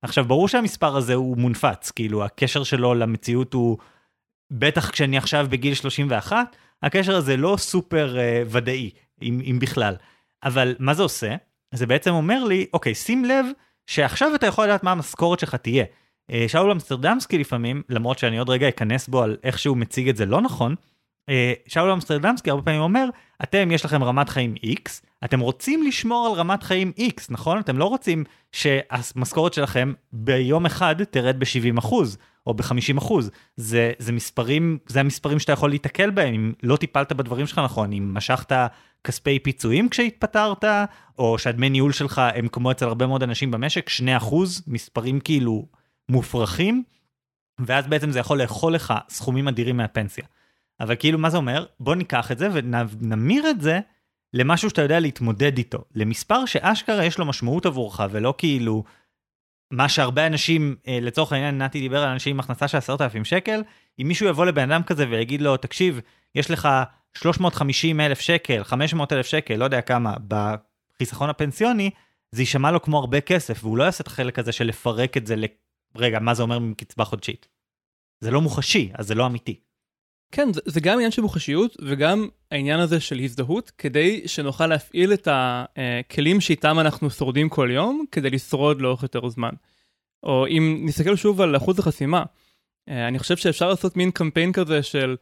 עכשיו, 0.01 0.25
ברור 0.25 0.47
שהמספר 0.47 0.97
הזה 0.97 1.13
הוא 1.13 1.37
מונפץ, 1.37 1.91
כאילו, 1.91 2.25
הקשר 2.25 2.63
שלו 2.63 2.93
למציאות 2.93 3.53
הוא, 3.53 3.77
בטח 4.51 4.89
כשאני 4.89 5.17
עכשיו 5.17 5.47
בגיל 5.49 5.73
31, 5.73 6.55
הקשר 6.83 7.15
הזה 7.15 7.37
לא 7.37 7.55
סופר 7.57 8.15
uh, 8.15 8.47
ודאי, 8.51 8.89
אם, 9.21 9.41
אם 9.45 9.59
בכלל. 9.59 9.95
אבל 10.43 10.75
מה 10.79 10.93
זה 10.93 11.03
עושה? 11.03 11.35
זה 11.73 11.85
בעצם 11.85 12.11
אומר 12.11 12.43
לי, 12.43 12.65
אוקיי, 12.73 12.95
שים 12.95 13.25
לב 13.25 13.45
שעכשיו 13.87 14.35
אתה 14.35 14.47
יכול 14.47 14.65
לדעת 14.65 14.83
מה 14.83 14.91
המשכורת 14.91 15.39
שלך 15.39 15.55
תהיה. 15.55 15.85
אה, 16.31 16.45
שאול 16.47 16.71
אמסטרדמסקי 16.71 17.37
לפעמים, 17.37 17.81
למרות 17.89 18.19
שאני 18.19 18.37
עוד 18.37 18.49
רגע 18.49 18.69
אכנס 18.69 19.07
בו 19.07 19.23
על 19.23 19.37
איך 19.43 19.59
שהוא 19.59 19.77
מציג 19.77 20.09
את 20.09 20.17
זה 20.17 20.25
לא 20.25 20.41
נכון, 20.41 20.75
אה, 21.29 21.53
שאול 21.67 21.91
אמסטרדמסקי 21.91 22.49
הרבה 22.49 22.63
פעמים 22.63 22.81
אומר, 22.81 23.09
אתם 23.43 23.71
יש 23.71 23.85
לכם 23.85 24.03
רמת 24.03 24.29
חיים 24.29 24.55
X, 24.55 25.05
אתם 25.25 25.39
רוצים 25.39 25.83
לשמור 25.83 26.27
על 26.27 26.33
רמת 26.33 26.63
חיים 26.63 26.91
X, 26.99 27.25
נכון? 27.29 27.59
אתם 27.59 27.77
לא 27.77 27.85
רוצים 27.85 28.23
שהמשכורת 28.51 29.53
שלכם 29.53 29.93
ביום 30.13 30.65
אחד 30.65 31.03
תרד 31.03 31.39
ב-70% 31.39 31.93
או 32.47 32.53
ב-50%. 32.53 33.13
זה, 33.55 33.91
זה 33.99 34.11
מספרים, 34.11 34.77
זה 34.87 34.99
המספרים 34.99 35.39
שאתה 35.39 35.51
יכול 35.51 35.69
להיתקל 35.69 36.09
בהם, 36.09 36.33
אם 36.33 36.53
לא 36.63 36.75
טיפלת 36.75 37.13
בדברים 37.13 37.47
שלך 37.47 37.57
נכון, 37.59 37.93
אם 37.93 38.13
משכת 38.13 38.51
כספי 39.03 39.39
פיצויים 39.39 39.89
כשהתפטרת, 39.89 40.63
או 41.19 41.39
שהדמי 41.39 41.69
ניהול 41.69 41.91
שלך 41.91 42.21
הם 42.35 42.47
כמו 42.47 42.71
אצל 42.71 42.85
הרבה 42.85 43.07
מאוד 43.07 43.23
אנשים 43.23 43.51
במשק, 43.51 43.89
2%, 44.21 44.35
מספרים 44.67 45.19
כאילו 45.19 45.65
מופרכים. 46.09 46.83
ואז 47.59 47.87
בעצם 47.87 48.11
זה 48.11 48.19
יכול 48.19 48.41
לאכול 48.41 48.73
לך 48.73 48.93
סכומים 49.09 49.47
אדירים 49.47 49.77
מהפנסיה. 49.77 50.23
אבל 50.79 50.95
כאילו, 50.95 51.19
מה 51.19 51.29
זה 51.29 51.37
אומר? 51.37 51.65
בוא 51.79 51.95
ניקח 51.95 52.31
את 52.31 52.37
זה 52.37 52.49
ונמיר 52.53 53.49
את 53.49 53.61
זה 53.61 53.79
למשהו 54.33 54.69
שאתה 54.69 54.81
יודע 54.81 54.99
להתמודד 54.99 55.57
איתו, 55.57 55.85
למספר 55.95 56.45
שאשכרה 56.45 57.05
יש 57.05 57.17
לו 57.17 57.25
משמעות 57.25 57.65
עבורך, 57.65 58.01
ולא 58.11 58.33
כאילו 58.37 58.83
מה 59.71 59.89
שהרבה 59.89 60.27
אנשים, 60.27 60.75
אה, 60.87 60.99
לצורך 61.01 61.33
העניין 61.33 61.57
נתי 61.57 61.79
דיבר 61.79 62.03
על 62.03 62.09
אנשים 62.09 62.35
עם 62.35 62.39
הכנסה 62.39 62.67
של 62.67 62.77
עשרת 62.77 63.01
אלפים 63.01 63.25
שקל, 63.25 63.63
אם 64.01 64.07
מישהו 64.07 64.27
יבוא 64.27 64.45
לבן 64.45 64.71
אדם 64.71 64.83
כזה 64.83 65.05
ויגיד 65.09 65.41
לו, 65.41 65.57
תקשיב, 65.57 65.99
יש 66.35 66.51
לך 66.51 66.69
350 67.13 68.01
אלף 68.01 68.19
שקל, 68.19 68.63
500 68.63 69.13
אלף 69.13 69.25
שקל, 69.25 69.55
לא 69.55 69.63
יודע 69.63 69.81
כמה, 69.81 70.13
בחיסכון 70.27 71.29
הפנסיוני, 71.29 71.89
זה 72.31 72.41
יישמע 72.41 72.71
לו 72.71 72.81
כמו 72.81 72.97
הרבה 72.97 73.21
כסף, 73.21 73.63
והוא 73.63 73.77
לא 73.77 73.83
יעשה 73.83 74.01
את 74.01 74.07
החלק 74.07 74.39
הזה 74.39 74.51
של 74.51 74.65
לפרק 74.65 75.17
את 75.17 75.27
זה 75.27 75.35
ל... 75.35 75.45
רגע, 75.95 76.19
מה 76.19 76.33
זה 76.33 76.43
אומר 76.43 76.59
מקצבה 76.59 77.05
חודשית? 77.05 77.47
זה 78.19 78.31
לא 78.31 78.41
מוחשי, 78.41 78.91
אז 78.93 79.07
זה 79.07 79.15
לא 79.15 79.25
אמיתי. 79.25 79.59
כן, 80.31 80.53
זה, 80.53 80.61
זה 80.65 80.79
גם 80.79 80.93
עניין 80.93 81.11
של 81.11 81.21
מוחשיות 81.21 81.77
וגם 81.81 82.27
העניין 82.51 82.79
הזה 82.79 82.99
של 82.99 83.19
הזדהות, 83.19 83.71
כדי 83.77 84.27
שנוכל 84.27 84.67
להפעיל 84.67 85.13
את 85.13 85.27
הכלים 85.31 86.41
שאיתם 86.41 86.79
אנחנו 86.79 87.09
שורדים 87.09 87.49
כל 87.49 87.69
יום, 87.73 88.05
כדי 88.11 88.29
לשרוד 88.29 88.81
לאורך 88.81 89.03
יותר 89.03 89.29
זמן. 89.29 89.51
או 90.23 90.47
אם 90.47 90.81
נסתכל 90.85 91.15
שוב 91.15 91.41
על 91.41 91.57
אחוז 91.57 91.79
החסימה, 91.79 92.23
אה, 92.89 93.07
אני 93.07 93.19
חושב 93.19 93.37
שאפשר 93.37 93.69
לעשות 93.69 93.97
מין 93.97 94.11
קמפיין 94.11 94.51
כזה 94.51 94.83
של, 94.83 95.15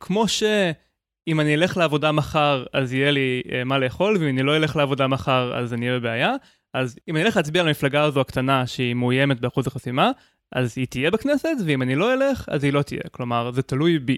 כמו 0.00 0.28
שאם 0.28 1.40
אני 1.40 1.54
אלך 1.54 1.76
לעבודה 1.76 2.12
מחר 2.12 2.64
אז 2.72 2.92
יהיה 2.92 3.10
לי 3.10 3.42
אה, 3.52 3.64
מה 3.64 3.78
לאכול, 3.78 4.16
ואם 4.16 4.28
אני 4.28 4.42
לא 4.42 4.56
אלך 4.56 4.76
לעבודה 4.76 5.06
מחר 5.06 5.56
אז 5.56 5.74
אני 5.74 5.88
אהיה 5.88 5.98
בבעיה, 5.98 6.32
אז 6.74 6.98
אם 7.08 7.16
אני 7.16 7.24
אלך 7.24 7.36
להצביע 7.36 7.62
על 7.62 7.68
המפלגה 7.68 8.02
הזו 8.02 8.20
הקטנה 8.20 8.66
שהיא 8.66 8.94
מאוימת 8.94 9.40
באחוז 9.40 9.66
החסימה, 9.66 10.10
אז 10.52 10.74
היא 10.76 10.86
תהיה 10.86 11.10
בכנסת, 11.10 11.56
ואם 11.66 11.82
אני 11.82 11.94
לא 11.94 12.14
אלך, 12.14 12.48
אז 12.48 12.64
היא 12.64 12.72
לא 12.72 12.82
תהיה. 12.82 13.00
כלומר, 13.10 13.50
זה 13.50 13.62
תלוי 13.62 13.98
בי. 13.98 14.16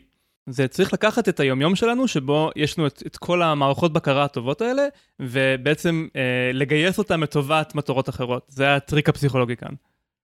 זה 0.51 0.69
צריך 0.69 0.93
לקחת 0.93 1.29
את 1.29 1.41
היומיום 1.41 1.77
שלנו, 1.77 2.09
שבו 2.09 2.51
יש 2.57 2.79
לנו 2.79 2.87
את, 2.87 3.03
את 3.07 3.17
כל 3.17 3.43
המערכות 3.43 3.93
בקרה 3.93 4.25
הטובות 4.25 4.61
האלה, 4.61 4.83
ובעצם 5.21 6.09
אה, 6.17 6.51
לגייס 6.53 6.99
אותם 6.99 7.23
לטובת 7.23 7.75
מטרות 7.75 8.09
אחרות. 8.09 8.47
זה 8.49 8.75
הטריק 8.75 9.09
הפסיכולוגי 9.09 9.57
כאן. 9.57 9.75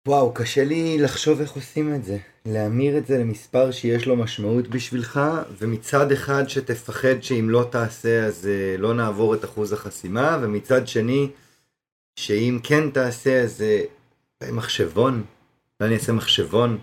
וואו, 0.09 0.35
קשה 0.35 0.65
לי 0.65 0.99
לחשוב 0.99 1.41
איך 1.41 1.53
עושים 1.53 1.95
את 1.95 2.05
זה. 2.05 2.19
להמיר 2.47 2.99
את 2.99 3.07
זה 3.07 3.19
למספר 3.19 3.71
שיש 3.71 4.07
לו 4.07 4.17
משמעות 4.17 4.69
בשבילך, 4.69 5.21
ומצד 5.59 6.13
אחד 6.13 6.49
שתפחד 6.49 7.23
שאם 7.23 7.51
לא 7.51 7.69
תעשה 7.71 8.27
אז 8.27 8.47
אה, 8.47 8.77
לא 8.79 8.95
נעבור 8.95 9.35
את 9.35 9.45
אחוז 9.45 9.73
החסימה, 9.73 10.39
ומצד 10.43 10.89
שני, 10.89 11.29
שאם 12.19 12.59
כן 12.63 12.91
תעשה 12.91 13.43
אז 13.43 13.63
אה, 13.63 14.53
מחשבון, 14.53 15.25
אני 15.81 15.95
אעשה 15.95 16.13
מחשבון. 16.13 16.79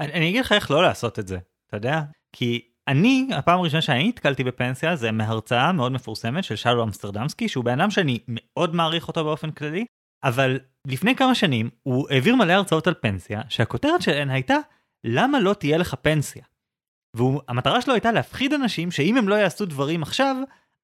אני, 0.00 0.12
אני 0.12 0.28
אגיד 0.28 0.40
לך 0.40 0.52
איך 0.52 0.70
לא 0.70 0.82
לעשות 0.82 1.18
את 1.18 1.28
זה, 1.28 1.38
אתה 1.68 1.76
יודע? 1.76 2.00
כי 2.36 2.60
אני, 2.88 3.28
הפעם 3.34 3.58
הראשונה 3.58 3.82
שאני 3.82 4.08
נתקלתי 4.08 4.44
בפנסיה 4.44 4.96
זה 4.96 5.12
מהרצאה 5.12 5.72
מאוד 5.72 5.92
מפורסמת 5.92 6.44
של 6.44 6.56
שלו 6.56 6.84
אמסטרדמסקי, 6.84 7.48
שהוא 7.48 7.64
בן 7.64 7.80
אדם 7.80 7.90
שאני 7.90 8.18
מאוד 8.28 8.74
מעריך 8.74 9.08
אותו 9.08 9.24
באופן 9.24 9.50
כללי, 9.50 9.84
אבל 10.24 10.58
לפני 10.86 11.16
כמה 11.16 11.34
שנים 11.34 11.70
הוא 11.82 12.06
העביר 12.10 12.36
מלא 12.36 12.52
הרצאות 12.52 12.86
על 12.86 12.94
פנסיה, 13.00 13.40
שהכותרת 13.48 14.02
שלהן 14.02 14.30
הייתה, 14.30 14.56
למה 15.04 15.40
לא 15.40 15.54
תהיה 15.54 15.78
לך 15.78 15.94
פנסיה? 16.02 16.42
והמטרה 17.14 17.80
שלו 17.80 17.94
הייתה 17.94 18.12
להפחיד 18.12 18.52
אנשים 18.52 18.90
שאם 18.90 19.16
הם 19.16 19.28
לא 19.28 19.34
יעשו 19.34 19.66
דברים 19.66 20.02
עכשיו, 20.02 20.36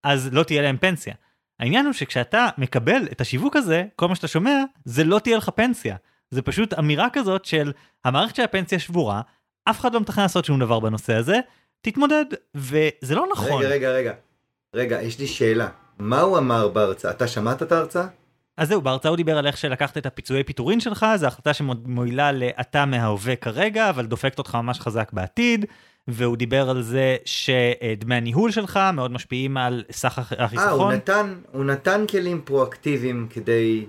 אז 0.03 0.33
לא 0.33 0.43
תהיה 0.43 0.63
להם 0.63 0.77
פנסיה. 0.77 1.15
העניין 1.61 1.85
הוא 1.85 1.93
שכשאתה 1.93 2.49
מקבל 2.59 3.09
את 3.13 3.21
השיווק 3.21 3.57
הזה, 3.57 3.85
כל 3.97 4.09
מה 4.09 4.15
שאתה 4.15 4.29
שומע, 4.29 4.63
זה 4.85 5.05
לא 5.05 5.19
תהיה 5.19 5.37
לך 5.37 5.49
פנסיה. 5.49 5.97
זה 6.31 6.43
פשוט 6.43 6.75
אמירה 6.79 7.11
כזאת 7.13 7.45
של 7.45 7.73
המערכת 8.05 8.37
של 8.37 8.43
הפנסיה 8.43 8.79
שבורה, 8.79 9.23
אף 9.71 9.81
אחד 9.81 9.95
לא 9.95 10.01
מתכנן 10.01 10.23
לעשות 10.23 10.45
שום 10.45 10.61
דבר 10.61 10.81
בנושא 10.81 11.15
הזה, 11.15 11.37
תתמודד, 11.81 12.25
וזה 12.55 13.15
לא 13.15 13.27
נכון. 13.33 13.63
רגע, 13.63 13.69
רגע, 13.69 13.91
רגע. 13.91 14.13
רגע, 14.75 15.03
יש 15.03 15.19
לי 15.19 15.27
שאלה. 15.27 15.69
מה 15.99 16.21
הוא 16.21 16.39
אמר 16.39 16.69
בהרצאה? 16.69 17.11
אתה 17.11 17.27
שמעת 17.27 17.63
את 17.63 17.73
ההרצאה? 17.73 18.07
אז 18.57 18.69
זהו, 18.69 18.81
בהרצאה 18.81 19.09
הוא 19.09 19.17
דיבר 19.17 19.39
על 19.39 19.47
איך 19.47 19.57
שלקחת 19.57 19.99
את 19.99 20.07
הפיצויי 20.07 20.45
פיטורין 20.45 20.81
שלך, 20.81 21.07
זו 21.17 21.27
החלטה 21.27 21.55
שמועילה 21.55 22.33
לאתה 22.33 22.87
מההווה 22.87 23.37
כרגע, 23.37 23.91
אבל 23.91 24.07
דופקת 24.07 24.39
אותך 24.39 24.55
ממש 24.55 24.81
חזק 24.81 25.11
בעתיד, 25.13 25.65
והוא 26.09 26.37
דיבר 26.37 26.71
על 26.71 26.83
זה 26.83 27.17
שדמי 27.25 28.15
הניהול 28.15 28.51
שלך 28.51 28.81
מאוד 28.95 29.11
משפיעים 29.11 29.57
על 29.57 29.85
סך 29.91 30.19
החיסכון. 30.39 30.69
אה, 30.69 30.71
הוא 30.71 30.93
נתן, 30.93 31.35
הוא 31.53 31.65
נתן 31.65 32.05
כלים 32.11 32.41
פרואקטיביים 32.45 33.27
כדי 33.31 33.87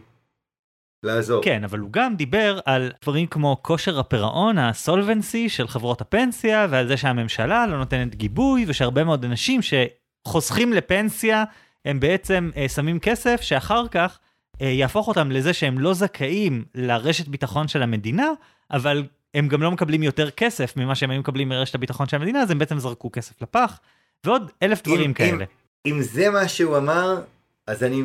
לעזור. 1.04 1.43
כן, 1.43 1.64
אבל 1.64 1.80
הוא 1.80 1.91
גם 1.91 2.16
דיבר 2.16 2.60
על 2.66 2.91
דברים 3.02 3.28
כמו 3.28 3.58
כושר 3.62 3.99
הפירעון, 3.99 4.58
ה 4.57 4.68
solvency 4.68 5.49
של 5.49 5.68
חברות 5.68 6.02
הפנסיה, 6.02 6.68
ועל 6.70 6.88
זה 6.88 6.97
שהממשלה 6.97 7.68
לא 7.68 7.78
נותנת 7.78 8.16
גיבוי, 8.16 8.66
ושהרבה 8.68 9.04
מאוד 9.04 9.26
אנשים 9.26 9.62
שחוסכים 9.62 10.74
לפנסיה, 10.74 11.43
הם 11.86 11.99
בעצם 11.99 12.49
אה, 12.58 12.70
שמים 12.70 12.99
כסף 12.99 13.41
שאחר 13.41 13.88
כך 13.88 14.20
אה, 14.62 14.68
יהפוך 14.68 15.08
אותם 15.08 15.32
לזה 15.32 15.54
שהם 15.54 15.80
לא 15.80 15.93
זכאים 15.93 16.66
לרשת 16.76 17.28
ביטחון 17.28 17.68
של 17.68 17.84
המדינה, 17.84 18.30
אבל 18.72 19.04
הם 19.34 19.47
גם 19.47 19.62
לא 19.62 19.72
מקבלים 19.72 20.04
יותר 20.04 20.30
כסף 20.30 20.78
ממה 20.78 20.95
שהם 20.95 21.12
היו 21.12 21.20
מקבלים 21.20 21.49
מרשת 21.49 21.76
הביטחון 21.76 22.08
של 22.08 22.18
המדינה, 22.18 22.41
אז 22.41 22.52
הם 22.52 22.60
בעצם 22.60 22.80
זרקו 22.80 23.12
כסף 23.12 23.41
לפח, 23.41 23.80
ועוד 24.26 24.52
אלף 24.64 24.84
דברים 24.84 25.10
אם, 25.10 25.14
כאלה. 25.14 25.45
אם, 25.86 25.93
אם 25.93 26.02
זה 26.02 26.30
מה 26.30 26.47
שהוא 26.47 26.78
אמר, 26.78 27.22
אז 27.68 27.84
אני 27.84 28.04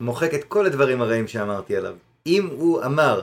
מוחק 0.00 0.34
את 0.34 0.44
כל 0.44 0.66
הדברים 0.66 1.02
הרעים 1.02 1.28
שאמרתי 1.28 1.76
עליו. 1.76 1.94
אם 2.28 2.48
הוא 2.52 2.84
אמר, 2.84 3.20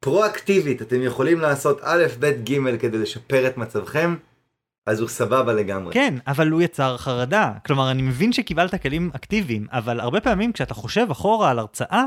פרואקטיבית, 0.00 0.82
אתם 0.82 1.02
יכולים 1.02 1.40
לעשות 1.40 1.80
א', 1.82 2.04
ב', 2.20 2.26
ג' 2.26 2.76
כדי 2.76 2.98
לשפר 2.98 3.46
את 3.46 3.56
מצבכם, 3.56 4.16
אז 4.86 5.00
הוא 5.00 5.08
סבבה 5.08 5.52
לגמרי. 5.52 5.94
כן, 5.94 6.14
אבל 6.26 6.48
הוא 6.48 6.62
יצר 6.62 6.96
חרדה. 6.96 7.52
כלומר, 7.66 7.90
אני 7.90 8.02
מבין 8.02 8.32
שקיבלת 8.32 8.82
כלים 8.82 9.10
אקטיביים, 9.16 9.66
אבל 9.72 10.00
הרבה 10.00 10.20
פעמים 10.20 10.52
כשאתה 10.52 10.74
חושב 10.74 11.06
אחורה 11.10 11.50
על 11.50 11.58
הרצאה, 11.58 12.04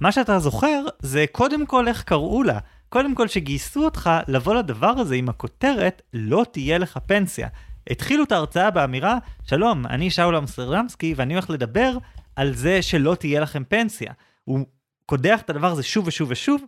מה 0.00 0.12
שאתה 0.12 0.38
זוכר 0.38 0.84
זה 0.98 1.24
קודם 1.32 1.66
כל 1.66 1.88
איך 1.88 2.02
קראו 2.02 2.42
לה. 2.42 2.58
קודם 2.88 3.14
כל 3.14 3.28
שגייסו 3.28 3.84
אותך 3.84 4.10
לבוא 4.28 4.54
לדבר 4.54 4.88
הזה 4.88 5.14
עם 5.14 5.28
הכותרת 5.28 6.02
לא 6.14 6.44
תהיה 6.52 6.78
לך 6.78 6.98
פנסיה. 7.06 7.48
התחילו 7.90 8.24
את 8.24 8.32
ההרצאה 8.32 8.70
באמירה, 8.70 9.18
שלום, 9.44 9.86
אני 9.86 10.10
שאול 10.10 10.36
אמסטרדמסקי 10.36 11.14
ואני 11.16 11.34
הולך 11.34 11.50
לדבר 11.50 11.98
על 12.36 12.54
זה 12.54 12.82
שלא 12.82 13.14
תהיה 13.14 13.40
לכם 13.40 13.62
פנסיה. 13.64 14.12
הוא 14.44 14.66
קודח 15.08 15.40
את 15.40 15.50
הדבר 15.50 15.66
הזה 15.66 15.82
שוב 15.82 16.06
ושוב 16.06 16.30
ושוב, 16.30 16.62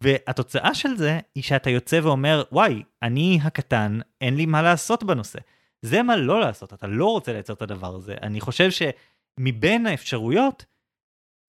והתוצאה 0.00 0.74
של 0.74 0.96
זה 0.96 1.20
היא 1.34 1.42
שאתה 1.42 1.70
יוצא 1.70 2.00
ואומר, 2.02 2.42
וואי, 2.52 2.82
אני 3.02 3.38
הקטן, 3.42 3.98
אין 4.20 4.36
לי 4.36 4.46
מה 4.46 4.62
לעשות 4.62 5.04
בנושא. 5.04 5.38
זה 5.82 6.02
מה 6.02 6.16
לא 6.16 6.40
לעשות, 6.40 6.72
אתה 6.72 6.86
לא 6.86 7.06
רוצה 7.06 7.32
לייצר 7.32 7.52
את 7.52 7.62
הדבר 7.62 7.94
הזה. 7.94 8.14
אני 8.22 8.40
חושב 8.40 8.68
שמבין 8.70 9.86
האפשרויות, 9.86 10.64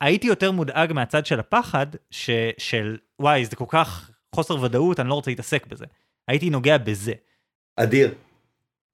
הייתי 0.01 0.27
יותר 0.27 0.51
מודאג 0.51 0.93
מהצד 0.93 1.25
של 1.25 1.39
הפחד, 1.39 1.87
ש, 2.11 2.29
של 2.57 2.97
וואי, 3.19 3.45
זה 3.45 3.55
כל 3.55 3.65
כך 3.67 4.11
חוסר 4.35 4.61
ודאות, 4.61 4.99
אני 4.99 5.09
לא 5.09 5.13
רוצה 5.13 5.31
להתעסק 5.31 5.67
בזה. 5.67 5.85
הייתי 6.27 6.49
נוגע 6.49 6.77
בזה. 6.77 7.13
אדיר. 7.75 8.13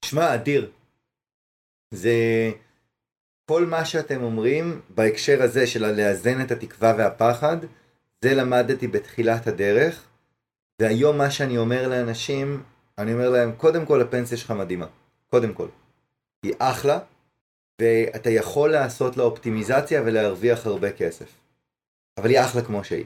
שמע, 0.06 0.36
אדיר. 0.36 0.72
זה... 1.93 2.14
כל 3.50 3.66
מה 3.66 3.86
שאתם 3.86 4.24
אומרים 4.24 4.82
בהקשר 4.89 5.43
הזה 5.43 5.68
של 5.68 5.91
לאזן 5.91 6.41
את 6.41 6.52
התקווה 6.52 6.93
והפחד, 6.97 7.58
זה 8.22 8.36
למדתי 8.36 8.88
בתחילת 8.88 9.47
הדרך, 9.47 10.08
והיום 10.82 11.18
מה 11.18 11.32
שאני 11.32 11.58
אומר 11.58 11.88
לאנשים, 11.88 12.64
אני 12.97 13.14
אומר 13.14 13.30
להם, 13.30 13.52
קודם 13.58 13.86
כל 13.86 14.02
הפנסיה 14.02 14.38
שלך 14.38 14.52
מדהימה. 14.52 14.86
קודם 15.30 15.54
כל. 15.54 15.68
היא 16.43 16.54
אחלה, 16.60 17.00
ואתה 17.82 18.30
יכול 18.30 18.72
לעשות 18.72 19.18
לה 19.18 19.24
אופטימיזציה 19.24 20.02
ולהרוויח 20.06 20.66
הרבה 20.66 20.91
כסף. 20.91 21.30
אבל 22.18 22.30
היא 22.30 22.39
אחלה 22.39 22.62
כמו 22.62 22.84
שהיא. 22.84 23.06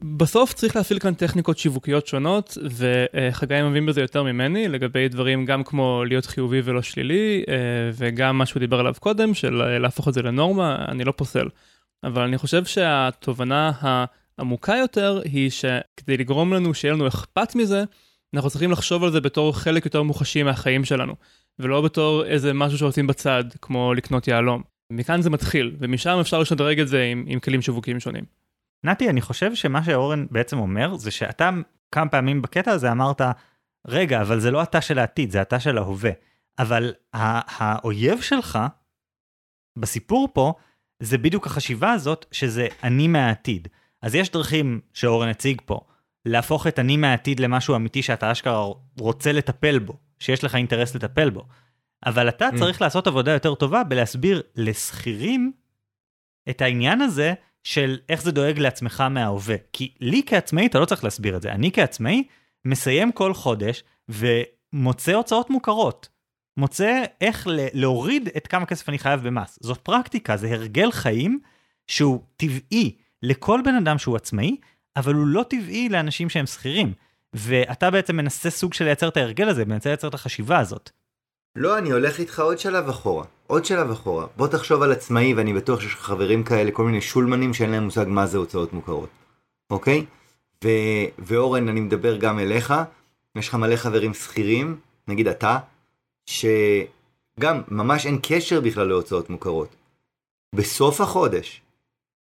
בסוף 0.00 0.52
צריך 0.52 0.76
להפעיל 0.76 0.98
כאן 0.98 1.14
טכניקות 1.14 1.58
שיווקיות 1.58 2.06
שונות, 2.06 2.58
וחגי 2.70 3.62
מבין 3.62 3.86
בזה 3.86 4.00
יותר 4.00 4.22
ממני, 4.22 4.68
לגבי 4.68 5.08
דברים 5.08 5.44
גם 5.44 5.64
כמו 5.64 6.04
להיות 6.06 6.26
חיובי 6.26 6.60
ולא 6.64 6.82
שלילי, 6.82 7.44
אה, 7.48 7.54
וגם 7.94 8.38
מה 8.38 8.46
שהוא 8.46 8.60
דיבר 8.60 8.80
עליו 8.80 8.94
קודם, 9.00 9.34
של 9.34 9.62
אה, 9.62 9.78
להפוך 9.78 10.08
את 10.08 10.14
זה 10.14 10.22
לנורמה, 10.22 10.84
אני 10.88 11.04
לא 11.04 11.12
פוסל. 11.16 11.48
אבל 12.04 12.22
אני 12.22 12.38
חושב 12.38 12.64
שהתובנה 12.64 13.72
העמוקה 13.80 14.76
יותר 14.76 15.20
היא 15.24 15.50
שכדי 15.50 16.16
לגרום 16.16 16.52
לנו 16.52 16.74
שיהיה 16.74 16.94
לנו 16.94 17.08
אכפת 17.08 17.54
מזה, 17.54 17.84
אנחנו 18.34 18.50
צריכים 18.50 18.70
לחשוב 18.70 19.04
על 19.04 19.10
זה 19.10 19.20
בתור 19.20 19.58
חלק 19.58 19.84
יותר 19.84 20.02
מוחשי 20.02 20.42
מהחיים 20.42 20.84
שלנו, 20.84 21.14
ולא 21.58 21.80
בתור 21.80 22.24
איזה 22.24 22.52
משהו 22.52 22.78
שעושים 22.78 23.06
בצד, 23.06 23.44
כמו 23.62 23.94
לקנות 23.94 24.28
יהלום. 24.28 24.62
מכאן 24.92 25.22
זה 25.22 25.30
מתחיל, 25.30 25.76
ומשם 25.78 26.18
אפשר 26.20 26.38
לשדרג 26.38 26.80
את 26.80 26.88
זה 26.88 27.02
עם, 27.02 27.24
עם 27.26 27.40
כלים 27.40 27.62
שיווקיים 27.62 28.00
שונים. 28.00 28.24
נתי, 28.84 29.10
אני 29.10 29.20
חושב 29.20 29.54
שמה 29.54 29.84
שאורן 29.84 30.26
בעצם 30.30 30.58
אומר, 30.58 30.96
זה 30.96 31.10
שאתה 31.10 31.50
כמה 31.92 32.08
פעמים 32.08 32.42
בקטע 32.42 32.70
הזה 32.70 32.92
אמרת, 32.92 33.20
רגע, 33.86 34.20
אבל 34.20 34.40
זה 34.40 34.50
לא 34.50 34.62
אתה 34.62 34.80
של 34.80 34.98
העתיד, 34.98 35.30
זה 35.30 35.42
אתה 35.42 35.60
של 35.60 35.78
ההווה. 35.78 36.10
אבל 36.58 36.92
האויב 37.12 38.20
שלך, 38.20 38.58
בסיפור 39.78 40.28
פה, 40.32 40.54
זה 41.00 41.18
בדיוק 41.18 41.46
החשיבה 41.46 41.92
הזאת, 41.92 42.26
שזה 42.32 42.68
אני 42.82 43.08
מהעתיד. 43.08 43.68
אז 44.02 44.14
יש 44.14 44.30
דרכים 44.30 44.80
שאורן 44.92 45.28
הציג 45.28 45.60
פה, 45.64 45.80
להפוך 46.26 46.66
את 46.66 46.78
אני 46.78 46.96
מהעתיד 46.96 47.40
למשהו 47.40 47.76
אמיתי 47.76 48.02
שאתה 48.02 48.32
אשכרה 48.32 48.66
רוצה 48.98 49.32
לטפל 49.32 49.78
בו, 49.78 49.96
שיש 50.18 50.44
לך 50.44 50.54
אינטרס 50.54 50.94
לטפל 50.94 51.30
בו. 51.30 51.46
אבל 52.06 52.28
אתה 52.28 52.48
Mm. 52.48 52.58
צריך 52.58 52.82
לעשות 52.82 53.06
עבודה 53.06 53.32
יותר 53.32 53.54
טובה 53.54 53.84
בלהסביר 53.84 54.42
לשכירים 54.56 55.52
את 56.50 56.60
העניין 56.60 57.00
הזה 57.00 57.34
של 57.64 57.98
איך 58.08 58.22
זה 58.22 58.32
דואג 58.32 58.58
לעצמך 58.58 59.00
מההווה. 59.10 59.56
כי 59.72 59.94
לי 60.00 60.22
כעצמאי 60.26 60.66
אתה 60.66 60.80
לא 60.80 60.84
צריך 60.84 61.04
להסביר 61.04 61.36
את 61.36 61.42
זה. 61.42 61.52
אני 61.52 61.72
כעצמאי 61.72 62.24
מסיים 62.64 63.12
כל 63.12 63.34
חודש 63.34 63.84
ומוצא 64.08 65.12
הוצאות 65.12 65.50
מוכרות. 65.50 66.08
מוצא 66.56 67.02
איך 67.20 67.46
להוריד 67.50 68.28
את 68.36 68.46
כמה 68.46 68.66
כסף 68.66 68.88
אני 68.88 68.98
חייב 68.98 69.20
במס. 69.22 69.58
זאת 69.62 69.78
פרקטיקה, 69.78 70.36
זה 70.36 70.52
הרגל 70.52 70.92
חיים 70.92 71.40
שהוא 71.86 72.20
טבעי 72.36 72.96
לכל 73.22 73.60
בן 73.64 73.74
אדם 73.74 73.98
שהוא 73.98 74.16
עצמאי, 74.16 74.56
אבל 74.96 75.14
הוא 75.14 75.26
לא 75.26 75.44
טבעי 75.50 75.88
לאנשים 75.88 76.28
שהם 76.28 76.46
שכירים. 76.46 76.92
ואתה 77.34 77.90
בעצם 77.90 78.16
מנסה 78.16 78.50
סוג 78.50 78.74
של 78.74 78.84
לייצר 78.84 79.08
את 79.08 79.16
ההרגל 79.16 79.48
הזה, 79.48 79.64
מנסה 79.64 79.88
לייצר 79.88 80.08
את 80.08 80.14
החשיבה 80.14 80.58
הזאת. 80.58 80.90
לא, 81.56 81.78
אני 81.78 81.90
הולך 81.90 82.18
איתך 82.18 82.40
עוד 82.40 82.58
שלב 82.58 82.88
אחורה. 82.88 83.24
עוד 83.52 83.64
שלב 83.64 83.90
אחורה. 83.90 84.26
בוא 84.36 84.48
תחשוב 84.48 84.82
על 84.82 84.92
עצמאי, 84.92 85.34
ואני 85.34 85.52
בטוח 85.52 85.80
שיש 85.80 85.94
לך 85.94 86.00
חברים 86.00 86.44
כאלה, 86.44 86.70
כל 86.70 86.84
מיני 86.84 87.00
שולמנים 87.00 87.54
שאין 87.54 87.70
להם 87.70 87.84
מושג 87.84 88.04
מה 88.08 88.26
זה 88.26 88.38
הוצאות 88.38 88.72
מוכרות. 88.72 89.08
אוקיי? 89.70 90.06
ו... 90.64 90.68
ואורן, 91.18 91.68
אני 91.68 91.80
מדבר 91.80 92.16
גם 92.16 92.38
אליך. 92.38 92.74
יש 93.36 93.48
לך 93.48 93.54
מלא 93.54 93.76
חברים 93.76 94.14
שכירים, 94.14 94.76
נגיד 95.08 95.28
אתה, 95.28 95.58
שגם 96.26 97.62
ממש 97.68 98.06
אין 98.06 98.18
קשר 98.22 98.60
בכלל 98.60 98.86
להוצאות 98.86 99.30
מוכרות. 99.30 99.68
בסוף 100.54 101.00
החודש 101.00 101.62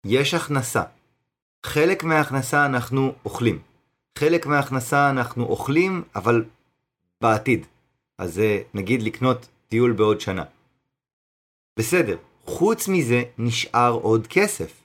יש 0.05 0.33
הכנסה. 0.33 0.83
חלק 1.65 2.03
מההכנסה 2.03 2.65
אנחנו 2.65 3.13
אוכלים. 3.25 3.59
חלק 4.19 4.45
מההכנסה 4.45 5.09
אנחנו 5.09 5.43
אוכלים, 5.43 6.03
אבל 6.15 6.43
בעתיד. 7.21 7.65
אז 8.17 8.33
זה 8.33 8.61
נגיד 8.73 9.03
לקנות 9.03 9.47
טיול 9.69 9.91
בעוד 9.91 10.21
שנה. 10.21 10.43
בסדר, 11.79 12.17
חוץ 12.45 12.87
מזה 12.87 13.23
נשאר 13.37 13.91
עוד 13.91 14.27
כסף. 14.27 14.83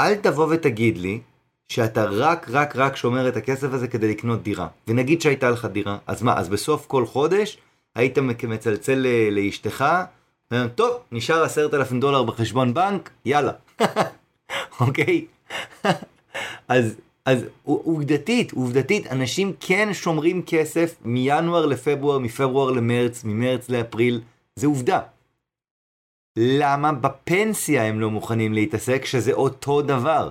אל 0.00 0.14
תבוא 0.14 0.46
ותגיד 0.50 0.98
לי 0.98 1.20
שאתה 1.68 2.04
רק 2.04 2.46
רק 2.50 2.76
רק 2.76 2.96
שומר 2.96 3.28
את 3.28 3.36
הכסף 3.36 3.72
הזה 3.72 3.88
כדי 3.88 4.10
לקנות 4.10 4.42
דירה. 4.42 4.68
ונגיד 4.88 5.20
שהייתה 5.20 5.50
לך 5.50 5.64
דירה, 5.64 5.98
אז 6.06 6.22
מה, 6.22 6.38
אז 6.38 6.48
בסוף 6.48 6.86
כל 6.86 7.06
חודש 7.06 7.58
היית 7.94 8.18
מצלצל 8.18 9.06
לאשתך, 9.30 9.84
ואומר, 10.50 10.68
טוב, 10.68 10.96
נשאר 11.12 11.42
עשרת 11.42 11.74
אלפים 11.74 12.00
דולר 12.00 12.22
בחשבון 12.22 12.74
בנק, 12.74 13.10
יאללה. 13.24 13.52
אוקיי? 14.80 15.26
אז, 16.68 16.96
אז 17.24 17.44
עובדתית, 17.64 18.52
עובדתית, 18.52 19.06
אנשים 19.06 19.52
כן 19.60 19.88
שומרים 19.92 20.42
כסף 20.46 20.94
מינואר 21.04 21.66
לפברואר, 21.66 22.18
מפברואר 22.18 22.70
למרץ, 22.70 23.24
ממרץ 23.24 23.68
לאפריל, 23.68 24.20
זה 24.56 24.66
עובדה. 24.66 25.00
למה 26.36 26.92
בפנסיה 26.92 27.84
הם 27.84 28.00
לא 28.00 28.10
מוכנים 28.10 28.52
להתעסק 28.52 29.04
שזה 29.04 29.32
אותו 29.32 29.82
דבר? 29.82 30.30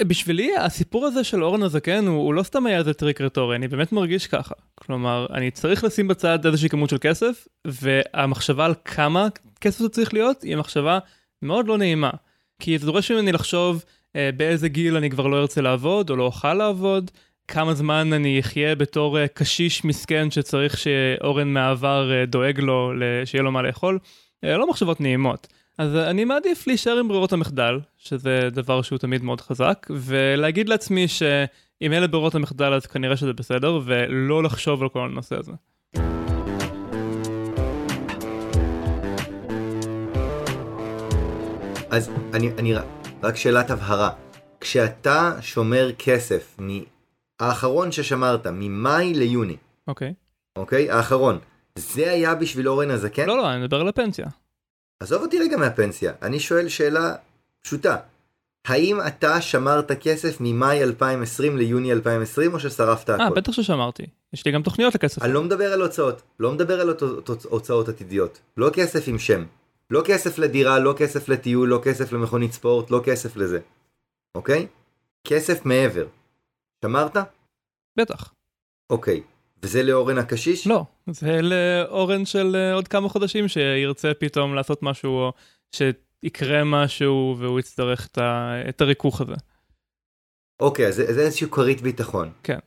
בשבילי 0.00 0.56
הסיפור 0.56 1.06
הזה 1.06 1.24
של 1.24 1.44
אורן 1.44 1.62
הזקן 1.62 2.06
הוא, 2.06 2.16
הוא 2.16 2.34
לא 2.34 2.42
סתם 2.42 2.66
היה 2.66 2.78
איזה 2.78 2.94
טריק 2.94 3.20
רטורי, 3.20 3.56
אני 3.56 3.68
באמת 3.68 3.92
מרגיש 3.92 4.26
ככה. 4.26 4.54
כלומר, 4.74 5.26
אני 5.34 5.50
צריך 5.50 5.84
לשים 5.84 6.08
בצד 6.08 6.46
איזושהי 6.46 6.68
כמות 6.68 6.90
של 6.90 6.98
כסף, 7.00 7.48
והמחשבה 7.66 8.64
על 8.64 8.74
כמה 8.84 9.28
כסף 9.60 9.78
זה 9.78 9.88
צריך 9.88 10.14
להיות, 10.14 10.42
היא 10.42 10.56
מחשבה 10.56 10.98
מאוד 11.42 11.66
לא 11.66 11.78
נעימה. 11.78 12.10
כי 12.58 12.78
זה 12.78 12.86
דורש 12.86 13.10
ממני 13.10 13.32
לחשוב 13.32 13.84
אה, 14.16 14.30
באיזה 14.36 14.68
גיל 14.68 14.96
אני 14.96 15.10
כבר 15.10 15.26
לא 15.26 15.40
ארצה 15.40 15.60
לעבוד, 15.60 16.10
או 16.10 16.16
לא 16.16 16.22
אוכל 16.22 16.54
לעבוד, 16.54 17.10
כמה 17.48 17.74
זמן 17.74 18.12
אני 18.12 18.40
אחיה 18.40 18.74
בתור 18.74 19.18
אה, 19.18 19.28
קשיש 19.28 19.84
מסכן 19.84 20.30
שצריך 20.30 20.78
שאורן 20.78 21.48
מהעבר 21.48 22.12
אה, 22.12 22.26
דואג 22.26 22.60
לו, 22.60 22.92
שיהיה 23.24 23.42
לו 23.42 23.52
מה 23.52 23.62
לאכול. 23.62 23.98
אה, 24.44 24.56
לא 24.56 24.70
מחשבות 24.70 25.00
נעימות. 25.00 25.46
אז 25.78 25.96
אני 25.96 26.24
מעדיף 26.24 26.66
להישאר 26.66 26.98
עם 26.98 27.08
ברירות 27.08 27.32
המחדל, 27.32 27.80
שזה 27.98 28.48
דבר 28.52 28.82
שהוא 28.82 28.98
תמיד 28.98 29.22
מאוד 29.22 29.40
חזק, 29.40 29.86
ולהגיד 29.90 30.68
לעצמי 30.68 31.08
שאם 31.08 31.92
אלה 31.92 32.06
ברירות 32.06 32.34
המחדל 32.34 32.72
אז 32.72 32.86
כנראה 32.86 33.16
שזה 33.16 33.32
בסדר, 33.32 33.80
ולא 33.84 34.42
לחשוב 34.42 34.82
על 34.82 34.88
כל 34.88 35.00
הנושא 35.04 35.36
הזה. 35.38 35.52
אז 41.90 42.10
אני, 42.34 42.50
אני 42.58 42.74
רק 43.22 43.36
שאלת 43.36 43.70
הבהרה. 43.70 44.10
כשאתה 44.60 45.32
שומר 45.40 45.90
כסף 45.98 46.56
מהאחרון 46.58 47.92
ששמרת, 47.92 48.46
ממאי 48.46 49.14
ליוני, 49.14 49.56
אוקיי. 49.88 50.14
אוקיי? 50.56 50.90
האחרון. 50.90 51.38
זה 51.78 52.10
היה 52.10 52.34
בשביל 52.34 52.68
אורן 52.68 52.90
הזקן? 52.90 53.26
לא, 53.26 53.36
לא, 53.36 53.50
אני 53.52 53.62
מדבר 53.62 53.80
על 53.80 53.88
הפנסיה. 53.88 54.26
עזוב 55.00 55.22
אותי 55.22 55.38
רגע 55.38 55.56
מהפנסיה, 55.56 56.12
אני 56.22 56.40
שואל 56.40 56.68
שאלה 56.68 57.14
פשוטה. 57.60 57.96
האם 58.66 58.98
אתה 59.06 59.40
שמרת 59.40 59.92
כסף 59.92 60.36
ממאי 60.40 60.82
2020 60.82 61.56
ליוני 61.56 61.92
2020 61.92 62.54
או 62.54 62.60
ששרפת 62.60 63.10
הכל? 63.10 63.22
אה, 63.22 63.30
בטח 63.30 63.52
ששמרתי. 63.52 64.06
יש 64.32 64.46
לי 64.46 64.52
גם 64.52 64.62
תוכניות 64.62 64.94
לכסף. 64.94 65.22
אני 65.22 65.32
לא 65.32 65.42
מדבר 65.42 65.72
על 65.72 65.82
הוצאות, 65.82 66.22
לא 66.40 66.52
מדבר 66.52 66.80
על 66.80 66.88
הוצאות- 66.88 67.44
הוצאות 67.44 67.88
עתידיות. 67.88 68.40
לא 68.56 68.70
כסף 68.74 69.08
עם 69.08 69.18
שם. 69.18 69.44
לא 69.90 70.02
כסף 70.06 70.38
לדירה, 70.38 70.78
לא 70.78 70.94
כסף 70.98 71.28
לטיול, 71.28 71.68
לא 71.68 71.80
כסף 71.84 72.12
למכונית 72.12 72.52
ספורט, 72.52 72.90
לא 72.90 73.00
כסף 73.04 73.36
לזה. 73.36 73.60
אוקיי? 74.34 74.66
כסף 75.24 75.64
מעבר. 75.64 76.06
שמרת? 76.84 77.16
בטח. 77.98 78.32
אוקיי. 78.90 79.22
וזה 79.64 79.82
לאורן 79.82 80.18
הקשיש? 80.18 80.66
לא, 80.66 80.84
זה 81.06 81.40
לאורן 81.42 82.24
של 82.24 82.56
אה, 82.56 82.74
עוד 82.74 82.88
כמה 82.88 83.08
חודשים 83.08 83.48
שירצה 83.48 84.12
פתאום 84.18 84.54
לעשות 84.54 84.82
משהו, 84.82 85.32
שיקרה 85.72 86.64
משהו 86.64 87.36
והוא 87.38 87.60
יצטרך 87.60 88.06
את, 88.06 88.18
ה... 88.18 88.54
את 88.68 88.80
הריכוך 88.80 89.20
הזה. 89.20 89.34
אוקיי, 90.60 90.86
אז 90.88 90.94
זה 90.94 91.20
איזושהי 91.20 91.46
כרית 91.50 91.80
ביטחון. 91.80 92.32
כן. 92.42 92.58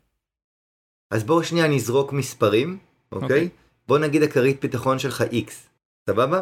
אז 1.12 1.24
בואו 1.24 1.44
שנייה 1.44 1.68
נזרוק 1.68 2.14
מספרים, 2.14 2.78
אוקיי? 3.12 3.26
אוקיי. 3.26 3.50
בוא 3.88 3.98
נגיד 3.98 4.24
הכרית 4.24 4.62
ביטחון 4.62 5.00
שלך 5.00 5.22
X, 5.22 5.52
סבבה? 6.10 6.42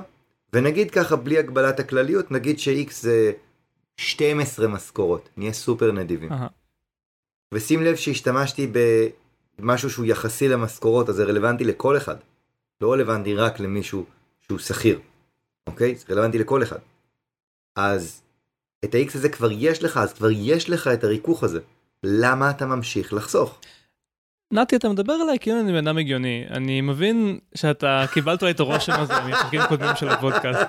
ונגיד 0.53 0.91
ככה 0.91 1.15
בלי 1.15 1.37
הגבלת 1.37 1.79
הכלליות, 1.79 2.31
נגיד 2.31 2.59
ש-X 2.59 2.91
זה 2.91 3.31
12 3.97 4.67
משכורות, 4.67 5.29
נהיה 5.37 5.53
סופר 5.53 5.91
נדיבים. 5.91 6.31
אהה. 6.31 6.47
ושים 7.53 7.83
לב 7.83 7.95
שהשתמשתי 7.95 8.67
במשהו 9.59 9.89
שהוא 9.89 10.05
יחסי 10.05 10.47
למשכורות, 10.47 11.09
אז 11.09 11.15
זה 11.15 11.23
רלוונטי 11.23 11.63
לכל 11.63 11.97
אחד. 11.97 12.15
לא 12.81 12.93
רלוונטי 12.93 13.35
רק 13.35 13.59
למישהו 13.59 14.05
שהוא 14.41 14.59
שכיר, 14.59 14.99
אוקיי? 15.67 15.95
זה 15.95 16.05
רלוונטי 16.13 16.37
לכל 16.37 16.63
אחד. 16.63 16.79
אז 17.75 18.21
את 18.85 18.95
ה-X 18.95 19.11
הזה 19.13 19.29
כבר 19.29 19.49
יש 19.51 19.83
לך, 19.83 19.97
אז 19.97 20.13
כבר 20.13 20.29
יש 20.31 20.69
לך 20.69 20.87
את 20.87 21.03
הריכוך 21.03 21.43
הזה. 21.43 21.59
למה 22.03 22.49
אתה 22.49 22.65
ממשיך 22.65 23.13
לחסוך? 23.13 23.59
נתי, 24.51 24.75
אתה 24.75 24.89
מדבר 24.89 25.15
אליי 25.23 25.39
כאילו 25.39 25.59
אני 25.59 25.71
בן 25.71 25.87
אדם 25.87 25.97
הגיוני. 25.97 26.45
אני 26.49 26.81
מבין 26.81 27.39
שאתה 27.55 28.05
קיבלת 28.13 28.41
אולי 28.41 28.53
את 28.53 28.59
הרושם 28.59 28.93
הזה 28.93 29.13
מחלקים 29.27 29.61
קודמים 29.69 29.95
של 29.95 30.09
הפודקאסט, 30.09 30.59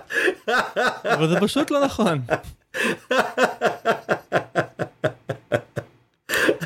אבל 1.05 1.29
זה 1.29 1.41
פשוט 1.41 1.71
לא 1.71 1.85
נכון. 1.85 2.21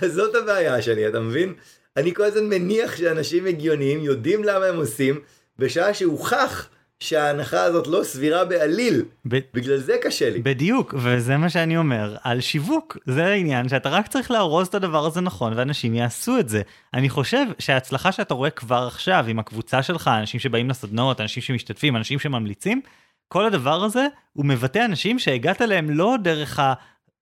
אז 0.03 0.13
זאת 0.13 0.35
הבעיה 0.35 0.83
שלי, 0.83 1.09
אתה 1.09 1.21
מבין? 1.21 1.55
אני 1.97 2.15
כל 2.15 2.23
הזמן 2.23 2.49
מניח 2.49 2.97
שאנשים 2.97 3.47
הגיוניים 3.47 4.01
יודעים 4.01 4.45
למה 4.45 4.67
הם 4.67 4.77
עושים, 4.77 5.21
בשעה 5.59 5.95
שהוכח 5.95 6.69
שההנחה 7.01 7.63
הזאת 7.63 7.87
לא 7.87 8.01
סבירה 8.05 8.45
בעליל. 8.45 9.05
ב- 9.29 9.39
בגלל 9.55 9.77
זה 9.77 9.97
קשה 10.03 10.31
לי. 10.31 10.39
בדיוק, 10.43 10.95
וזה 10.99 11.37
מה 11.37 11.51
שאני 11.51 11.77
אומר 11.77 12.17
על 12.25 12.41
שיווק. 12.41 12.97
זה 13.07 13.27
העניין 13.27 13.69
שאתה 13.69 13.89
רק 13.89 14.07
צריך 14.07 14.31
לארוז 14.31 14.67
את 14.67 14.75
הדבר 14.75 15.07
הזה 15.07 15.21
נכון, 15.21 15.53
ואנשים 15.57 15.95
יעשו 15.95 16.39
את 16.39 16.49
זה. 16.49 16.63
אני 16.95 17.09
חושב 17.09 17.47
שההצלחה 17.59 18.13
שאתה 18.13 18.35
רואה 18.35 18.51
כבר 18.51 18.87
עכשיו 18.87 19.25
עם 19.29 19.39
הקבוצה 19.39 19.83
שלך, 19.83 20.11
אנשים 20.21 20.41
שבאים 20.41 20.71
לסדנאות, 20.71 21.21
אנשים 21.21 21.43
שמשתתפים, 21.43 21.97
אנשים 21.97 22.19
שממליצים, 22.19 22.81
כל 23.29 23.47
הדבר 23.47 23.85
הזה 23.85 24.07
הוא 24.33 24.47
מבטא 24.47 24.85
אנשים 24.85 25.19
שהגעת 25.19 25.63
אליהם 25.63 25.91
לא 25.91 26.17
דרך 26.23 26.61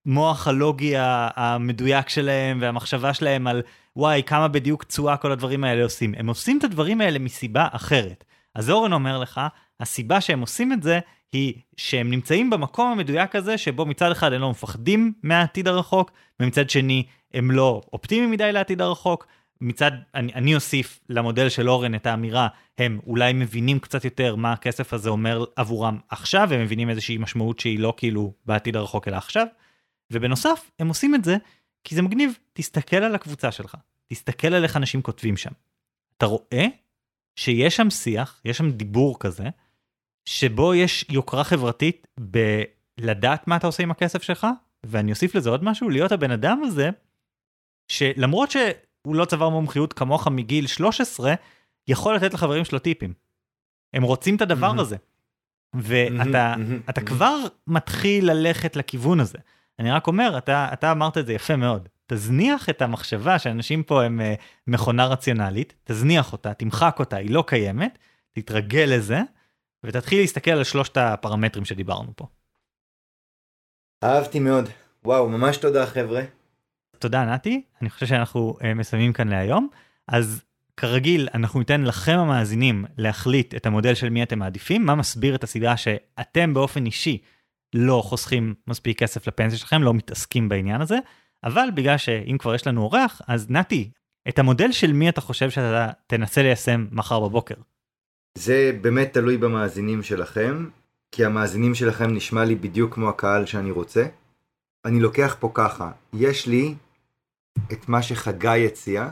המוח 0.06 0.48
הלוגי 0.48 0.94
המדויק 0.96 2.08
שלהם 2.08 2.58
והמחשבה 2.60 3.14
שלהם 3.14 3.46
על 3.46 3.62
וואי 3.98 4.22
כמה 4.26 4.48
בדיוק 4.48 4.84
תשואה 4.84 5.16
כל 5.16 5.32
הדברים 5.32 5.64
האלה 5.64 5.82
עושים. 5.82 6.14
הם 6.16 6.28
עושים 6.28 6.58
את 6.58 6.64
הדברים 6.64 7.00
האלה 7.00 7.18
מסיבה 7.18 7.68
אחרת. 7.72 8.24
אז 8.54 8.70
אורן 8.70 8.92
אומר 8.92 9.18
לך, 9.18 9.40
הסיבה 9.80 10.20
שהם 10.20 10.40
עושים 10.40 10.72
את 10.72 10.82
זה 10.82 10.98
היא 11.32 11.54
שהם 11.76 12.10
נמצאים 12.10 12.50
במקום 12.50 12.92
המדויק 12.92 13.36
הזה 13.36 13.58
שבו 13.58 13.86
מצד 13.86 14.10
אחד 14.10 14.32
הם 14.32 14.40
לא 14.40 14.50
מפחדים 14.50 15.12
מהעתיד 15.22 15.68
הרחוק, 15.68 16.10
ומצד 16.40 16.70
שני 16.70 17.06
הם 17.34 17.50
לא 17.50 17.80
אופטימיים 17.92 18.30
מדי 18.30 18.52
לעתיד 18.52 18.82
הרחוק. 18.82 19.26
מצד, 19.60 19.92
אני, 20.14 20.34
אני 20.34 20.54
אוסיף 20.54 21.00
למודל 21.08 21.48
של 21.48 21.68
אורן 21.68 21.94
את 21.94 22.06
האמירה, 22.06 22.48
הם 22.78 23.00
אולי 23.06 23.32
מבינים 23.32 23.78
קצת 23.78 24.04
יותר 24.04 24.36
מה 24.36 24.52
הכסף 24.52 24.92
הזה 24.92 25.10
אומר 25.10 25.44
עבורם 25.56 25.98
עכשיו, 26.08 26.54
הם 26.54 26.62
מבינים 26.62 26.90
איזושהי 26.90 27.18
משמעות 27.18 27.58
שהיא 27.58 27.78
לא 27.78 27.94
כאילו 27.96 28.32
בעתיד 28.46 28.76
הרחוק 28.76 29.08
אלא 29.08 29.16
עכשיו. 29.16 29.46
ובנוסף, 30.10 30.70
הם 30.78 30.88
עושים 30.88 31.14
את 31.14 31.24
זה 31.24 31.36
כי 31.88 31.94
זה 31.94 32.02
מגניב. 32.02 32.38
תסתכל 32.52 32.96
על 32.96 33.14
הקבוצה 33.14 33.52
שלך, 33.52 33.76
תסתכל 34.06 34.54
על 34.54 34.62
איך 34.62 34.76
אנשים 34.76 35.02
כותבים 35.02 35.36
שם. 35.36 35.50
אתה 36.16 36.26
רואה 36.26 36.66
שיש 37.36 37.76
שם 37.76 37.90
שיח, 37.90 38.40
יש 38.44 38.58
שם 38.58 38.70
דיבור 38.70 39.18
כזה, 39.20 39.44
שבו 40.24 40.74
יש 40.74 41.04
יוקרה 41.08 41.44
חברתית 41.44 42.06
בלדעת 42.20 43.48
מה 43.48 43.56
אתה 43.56 43.66
עושה 43.66 43.82
עם 43.82 43.90
הכסף 43.90 44.22
שלך, 44.22 44.46
ואני 44.84 45.10
אוסיף 45.10 45.34
לזה 45.34 45.50
עוד 45.50 45.64
משהו, 45.64 45.88
להיות 45.90 46.12
הבן 46.12 46.30
אדם 46.30 46.62
הזה, 46.64 46.90
שלמרות 47.88 48.50
שהוא 48.50 49.14
לא 49.14 49.24
צבר 49.24 49.48
מומחיות 49.48 49.92
כמוך 49.92 50.28
מגיל 50.28 50.66
13, 50.66 51.34
יכול 51.88 52.16
לתת 52.16 52.34
לחברים 52.34 52.64
שלו 52.64 52.78
טיפים. 52.78 53.12
הם 53.94 54.02
רוצים 54.02 54.36
את 54.36 54.40
הדבר 54.40 54.68
מהמם. 54.68 54.80
הזה. 54.80 54.96
ואתה 55.74 56.54
מהמם, 56.56 56.80
אתה 56.90 57.00
מהמם. 57.00 57.06
כבר 57.06 57.38
מתחיל 57.66 58.30
ללכת 58.30 58.76
לכיוון 58.76 59.20
הזה. 59.20 59.38
אני 59.78 59.90
רק 59.90 60.06
אומר, 60.06 60.38
אתה, 60.38 60.68
אתה 60.72 60.92
אמרת 60.92 61.18
את 61.18 61.26
זה 61.26 61.32
יפה 61.32 61.56
מאוד. 61.56 61.88
תזניח 62.06 62.68
את 62.68 62.82
המחשבה 62.82 63.38
שאנשים 63.38 63.82
פה 63.82 64.04
הם 64.04 64.20
אה, 64.20 64.34
מכונה 64.66 65.06
רציונלית, 65.06 65.74
תזניח 65.84 66.32
אותה, 66.32 66.54
תמחק 66.54 66.96
אותה, 66.98 67.16
היא 67.16 67.30
לא 67.30 67.44
קיימת, 67.46 67.98
תתרגל 68.32 68.90
לזה, 68.96 69.20
ותתחיל 69.84 70.20
להסתכל 70.20 70.50
על 70.50 70.64
שלושת 70.64 70.96
הפרמטרים 70.96 71.64
שדיברנו 71.64 72.12
פה. 72.16 72.26
אהבתי 74.04 74.40
מאוד. 74.40 74.68
וואו, 75.04 75.28
ממש 75.28 75.56
תודה 75.56 75.86
חבר'ה. 75.86 76.22
תודה 76.98 77.24
נתי, 77.24 77.62
אני 77.82 77.90
חושב 77.90 78.06
שאנחנו 78.06 78.56
אה, 78.64 78.74
מסיימים 78.74 79.12
כאן 79.12 79.28
להיום. 79.28 79.68
אז 80.08 80.44
כרגיל, 80.76 81.28
אנחנו 81.34 81.58
ניתן 81.58 81.82
לכם 81.82 82.18
המאזינים 82.18 82.84
להחליט 82.98 83.54
את 83.54 83.66
המודל 83.66 83.94
של 83.94 84.08
מי 84.08 84.22
אתם 84.22 84.38
מעדיפים, 84.38 84.86
מה 84.86 84.94
מסביר 84.94 85.34
את 85.34 85.44
הסיבה 85.44 85.76
שאתם 85.76 86.54
באופן 86.54 86.86
אישי 86.86 87.18
לא 87.74 88.02
חוסכים 88.04 88.54
מספיק 88.66 88.98
כסף 88.98 89.28
לפנסיה 89.28 89.58
שלכם, 89.58 89.82
לא 89.82 89.94
מתעסקים 89.94 90.48
בעניין 90.48 90.80
הזה, 90.80 90.98
אבל 91.44 91.68
בגלל 91.74 91.96
שאם 91.96 92.38
כבר 92.38 92.54
יש 92.54 92.66
לנו 92.66 92.82
אורח, 92.82 93.20
אז 93.28 93.50
נתי, 93.50 93.90
את 94.28 94.38
המודל 94.38 94.72
של 94.72 94.92
מי 94.92 95.08
אתה 95.08 95.20
חושב 95.20 95.50
שאתה 95.50 95.90
תנסה 96.06 96.42
ליישם 96.42 96.86
מחר 96.92 97.20
בבוקר? 97.20 97.54
זה 98.38 98.78
באמת 98.80 99.12
תלוי 99.12 99.36
במאזינים 99.36 100.02
שלכם, 100.02 100.68
כי 101.12 101.24
המאזינים 101.24 101.74
שלכם 101.74 102.14
נשמע 102.14 102.44
לי 102.44 102.54
בדיוק 102.54 102.94
כמו 102.94 103.08
הקהל 103.08 103.46
שאני 103.46 103.70
רוצה. 103.70 104.06
אני 104.84 105.00
לוקח 105.00 105.36
פה 105.40 105.50
ככה, 105.54 105.90
יש 106.12 106.46
לי 106.46 106.74
את 107.72 107.88
מה 107.88 108.02
שחגי 108.02 108.66
הציע, 108.66 109.08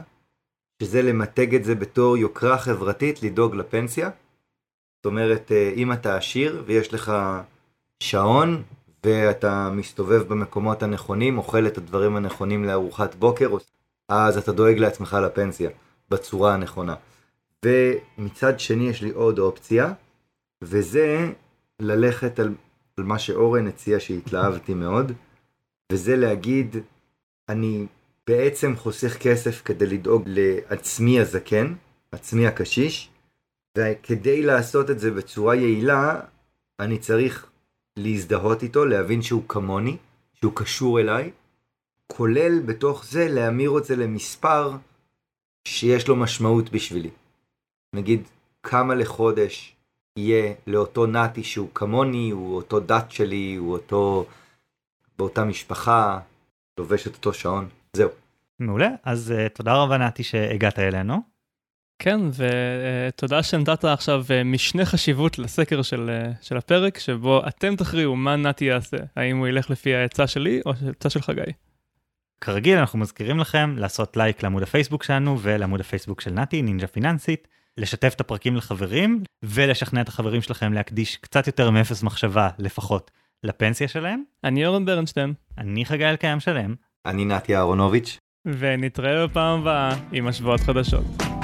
שזה 0.83 1.01
למתג 1.01 1.55
את 1.55 1.63
זה 1.63 1.75
בתור 1.75 2.17
יוקרה 2.17 2.57
חברתית 2.57 3.23
לדאוג 3.23 3.55
לפנסיה. 3.55 4.09
זאת 4.97 5.05
אומרת, 5.05 5.51
אה, 5.51 5.73
אם 5.75 5.93
אתה 5.93 6.17
עשיר 6.17 6.63
ויש 6.65 6.93
לך 6.93 7.11
שעון, 7.99 8.63
ואתה 9.03 9.69
מסתובב 9.69 10.23
במקומות 10.27 10.83
הנכונים, 10.83 11.37
אוכל 11.37 11.67
את 11.67 11.77
הדברים 11.77 12.15
הנכונים 12.15 12.65
לארוחת 12.65 13.15
בוקר, 13.15 13.49
אז 14.09 14.37
אתה 14.37 14.51
דואג 14.51 14.77
לעצמך 14.77 15.17
לפנסיה 15.23 15.69
בצורה 16.09 16.53
הנכונה. 16.53 16.95
ומצד 17.65 18.59
שני 18.59 18.89
יש 18.89 19.01
לי 19.01 19.09
עוד 19.09 19.39
אופציה, 19.39 19.93
וזה 20.61 21.31
ללכת 21.79 22.39
על, 22.39 22.53
על 22.97 23.03
מה 23.03 23.19
שאורן 23.19 23.67
הציע 23.67 23.99
שהתלהבתי 23.99 24.73
מאוד, 24.73 25.11
וזה 25.91 26.15
להגיד, 26.15 26.75
אני 27.49 27.85
בעצם 28.27 28.75
חוסך 28.75 29.17
כסף 29.17 29.61
כדי 29.65 29.85
לדאוג 29.85 30.23
לעצמי 30.25 31.19
הזקן, 31.19 31.73
עצמי 32.11 32.47
הקשיש, 32.47 33.09
וכדי 33.77 34.41
לעשות 34.41 34.89
את 34.89 34.99
זה 34.99 35.11
בצורה 35.11 35.55
יעילה, 35.55 36.19
אני 36.79 36.97
צריך 36.97 37.47
להזדהות 37.97 38.63
איתו, 38.63 38.85
להבין 38.85 39.21
שהוא 39.21 39.43
כמוני, 39.47 39.97
שהוא 40.35 40.53
קשור 40.55 40.99
אליי, 40.99 41.31
כולל 42.07 42.59
בתוך 42.59 43.05
זה 43.05 43.27
להמיר 43.29 43.77
את 43.77 43.85
זה 43.85 43.95
למספר 43.95 44.71
שיש 45.67 46.07
לו 46.07 46.15
משמעות 46.15 46.69
בשבילי. 46.69 47.09
נגיד 47.95 48.21
כמה 48.63 48.95
לחודש 48.95 49.75
יהיה 50.17 50.53
לאותו 50.67 51.05
נתי 51.05 51.43
שהוא 51.43 51.69
כמוני, 51.73 52.29
הוא 52.29 52.55
אותו 52.55 52.79
דת 52.79 53.11
שלי, 53.11 53.55
הוא 53.55 53.73
אותו 53.73 54.25
באותה 55.17 55.43
משפחה, 55.43 56.19
לובש 56.79 57.07
את 57.07 57.15
אותו 57.15 57.33
שעון. 57.33 57.69
זהו. 57.93 58.09
מעולה, 58.59 58.89
אז 59.03 59.33
uh, 59.37 59.49
תודה 59.49 59.75
רבה 59.75 59.97
נתי 59.97 60.23
שהגעת 60.23 60.79
אלינו. 60.79 61.36
כן, 61.99 62.19
ותודה 62.37 63.43
שנתת 63.43 63.85
עכשיו 63.85 64.23
אה, 64.31 64.43
משנה 64.43 64.85
חשיבות 64.85 65.39
לסקר 65.39 65.81
של, 65.81 66.09
אה, 66.09 66.31
של 66.41 66.57
הפרק, 66.57 66.99
שבו 66.99 67.47
אתם 67.47 67.75
תכריעו 67.75 68.15
מה 68.15 68.35
נתי 68.35 68.65
יעשה, 68.65 68.97
האם 69.15 69.37
הוא 69.37 69.47
ילך 69.47 69.69
לפי 69.69 69.95
העצה 69.95 70.27
שלי 70.27 70.61
או 70.65 70.73
העצה 70.85 71.09
של 71.09 71.21
חגי. 71.21 71.51
כרגיל 72.41 72.77
אנחנו 72.77 72.99
מזכירים 72.99 73.39
לכם 73.39 73.75
לעשות 73.77 74.17
לייק 74.17 74.43
לעמוד 74.43 74.63
הפייסבוק 74.63 75.03
שלנו 75.03 75.39
ולעמוד 75.41 75.79
הפייסבוק 75.79 76.21
של 76.21 76.31
נתי, 76.31 76.61
נינג'ה 76.61 76.87
פיננסית, 76.87 77.47
לשתף 77.77 78.13
את 78.15 78.21
הפרקים 78.21 78.55
לחברים 78.55 79.23
ולשכנע 79.43 80.01
את 80.01 80.07
החברים 80.07 80.41
שלכם 80.41 80.73
להקדיש 80.73 81.17
קצת 81.17 81.47
יותר 81.47 81.69
מאפס 81.69 82.03
מחשבה 82.03 82.49
לפחות 82.59 83.11
לפנסיה 83.43 83.87
שלהם. 83.87 84.23
אני 84.43 84.65
אורן 84.65 84.85
ברנשטיין, 84.85 85.33
אני 85.57 85.85
חגי 85.85 86.05
אלקיים 86.05 86.39
שלם. 86.39 86.75
אני 87.05 87.25
נתי 87.25 87.55
אהרונוביץ'. 87.55 88.17
ונתראה 88.45 89.27
בפעם 89.27 89.59
הבאה 89.59 89.95
עם 90.11 90.27
השבועות 90.27 90.59
חדשות. 90.59 91.36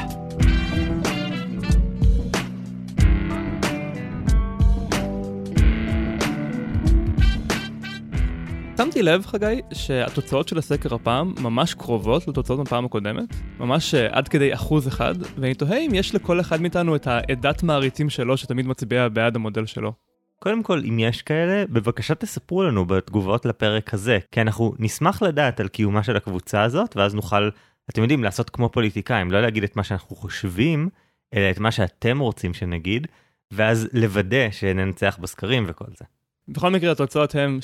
שמתי 8.77 9.01
לב, 9.01 9.25
חגי, 9.25 9.61
שהתוצאות 9.73 10.47
של 10.47 10.57
הסקר 10.57 10.95
הפעם 10.95 11.33
ממש 11.41 11.73
קרובות 11.73 12.27
לתוצאות 12.27 12.59
בפעם 12.59 12.85
הקודמת, 12.85 13.35
ממש 13.59 13.95
אה, 13.95 14.07
עד 14.11 14.27
כדי 14.27 14.53
אחוז 14.53 14.87
אחד, 14.87 15.15
ואני 15.37 15.53
תוהה 15.53 15.77
אם 15.77 15.91
יש 15.93 16.15
לכל 16.15 16.39
אחד 16.39 16.61
מאיתנו 16.61 16.95
את 16.95 17.07
העדת 17.07 17.63
מעריצים 17.63 18.09
שלו 18.09 18.37
שתמיד 18.37 18.67
מצביע 18.67 19.09
בעד 19.09 19.35
המודל 19.35 19.65
שלו. 19.65 19.93
קודם 20.39 20.63
כל, 20.63 20.81
אם 20.89 20.99
יש 20.99 21.21
כאלה, 21.21 21.63
בבקשה 21.69 22.15
תספרו 22.15 22.63
לנו 22.63 22.85
בתגובות 22.85 23.45
לפרק 23.45 23.93
הזה, 23.93 24.19
כי 24.31 24.41
אנחנו 24.41 24.73
נשמח 24.79 25.21
לדעת 25.21 25.59
על 25.59 25.67
קיומה 25.67 26.03
של 26.03 26.17
הקבוצה 26.17 26.63
הזאת, 26.63 26.97
ואז 26.97 27.15
נוכל, 27.15 27.49
אתם 27.89 28.01
יודעים, 28.01 28.23
לעשות 28.23 28.49
כמו 28.49 28.69
פוליטיקאים, 28.69 29.31
לא 29.31 29.41
להגיד 29.41 29.63
את 29.63 29.75
מה 29.75 29.83
שאנחנו 29.83 30.15
חושבים, 30.15 30.89
אלא 31.33 31.51
את 31.51 31.59
מה 31.59 31.71
שאתם 31.71 32.19
רוצים 32.19 32.53
שנגיד, 32.53 33.07
ואז 33.51 33.87
לוודא 33.93 34.51
שננצח 34.51 35.17
בסקרים 35.21 35.65
וכל 35.67 35.85
זה. 35.97 36.05
בכל 36.47 36.69
מקרה 36.69 36.91
התוצאות 36.91 37.35
הן 37.35 37.59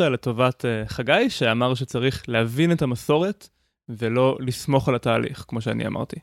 61-39 0.00 0.02
לטובת 0.02 0.64
uh, 0.64 0.88
חגי, 0.88 1.30
שאמר 1.30 1.74
שצריך 1.74 2.24
להבין 2.28 2.72
את 2.72 2.82
המסורת 2.82 3.48
ולא 3.88 4.36
לסמוך 4.40 4.88
על 4.88 4.94
התהליך, 4.94 5.44
כמו 5.48 5.60
שאני 5.60 5.86
אמרתי. 5.86 6.16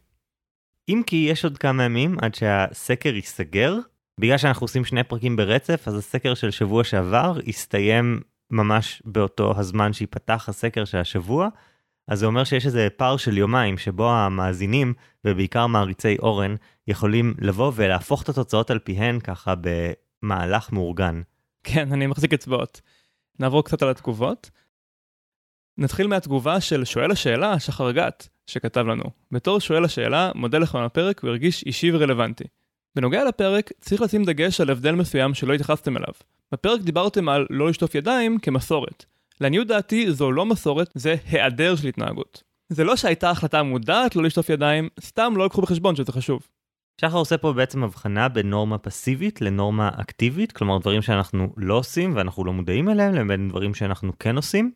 אם 0.89 1.01
כי 1.05 1.28
יש 1.30 1.43
עוד 1.43 1.57
כמה 1.57 1.84
ימים 1.84 2.18
עד 2.22 2.36
שהסקר 2.36 3.16
ייסגר, 3.16 3.78
בגלל 4.20 4.38
שאנחנו 4.38 4.64
עושים 4.64 4.86
שני 4.86 5.03
פרקים 5.03 5.36
ברצף, 5.36 5.84
אז 5.88 5.97
הסקר 5.97 6.34
של 6.34 6.51
שבוע 6.51 6.84
שעבר 6.84 7.39
יסתיים 7.45 8.22
ממש 8.51 9.01
באותו 9.05 9.53
הזמן 9.57 9.93
שייפתח 9.93 10.45
הסקר 10.49 10.86
של 10.86 10.97
השבוע, 10.97 11.47
אז 12.07 12.20
זה 12.20 12.26
אומר 12.26 12.43
שיש 12.43 12.66
איזה 12.66 12.88
פער 12.97 13.18
של 13.18 13.38
יומיים 13.38 13.78
שבו 13.78 14.11
המאזינים, 14.11 14.93
ובעיקר 15.26 15.68
מעריצי 15.68 16.18
אורן, 16.20 16.55
יכולים 16.88 17.34
לבוא 17.39 17.72
ולהפוך 17.76 18.24
את 18.24 18.30
התוצאות 18.30 18.72
על 18.72 18.80
פיהן 18.80 19.20
ככה 19.20 19.53
במהלך 20.24 20.71
מאורגן. 20.71 21.21
כן, 21.63 21.93
אני 21.93 22.07
מחזיק 22.07 22.34
אצבעות. 22.34 22.82
נעבור 23.39 23.63
קצת 23.63 23.82
על 23.82 23.89
התגובות. 23.89 24.49
נתחיל 25.78 26.07
מהתגובה 26.07 26.61
של 26.61 26.86
שואל 26.86 27.11
השאלה, 27.11 27.59
שחר 27.59 27.91
גת, 27.91 28.28
שכתב 28.47 28.86
לנו. 28.88 29.03
בתור 29.32 29.59
שואל 29.59 29.86
השאלה, 29.86 30.32
מודה 30.36 30.57
לכם 30.57 30.78
על 30.78 30.86
הפרק, 30.86 31.19
הוא 31.19 31.30
הרגיש 31.30 31.63
אישי 31.63 31.91
ורלוונטי. 31.91 32.43
בנוגע 32.95 33.24
לפרק, 33.24 33.71
צריך 33.82 34.01
לשים 34.01 34.24
דגש 34.24 34.61
על 34.61 34.69
הבדל 34.69 34.91
מסוים 34.91 35.34
שלא 35.34 35.53
התייחסתם 35.53 35.97
אליו. 35.97 36.13
בפרק 36.51 36.82
דיברתם 36.82 37.30
על 37.30 37.45
לא 37.49 37.69
לשטוף 37.69 37.95
ידיים 37.95 38.38
כמסורת. 38.39 39.05
לעניות 39.41 39.67
דעתי 39.67 40.11
זו 40.11 40.32
לא 40.32 40.45
מסורת, 40.45 40.91
זה 40.95 41.15
היעדר 41.26 41.76
של 41.76 41.88
התנהגות. 41.88 42.43
זה 42.69 42.84
לא 42.84 42.95
שהייתה 42.95 43.30
החלטה 43.30 43.63
מודעת 43.63 44.15
לא 44.15 44.24
לשטוף 44.24 44.49
ידיים, 44.49 44.89
סתם 45.01 45.34
לא 45.38 45.45
לקחו 45.45 45.61
בחשבון 45.61 45.95
שזה 45.95 46.11
חשוב. 46.11 46.47
שחר 47.02 47.18
עושה 47.18 47.38
פה 47.38 47.54
בעצם 47.54 47.84
הבחנה 47.84 48.30
בין 48.30 48.50
נורמה 48.50 48.78
פסיבית 48.78 49.41
לנורמה 49.41 49.89
אקטיבית, 50.02 50.52
כלומר 50.52 50.78
דברים 50.78 51.02
שאנחנו 51.02 51.54
לא 51.58 51.74
עושים 51.74 52.16
ואנחנו 52.16 52.46
לא 52.46 52.54
מודעים 52.54 52.89
אליהם, 52.89 53.14
לבין 53.14 53.50
דברים 53.50 53.74
שאנחנו 53.74 54.12
כן 54.20 54.36
עושים. 54.36 54.72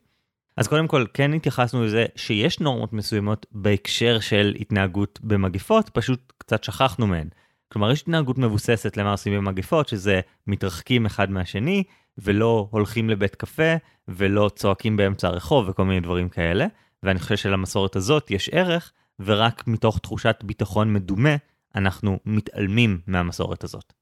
אז 0.57 0.67
קודם 0.67 0.87
כל 0.87 1.05
כן 1.13 1.33
התייחסנו 1.33 1.85
לזה 1.85 2.05
שיש 2.15 2.59
נורמות 2.59 2.93
מסוימות 2.93 3.45
בהקשר 3.51 4.19
של 4.19 4.55
התנהגות 4.59 5.19
במגפות, 5.23 5.89
פשוט 5.89 6.33
קצת 6.37 6.63
שכחנו 6.63 7.07
מהן. 7.07 7.27
כלומר 7.71 7.91
יש 7.91 8.01
התנהגות 8.01 8.37
מבוססת 8.37 8.97
למה 8.97 9.11
עושים 9.11 9.33
במגפות, 9.33 9.87
שזה 9.87 10.21
מתרחקים 10.47 11.05
אחד 11.05 11.31
מהשני, 11.31 11.83
ולא 12.17 12.67
הולכים 12.71 13.09
לבית 13.09 13.35
קפה, 13.35 13.73
ולא 14.07 14.49
צועקים 14.55 14.97
באמצע 14.97 15.27
הרחוב 15.27 15.69
וכל 15.69 15.85
מיני 15.85 15.99
דברים 15.99 16.29
כאלה. 16.29 16.65
ואני 17.03 17.19
חושב 17.19 17.35
שלמסורת 17.35 17.95
הזאת 17.95 18.31
יש 18.31 18.49
ערך, 18.49 18.91
ורק 19.19 19.63
מתוך 19.67 19.99
תחושת 19.99 20.35
ביטחון 20.43 20.93
מדומה, 20.93 21.35
אנחנו 21.77 22.19
מתעלמים 22.25 22.99
מהמסורת 23.07 23.63
הזאת. 23.63 23.93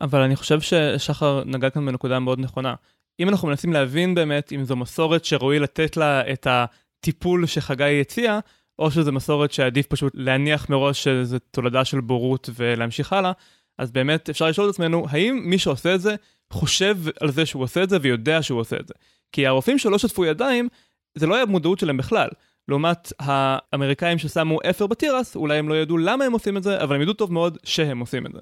אבל 0.00 0.20
אני 0.20 0.36
חושב 0.36 0.60
ששחר 0.60 1.42
נגע 1.44 1.70
כאן 1.70 1.86
בנקודה 1.86 2.18
מאוד 2.18 2.40
נכונה. 2.40 2.74
אם 3.20 3.28
אנחנו 3.28 3.48
מנסים 3.48 3.72
להבין 3.72 4.14
באמת 4.14 4.52
אם 4.52 4.64
זו 4.64 4.76
מסורת 4.76 5.24
שראוי 5.24 5.58
לתת 5.58 5.96
לה 5.96 6.32
את 6.32 6.46
הטיפול 6.50 7.46
שחגי 7.46 8.00
הציע, 8.00 8.38
או 8.78 8.90
שזו 8.90 9.12
מסורת 9.12 9.52
שעדיף 9.52 9.86
פשוט 9.86 10.12
להניח 10.16 10.70
מראש 10.70 11.04
שזו 11.04 11.38
תולדה 11.50 11.84
של 11.84 12.00
בורות 12.00 12.50
ולהמשיך 12.54 13.12
הלאה, 13.12 13.32
אז 13.78 13.90
באמת 13.90 14.28
אפשר 14.30 14.48
לשאול 14.48 14.68
את 14.68 14.74
עצמנו, 14.74 15.06
האם 15.10 15.42
מי 15.44 15.58
שעושה 15.58 15.94
את 15.94 16.00
זה 16.00 16.14
חושב 16.52 16.96
על 17.20 17.30
זה 17.30 17.46
שהוא 17.46 17.62
עושה 17.62 17.82
את 17.82 17.90
זה 17.90 17.98
ויודע 18.02 18.42
שהוא 18.42 18.60
עושה 18.60 18.76
את 18.76 18.88
זה? 18.88 18.94
כי 19.32 19.46
הרופאים 19.46 19.78
שלא 19.78 19.98
שתפו 19.98 20.24
ידיים, 20.24 20.68
זה 21.14 21.26
לא 21.26 21.34
היה 21.34 21.46
במודעות 21.46 21.78
שלהם 21.78 21.96
בכלל. 21.96 22.28
לעומת 22.70 23.12
האמריקאים 23.18 24.18
ששמו 24.18 24.58
אפר 24.70 24.86
בתירס, 24.86 25.36
אולי 25.36 25.58
הם 25.58 25.68
לא 25.68 25.74
ידעו 25.74 25.98
למה 25.98 26.24
הם 26.24 26.32
עושים 26.32 26.56
את 26.56 26.62
זה, 26.62 26.82
אבל 26.82 26.96
הם 26.96 27.02
ידעו 27.02 27.14
טוב 27.14 27.32
מאוד 27.32 27.58
שהם 27.64 28.00
עושים 28.00 28.26
את 28.26 28.32
זה. 28.32 28.40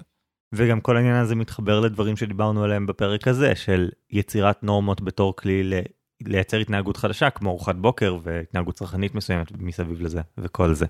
וגם 0.53 0.81
כל 0.81 0.97
העניין 0.97 1.15
הזה 1.15 1.35
מתחבר 1.35 1.79
לדברים 1.79 2.17
שדיברנו 2.17 2.63
עליהם 2.63 2.85
בפרק 2.85 3.27
הזה, 3.27 3.55
של 3.55 3.89
יצירת 4.11 4.63
נורמות 4.63 5.01
בתור 5.01 5.35
כלי 5.35 5.63
ל... 5.63 5.73
לייצר 6.23 6.57
התנהגות 6.57 6.97
חדשה, 6.97 7.29
כמו 7.29 7.49
ארוחת 7.49 7.75
בוקר 7.75 8.17
והתנהגות 8.23 8.75
צרכנית 8.75 9.15
מסוימת 9.15 9.51
מסביב 9.51 10.01
לזה, 10.01 10.21
וכל 10.37 10.73
זה. 10.73 10.85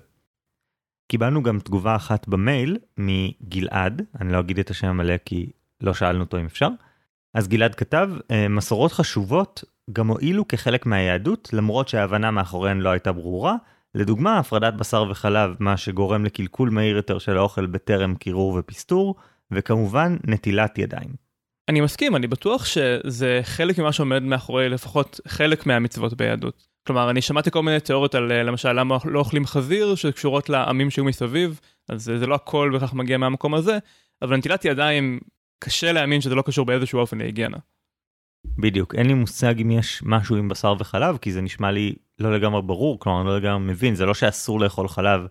קיבלנו 1.08 1.42
גם 1.42 1.58
תגובה 1.58 1.96
אחת 1.96 2.28
במייל 2.28 2.78
מגלעד, 2.98 4.02
אני 4.20 4.32
לא 4.32 4.40
אגיד 4.40 4.58
את 4.58 4.70
השם 4.70 4.86
המלא 4.86 5.14
כי 5.24 5.50
לא 5.80 5.94
שאלנו 5.94 6.20
אותו 6.20 6.38
אם 6.38 6.44
אפשר. 6.44 6.68
אז 7.34 7.48
גלעד 7.48 7.74
כתב, 7.74 8.10
אה, 8.30 8.48
מסורות 8.48 8.92
חשובות 8.92 9.64
גם 9.92 10.08
הועילו 10.08 10.48
כחלק 10.48 10.86
מהיהדות, 10.86 11.48
למרות 11.52 11.88
שההבנה 11.88 12.30
מאחוריהן 12.30 12.80
לא 12.80 12.88
הייתה 12.88 13.12
ברורה. 13.12 13.56
לדוגמה, 13.94 14.38
הפרדת 14.38 14.74
בשר 14.74 15.04
וחלב, 15.10 15.54
מה 15.60 15.76
שגורם 15.76 16.24
לקלקול 16.24 16.70
מהיר 16.70 16.96
יותר 16.96 17.18
של 17.18 17.36
האוכל 17.36 17.66
בטרם 17.66 18.14
קירור 18.14 18.56
ופסטור, 18.58 19.14
וכמובן 19.50 20.16
נטילת 20.24 20.78
ידיים. 20.78 21.30
אני 21.68 21.80
מסכים, 21.80 22.16
אני 22.16 22.26
בטוח 22.26 22.64
שזה 22.64 23.40
חלק 23.42 23.78
ממה 23.78 23.92
שעומד 23.92 24.22
מאחורי 24.22 24.68
לפחות 24.68 25.20
חלק 25.28 25.66
מהמצוות 25.66 26.14
ביהדות. 26.14 26.66
כלומר, 26.86 27.10
אני 27.10 27.22
שמעתי 27.22 27.50
כל 27.50 27.62
מיני 27.62 27.80
תיאוריות 27.80 28.14
על 28.14 28.42
למשל 28.42 28.72
למה 28.72 28.96
לא 29.04 29.18
אוכלים 29.18 29.46
חזיר 29.46 29.94
שקשורות 29.94 30.48
לעמים 30.48 30.90
שהיו 30.90 31.04
מסביב, 31.04 31.60
אז 31.88 32.02
זה 32.02 32.26
לא 32.26 32.34
הכל 32.34 32.70
בכך 32.74 32.94
מגיע 32.94 33.18
מהמקום 33.18 33.54
הזה, 33.54 33.78
אבל 34.22 34.36
נטילת 34.36 34.64
ידיים, 34.64 35.20
קשה 35.64 35.92
להאמין 35.92 36.20
שזה 36.20 36.34
לא 36.34 36.42
קשור 36.42 36.66
באיזשהו 36.66 37.00
אופן 37.00 37.18
להיגיינה. 37.18 37.56
בדיוק, 38.58 38.94
אין 38.94 39.06
לי 39.06 39.14
מושג 39.14 39.60
אם 39.60 39.70
יש 39.70 40.02
משהו 40.04 40.36
עם 40.36 40.48
בשר 40.48 40.74
וחלב, 40.78 41.16
כי 41.16 41.32
זה 41.32 41.40
נשמע 41.40 41.70
לי 41.70 41.94
לא 42.18 42.34
לגמרי 42.34 42.62
ברור, 42.62 43.00
כלומר, 43.00 43.20
אני 43.20 43.28
לא 43.28 43.36
לגמרי 43.36 43.72
מבין, 43.72 43.94
זה 43.94 44.06
לא 44.06 44.14
שאסור 44.14 44.60
לאכול 44.60 44.88
חלב, 44.88 45.26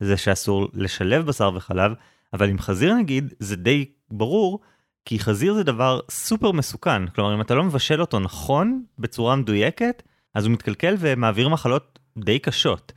זה 0.00 0.16
שאסור 0.16 0.68
לשלב 0.74 1.26
בשר 1.26 1.50
וחלב, 1.54 1.92
אבל 2.32 2.48
עם 2.48 2.58
חזיר 2.58 2.94
נגיד, 2.94 3.34
זה 3.38 3.56
די 3.56 3.84
ברור, 4.10 4.60
כי 5.04 5.18
חזיר 5.18 5.54
זה 5.54 5.62
דבר 5.62 6.00
סופר 6.10 6.52
מסוכן, 6.52 7.06
כלומר, 7.06 7.34
אם 7.34 7.40
אתה 7.40 7.54
לא 7.54 7.64
מבשל 7.64 8.00
אותו 8.00 8.18
נכון, 8.18 8.84
בצורה 8.98 9.36
מדויקת, 9.36 10.02
אז 10.34 10.44
הוא 10.44 10.52
מתקלקל 10.52 10.94
ומעביר 10.98 11.48
מחלות 11.48 11.98
די 12.18 12.38
קשות. 12.38 12.92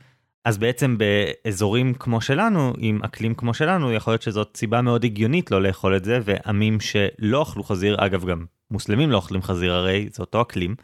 אז 0.46 0.58
בעצם 0.58 0.96
באזורים 0.98 1.94
כמו 1.94 2.20
שלנו, 2.20 2.72
עם 2.78 3.00
אקלים 3.02 3.34
כמו 3.34 3.54
שלנו, 3.54 3.92
יכול 3.92 4.12
להיות 4.12 4.22
שזאת 4.22 4.56
סיבה 4.56 4.82
מאוד 4.82 5.04
הגיונית 5.04 5.50
לא 5.50 5.62
לאכול 5.62 5.96
את 5.96 6.04
זה, 6.04 6.20
ועמים 6.24 6.80
שלא 6.80 7.42
אכלו 7.42 7.62
חזיר, 7.62 7.96
אגב 8.06 8.24
גם 8.24 8.44
מוסלמים 8.70 9.10
לא 9.10 9.16
אוכלים 9.16 9.42
חזיר 9.42 9.72
הרי, 9.72 10.08
זה 10.12 10.22
אותו 10.22 10.42
אקלים, 10.42 10.74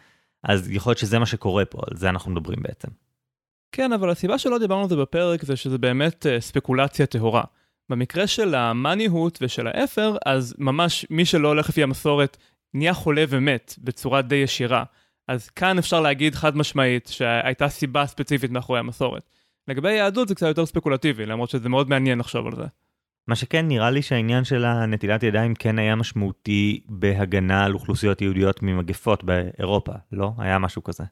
אז 0.45 0.71
יכול 0.71 0.91
להיות 0.91 0.99
שזה 0.99 1.19
מה 1.19 1.27
שקורה 1.27 1.65
פה, 1.65 1.79
על 1.91 1.97
זה 1.97 2.09
אנחנו 2.09 2.31
מדברים 2.31 2.59
בעצם. 2.63 2.89
כן, 3.73 3.93
אבל 3.93 4.11
הסיבה 4.11 4.39
שלא 4.39 4.59
דיברנו 4.59 4.83
על 4.83 4.89
זה 4.89 4.97
בפרק 4.97 5.45
זה 5.45 5.57
שזה 5.57 5.79
באמת 5.79 6.27
uh, 6.27 6.41
ספקולציה 6.41 7.07
טהורה. 7.07 7.45
במקרה 7.89 8.27
של 8.27 8.55
המאניהוט 8.55 9.39
ושל 9.43 9.67
האפר, 9.67 10.17
אז 10.27 10.55
ממש 10.59 11.07
מי 11.11 11.25
שלא 11.25 11.49
הולך 11.49 11.69
לפי 11.69 11.83
המסורת 11.83 12.37
נהיה 12.75 12.95
חולה 12.95 13.25
ומת 13.29 13.75
בצורה 13.79 14.23
די 14.23 14.35
ישירה. 14.35 14.85
אז 15.29 15.51
כאן 15.51 15.79
אפשר 15.79 16.01
להגיד 16.01 16.35
חד 16.35 16.57
משמעית 16.57 17.07
שהייתה 17.07 17.69
סיבה 17.69 18.07
ספציפית 18.07 18.51
מאחורי 18.51 18.79
המסורת. 18.79 19.23
לגבי 19.69 19.89
היהדות 19.89 20.29
זה 20.29 20.35
קצת 20.35 20.47
יותר 20.47 20.67
ספקולטיבי, 20.67 21.27
למרות 21.27 21.51
שזה 21.51 21.69
מאוד 21.69 21.89
מעניין 21.89 22.19
לחשוב 22.19 22.47
על 22.47 22.57
זה. 22.57 22.65
מה 23.29 23.37
שכן, 23.37 23.69
נראה 23.69 23.91
לי 23.91 24.03
שהעניין 24.03 24.45
של 24.45 24.65
הנטילת 24.65 25.23
ידיים 25.23 25.55
כן 25.55 25.79
היה 25.79 25.97
משמעותי 25.97 26.81
בהגנה 26.89 27.65
על 27.65 27.75
אוכלוסיות 27.75 28.23
יהודיות 28.23 28.63
ממגפות 28.63 29.25
באירופה, 29.25 29.93
לא? 30.13 30.33
היה 30.39 30.59
משהו 30.59 30.83
כזה. 30.83 31.05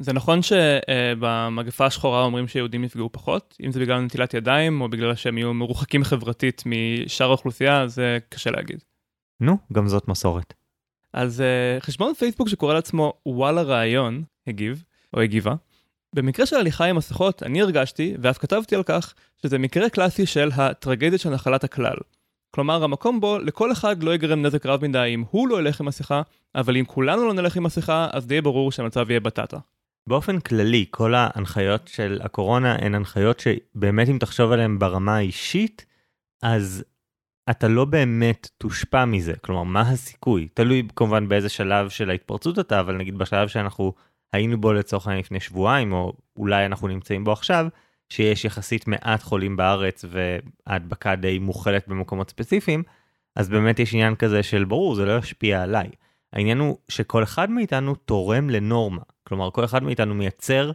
זה 0.00 0.12
נכון 0.12 0.40
שבמגפה 0.42 1.86
השחורה 1.86 2.24
אומרים 2.24 2.48
שיהודים 2.48 2.82
נפגעו 2.82 3.12
פחות, 3.12 3.56
אם 3.64 3.72
זה 3.72 3.80
בגלל 3.80 4.00
נטילת 4.00 4.34
ידיים 4.34 4.80
או 4.80 4.88
בגלל 4.88 5.14
שהם 5.14 5.38
יהיו 5.38 5.54
מרוחקים 5.54 6.04
חברתית 6.04 6.62
משאר 6.66 7.26
האוכלוסייה, 7.26 7.88
זה 7.88 8.18
קשה 8.28 8.50
להגיד. 8.50 8.84
נו, 9.40 9.58
גם 9.72 9.88
זאת 9.88 10.08
מסורת. 10.08 10.54
אז 11.12 11.40
uh, 11.40 11.84
חשבון 11.84 12.14
פייסבוק 12.14 12.48
שקורא 12.48 12.74
לעצמו 12.74 13.12
וואלה 13.26 13.62
רעיון, 13.62 14.22
הגיב, 14.46 14.84
או 15.14 15.20
הגיבה. 15.20 15.54
במקרה 16.14 16.46
של 16.46 16.56
הליכה 16.56 16.84
עם 16.84 16.96
מסכות, 16.96 17.42
אני 17.42 17.62
הרגשתי, 17.62 18.14
ואף 18.22 18.38
כתבתי 18.38 18.76
על 18.76 18.82
כך, 18.82 19.14
שזה 19.42 19.58
מקרה 19.58 19.90
קלאסי 19.90 20.26
של 20.26 20.50
הטרגדיה 20.54 21.18
של 21.18 21.30
נחלת 21.30 21.64
הכלל. 21.64 21.96
כלומר, 22.50 22.84
המקום 22.84 23.20
בו 23.20 23.38
לכל 23.38 23.72
אחד 23.72 24.02
לא 24.02 24.10
ייגרם 24.10 24.42
נזק 24.42 24.66
רב 24.66 24.86
מדי 24.86 25.10
אם 25.14 25.24
הוא 25.30 25.48
לא 25.48 25.60
ילך 25.60 25.80
עם 25.80 25.86
מסכה, 25.86 26.22
אבל 26.54 26.76
אם 26.76 26.84
כולנו 26.84 27.26
לא 27.26 27.34
נלך 27.34 27.56
עם 27.56 27.62
מסכה, 27.62 28.08
אז 28.12 28.26
די 28.26 28.40
ברור 28.40 28.72
שהמצב 28.72 29.10
יהיה 29.10 29.20
בטטה. 29.20 29.58
באופן 30.08 30.40
כללי, 30.40 30.86
כל 30.90 31.14
ההנחיות 31.14 31.88
של 31.88 32.20
הקורונה 32.22 32.76
הן 32.80 32.94
הנחיות 32.94 33.40
שבאמת 33.40 34.08
אם 34.08 34.18
תחשוב 34.18 34.52
עליהן 34.52 34.78
ברמה 34.78 35.16
האישית, 35.16 35.86
אז 36.42 36.84
אתה 37.50 37.68
לא 37.68 37.84
באמת 37.84 38.48
תושפע 38.58 39.04
מזה. 39.04 39.32
כלומר, 39.40 39.62
מה 39.62 39.80
הסיכוי? 39.80 40.48
תלוי 40.54 40.88
כמובן 40.96 41.28
באיזה 41.28 41.48
שלב 41.48 41.88
של 41.88 42.10
ההתפרצות 42.10 42.58
אתה, 42.58 42.80
אבל 42.80 42.96
נגיד 42.96 43.18
בשלב 43.18 43.48
שאנחנו 43.48 43.92
היינו 44.32 44.60
בו 44.60 44.72
לצורך 44.72 45.06
העניין 45.06 45.20
לפני 45.24 45.40
שבועיים, 45.40 45.92
או 45.92 46.12
אולי 46.36 46.66
אנחנו 46.66 46.88
נמצאים 46.88 47.24
בו 47.24 47.32
עכשיו, 47.32 47.66
שיש 48.08 48.44
יחסית 48.44 48.88
מעט 48.88 49.22
חולים 49.22 49.56
בארץ 49.56 50.04
וההדבקה 50.08 51.16
די 51.16 51.38
מוכלת 51.38 51.88
במקומות 51.88 52.30
ספציפיים, 52.30 52.82
אז 53.36 53.48
באמת 53.48 53.78
יש 53.78 53.94
עניין 53.94 54.14
כזה 54.14 54.42
של 54.42 54.64
ברור, 54.64 54.94
זה 54.94 55.04
לא 55.04 55.18
ישפיע 55.18 55.62
עליי. 55.62 55.88
העניין 56.32 56.58
הוא 56.58 56.78
שכל 56.88 57.22
אחד 57.22 57.50
מאיתנו 57.50 57.94
תורם 57.94 58.50
לנורמה. 58.50 59.02
כלומר, 59.24 59.50
כל 59.50 59.64
אחד 59.64 59.82
מאיתנו 59.82 60.14
מייצר 60.14 60.72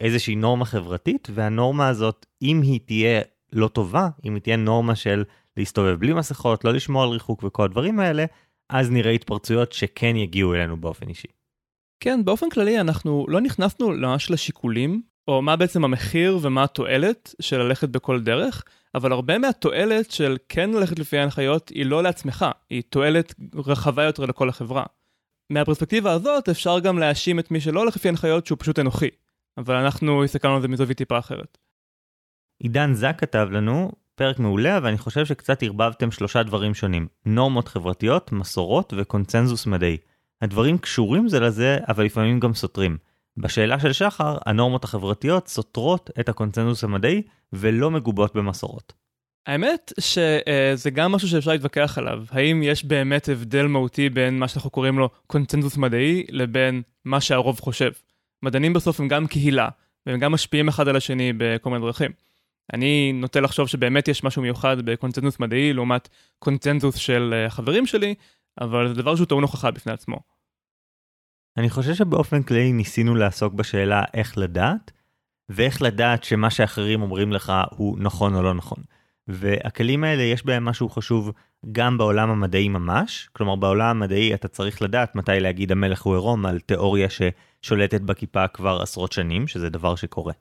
איזושהי 0.00 0.36
נורמה 0.36 0.64
חברתית, 0.64 1.28
והנורמה 1.34 1.88
הזאת, 1.88 2.26
אם 2.42 2.62
היא 2.62 2.80
תהיה 2.86 3.20
לא 3.52 3.68
טובה, 3.68 4.08
אם 4.24 4.34
היא 4.34 4.42
תהיה 4.42 4.56
נורמה 4.56 4.94
של 4.94 5.24
להסתובב 5.56 5.94
בלי 5.94 6.12
מסכות, 6.12 6.64
לא 6.64 6.72
לשמור 6.72 7.02
על 7.02 7.08
ריחוק 7.08 7.44
וכל 7.44 7.64
הדברים 7.64 8.00
האלה, 8.00 8.24
אז 8.68 8.90
נראה 8.90 9.10
התפרצויות 9.10 9.72
שכן 9.72 10.16
יגיעו 10.16 10.54
אלינו 10.54 10.76
באופן 10.76 11.08
אישי. 11.08 11.37
כן, 12.00 12.24
באופן 12.24 12.50
כללי 12.50 12.80
אנחנו 12.80 13.26
לא 13.28 13.40
נכנסנו 13.40 13.90
ממש 13.90 14.30
לשיקולים, 14.30 15.02
או 15.28 15.42
מה 15.42 15.56
בעצם 15.56 15.84
המחיר 15.84 16.38
ומה 16.42 16.64
התועלת 16.64 17.34
של 17.40 17.58
ללכת 17.58 17.88
בכל 17.88 18.20
דרך, 18.20 18.64
אבל 18.94 19.12
הרבה 19.12 19.38
מהתועלת 19.38 20.10
של 20.10 20.36
כן 20.48 20.70
ללכת 20.70 20.98
לפי 20.98 21.18
ההנחיות 21.18 21.68
היא 21.68 21.86
לא 21.86 22.02
לעצמך, 22.02 22.46
היא 22.70 22.82
תועלת 22.88 23.34
רחבה 23.54 24.04
יותר 24.04 24.26
לכל 24.26 24.48
החברה. 24.48 24.84
מהפרספקטיבה 25.50 26.12
הזאת 26.12 26.48
אפשר 26.48 26.78
גם 26.78 26.98
להאשים 26.98 27.38
את 27.38 27.50
מי 27.50 27.60
שלא 27.60 27.80
הולך 27.80 27.96
לפי 27.96 28.08
הנחיות 28.08 28.46
שהוא 28.46 28.58
פשוט 28.60 28.78
אנוכי, 28.78 29.08
אבל 29.58 29.74
אנחנו 29.74 30.24
הסתכלנו 30.24 30.54
על 30.54 30.62
זה 30.62 30.68
מזווית 30.68 30.98
טיפה 30.98 31.18
אחרת. 31.18 31.58
עידן 32.58 32.94
זק 32.94 33.14
כתב 33.18 33.48
לנו, 33.50 33.92
פרק 34.14 34.38
מעולה, 34.38 34.76
אבל 34.76 34.88
אני 34.88 34.98
חושב 34.98 35.26
שקצת 35.26 35.62
ערבבתם 35.62 36.10
שלושה 36.10 36.42
דברים 36.42 36.74
שונים. 36.74 37.08
נורמות 37.26 37.68
חברתיות, 37.68 38.32
מסורות 38.32 38.94
וקונצנזוס 38.96 39.66
מדעי. 39.66 39.96
הדברים 40.42 40.78
קשורים 40.78 41.28
זה 41.28 41.40
לזה, 41.40 41.78
אבל 41.88 42.04
לפעמים 42.04 42.40
גם 42.40 42.54
סותרים. 42.54 42.96
בשאלה 43.36 43.80
של 43.80 43.92
שחר, 43.92 44.38
הנורמות 44.46 44.84
החברתיות 44.84 45.48
סותרות 45.48 46.10
את 46.20 46.28
הקונצנזוס 46.28 46.84
המדעי 46.84 47.22
ולא 47.52 47.90
מגובות 47.90 48.36
במסורות. 48.36 48.92
האמת 49.46 49.92
שזה 50.00 50.90
גם 50.92 51.12
משהו 51.12 51.28
שאפשר 51.28 51.50
להתווכח 51.50 51.98
עליו. 51.98 52.24
האם 52.30 52.62
יש 52.62 52.84
באמת 52.84 53.28
הבדל 53.28 53.66
מהותי 53.66 54.08
בין 54.08 54.38
מה 54.38 54.48
שאנחנו 54.48 54.70
קוראים 54.70 54.98
לו 54.98 55.08
קונצנזוס 55.26 55.76
מדעי 55.76 56.24
לבין 56.30 56.82
מה 57.04 57.20
שהרוב 57.20 57.60
חושב. 57.60 57.90
מדענים 58.42 58.72
בסוף 58.72 59.00
הם 59.00 59.08
גם 59.08 59.26
קהילה, 59.26 59.68
והם 60.06 60.18
גם 60.18 60.32
משפיעים 60.32 60.68
אחד 60.68 60.88
על 60.88 60.96
השני 60.96 61.32
בכל 61.36 61.70
מיני 61.70 61.84
דרכים. 61.84 62.10
אני 62.72 63.12
נוטה 63.12 63.40
לחשוב 63.40 63.68
שבאמת 63.68 64.08
יש 64.08 64.24
משהו 64.24 64.42
מיוחד 64.42 64.76
בקונצנזוס 64.80 65.40
מדעי 65.40 65.72
לעומת 65.72 66.08
קונצנזוס 66.38 66.96
של 66.96 67.34
אה, 67.36 67.50
חברים 67.50 67.86
שלי, 67.86 68.14
אבל 68.60 68.88
זה 68.88 68.94
דבר 68.94 69.16
שהוא 69.16 69.26
טעון 69.26 69.42
הוכחה 69.42 69.70
בפני 69.70 69.92
עצמו. 69.92 70.16
אני 71.56 71.70
חושב 71.70 71.94
שבאופן 71.94 72.42
כללי 72.42 72.72
ניסינו 72.72 73.14
לעסוק 73.14 73.54
בשאלה 73.54 74.02
איך 74.14 74.38
לדעת, 74.38 74.92
ואיך 75.48 75.82
לדעת 75.82 76.24
שמה 76.24 76.50
שאחרים 76.50 77.02
אומרים 77.02 77.32
לך 77.32 77.52
הוא 77.70 77.98
נכון 78.00 78.34
או 78.34 78.42
לא 78.42 78.54
נכון. 78.54 78.78
והכלים 79.28 80.04
האלה 80.04 80.22
יש 80.22 80.46
בהם 80.46 80.64
משהו 80.64 80.88
חשוב 80.88 81.32
גם 81.72 81.98
בעולם 81.98 82.30
המדעי 82.30 82.68
ממש, 82.68 83.28
כלומר 83.32 83.56
בעולם 83.56 83.86
המדעי 83.86 84.34
אתה 84.34 84.48
צריך 84.48 84.82
לדעת 84.82 85.14
מתי 85.14 85.40
להגיד 85.40 85.72
המלך 85.72 86.02
הוא 86.02 86.14
עירום 86.14 86.46
על 86.46 86.60
תיאוריה 86.60 87.08
ששולטת 87.10 88.00
בכיפה 88.00 88.48
כבר 88.48 88.82
עשרות 88.82 89.12
שנים, 89.12 89.46
שזה 89.46 89.70
דבר 89.70 89.94
שקורה. 89.94 90.32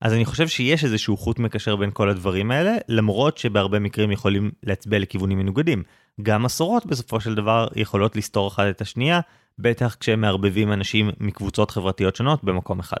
אז 0.00 0.12
אני 0.12 0.24
חושב 0.24 0.48
שיש 0.48 0.84
איזשהו 0.84 1.16
חוט 1.16 1.38
מקשר 1.38 1.76
בין 1.76 1.90
כל 1.92 2.10
הדברים 2.10 2.50
האלה, 2.50 2.76
למרות 2.88 3.38
שבהרבה 3.38 3.78
מקרים 3.78 4.12
יכולים 4.12 4.50
להצביע 4.62 4.98
לכיוונים 4.98 5.38
מנוגדים. 5.38 5.82
גם 6.22 6.42
מסורות 6.42 6.86
בסופו 6.86 7.20
של 7.20 7.34
דבר 7.34 7.68
יכולות 7.76 8.16
לסתור 8.16 8.48
אחת 8.48 8.64
את 8.70 8.80
השנייה, 8.80 9.20
בטח 9.58 9.96
כשהם 10.00 10.20
מערבבים 10.20 10.72
אנשים 10.72 11.10
מקבוצות 11.20 11.70
חברתיות 11.70 12.16
שונות 12.16 12.44
במקום 12.44 12.78
אחד. 12.78 13.00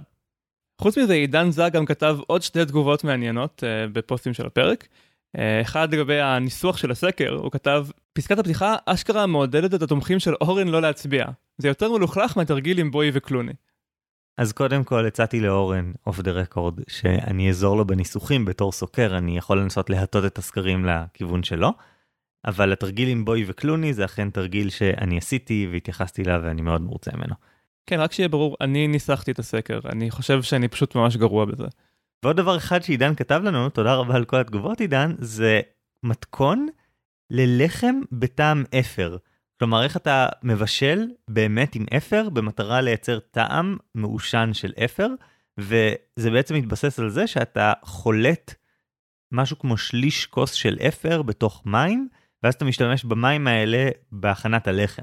חוץ 0.80 0.98
מזה, 0.98 1.12
עידן 1.12 1.50
זג 1.50 1.70
גם 1.72 1.86
כתב 1.86 2.18
עוד 2.26 2.42
שתי 2.42 2.64
תגובות 2.64 3.04
מעניינות 3.04 3.62
uh, 3.62 3.92
בפוסטים 3.92 4.34
של 4.34 4.46
הפרק. 4.46 4.88
Uh, 5.36 5.40
אחד 5.62 5.94
לגבי 5.94 6.20
הניסוח 6.20 6.76
של 6.76 6.90
הסקר, 6.90 7.34
הוא 7.34 7.50
כתב, 7.52 7.86
פסקת 8.12 8.38
הפתיחה 8.38 8.76
אשכרה 8.86 9.26
מעודדת 9.26 9.74
את 9.74 9.82
התומכים 9.82 10.18
של 10.18 10.34
אורן 10.34 10.68
לא 10.68 10.82
להצביע. 10.82 11.26
זה 11.58 11.68
יותר 11.68 11.92
מלוכלך 11.92 12.36
מהתרגיל 12.36 12.78
עם 12.78 12.90
בואי 12.90 13.10
וקלוני. 13.12 13.52
אז 14.38 14.52
קודם 14.52 14.84
כל 14.84 15.06
הצעתי 15.06 15.40
לאורן, 15.40 15.92
אוף 16.06 16.20
דה 16.20 16.30
רקורד, 16.30 16.80
שאני 16.88 17.48
אעזור 17.48 17.76
לו 17.76 17.86
בניסוחים 17.86 18.44
בתור 18.44 18.72
סוקר, 18.72 19.18
אני 19.18 19.38
יכול 19.38 19.60
לנסות 19.60 19.90
להטות 19.90 20.24
את 20.24 20.38
הסקרים 20.38 20.84
לכיוון 20.84 21.42
שלו. 21.42 21.70
אבל 22.46 22.72
התרגיל 22.72 23.08
עם 23.08 23.24
בוי 23.24 23.44
וקלוני 23.46 23.94
זה 23.94 24.04
אכן 24.04 24.30
תרגיל 24.30 24.70
שאני 24.70 25.18
עשיתי 25.18 25.68
והתייחסתי 25.72 26.22
אליו 26.22 26.40
ואני 26.44 26.62
מאוד 26.62 26.80
מרוצה 26.80 27.10
ממנו. 27.16 27.34
כן, 27.86 28.00
רק 28.00 28.12
שיהיה 28.12 28.28
ברור, 28.28 28.56
אני 28.60 28.88
ניסחתי 28.88 29.30
את 29.30 29.38
הסקר, 29.38 29.80
אני 29.92 30.10
חושב 30.10 30.42
שאני 30.42 30.68
פשוט 30.68 30.94
ממש 30.94 31.16
גרוע 31.16 31.44
בזה. 31.44 31.66
ועוד 32.24 32.36
דבר 32.36 32.56
אחד 32.56 32.82
שעידן 32.82 33.14
כתב 33.14 33.40
לנו, 33.44 33.68
תודה 33.68 33.94
רבה 33.94 34.14
על 34.14 34.24
כל 34.24 34.36
התגובות 34.36 34.80
עידן, 34.80 35.14
זה 35.18 35.60
מתכון 36.02 36.66
ללחם 37.30 38.00
בטעם 38.12 38.64
אפר. 38.80 39.16
כלומר, 39.58 39.82
איך 39.82 39.96
אתה 39.96 40.26
מבשל 40.42 41.06
באמת 41.28 41.74
עם 41.74 41.84
אפר 41.96 42.28
במטרה 42.28 42.80
לייצר 42.80 43.18
טעם 43.18 43.76
מעושן 43.94 44.50
של 44.52 44.72
אפר, 44.84 45.08
וזה 45.58 46.30
בעצם 46.30 46.54
מתבסס 46.54 46.98
על 46.98 47.10
זה 47.10 47.26
שאתה 47.26 47.72
חולט 47.82 48.54
משהו 49.32 49.58
כמו 49.58 49.76
שליש 49.76 50.26
כוס 50.26 50.52
של 50.52 50.78
אפר 50.88 51.22
בתוך 51.22 51.62
מים, 51.66 52.08
ואז 52.42 52.54
אתה 52.54 52.64
משתמש 52.64 53.04
במים 53.04 53.46
האלה 53.46 53.88
בהכנת 54.12 54.68
הלחם. 54.68 55.02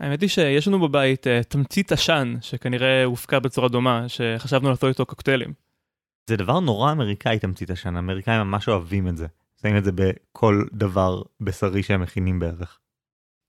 האמת 0.00 0.20
היא 0.20 0.28
שיש 0.28 0.68
לנו 0.68 0.88
בבית 0.88 1.26
uh, 1.26 1.44
תמצית 1.48 1.92
עשן 1.92 2.34
שכנראה 2.40 3.04
הופקע 3.04 3.38
בצורה 3.38 3.68
דומה, 3.68 4.08
שחשבנו 4.08 4.70
לעשות 4.70 4.88
איתו 4.88 5.06
קוקטיילים. 5.06 5.52
זה 6.30 6.36
דבר 6.36 6.60
נורא 6.60 6.92
אמריקאי 6.92 7.38
תמצית 7.38 7.70
עשן, 7.70 7.96
האמריקאים 7.96 8.40
ממש 8.40 8.68
אוהבים 8.68 9.08
את 9.08 9.16
זה. 9.16 9.26
שמים 9.62 9.76
את 9.76 9.84
זה 9.84 9.90
בכל 9.92 10.64
דבר 10.72 11.22
בשרי 11.40 11.82
שהם 11.82 12.00
מכינים 12.00 12.38
בערך. 12.38 12.78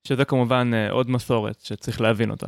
שזה 0.07 0.25
כמובן 0.25 0.71
uh, 0.73 0.91
עוד 0.91 1.09
מסורת 1.09 1.59
שצריך 1.59 2.01
להבין 2.01 2.31
אותה. 2.31 2.47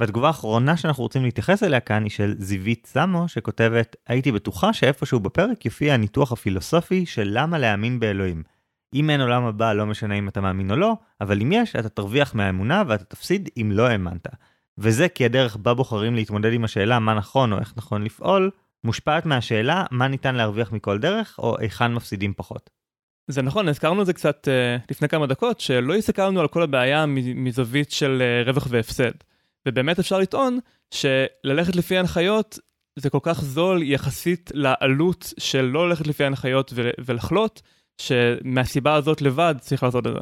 והתגובה 0.00 0.26
האחרונה 0.26 0.76
שאנחנו 0.76 1.02
רוצים 1.02 1.22
להתייחס 1.22 1.62
אליה 1.62 1.80
כאן 1.80 2.02
היא 2.02 2.10
של 2.10 2.34
זיווית 2.38 2.86
סמו 2.86 3.28
שכותבת 3.28 3.96
הייתי 4.06 4.32
בטוחה 4.32 4.72
שאיפשהו 4.72 5.20
בפרק 5.20 5.64
יופיע 5.64 5.94
הניתוח 5.94 6.32
הפילוסופי 6.32 7.06
של 7.06 7.28
למה 7.30 7.58
להאמין 7.58 8.00
באלוהים. 8.00 8.42
אם 8.94 9.10
אין 9.10 9.20
עולם 9.20 9.44
הבא 9.44 9.72
לא 9.72 9.86
משנה 9.86 10.14
אם 10.14 10.28
אתה 10.28 10.40
מאמין 10.40 10.70
או 10.70 10.76
לא, 10.76 10.94
אבל 11.20 11.40
אם 11.40 11.52
יש 11.52 11.76
אתה 11.76 11.88
תרוויח 11.88 12.34
מהאמונה 12.34 12.82
ואתה 12.86 13.04
תפסיד 13.04 13.48
אם 13.56 13.70
לא 13.74 13.86
האמנת. 13.86 14.26
וזה 14.78 15.08
כי 15.08 15.24
הדרך 15.24 15.56
בה 15.56 15.74
בוחרים 15.74 16.14
להתמודד 16.14 16.52
עם 16.52 16.64
השאלה 16.64 16.98
מה 16.98 17.14
נכון 17.14 17.52
או 17.52 17.58
איך 17.58 17.74
נכון 17.76 18.04
לפעול, 18.04 18.50
מושפעת 18.84 19.26
מהשאלה 19.26 19.84
מה 19.90 20.08
ניתן 20.08 20.34
להרוויח 20.34 20.72
מכל 20.72 20.98
דרך 20.98 21.38
או 21.38 21.56
היכן 21.58 21.94
מפסידים 21.94 22.34
פחות. 22.36 22.70
זה 23.28 23.42
נכון, 23.42 23.68
הזכרנו 23.68 24.00
את 24.00 24.06
זה 24.06 24.12
קצת 24.12 24.48
uh, 24.48 24.82
לפני 24.90 25.08
כמה 25.08 25.26
דקות, 25.26 25.60
שלא 25.60 25.94
הסתכלנו 25.94 26.40
על 26.40 26.48
כל 26.48 26.62
הבעיה 26.62 27.06
מזווית 27.06 27.90
של 27.90 28.22
uh, 28.22 28.48
רווח 28.48 28.66
והפסד. 28.70 29.10
ובאמת 29.68 29.98
אפשר 29.98 30.18
לטעון 30.18 30.58
שללכת 30.90 31.76
לפי 31.76 31.96
ההנחיות 31.96 32.58
זה 32.98 33.10
כל 33.10 33.18
כך 33.22 33.42
זול 33.42 33.82
יחסית 33.82 34.50
לעלות 34.54 35.32
של 35.38 35.60
לא 35.60 35.88
ללכת 35.88 36.06
לפי 36.06 36.24
ההנחיות 36.24 36.72
ולחלות, 37.06 37.62
שמהסיבה 38.00 38.94
הזאת 38.94 39.22
לבד 39.22 39.54
צריך 39.60 39.82
לעשות 39.82 40.06
את 40.06 40.12
זה. 40.12 40.20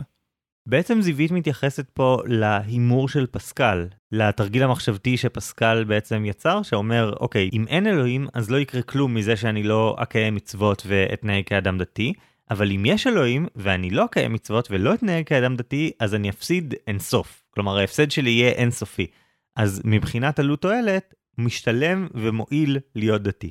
בעצם 0.68 1.00
זיווית 1.00 1.30
מתייחסת 1.30 1.90
פה 1.90 2.18
להימור 2.26 3.08
של 3.08 3.26
פסקל, 3.26 3.86
לתרגיל 4.12 4.62
המחשבתי 4.62 5.16
שפסקל 5.16 5.84
בעצם 5.84 6.24
יצר, 6.24 6.62
שאומר, 6.62 7.12
אוקיי, 7.20 7.50
אם 7.52 7.64
אין 7.68 7.86
אלוהים, 7.86 8.26
אז 8.34 8.50
לא 8.50 8.56
יקרה 8.56 8.82
כלום 8.82 9.14
מזה 9.14 9.36
שאני 9.36 9.62
לא 9.62 9.96
אקיים 9.98 10.34
מצוות 10.34 10.82
ואתנהג 10.86 11.44
כאדם 11.44 11.78
דתי, 11.78 12.12
אבל 12.50 12.72
אם 12.72 12.86
יש 12.86 13.06
אלוהים, 13.06 13.46
ואני 13.56 13.90
לא 13.90 14.04
אקיים 14.04 14.32
מצוות 14.32 14.68
ולא 14.70 14.94
אתנהג 14.94 15.26
כאדם 15.26 15.56
דתי, 15.56 15.92
אז 16.00 16.14
אני 16.14 16.30
אפסיד 16.30 16.74
אינסוף. 16.86 17.42
כלומר, 17.50 17.78
ההפסד 17.78 18.10
שלי 18.10 18.30
יהיה 18.30 18.50
אינסופי. 18.50 19.06
אז 19.56 19.82
מבחינת 19.84 20.38
עלות 20.38 20.62
תועלת, 20.62 21.14
משתלם 21.38 22.08
ומועיל 22.14 22.78
להיות 22.94 23.22
דתי. 23.22 23.50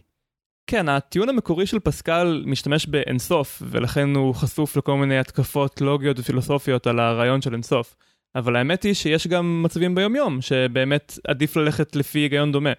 כן, 0.67 0.89
הטיעון 0.89 1.29
המקורי 1.29 1.65
של 1.65 1.79
פסקל 1.79 2.43
משתמש 2.45 2.85
באינסוף, 2.85 3.63
ולכן 3.65 4.15
הוא 4.15 4.35
חשוף 4.35 4.77
לכל 4.77 4.97
מיני 4.97 5.19
התקפות 5.19 5.81
לוגיות 5.81 6.19
ופילוסופיות 6.19 6.87
על 6.87 6.99
הרעיון 6.99 7.41
של 7.41 7.53
אינסוף. 7.53 7.95
אבל 8.35 8.55
האמת 8.55 8.83
היא 8.83 8.93
שיש 8.93 9.27
גם 9.27 9.63
מצבים 9.63 9.95
ביומיום, 9.95 10.41
שבאמת 10.41 11.19
עדיף 11.27 11.55
ללכת 11.55 11.95
לפי 11.95 12.19
היגיון 12.19 12.51
דומה. 12.51 12.73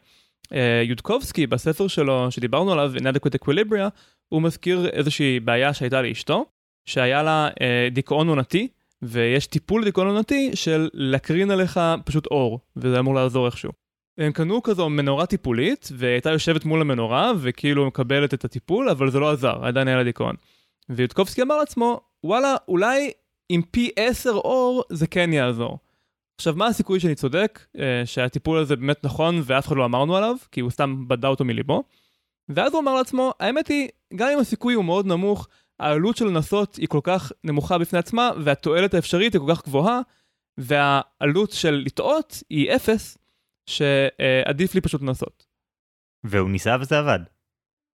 אה, 0.53 0.83
יודקובסקי 0.85 1.47
בספר 1.47 1.89
שלו 1.89 2.31
שדיברנו 2.31 2.73
עליו, 2.73 2.93
Inadequate 2.97 3.45
Equilibria, 3.45 3.89
הוא 4.29 4.43
מזכיר 4.43 4.89
איזושהי 4.89 5.41
בעיה 5.41 5.74
שהייתה 5.74 6.03
לאשתו, 6.03 6.47
שהיה 6.85 7.22
לה 7.22 7.49
אה, 7.61 7.89
דיכאון 7.93 8.29
עונתי, 8.29 8.68
ויש 9.03 9.47
טיפול 9.47 9.83
לדיכאון 9.83 10.07
עונתי 10.07 10.51
של 10.55 10.89
להקרין 10.93 11.51
עליך 11.51 11.81
פשוט 12.05 12.27
אור, 12.27 12.61
וזה 12.77 12.99
אמור 12.99 13.14
לעזור 13.14 13.47
איכשהו. 13.47 13.72
הם 14.18 14.33
קנו 14.33 14.62
כזו 14.62 14.89
מנורה 14.89 15.27
טיפולית, 15.27 15.89
והייתה 15.93 16.31
יושבת 16.31 16.64
מול 16.64 16.81
המנורה, 16.81 17.33
וכאילו 17.39 17.87
מקבלת 17.87 18.35
את 18.35 18.45
הטיפול, 18.45 18.89
אבל 18.89 19.11
זה 19.11 19.18
לא 19.18 19.31
עזר, 19.31 19.64
עדיין 19.64 19.89
היה 19.89 19.97
לה 19.97 20.05
דיכאון. 20.05 20.37
ויוטקובסקי 20.89 21.43
אמר 21.43 21.57
לעצמו, 21.57 22.01
וואלה, 22.24 22.57
אולי 22.68 23.11
עם 23.49 23.62
פי 23.62 23.91
10 23.97 24.31
אור 24.31 24.85
זה 24.91 25.07
כן 25.07 25.33
יעזור. 25.33 25.79
עכשיו, 26.37 26.55
מה 26.57 26.66
הסיכוי 26.66 27.01
שאני 27.01 27.14
צודק, 27.14 27.66
אה, 27.79 28.03
שהטיפול 28.05 28.59
הזה 28.59 28.77
באמת 28.77 29.05
נכון 29.05 29.41
ואף 29.45 29.66
אחד 29.66 29.77
לא 29.77 29.85
אמרנו 29.85 30.16
עליו, 30.16 30.37
כי 30.53 30.61
הוא 30.61 30.70
סתם 30.70 31.09
בדה 31.09 31.29
אותו 31.29 31.45
מליבו? 31.45 31.83
ואז 32.49 32.73
הוא 32.73 32.81
אמר 32.81 32.95
לעצמו, 32.95 33.33
האמת 33.41 33.69
היא, 33.69 33.89
גם 34.17 34.29
אם 34.35 34.39
הסיכוי 34.39 34.75
הוא 34.75 34.85
מאוד 34.85 35.07
נמוך, 35.07 35.49
העלות 35.81 36.17
של 36.17 36.25
לנסות 36.25 36.77
היא 36.77 36.89
כל 36.89 37.01
כך 37.03 37.33
נמוכה 37.45 37.79
בפני 37.79 37.99
עצמה, 37.99 38.31
והתועלת 38.45 38.95
האפשרית 38.95 39.33
היא 39.33 39.41
כל 39.41 39.55
כך 39.55 39.65
גבוהה, 39.65 40.01
והעלות 40.59 41.51
של 41.51 41.83
לטעות 41.87 42.43
היא 42.51 42.77
אפס, 42.77 43.19
שעדיף 43.67 44.75
לי 44.75 44.81
פשוט 44.81 45.03
לנסות. 45.03 45.47
והוא 46.25 46.51
ניסה 46.51 46.77
וזה 46.81 46.99
עבד. 46.99 47.19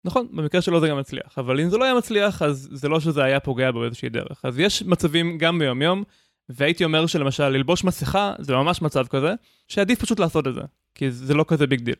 נכון, 0.04 0.28
במקרה 0.32 0.62
שלו 0.62 0.80
זה 0.80 0.88
גם 0.88 0.98
מצליח, 0.98 1.38
אבל 1.38 1.60
אם 1.60 1.68
זה 1.68 1.78
לא 1.78 1.84
היה 1.84 1.94
מצליח, 1.94 2.42
אז 2.42 2.68
זה 2.72 2.88
לא 2.88 3.00
שזה 3.00 3.24
היה 3.24 3.40
פוגע 3.40 3.70
בו 3.70 3.80
באיזושהי 3.80 4.08
דרך. 4.08 4.44
אז 4.44 4.58
יש 4.58 4.82
מצבים 4.82 5.38
גם 5.38 5.58
ביום 5.58 5.82
יום, 5.82 6.04
והייתי 6.48 6.84
אומר 6.84 7.06
שלמשל 7.06 7.48
ללבוש 7.48 7.84
מסכה 7.84 8.34
זה 8.38 8.54
ממש 8.54 8.82
מצב 8.82 9.06
כזה, 9.06 9.34
שעדיף 9.68 10.02
פשוט 10.02 10.20
לעשות 10.20 10.46
את 10.46 10.54
זה, 10.54 10.60
כי 10.94 11.10
זה 11.10 11.34
לא 11.34 11.44
כזה 11.48 11.66
big 11.66 11.80
deal. 11.80 11.94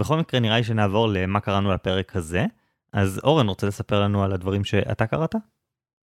בכל 0.00 0.16
מקרה 0.16 0.40
נראה 0.40 0.56
לי 0.56 0.64
שנעבור 0.64 1.08
למה 1.08 1.40
קראנו 1.40 1.72
לפרק 1.72 2.16
הזה. 2.16 2.46
אז 2.92 3.20
אורן 3.24 3.48
רוצה 3.48 3.66
לספר 3.66 4.00
לנו 4.00 4.24
על 4.24 4.32
הדברים 4.32 4.64
שאתה 4.64 5.06
קראת? 5.06 5.34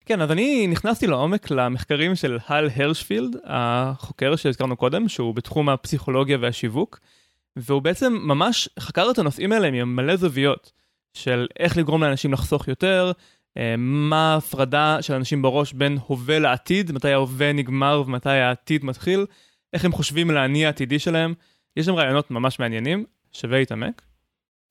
כן, 0.05 0.21
אז 0.21 0.31
אני 0.31 0.67
נכנסתי 0.67 1.07
לעומק 1.07 1.51
למחקרים 1.51 2.15
של 2.15 2.37
הל 2.47 2.69
הרשפילד, 2.75 3.35
החוקר 3.45 4.35
שהזכרנו 4.35 4.75
קודם, 4.75 5.09
שהוא 5.09 5.35
בתחום 5.35 5.69
הפסיכולוגיה 5.69 6.37
והשיווק, 6.41 6.99
והוא 7.55 7.81
בעצם 7.81 8.17
ממש 8.21 8.69
חקר 8.79 9.07
את 9.11 9.17
הנושאים 9.17 9.51
האלה 9.51 9.67
עם 9.67 9.95
מלא 9.95 10.15
זוויות, 10.15 10.71
של 11.13 11.47
איך 11.59 11.77
לגרום 11.77 12.03
לאנשים 12.03 12.33
לחסוך 12.33 12.67
יותר, 12.67 13.11
אה, 13.57 13.75
מה 13.77 14.33
ההפרדה 14.33 14.97
של 15.01 15.13
אנשים 15.13 15.41
בראש 15.41 15.73
בין 15.73 15.97
הווה 16.07 16.39
לעתיד, 16.39 16.91
מתי 16.91 17.11
ההווה 17.11 17.53
נגמר 17.53 18.03
ומתי 18.05 18.29
העתיד 18.29 18.85
מתחיל, 18.85 19.25
איך 19.73 19.85
הם 19.85 19.91
חושבים 19.91 20.29
על 20.29 20.37
האני 20.37 20.65
העתידי 20.65 20.99
שלהם. 20.99 21.33
יש 21.77 21.85
שם 21.85 21.95
רעיונות 21.95 22.31
ממש 22.31 22.59
מעניינים, 22.59 23.05
שווה 23.31 23.59
להתעמק. 23.59 24.01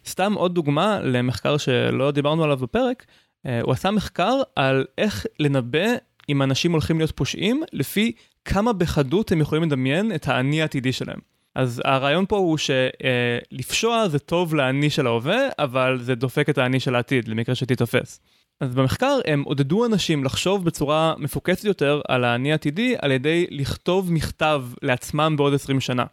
סתם 0.06 0.32
עוד 0.34 0.54
דוגמה 0.54 1.00
למחקר 1.02 1.56
שלא 1.56 2.10
דיברנו 2.10 2.44
עליו 2.44 2.56
בפרק, 2.56 3.06
אה, 3.46 3.60
הוא 3.60 3.72
עשה 3.72 3.90
מחקר 3.90 4.42
על 4.56 4.84
איך 4.98 5.26
לנבא 5.40 5.86
אם 6.28 6.42
אנשים 6.42 6.72
הולכים 6.72 6.98
להיות 6.98 7.16
פושעים, 7.16 7.62
לפי 7.72 8.12
כמה 8.44 8.72
בחדות 8.72 9.32
הם 9.32 9.40
יכולים 9.40 9.62
לדמיין 9.62 10.14
את 10.14 10.28
האני 10.28 10.62
העתידי 10.62 10.92
שלהם. 10.92 11.18
אז 11.54 11.82
הרעיון 11.84 12.24
פה 12.28 12.36
הוא 12.36 12.58
שלפשוע 12.58 13.96
אה, 13.96 14.08
זה 14.08 14.18
טוב 14.18 14.54
לאני 14.54 14.90
של 14.90 15.06
ההווה, 15.06 15.48
אבל 15.58 15.98
זה 16.00 16.14
דופק 16.14 16.50
את 16.50 16.58
האני 16.58 16.80
של 16.80 16.94
העתיד, 16.94 17.28
למקרה 17.28 17.54
שתיתפס. 17.54 18.20
אז 18.60 18.74
במחקר 18.74 19.18
הם 19.26 19.42
עודדו 19.42 19.86
אנשים 19.86 20.24
לחשוב 20.24 20.64
בצורה 20.64 21.14
מפוקסת 21.18 21.64
יותר 21.64 22.00
על 22.08 22.24
האני 22.24 22.52
העתידי 22.52 22.94
על 23.02 23.12
ידי 23.12 23.46
לכתוב 23.50 24.12
מכתב 24.12 24.62
לעצמם 24.82 25.34
בעוד 25.36 25.54
20 25.54 25.80
שנה. 25.80 26.04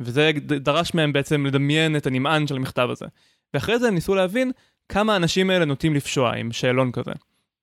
וזה 0.00 0.30
דרש 0.60 0.94
מהם 0.94 1.12
בעצם 1.12 1.46
לדמיין 1.46 1.96
את 1.96 2.06
הנמען 2.06 2.46
של 2.46 2.56
המכתב 2.56 2.88
הזה. 2.90 3.06
ואחרי 3.54 3.78
זה 3.78 3.88
הם 3.88 3.94
ניסו 3.94 4.14
להבין 4.14 4.52
כמה 4.88 5.12
האנשים 5.12 5.50
האלה 5.50 5.64
נוטים 5.64 5.94
לפשוע 5.94 6.34
עם 6.36 6.52
שאלון 6.52 6.92
כזה. 6.92 7.12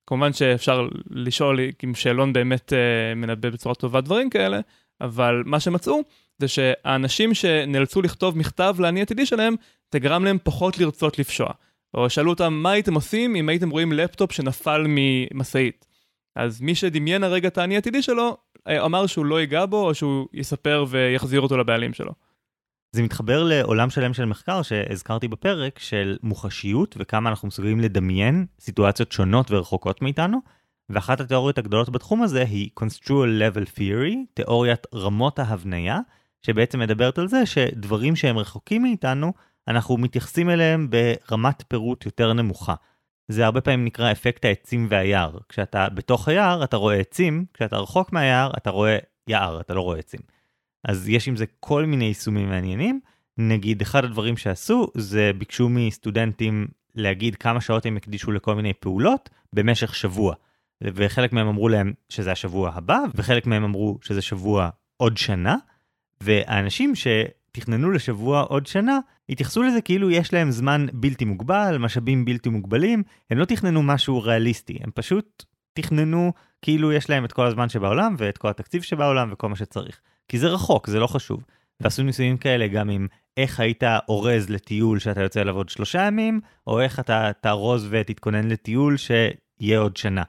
כמובן 0.08 0.34
שאפשר 0.34 0.88
לשאול 1.10 1.60
אם 1.84 1.96
שאלון 1.96 2.34
באמת 2.34 2.74
uh, 2.74 3.16
מנבא 3.16 3.50
בצורה 3.50 3.76
טובה 3.76 4.02
דברים 4.02 4.30
כאלה, 4.30 4.60
אבל 5.02 5.44
מה 5.46 5.60
שמצאו 5.60 6.02
זה 6.40 6.48
שהאנשים 6.48 7.34
שנאלצו 7.34 8.02
לכתוב 8.02 8.38
מכתב 8.38 8.76
לאני 8.80 9.02
עתידי 9.02 9.26
שלהם, 9.26 9.56
זה 9.94 10.00
גרם 10.00 10.26
להם 10.26 10.38
פחות 10.44 10.78
לרצות 10.80 11.20
לפשוע. 11.20 11.52
או 11.94 12.10
שאלו 12.10 12.30
אותם 12.30 12.54
מה 12.54 12.72
הייתם 12.72 12.94
עושים 12.94 13.36
אם 13.36 13.50
הייתם 13.50 13.70
רואים 13.70 13.94
לפטופ 13.94 14.32
שנפל 14.32 14.86
ממשאית. 14.88 15.86
אז 16.36 16.62
מי 16.62 16.76
שדמיין 16.76 17.24
הרגע 17.24 17.48
את 17.48 17.58
האני 17.58 17.78
עתידי 17.78 18.02
שלו, 18.02 18.38
אמר 18.70 19.08
שהוא 19.08 19.26
לא 19.26 19.40
ייגע 19.40 19.66
בו, 19.66 19.88
או 19.88 19.96
שהוא 19.96 20.28
יספר 20.34 20.86
ויחזיר 20.90 21.42
אותו 21.42 21.58
לבעלים 21.58 21.94
שלו. 21.94 22.14
זה 22.92 23.04
מתחבר 23.04 23.44
לעולם 23.44 23.90
שלם 23.90 24.14
של 24.14 24.26
מחקר 24.26 24.62
שהזכרתי 24.62 25.28
בפרק, 25.28 25.80
של 25.80 26.18
מוחשיות 26.24 26.96
וכמה 27.00 27.30
אנחנו 27.30 27.48
מסוגלים 27.48 27.80
לדמיין 27.80 28.46
סיטואציות 28.60 29.12
שונות 29.12 29.52
ורחוקות 29.52 30.02
מאיתנו, 30.02 30.38
ואחת 30.90 31.20
התיאוריות 31.22 31.58
הגדולות 31.58 31.90
בתחום 31.90 32.24
הזה 32.24 32.44
היא 32.44 32.70
Construal 32.80 33.42
Level 33.42 33.78
Theory, 33.78 34.16
תיאוריית 34.34 34.88
רמות 34.96 35.40
ההבניה, 35.40 36.00
שבעצם 36.42 36.80
מדברת 36.80 37.18
על 37.18 37.28
זה 37.28 37.46
שדברים 37.46 38.16
שהם 38.16 38.38
רחוקים 38.38 38.82
מאיתנו, 38.82 39.34
אנחנו 39.68 39.98
מתייחסים 39.98 40.50
אליהם 40.50 40.90
ברמת 40.90 41.64
פירוט 41.68 42.06
יותר 42.06 42.34
נמוכה. 42.34 42.76
זה 43.28 43.46
הרבה 43.46 43.62
פעמים 43.62 43.86
נקרא 43.86 44.12
אפקט 44.12 44.46
העצים 44.46 44.88
והיער. 44.90 45.38
כשאתה 45.50 45.90
בתוך 45.90 46.28
היער 46.28 46.64
אתה 46.64 46.78
רואה 46.78 46.96
עצים, 46.96 47.46
כשאתה 47.54 47.78
רחוק 47.78 48.14
מהיער 48.14 48.52
אתה 48.58 48.70
רואה 48.70 48.98
יער, 49.28 49.62
אתה 49.62 49.74
לא 49.74 49.82
רואה 49.82 50.00
עצים. 50.00 50.20
אז 50.84 51.10
יש 51.10 51.28
עם 51.28 51.36
זה 51.36 51.46
כל 51.60 51.86
מיני 51.86 52.06
יישומים 52.06 52.50
מעניינים. 52.50 53.00
נגיד 53.38 53.82
אחד 53.82 54.06
הדברים 54.06 54.38
שעשו 54.38 54.88
זה 54.94 55.32
ביקשו 55.38 55.70
מסטודנטים 55.70 56.68
להגיד 56.96 57.36
כמה 57.36 57.62
שעות 57.62 57.86
הם 57.86 57.98
הקדישו 57.98 58.32
לכל 58.32 58.56
מיני 58.56 58.74
פעולות 58.74 59.30
במשך 59.54 59.96
שבוע. 59.96 60.36
וחלק 60.84 61.34
מהם 61.34 61.48
אמרו 61.48 61.70
להם 61.70 61.94
שזה 62.10 62.32
השבוע 62.32 62.72
הבא, 62.76 63.00
וחלק 63.16 63.46
מהם 63.48 63.64
אמרו 63.64 63.98
שזה 64.02 64.22
שבוע 64.22 64.70
עוד 64.98 65.18
שנה, 65.18 65.56
והאנשים 66.22 66.94
שתכננו 66.96 67.92
לשבוע 67.92 68.42
עוד 68.42 68.66
שנה, 68.66 69.00
התייחסו 69.30 69.64
לזה 69.64 69.82
כאילו 69.82 70.12
יש 70.12 70.34
להם 70.34 70.52
זמן 70.52 70.86
בלתי 70.94 71.26
מוגבל, 71.26 71.78
משאבים 71.78 72.26
בלתי 72.26 72.50
מוגבלים, 72.50 73.04
הם 73.30 73.38
לא 73.38 73.46
תכננו 73.46 73.84
משהו 73.84 74.22
ריאליסטי, 74.22 74.78
הם 74.82 74.92
פשוט 74.94 75.44
תכננו 75.74 76.34
כאילו 76.62 76.92
יש 76.92 77.10
להם 77.10 77.26
את 77.26 77.32
כל 77.32 77.46
הזמן 77.46 77.70
שבעולם 77.70 78.16
ואת 78.18 78.38
כל 78.38 78.48
התקציב 78.50 78.82
שבעולם 78.82 79.30
וכל 79.34 79.50
מה 79.50 79.56
שצריך. 79.56 80.00
כי 80.28 80.40
זה 80.40 80.48
רחוק, 80.48 80.88
זה 80.88 81.00
לא 81.00 81.08
חשוב. 81.08 81.44
ועשו 81.80 82.04
ניסויים 82.04 82.38
כאלה 82.38 82.68
גם 82.68 82.90
עם 82.90 83.08
איך 83.38 83.60
היית 83.60 83.84
אורז 84.10 84.50
לטיול 84.50 85.00
שאתה 85.00 85.22
יוצא 85.22 85.44
לעבוד 85.44 85.70
שלושה 85.70 86.02
ימים, 86.02 86.42
או 86.68 86.82
איך 86.82 87.00
אתה 87.00 87.32
תארוז 87.42 87.88
ותתכונן 87.90 88.48
לטיול 88.48 88.98
שיהיה 88.98 89.80
עוד 89.80 89.98
שנה. 89.98 90.24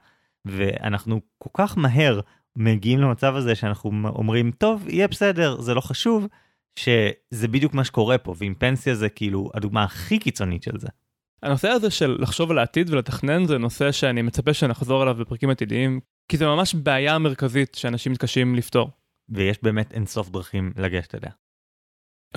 ואנחנו 0.45 1.21
כל 1.37 1.49
כך 1.53 1.77
מהר 1.77 2.19
מגיעים 2.55 2.99
למצב 2.99 3.35
הזה 3.35 3.55
שאנחנו 3.55 3.91
אומרים, 4.05 4.51
טוב, 4.51 4.87
יהיה 4.87 5.07
בסדר, 5.07 5.61
זה 5.61 5.73
לא 5.73 5.81
חשוב, 5.81 6.27
שזה 6.79 7.47
בדיוק 7.47 7.73
מה 7.73 7.83
שקורה 7.83 8.17
פה, 8.17 8.35
ועם 8.37 8.53
פנסיה 8.57 8.95
זה 8.95 9.09
כאילו 9.09 9.51
הדוגמה 9.53 9.83
הכי 9.83 10.19
קיצונית 10.19 10.63
של 10.63 10.79
זה. 10.79 10.87
הנושא 11.43 11.67
הזה 11.67 11.89
של 11.89 12.17
לחשוב 12.19 12.51
על 12.51 12.57
העתיד 12.57 12.89
ולתכנן 12.89 13.45
זה 13.45 13.57
נושא 13.57 13.91
שאני 13.91 14.21
מצפה 14.21 14.53
שנחזור 14.53 15.03
אליו 15.03 15.15
בפרקים 15.15 15.49
עתידיים, 15.49 15.99
כי 16.27 16.37
זה 16.37 16.45
ממש 16.45 16.75
בעיה 16.75 17.17
מרכזית 17.17 17.75
שאנשים 17.75 18.11
מתקשים 18.11 18.55
לפתור. 18.55 18.89
ויש 19.29 19.57
באמת 19.63 19.93
אינסוף 19.93 20.29
דרכים 20.29 20.71
לגשת 20.77 21.15
אליה. 21.15 21.31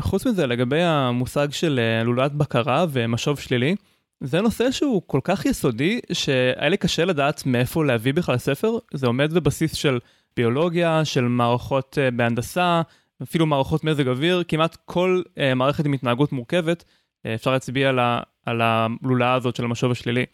חוץ 0.00 0.26
מזה, 0.26 0.46
לגבי 0.46 0.82
המושג 0.82 1.48
של 1.50 1.80
לולת 2.04 2.32
בקרה 2.32 2.86
ומשוב 2.90 3.38
שלילי, 3.38 3.74
זה 4.20 4.40
נושא 4.40 4.70
שהוא 4.70 5.02
כל 5.06 5.20
כך 5.24 5.46
יסודי, 5.46 6.00
שהיה 6.12 6.68
לי 6.68 6.76
קשה 6.76 7.04
לדעת 7.04 7.46
מאיפה 7.46 7.84
להביא 7.84 8.14
בכלל 8.14 8.38
ספר. 8.38 8.78
זה 8.94 9.06
עומד 9.06 9.32
בבסיס 9.32 9.74
של 9.74 9.98
ביולוגיה, 10.36 11.04
של 11.04 11.24
מערכות 11.24 11.98
uh, 11.98 12.14
בהנדסה, 12.16 12.82
אפילו 13.22 13.46
מערכות 13.46 13.84
מזג 13.84 14.08
אוויר, 14.08 14.42
כמעט 14.48 14.76
כל 14.84 15.22
uh, 15.26 15.54
מערכת 15.54 15.86
עם 15.86 15.92
התנהגות 15.92 16.32
מורכבת, 16.32 16.84
uh, 16.84 17.28
אפשר 17.34 17.52
להצביע 17.52 17.88
על, 17.88 17.98
ה, 17.98 18.20
על 18.46 18.60
הלולה 18.60 19.34
הזאת 19.34 19.56
של 19.56 19.64
המשוב 19.64 19.90
השלילי. 19.90 20.26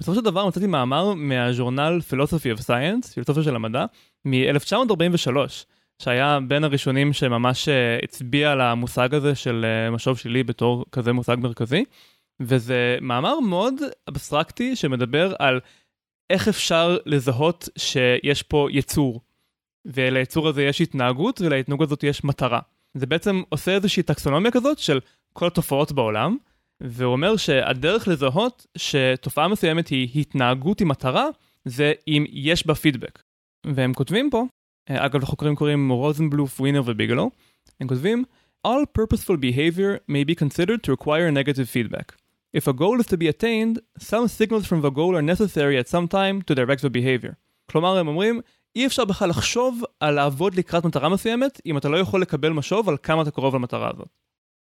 בסופו 0.00 0.18
של 0.18 0.24
דבר 0.24 0.46
מצאתי 0.46 0.66
מאמר 0.66 1.14
מהז'ורנל 1.14 1.98
Philosophy 2.10 2.58
of 2.58 2.62
Science, 2.62 3.12
פילוסופיה 3.14 3.42
של 3.42 3.56
המדע, 3.56 3.84
מ-1943, 4.24 5.36
שהיה 6.02 6.38
בין 6.48 6.64
הראשונים 6.64 7.12
שממש 7.12 7.68
uh, 7.68 8.04
הצביע 8.04 8.52
על 8.52 8.60
המושג 8.60 9.14
הזה 9.14 9.34
של 9.34 9.64
uh, 9.64 9.94
משוב 9.94 10.18
שלילי 10.18 10.42
בתור 10.42 10.84
כזה 10.92 11.12
מושג 11.12 11.36
מרכזי. 11.40 11.84
וזה 12.40 12.98
מאמר 13.00 13.40
מאוד 13.40 13.74
אבסטרקטי 14.08 14.76
שמדבר 14.76 15.34
על 15.38 15.60
איך 16.30 16.48
אפשר 16.48 16.96
לזהות 17.06 17.68
שיש 17.78 18.42
פה 18.42 18.68
יצור. 18.70 19.20
וליצור 19.88 20.48
הזה 20.48 20.62
יש 20.62 20.80
התנהגות 20.80 21.40
ולהתנהגות 21.40 21.86
הזאת 21.86 22.02
יש 22.02 22.24
מטרה. 22.24 22.60
זה 22.94 23.06
בעצם 23.06 23.42
עושה 23.48 23.74
איזושהי 23.74 24.02
טקסונומיה 24.02 24.50
כזאת 24.50 24.78
של 24.78 25.00
כל 25.32 25.46
התופעות 25.46 25.92
בעולם, 25.92 26.36
והוא 26.80 27.12
אומר 27.12 27.36
שהדרך 27.36 28.08
לזהות 28.08 28.66
שתופעה 28.76 29.48
מסוימת 29.48 29.88
היא 29.88 30.20
התנהגות 30.20 30.80
עם 30.80 30.88
מטרה, 30.88 31.26
זה 31.64 31.92
אם 32.08 32.24
יש 32.28 32.66
בה 32.66 32.74
פידבק. 32.74 33.22
והם 33.66 33.94
כותבים 33.94 34.30
פה, 34.30 34.44
אגב 34.88 35.22
לחוקרים 35.22 35.56
קוראים 35.56 35.90
רוזנבלוף, 35.90 36.60
ווינר 36.60 36.82
וביגלו, 36.86 37.30
הם 37.80 37.88
כותבים 37.88 38.24
All 38.66 38.86
purposeful 38.86 39.36
behavior 39.36 40.00
may 40.08 40.24
be 40.24 40.34
considered 40.34 40.82
to 40.82 40.90
require 40.90 41.30
negative 41.30 41.68
feedback. 41.70 42.14
If 42.52 42.66
a 42.66 42.72
goal 42.72 43.00
is 43.00 43.06
to 43.06 43.16
be 43.16 43.28
attained, 43.28 43.78
some 43.98 44.26
signals 44.26 44.66
from 44.66 44.80
the 44.82 44.90
goal 44.90 45.16
are 45.16 45.22
necessary 45.22 45.76
at 45.78 45.88
some 45.88 46.08
time 46.08 46.42
to 46.42 46.54
direct 46.54 46.82
the 46.82 46.90
behavior. 46.90 47.34
כלומר, 47.70 47.98
הם 47.98 48.08
אומרים, 48.08 48.40
אי 48.76 48.86
אפשר 48.86 49.04
בכלל 49.04 49.28
לחשוב 49.28 49.82
על 50.00 50.14
לעבוד 50.14 50.54
לקראת 50.54 50.84
מטרה 50.84 51.08
מסוימת, 51.08 51.60
אם 51.66 51.78
אתה 51.78 51.88
לא 51.88 51.96
יכול 51.96 52.22
לקבל 52.22 52.52
משוב 52.52 52.88
על 52.88 52.96
כמה 53.02 53.22
אתה 53.22 53.30
קרוב 53.30 53.54
למטרה 53.54 53.90
הזאת. 53.94 54.08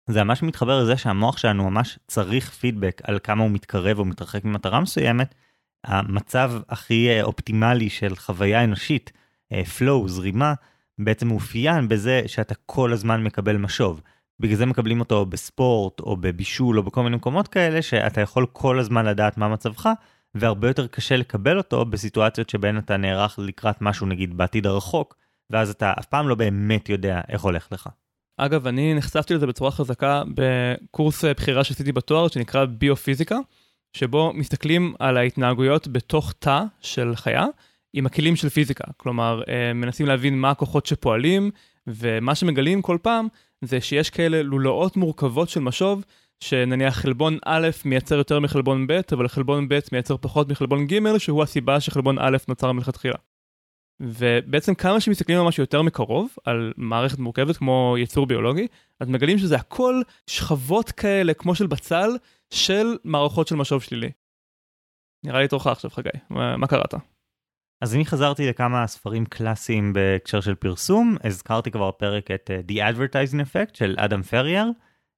זה 0.09 0.23
ממש 0.23 0.43
מתחבר 0.43 0.83
לזה 0.83 0.97
שהמוח 0.97 1.37
שלנו 1.37 1.69
ממש 1.69 1.99
צריך 2.07 2.49
פידבק 2.49 3.01
על 3.03 3.19
כמה 3.23 3.43
הוא 3.43 3.51
מתקרב 3.51 3.99
או 3.99 4.05
מתרחק 4.05 4.45
ממטרה 4.45 4.79
מסוימת. 4.79 5.35
המצב 5.83 6.51
הכי 6.69 7.09
אה, 7.09 7.23
אופטימלי 7.23 7.89
של 7.89 8.15
חוויה 8.15 8.63
אנושית, 8.63 9.11
אה, 9.51 9.61
flow, 9.77 10.07
זרימה, 10.07 10.53
בעצם 10.99 11.27
מאופיין 11.27 11.87
בזה 11.87 12.21
שאתה 12.27 12.55
כל 12.65 12.93
הזמן 12.93 13.23
מקבל 13.23 13.57
משוב. 13.57 14.01
בגלל 14.39 14.55
זה 14.55 14.65
מקבלים 14.65 14.99
אותו 14.99 15.25
בספורט 15.25 15.99
או 15.99 16.17
בבישול 16.17 16.77
או 16.77 16.83
בכל 16.83 17.03
מיני 17.03 17.15
מקומות 17.15 17.47
כאלה 17.47 17.81
שאתה 17.81 18.21
יכול 18.21 18.45
כל 18.53 18.79
הזמן 18.79 19.05
לדעת 19.05 19.37
מה 19.37 19.47
מצבך 19.47 19.89
והרבה 20.35 20.67
יותר 20.67 20.87
קשה 20.87 21.15
לקבל 21.15 21.57
אותו 21.57 21.85
בסיטואציות 21.85 22.49
שבהן 22.49 22.77
אתה 22.77 22.97
נערך 22.97 23.39
לקראת 23.39 23.81
משהו 23.81 24.07
נגיד 24.07 24.37
בעתיד 24.37 24.67
הרחוק 24.67 25.15
ואז 25.49 25.69
אתה 25.69 25.93
אף 25.99 26.05
פעם 26.05 26.27
לא 26.27 26.35
באמת 26.35 26.89
יודע 26.89 27.21
איך 27.29 27.41
הולך 27.41 27.67
לך. 27.71 27.89
אגב 28.37 28.67
אני 28.67 28.93
נחשפתי 28.93 29.33
לזה 29.33 29.47
בצורה 29.47 29.71
חזקה 29.71 30.23
בקורס 30.35 31.25
בחירה 31.25 31.63
שעשיתי 31.63 31.91
בתואר 31.91 32.27
שנקרא 32.27 32.65
ביופיזיקה 32.65 33.37
שבו 33.93 34.33
מסתכלים 34.33 34.93
על 34.99 35.17
ההתנהגויות 35.17 35.87
בתוך 35.87 36.33
תא 36.39 36.63
של 36.81 37.15
חיה 37.15 37.45
עם 37.93 38.05
הכלים 38.05 38.35
של 38.35 38.49
פיזיקה 38.49 38.83
כלומר 38.97 39.41
אה, 39.47 39.73
מנסים 39.73 40.05
להבין 40.05 40.39
מה 40.39 40.49
הכוחות 40.51 40.85
שפועלים 40.85 41.51
ומה 41.87 42.35
שמגלים 42.35 42.81
כל 42.81 42.97
פעם 43.01 43.27
זה 43.61 43.81
שיש 43.81 44.09
כאלה 44.09 44.43
לולאות 44.43 44.97
מורכבות 44.97 45.49
של 45.49 45.59
משוב, 45.59 46.03
שנניח 46.39 46.95
חלבון 46.95 47.37
א' 47.45 47.69
מייצר 47.85 48.15
יותר 48.15 48.39
מחלבון 48.39 48.87
ב', 48.87 48.99
אבל 49.11 49.27
חלבון 49.27 49.69
ב' 49.69 49.79
מייצר 49.91 50.17
פחות 50.17 50.49
מחלבון 50.49 50.87
ג', 50.87 51.17
שהוא 51.17 51.43
הסיבה 51.43 51.79
שחלבון 51.79 52.19
א' 52.19 52.37
נוצר 52.47 52.71
מלכתחילה. 52.71 53.15
ובעצם 53.99 54.75
כמה 54.75 55.01
שמסתכלים 55.01 55.39
ממש 55.39 55.59
יותר 55.59 55.81
מקרוב 55.81 56.35
על 56.43 56.73
מערכת 56.77 57.19
מורכבת 57.19 57.57
כמו 57.57 57.95
יצור 57.99 58.25
ביולוגי, 58.27 58.67
אז 58.99 59.09
מגלים 59.09 59.37
שזה 59.37 59.55
הכל 59.55 60.01
שכבות 60.27 60.91
כאלה 60.91 61.33
כמו 61.33 61.55
של 61.55 61.67
בצל 61.67 62.09
של 62.53 62.97
מערכות 63.03 63.47
של 63.47 63.55
משוב 63.55 63.83
שלילי. 63.83 64.11
נראה 65.25 65.39
לי 65.39 65.47
תורך 65.47 65.67
עכשיו 65.67 65.91
חגי, 65.91 66.09
מה, 66.29 66.57
מה 66.57 66.67
קראת? 66.67 66.93
אז 67.81 67.95
אני 67.95 68.05
חזרתי 68.05 68.49
לכמה 68.49 68.87
ספרים 68.87 69.25
קלאסיים 69.25 69.93
בהקשר 69.93 70.41
של 70.41 70.55
פרסום, 70.55 71.17
הזכרתי 71.23 71.71
כבר 71.71 71.91
פרק 71.91 72.31
את 72.31 72.49
uh, 72.49 72.71
The 72.71 72.75
Advertising 72.75 73.39
Effect 73.39 73.77
של 73.77 73.95
אדם 73.97 74.21
פריאר. 74.21 74.69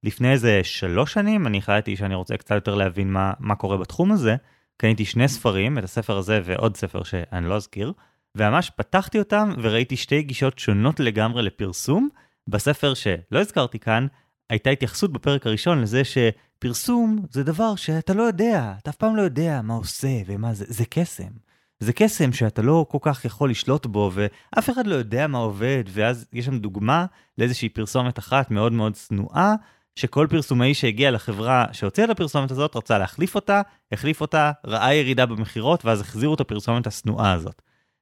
לפני 0.07 0.31
איזה 0.31 0.59
שלוש 0.63 1.13
שנים 1.13 1.47
אני 1.47 1.57
החלטתי 1.57 1.95
שאני 1.95 2.15
רוצה 2.15 2.37
קצת 2.37 2.55
יותר 2.55 2.75
להבין 2.75 3.11
מה, 3.13 3.33
מה 3.39 3.55
קורה 3.55 3.77
בתחום 3.77 4.11
הזה. 4.11 4.35
קניתי 4.77 5.05
שני 5.05 5.27
ספרים, 5.27 5.77
את 5.77 5.83
הספר 5.83 6.17
הזה 6.17 6.41
ועוד 6.43 6.77
ספר 6.77 7.03
שאני 7.03 7.49
לא 7.49 7.55
אזכיר, 7.55 7.93
וממש 8.35 8.69
פתחתי 8.69 9.19
אותם 9.19 9.53
וראיתי 9.61 9.97
שתי 9.97 10.21
גישות 10.21 10.59
שונות 10.59 10.99
לגמרי 10.99 11.43
לפרסום. 11.43 12.09
בספר 12.47 12.93
שלא 12.93 13.39
הזכרתי 13.39 13.79
כאן, 13.79 14.07
הייתה 14.49 14.69
התייחסות 14.69 15.13
בפרק 15.13 15.47
הראשון 15.47 15.81
לזה 15.81 16.01
שפרסום 16.03 17.25
זה 17.31 17.43
דבר 17.43 17.75
שאתה 17.75 18.13
לא 18.13 18.23
יודע, 18.23 18.73
אתה 18.81 18.89
אף 18.89 18.95
פעם 18.95 19.15
לא 19.15 19.21
יודע 19.21 19.61
מה 19.63 19.73
עושה 19.73 20.21
ומה 20.25 20.53
זה, 20.53 20.65
זה 20.67 20.85
קסם. 20.89 21.31
זה 21.79 21.93
קסם 21.93 22.33
שאתה 22.33 22.61
לא 22.61 22.85
כל 22.89 22.97
כך 23.01 23.25
יכול 23.25 23.49
לשלוט 23.49 23.85
בו, 23.85 24.11
ואף 24.13 24.69
אחד 24.69 24.87
לא 24.87 24.95
יודע 24.95 25.27
מה 25.27 25.37
עובד, 25.37 25.83
ואז 25.87 26.25
יש 26.33 26.45
שם 26.45 26.59
דוגמה 26.59 27.05
לאיזושהי 27.37 27.69
פרסומת 27.69 28.19
אחת 28.19 28.51
מאוד 28.51 28.73
מאוד 28.73 28.93
צנועה, 28.93 29.55
שכל 29.97 30.27
פרסומאי 30.29 30.73
שהגיע 30.73 31.11
לחברה 31.11 31.65
שהוציאה 31.71 32.05
את 32.05 32.09
הפרסומת 32.09 32.51
הזאת 32.51 32.75
רצה 32.75 32.97
להחליף 32.97 33.35
אותה, 33.35 33.61
החליף 33.91 34.21
אותה, 34.21 34.51
ראה 34.65 34.93
ירידה 34.93 35.25
במכירות, 35.25 35.85
ואז 35.85 36.01
החזירו 36.01 36.33
את 36.33 36.39
הפרסומת 36.39 36.87
השנואה 36.87 37.33
הזאת. 37.33 37.61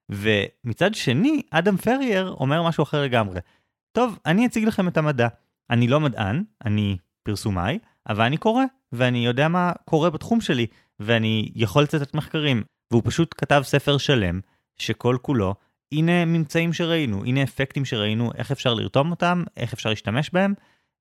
ומצד 0.10 0.96
שני, 0.96 1.42
אדם 1.52 1.78
פרייר 1.78 2.36
אומר 2.40 2.64
משהו 2.64 2.84
אחר 2.84 3.04
לגמרי. 3.04 3.40
טוב, 3.92 4.20
אני 4.26 4.46
אציג 4.46 4.64
לכם 4.64 4.88
את 4.88 4.98
המדע. 4.98 5.28
אני 5.70 5.88
לא 5.88 6.00
מדען, 6.00 6.44
אני 6.66 6.98
פרסומאי, 7.24 7.80
אבל 8.10 8.26
אני 8.26 8.38
קורא, 8.38 8.64
ואני 8.92 9.26
יודע 9.26 9.48
מה 9.48 9.72
קורה 9.86 10.10
בתחום 10.10 10.42
שלי, 10.42 10.68
ואני 11.00 11.52
יכול 11.56 11.84
לצטט 11.84 12.14
מחקרים. 12.14 12.64
והוא 12.92 13.02
פשוט 13.06 13.36
כתב 13.38 13.62
ספר 13.66 13.98
שלם, 13.98 14.40
שכל 14.78 15.18
כולו 15.22 15.56
הנה 15.92 16.26
ממצאים 16.26 16.74
שראינו, 16.74 17.24
הנה 17.24 17.44
אפקטים 17.44 17.86
שראינו, 17.86 18.32
איך 18.36 18.52
אפשר 18.52 18.74
לרתום 18.74 19.12
אותם, 19.12 19.44
איך 19.58 19.74
אפשר 19.74 19.90
להשתמש 19.90 20.30
בהם, 20.34 20.54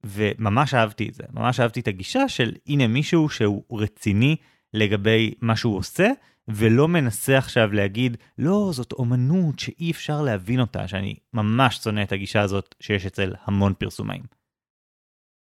וממש 0.04 0.74
אהבתי 0.74 1.08
את 1.08 1.14
זה. 1.14 1.24
ממש 1.32 1.60
אהבתי 1.60 1.80
את 1.80 1.88
הגישה 1.88 2.28
של 2.28 2.52
הנה 2.66 2.86
מישהו 2.86 3.28
שהוא 3.28 3.62
רציני 3.72 4.36
לגבי 4.74 5.34
מה 5.40 5.56
שהוא 5.56 5.76
עושה, 5.76 6.10
ולא 6.48 6.88
מנסה 6.88 7.38
עכשיו 7.38 7.72
להגיד, 7.72 8.16
לא, 8.38 8.70
זאת 8.72 8.92
אומנות 8.92 9.58
שאי 9.58 9.90
אפשר 9.90 10.22
להבין 10.22 10.60
אותה, 10.60 10.88
שאני 10.88 11.14
ממש 11.32 11.76
שונא 11.76 12.02
את 12.02 12.12
הגישה 12.12 12.40
הזאת 12.40 12.74
שיש 12.80 13.06
אצל 13.06 13.32
המון 13.44 13.74
פרסומאים. 13.78 14.22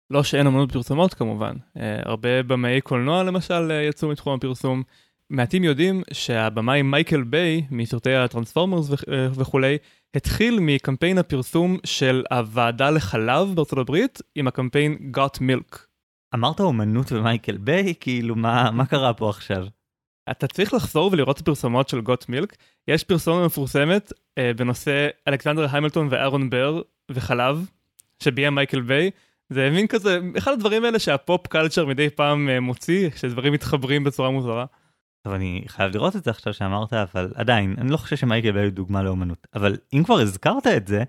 לא 0.10 0.24
שאין 0.24 0.48
אמנות 0.48 0.72
פרסומות 0.72 1.14
כמובן, 1.14 1.56
uh, 1.56 1.80
הרבה 2.06 2.44
במאי 2.44 2.82
קולנוע 2.82 3.24
למשל 3.24 3.72
uh, 3.72 3.90
יצאו 3.90 4.10
מתחום 4.10 4.34
הפרסום. 4.34 4.84
מעטים 5.30 5.64
יודעים 5.64 6.04
שהבמאי 6.14 6.82
מייקל 6.82 7.24
ביי 7.24 7.62
מסרטי 7.72 8.14
הטרנספורמרס 8.14 8.90
uh, 8.92 8.96
וכולי, 9.36 9.78
התחיל 10.16 10.60
מקמפיין 10.62 11.18
הפרסום 11.18 11.78
של 11.84 12.24
הוועדה 12.32 12.90
לחלב 12.90 13.56
בארצות 13.56 13.80
הברית 13.80 14.22
עם 14.36 14.48
הקמפיין 14.48 15.12
got 15.16 15.38
milk. 15.38 15.78
אמרת 16.34 16.60
אומנות 16.60 17.12
ומייקל 17.12 17.58
ביי, 17.58 17.94
כאילו 18.00 18.36
מה, 18.36 18.72
מה 18.72 18.86
קרה 18.86 19.14
פה 19.14 19.30
עכשיו? 19.30 19.68
אתה 20.32 20.48
צריך 20.48 20.74
לחזור 20.74 21.10
ולראות 21.12 21.36
את 21.36 21.42
הפרסומות 21.42 21.90
של 21.90 22.00
got 22.00 22.24
milk. 22.24 22.56
יש 22.88 23.04
פרסומת 23.04 23.46
מפורסמת 23.46 24.12
uh, 24.12 24.42
בנושא 24.58 25.08
אלכסנדר 25.28 25.68
המילטון 25.70 26.08
ואהרון 26.12 26.50
בר 26.50 26.82
וחלב, 27.12 27.66
שביים 28.24 28.56
מייקל 28.56 28.82
ביי. 28.82 29.12
זה 29.50 29.70
מין 29.70 29.88
כזה, 29.88 30.20
אחד 30.38 30.52
הדברים 30.52 30.86
האלה 30.86 31.00
שה 31.00 31.24
pop 31.24 31.48
culture 31.48 31.86
מדי 31.86 32.10
פעם 32.10 32.50
uh, 32.50 32.60
מוציא, 32.60 33.10
שדברים 33.16 33.54
מתחברים 33.54 34.04
בצורה 34.04 34.30
מוזרה. 34.30 34.66
טוב, 35.22 35.34
אני 35.34 35.64
חייב 35.68 35.94
לראות 35.94 36.16
את 36.16 36.24
זה 36.24 36.32
עכשיו 36.32 36.54
שאמרת, 36.54 36.94
אבל 36.94 37.32
עדיין, 37.36 37.76
אני 37.78 37.92
לא 37.92 37.98
חושב 37.98 38.16
שמייקל 38.16 38.52
ביי 38.52 38.64
הוא 38.64 38.72
דוגמה 38.72 39.04
לאומנות. 39.04 39.48
אבל 39.54 39.78
אם 39.94 40.04
כבר 40.04 40.20
הזכרת 40.20 40.68
את 40.68 40.88
זה, 40.88 41.04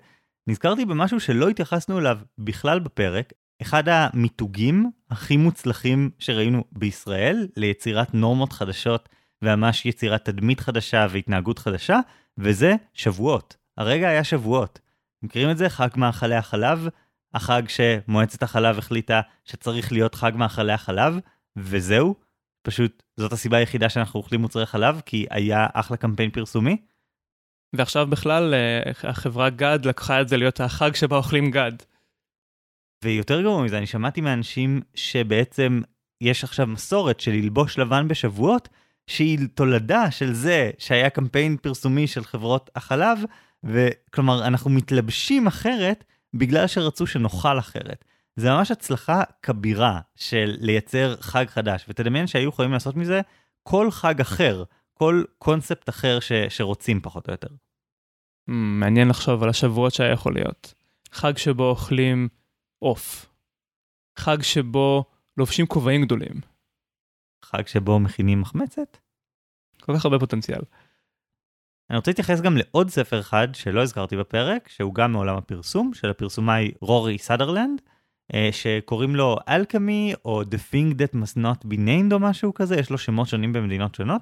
נזכרתי 0.47 0.85
במשהו 0.85 1.19
שלא 1.19 1.49
התייחסנו 1.49 1.99
אליו 1.99 2.19
בכלל 2.37 2.79
בפרק, 2.79 3.33
אחד 3.61 3.83
המיתוגים 3.89 4.91
הכי 5.09 5.37
מוצלחים 5.37 6.09
שראינו 6.19 6.63
בישראל 6.71 7.47
ליצירת 7.57 8.13
נורמות 8.13 8.53
חדשות 8.53 9.09
וממש 9.41 9.85
יצירת 9.85 10.25
תדמית 10.25 10.59
חדשה 10.59 11.07
והתנהגות 11.09 11.59
חדשה, 11.59 11.99
וזה 12.37 12.75
שבועות. 12.93 13.57
הרגע 13.77 14.09
היה 14.09 14.23
שבועות. 14.23 14.79
מכירים 15.23 15.49
את 15.49 15.57
זה? 15.57 15.69
חג 15.69 15.89
מאכלי 15.95 16.35
החלב, 16.35 16.87
החג 17.33 17.61
שמועצת 17.67 18.43
החלב 18.43 18.77
החליטה 18.77 19.21
שצריך 19.45 19.91
להיות 19.91 20.15
חג 20.15 20.31
מאכלי 20.35 20.73
החלב, 20.73 21.19
וזהו. 21.55 22.15
פשוט 22.61 23.03
זאת 23.17 23.33
הסיבה 23.33 23.57
היחידה 23.57 23.89
שאנחנו 23.89 24.19
אוכלים 24.19 24.41
מוצרי 24.41 24.65
חלב, 24.65 25.01
כי 25.05 25.25
היה 25.29 25.67
אחלה 25.73 25.97
קמפיין 25.97 26.31
פרסומי. 26.31 26.77
ועכשיו 27.75 28.07
בכלל 28.07 28.53
אה, 28.53 29.09
החברה 29.09 29.49
גד 29.49 29.79
לקחה 29.85 30.21
את 30.21 30.27
זה 30.27 30.37
להיות 30.37 30.59
החג 30.59 30.95
שבה 30.95 31.17
אוכלים 31.17 31.51
גד. 31.51 31.71
ויותר 33.03 33.41
גרוע 33.41 33.63
מזה, 33.63 33.77
אני 33.77 33.87
שמעתי 33.87 34.21
מאנשים 34.21 34.81
שבעצם 34.95 35.81
יש 36.21 36.43
עכשיו 36.43 36.67
מסורת 36.67 37.19
של 37.19 37.31
ללבוש 37.31 37.79
לבן 37.79 38.07
בשבועות, 38.07 38.69
שהיא 39.07 39.39
תולדה 39.55 40.11
של 40.11 40.33
זה 40.33 40.71
שהיה 40.77 41.09
קמפיין 41.09 41.57
פרסומי 41.57 42.07
של 42.07 42.23
חברות 42.23 42.69
החלב, 42.75 43.19
וכלומר, 43.63 44.47
אנחנו 44.47 44.69
מתלבשים 44.69 45.47
אחרת 45.47 46.03
בגלל 46.33 46.67
שרצו 46.67 47.07
שנאכל 47.07 47.59
אחרת. 47.59 48.05
זה 48.41 48.49
ממש 48.49 48.71
הצלחה 48.71 49.23
כבירה 49.41 49.99
של 50.15 50.55
לייצר 50.59 51.15
חג 51.21 51.45
חדש, 51.47 51.85
ותדמיין 51.89 52.27
שהיו 52.27 52.49
יכולים 52.49 52.71
לעשות 52.71 52.95
מזה 52.95 53.21
כל 53.63 53.91
חג 53.91 54.21
אחר, 54.21 54.63
כל 54.93 55.23
קונספט 55.37 55.89
אחר 55.89 56.19
ש, 56.19 56.31
שרוצים 56.49 57.01
פחות 57.01 57.27
או 57.27 57.33
יותר. 57.33 57.47
Hmm, 57.47 58.53
מעניין 58.53 59.07
לחשוב 59.07 59.43
על 59.43 59.49
השבועות 59.49 59.93
שהיה 59.93 60.11
יכול 60.11 60.33
להיות. 60.33 60.73
חג 61.11 61.37
שבו 61.37 61.69
אוכלים 61.69 62.27
עוף. 62.79 63.25
חג 64.19 64.41
שבו 64.41 65.05
לובשים 65.37 65.65
כובעים 65.65 66.05
גדולים. 66.05 66.41
חג 67.45 67.67
שבו 67.67 67.99
מכינים 67.99 68.41
מחמצת? 68.41 68.97
כל 69.81 69.93
כך 69.97 70.05
הרבה 70.05 70.19
פוטנציאל. 70.19 70.61
אני 71.89 71.97
רוצה 71.97 72.11
להתייחס 72.11 72.41
גם 72.41 72.57
לעוד 72.57 72.89
ספר 72.89 73.19
אחד 73.19 73.47
שלא 73.53 73.81
הזכרתי 73.81 74.17
בפרק, 74.17 74.69
שהוא 74.69 74.95
גם 74.95 75.11
מעולם 75.11 75.37
הפרסום, 75.37 75.93
של 75.93 76.09
הפרסומאי 76.09 76.71
רורי 76.81 77.17
סאדרלנד, 77.17 77.81
אה, 77.85 77.90
שקוראים 78.51 79.15
לו 79.15 79.37
Alchemy 79.47 80.15
או 80.25 80.41
The 80.41 80.73
Thing 80.73 80.93
That 80.95 81.15
Must 81.15 81.37
Not 81.37 81.65
Be 81.65 81.75
Named 81.75 82.13
או 82.13 82.19
משהו 82.19 82.53
כזה, 82.53 82.75
יש 82.75 82.89
לו 82.89 82.97
שמות 82.97 83.27
שונים 83.27 83.53
במדינות 83.53 83.95
שונות, 83.95 84.21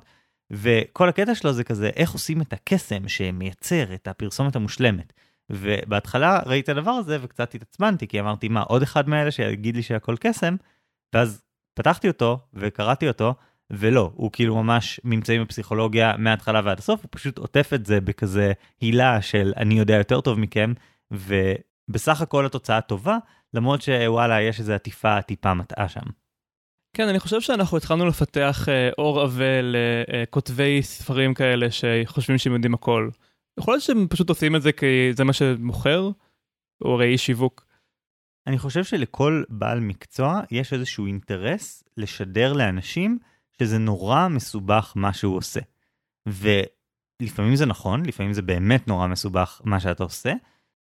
וכל 0.51 1.09
הקטע 1.09 1.35
שלו 1.35 1.53
זה 1.53 1.63
כזה 1.63 1.89
איך 1.95 2.11
עושים 2.11 2.41
את 2.41 2.53
הקסם 2.53 3.07
שמייצר 3.07 3.93
את 3.93 4.07
הפרסומת 4.07 4.55
המושלמת. 4.55 5.13
ובהתחלה 5.49 6.39
ראיתי 6.45 6.71
את 6.71 6.77
הדבר 6.77 6.91
הזה 6.91 7.17
וקצת 7.21 7.55
התעצבנתי, 7.55 8.07
כי 8.07 8.19
אמרתי, 8.19 8.47
מה, 8.47 8.61
עוד 8.61 8.81
אחד 8.81 9.09
מאלה 9.09 9.31
שיגיד 9.31 9.75
לי 9.75 9.83
שהכל 9.83 10.15
קסם? 10.19 10.55
ואז 11.13 11.41
פתחתי 11.73 12.07
אותו 12.07 12.39
וקראתי 12.53 13.07
אותו, 13.07 13.35
ולא, 13.71 14.11
הוא 14.15 14.31
כאילו 14.31 14.63
ממש 14.63 14.99
ממצאים 15.03 15.43
בפסיכולוגיה 15.43 16.17
מההתחלה 16.17 16.61
ועד 16.63 16.79
הסוף, 16.79 17.01
הוא 17.01 17.09
פשוט 17.11 17.37
עוטף 17.37 17.71
את 17.75 17.85
זה 17.85 18.01
בכזה 18.01 18.51
הילה 18.81 19.21
של 19.21 19.53
אני 19.57 19.79
יודע 19.79 19.95
יותר 19.95 20.21
טוב 20.21 20.39
מכם, 20.39 20.73
ובסך 21.11 22.21
הכל 22.21 22.45
התוצאה 22.45 22.81
טובה, 22.81 23.17
למרות 23.53 23.81
שוואלה, 23.81 24.41
יש 24.41 24.59
איזו 24.59 24.73
עטיפה 24.73 25.21
טיפה 25.21 25.53
מטעה 25.53 25.89
שם. 25.89 26.05
כן, 26.93 27.07
אני 27.07 27.19
חושב 27.19 27.41
שאנחנו 27.41 27.77
התחלנו 27.77 28.05
לפתח 28.05 28.69
אה, 28.69 28.89
אור 28.97 29.21
עבה 29.21 29.61
לכותבי 29.61 30.77
אה, 30.77 30.81
ספרים 30.81 31.33
כאלה 31.33 31.67
שחושבים 31.71 32.37
שהם 32.37 32.53
יודעים 32.53 32.73
הכל. 32.73 33.09
יכול 33.59 33.73
להיות 33.73 33.83
שהם 33.83 34.07
פשוט 34.09 34.29
עושים 34.29 34.55
את 34.55 34.61
זה 34.61 34.71
כי 34.71 35.13
זה 35.13 35.23
מה 35.23 35.33
שמוכר, 35.33 36.09
או 36.81 36.95
ראי 36.95 37.17
שיווק. 37.17 37.65
אני 38.47 38.57
חושב 38.57 38.83
שלכל 38.83 39.43
בעל 39.49 39.79
מקצוע 39.79 40.41
יש 40.51 40.73
איזשהו 40.73 41.05
אינטרס 41.05 41.83
לשדר 41.97 42.53
לאנשים 42.53 43.19
שזה 43.59 43.77
נורא 43.77 44.27
מסובך 44.27 44.93
מה 44.95 45.13
שהוא 45.13 45.37
עושה. 45.37 45.59
ולפעמים 46.27 47.55
זה 47.55 47.65
נכון, 47.65 48.05
לפעמים 48.05 48.33
זה 48.33 48.41
באמת 48.41 48.87
נורא 48.87 49.07
מסובך 49.07 49.61
מה 49.63 49.79
שאתה 49.79 50.03
עושה, 50.03 50.33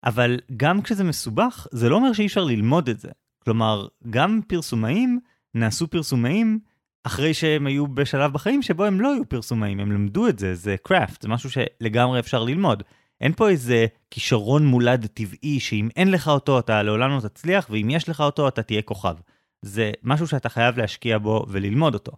אבל 0.06 0.40
גם 0.58 0.82
כשזה 0.82 1.04
מסובך, 1.04 1.68
זה 1.72 1.90
לא 1.90 1.96
אומר 1.96 2.14
שאי 2.14 2.26
אפשר 2.26 2.44
ללמוד 2.44 2.90
את 2.90 3.00
זה. 3.00 3.10
כלומר, 3.44 3.88
גם 4.10 4.42
פרסומאים 4.48 5.20
נעשו 5.54 5.88
פרסומאים 5.88 6.60
אחרי 7.04 7.34
שהם 7.34 7.68
היו 7.68 7.88
בשלב 7.88 8.34
בחיים 8.34 8.62
שבו 8.62 8.86
הם 8.86 9.02
לא 9.02 9.14
היו 9.14 9.30
פרסומאים, 9.30 9.80
הם 9.80 9.92
למדו 9.92 10.28
את 10.28 10.40
זה, 10.40 10.56
זה 10.56 10.76
קראפט, 10.84 11.22
זה 11.22 11.28
משהו 11.30 11.50
שלגמרי 11.50 12.20
אפשר 12.20 12.44
ללמוד. 12.44 12.84
אין 13.22 13.34
פה 13.34 13.50
איזה 13.50 13.86
כישרון 14.12 14.66
מולד 14.66 15.06
טבעי 15.06 15.60
שאם 15.60 15.90
אין 15.96 16.12
לך 16.12 16.28
אותו 16.28 16.60
אתה 16.60 16.84
לעולם 16.84 17.10
לא 17.16 17.22
תצליח, 17.22 17.68
ואם 17.70 17.90
יש 17.90 18.10
לך 18.10 18.22
אותו 18.22 18.48
אתה 18.48 18.64
תהיה 18.64 18.82
כוכב. 18.82 19.16
זה 19.62 19.92
משהו 20.04 20.28
שאתה 20.28 20.50
חייב 20.50 20.78
להשקיע 20.78 21.18
בו 21.18 21.46
וללמוד 21.50 21.94
אותו. 21.94 22.12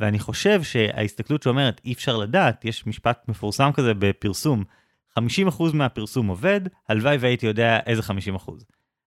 ואני 0.00 0.18
חושב 0.18 0.62
שההסתכלות 0.62 1.42
שאומרת 1.42 1.80
אי 1.84 1.92
אפשר 1.92 2.16
לדעת, 2.16 2.64
יש 2.64 2.86
משפט 2.86 3.28
מפורסם 3.28 3.70
כזה 3.72 3.92
בפרסום, 3.94 4.64
50% 5.18 5.22
מהפרסום 5.74 6.26
עובד, 6.26 6.60
הלוואי 6.88 7.16
והייתי 7.16 7.46
יודע 7.46 7.78
איזה 7.86 8.02
50%. 8.36 8.52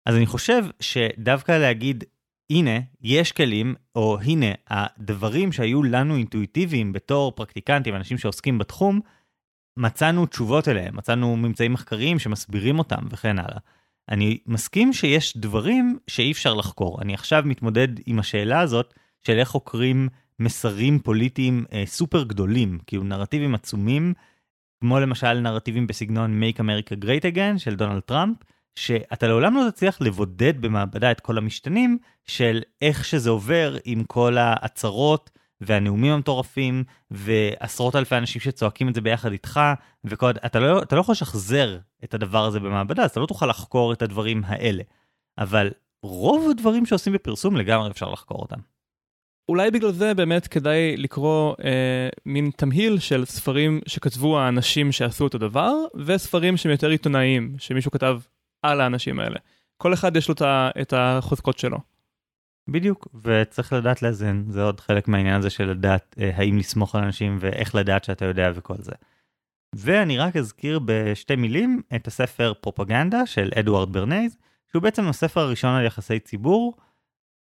אז 0.07 0.17
אני 0.17 0.27
חושב 0.27 0.65
שדווקא 0.81 1.53
להגיד 1.53 2.05
הנה, 2.51 2.79
יש 3.01 3.33
כלים, 3.33 3.75
או 3.97 4.19
הנה, 4.21 4.47
הדברים 4.69 5.53
שהיו 5.53 5.83
לנו 5.83 6.17
אינטואיטיביים 6.17 6.93
בתור 6.93 7.33
פרקטיקנטים, 7.33 7.95
אנשים 7.95 8.19
שעוסקים 8.19 8.59
בתחום, 8.59 9.01
מצאנו 9.77 10.27
תשובות 10.27 10.69
אליהם, 10.69 10.97
מצאנו 10.97 11.37
ממצאים 11.37 11.73
מחקריים 11.73 12.19
שמסבירים 12.19 12.79
אותם 12.79 13.07
וכן 13.11 13.39
הלאה. 13.39 13.59
אני 14.09 14.39
מסכים 14.47 14.93
שיש 14.93 15.37
דברים 15.37 15.99
שאי 16.07 16.33
אפשר 16.33 16.55
לחקור. 16.55 17.03
אני 17.03 17.15
עכשיו 17.15 17.43
מתמודד 17.47 17.89
עם 18.07 18.19
השאלה 18.19 18.61
הזאת 18.61 18.95
של 19.27 19.39
איך 19.39 19.49
חוקרים 19.49 20.09
מסרים 20.41 20.99
פוליטיים 20.99 21.65
אה, 21.73 21.83
סופר 21.87 22.23
גדולים, 22.23 22.79
כאילו 22.87 23.05
נרטיבים 23.05 23.55
עצומים, 23.55 24.15
כמו 24.81 25.01
למשל 25.01 25.41
נרטיבים 25.41 25.87
בסגנון 25.87 26.43
Make 26.43 26.57
America 26.57 27.05
Great 27.05 27.35
Again 27.35 27.59
של 27.59 27.75
דונלד 27.75 28.01
טראמפ, 28.01 28.37
שאתה 28.79 29.27
לעולם 29.27 29.57
לא 29.57 29.71
תצליח 29.71 30.01
לבודד 30.01 30.61
במעבדה 30.61 31.11
את 31.11 31.21
כל 31.21 31.39
המשתנים 31.39 31.99
של 32.25 32.63
איך 32.83 33.05
שזה 33.05 33.31
עובר 33.31 33.77
עם 33.85 34.05
כל 34.05 34.37
ההצהרות 34.39 35.31
והנאומים 35.61 36.13
המטורפים 36.13 36.85
ועשרות 37.11 37.97
אלפי 37.97 38.17
אנשים 38.17 38.41
שצועקים 38.41 38.89
את 38.89 38.95
זה 38.95 39.01
ביחד 39.01 39.33
איתך 39.33 39.61
וכל... 40.05 40.31
אתה, 40.31 40.61
לא, 40.61 40.83
אתה 40.83 40.97
לא 40.97 41.01
יכול 41.01 41.13
לשחזר 41.13 41.79
את 42.05 42.15
הדבר 42.15 42.45
הזה 42.45 42.61
במעבדה 42.61 43.05
אז 43.05 43.11
אתה 43.11 43.21
לא 43.21 43.27
תוכל 43.27 43.47
לחקור 43.47 43.93
את 43.93 44.03
הדברים 44.03 44.43
האלה. 44.47 44.83
אבל 45.39 45.71
רוב 46.03 46.51
הדברים 46.51 46.87
שעושים 46.87 47.13
בפרסום 47.13 47.57
לגמרי 47.57 47.91
אפשר 47.91 48.11
לחקור 48.11 48.39
אותם. 48.39 48.61
אולי 49.49 49.71
בגלל 49.71 49.93
זה 49.93 50.15
באמת 50.15 50.47
כדאי 50.47 50.97
לקרוא 50.97 51.55
אה, 51.65 52.09
מין 52.27 52.51
תמהיל 52.57 52.99
של 52.99 53.25
ספרים 53.25 53.81
שכתבו 53.87 54.39
האנשים 54.39 54.93
שעשו 54.93 55.27
את 55.27 55.35
הדבר 55.35 55.73
וספרים 56.07 56.57
שהם 56.57 56.73
יותר 56.73 56.89
עיתונאיים 56.91 57.55
שמישהו 57.59 57.91
כתב 57.91 58.21
על 58.63 58.81
האנשים 58.81 59.21
האלה. 59.21 59.37
כל 59.77 59.95
אחד 59.95 60.17
יש 60.17 60.29
לו 60.29 60.35
את 60.81 60.93
החוזקות 60.97 61.59
שלו. 61.59 61.79
בדיוק, 62.69 63.09
וצריך 63.23 63.73
לדעת 63.73 64.03
לאזן, 64.03 64.45
זה 64.49 64.63
עוד 64.63 64.81
חלק 64.81 65.09
מהעניין 65.09 65.35
הזה 65.35 65.51
של 65.51 65.65
לדעת 65.65 66.15
אה, 66.21 66.31
האם 66.35 66.59
לסמוך 66.59 66.95
על 66.95 67.05
אנשים 67.05 67.37
ואיך 67.41 67.75
לדעת 67.75 68.05
שאתה 68.05 68.25
יודע 68.25 68.51
וכל 68.55 68.75
זה. 68.79 68.93
ואני 69.75 70.19
רק 70.19 70.37
אזכיר 70.37 70.81
בשתי 70.85 71.37
מילים 71.37 71.83
את 71.97 72.07
הספר 72.07 72.53
פרופגנדה 72.61 73.27
של 73.27 73.51
אדוארד 73.59 73.93
ברנייז, 73.93 74.37
שהוא 74.71 74.83
בעצם 74.83 75.09
הספר 75.09 75.41
הראשון 75.41 75.71
על 75.71 75.85
יחסי 75.85 76.19
ציבור. 76.19 76.77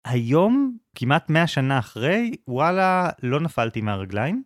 היום, 0.05 0.77
כמעט 0.95 1.29
100 1.29 1.47
שנה 1.47 1.79
אחרי, 1.79 2.31
וואלה, 2.47 3.09
לא 3.23 3.39
נפלתי 3.39 3.81
מהרגליים. 3.81 4.43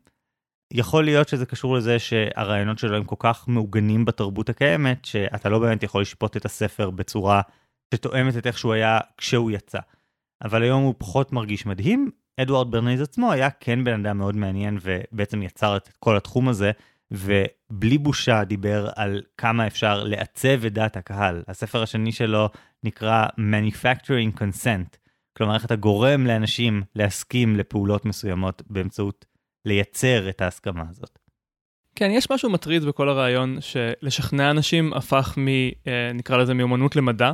יכול 0.73 1.05
להיות 1.05 1.29
שזה 1.29 1.45
קשור 1.45 1.75
לזה 1.75 1.99
שהרעיונות 1.99 2.79
שלו 2.79 2.97
הם 2.97 3.03
כל 3.03 3.15
כך 3.19 3.47
מעוגנים 3.47 4.05
בתרבות 4.05 4.49
הקיימת, 4.49 5.05
שאתה 5.05 5.49
לא 5.49 5.59
באמת 5.59 5.83
יכול 5.83 6.01
לשפוט 6.01 6.37
את 6.37 6.45
הספר 6.45 6.89
בצורה 6.89 7.41
שתואמת 7.93 8.37
את 8.37 8.47
איך 8.47 8.57
שהוא 8.57 8.73
היה 8.73 8.99
כשהוא 9.17 9.51
יצא. 9.51 9.79
אבל 10.43 10.63
היום 10.63 10.83
הוא 10.83 10.95
פחות 10.97 11.33
מרגיש 11.33 11.65
מדהים. 11.65 12.11
אדוארד 12.41 12.71
ברנייז 12.71 13.01
עצמו 13.01 13.31
היה 13.31 13.49
כן 13.49 13.83
בן 13.83 14.05
אדם 14.05 14.17
מאוד 14.17 14.35
מעניין 14.35 14.77
ובעצם 14.81 15.41
יצר 15.41 15.77
את 15.77 15.89
כל 15.99 16.17
התחום 16.17 16.49
הזה, 16.49 16.71
ובלי 17.11 17.97
בושה 17.97 18.43
דיבר 18.43 18.89
על 18.95 19.21
כמה 19.37 19.67
אפשר 19.67 20.03
לעצב 20.03 20.65
את 20.65 20.73
דעת 20.73 20.97
הקהל. 20.97 21.43
הספר 21.47 21.83
השני 21.83 22.11
שלו 22.11 22.49
נקרא 22.83 23.25
Manufacturing 23.37 24.39
Consent, 24.39 24.97
כלומר 25.37 25.55
איך 25.55 25.65
אתה 25.65 25.75
גורם 25.75 26.27
לאנשים 26.27 26.83
להסכים 26.95 27.55
לפעולות 27.55 28.05
מסוימות 28.05 28.61
באמצעות 28.69 29.25
לייצר 29.65 30.29
את 30.29 30.41
ההסכמה 30.41 30.83
הזאת. 30.89 31.19
כן, 31.95 32.11
יש 32.13 32.31
משהו 32.31 32.49
מטריד 32.49 32.83
בכל 32.83 33.09
הרעיון 33.09 33.57
שלשכנע 33.61 34.51
אנשים 34.51 34.93
הפך 34.93 35.33
מ... 35.37 35.47
אה, 35.47 36.11
נקרא 36.13 36.37
לזה 36.37 36.53
מיומנות 36.53 36.95
למדע, 36.95 37.31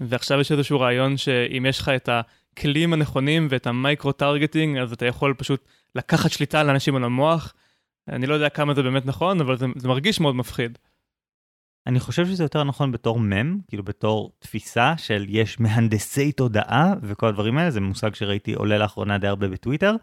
ועכשיו 0.00 0.40
יש 0.40 0.52
איזשהו 0.52 0.80
רעיון 0.80 1.16
שאם 1.16 1.66
יש 1.68 1.78
לך 1.78 1.88
את 1.88 2.08
הכלים 2.08 2.92
הנכונים 2.92 3.46
ואת 3.50 3.66
ה 3.66 3.74
micro 3.74 4.12
targeting, 4.12 4.78
אז 4.78 4.92
אתה 4.92 5.06
יכול 5.06 5.34
פשוט 5.34 5.64
לקחת 5.94 6.30
שליטה 6.30 6.60
על 6.60 6.70
אנשים 6.70 6.96
על 6.96 7.04
המוח. 7.04 7.54
אני 8.08 8.26
לא 8.26 8.34
יודע 8.34 8.48
כמה 8.48 8.74
זה 8.74 8.82
באמת 8.82 9.06
נכון, 9.06 9.40
אבל 9.40 9.56
זה, 9.56 9.66
זה 9.76 9.88
מרגיש 9.88 10.20
מאוד 10.20 10.34
מפחיד. 10.34 10.78
אני 11.86 12.00
חושב 12.00 12.26
שזה 12.26 12.44
יותר 12.44 12.64
נכון 12.64 12.92
בתור 12.92 13.20
מם, 13.20 13.58
כאילו 13.68 13.82
בתור 13.82 14.32
תפיסה 14.38 14.94
של 14.96 15.26
יש 15.28 15.60
מהנדסי 15.60 16.32
תודעה 16.32 16.94
וכל 17.02 17.26
הדברים 17.26 17.58
האלה, 17.58 17.70
זה 17.70 17.80
מושג 17.80 18.14
שראיתי 18.14 18.52
עולה 18.52 18.78
לאחרונה 18.78 19.18
די 19.18 19.26
הרבה 19.26 19.48
בטוויטר. 19.48 19.96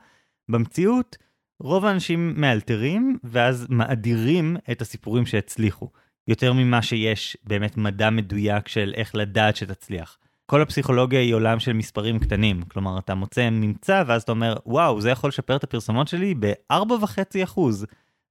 במציאות, 0.50 1.18
רוב 1.60 1.86
האנשים 1.86 2.34
מאלתרים 2.38 3.18
ואז 3.24 3.68
מאדירים 3.70 4.58
את 4.72 4.82
הסיפורים 4.82 5.26
שהצליחו, 5.26 5.90
יותר 6.28 6.54
ממה 6.54 6.82
שיש 6.82 7.38
באמת 7.44 7.78
מדע 7.78 8.10
מדויק 8.10 8.68
של 8.68 8.94
איך 8.96 9.16
לדעת 9.16 9.56
שתצליח. 9.56 10.18
כל 10.46 10.62
הפסיכולוגיה 10.62 11.20
היא 11.20 11.34
עולם 11.34 11.60
של 11.60 11.74
מספרים 11.74 12.20
קטנים, 12.20 12.62
כלומר 12.62 13.00
אתה 13.00 13.16
מוצא 13.16 13.50
ממצא 13.50 14.04
ואז 14.08 14.22
אתה 14.22 14.32
אומר 14.32 14.58
וואו 14.66 15.02
זה 15.02 15.10
יכול 15.10 15.28
לשפר 15.28 15.56
את 15.56 15.64
הפרסומות 15.64 16.08
שלי 16.08 16.34
ב-4.5%, 16.40 17.60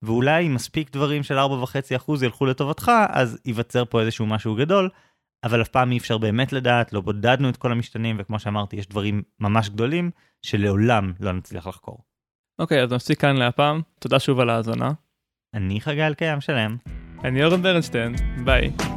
ואולי 0.06 0.48
מספיק 0.48 0.92
דברים 0.92 1.22
של 1.22 1.38
4.5% 1.38 2.24
ילכו 2.24 2.46
לטובתך, 2.46 2.92
אז 3.08 3.38
ייווצר 3.44 3.84
פה 3.84 4.00
איזשהו 4.00 4.26
משהו 4.26 4.54
גדול, 4.54 4.88
אבל 5.44 5.62
אף 5.62 5.68
פעם 5.68 5.92
אי 5.92 5.98
אפשר 5.98 6.18
באמת 6.18 6.52
לדעת, 6.52 6.92
לא 6.92 7.00
בודדנו 7.00 7.48
את 7.48 7.56
כל 7.56 7.72
המשתנים, 7.72 8.16
וכמו 8.18 8.38
שאמרתי, 8.38 8.76
יש 8.76 8.88
דברים 8.88 9.22
ממש 9.40 9.68
גדולים 9.68 10.10
שלעולם 10.42 11.12
לא 11.20 11.32
נצליח 11.32 11.66
לחקור. 11.66 11.98
אוקיי, 12.58 12.82
אז 12.82 12.92
נפסיק 12.92 13.20
כאן 13.20 13.36
להפעם. 13.36 13.80
תודה 14.00 14.18
שוב 14.18 14.40
על 14.40 14.50
ההאזנה. 14.50 14.90
אני 15.54 15.80
חגי 15.80 16.02
אלקיים 16.02 16.40
שלם. 16.40 16.76
אני 17.24 17.44
אורן 17.44 17.62
ברנשטיין, 17.62 18.14
ביי. 18.44 18.95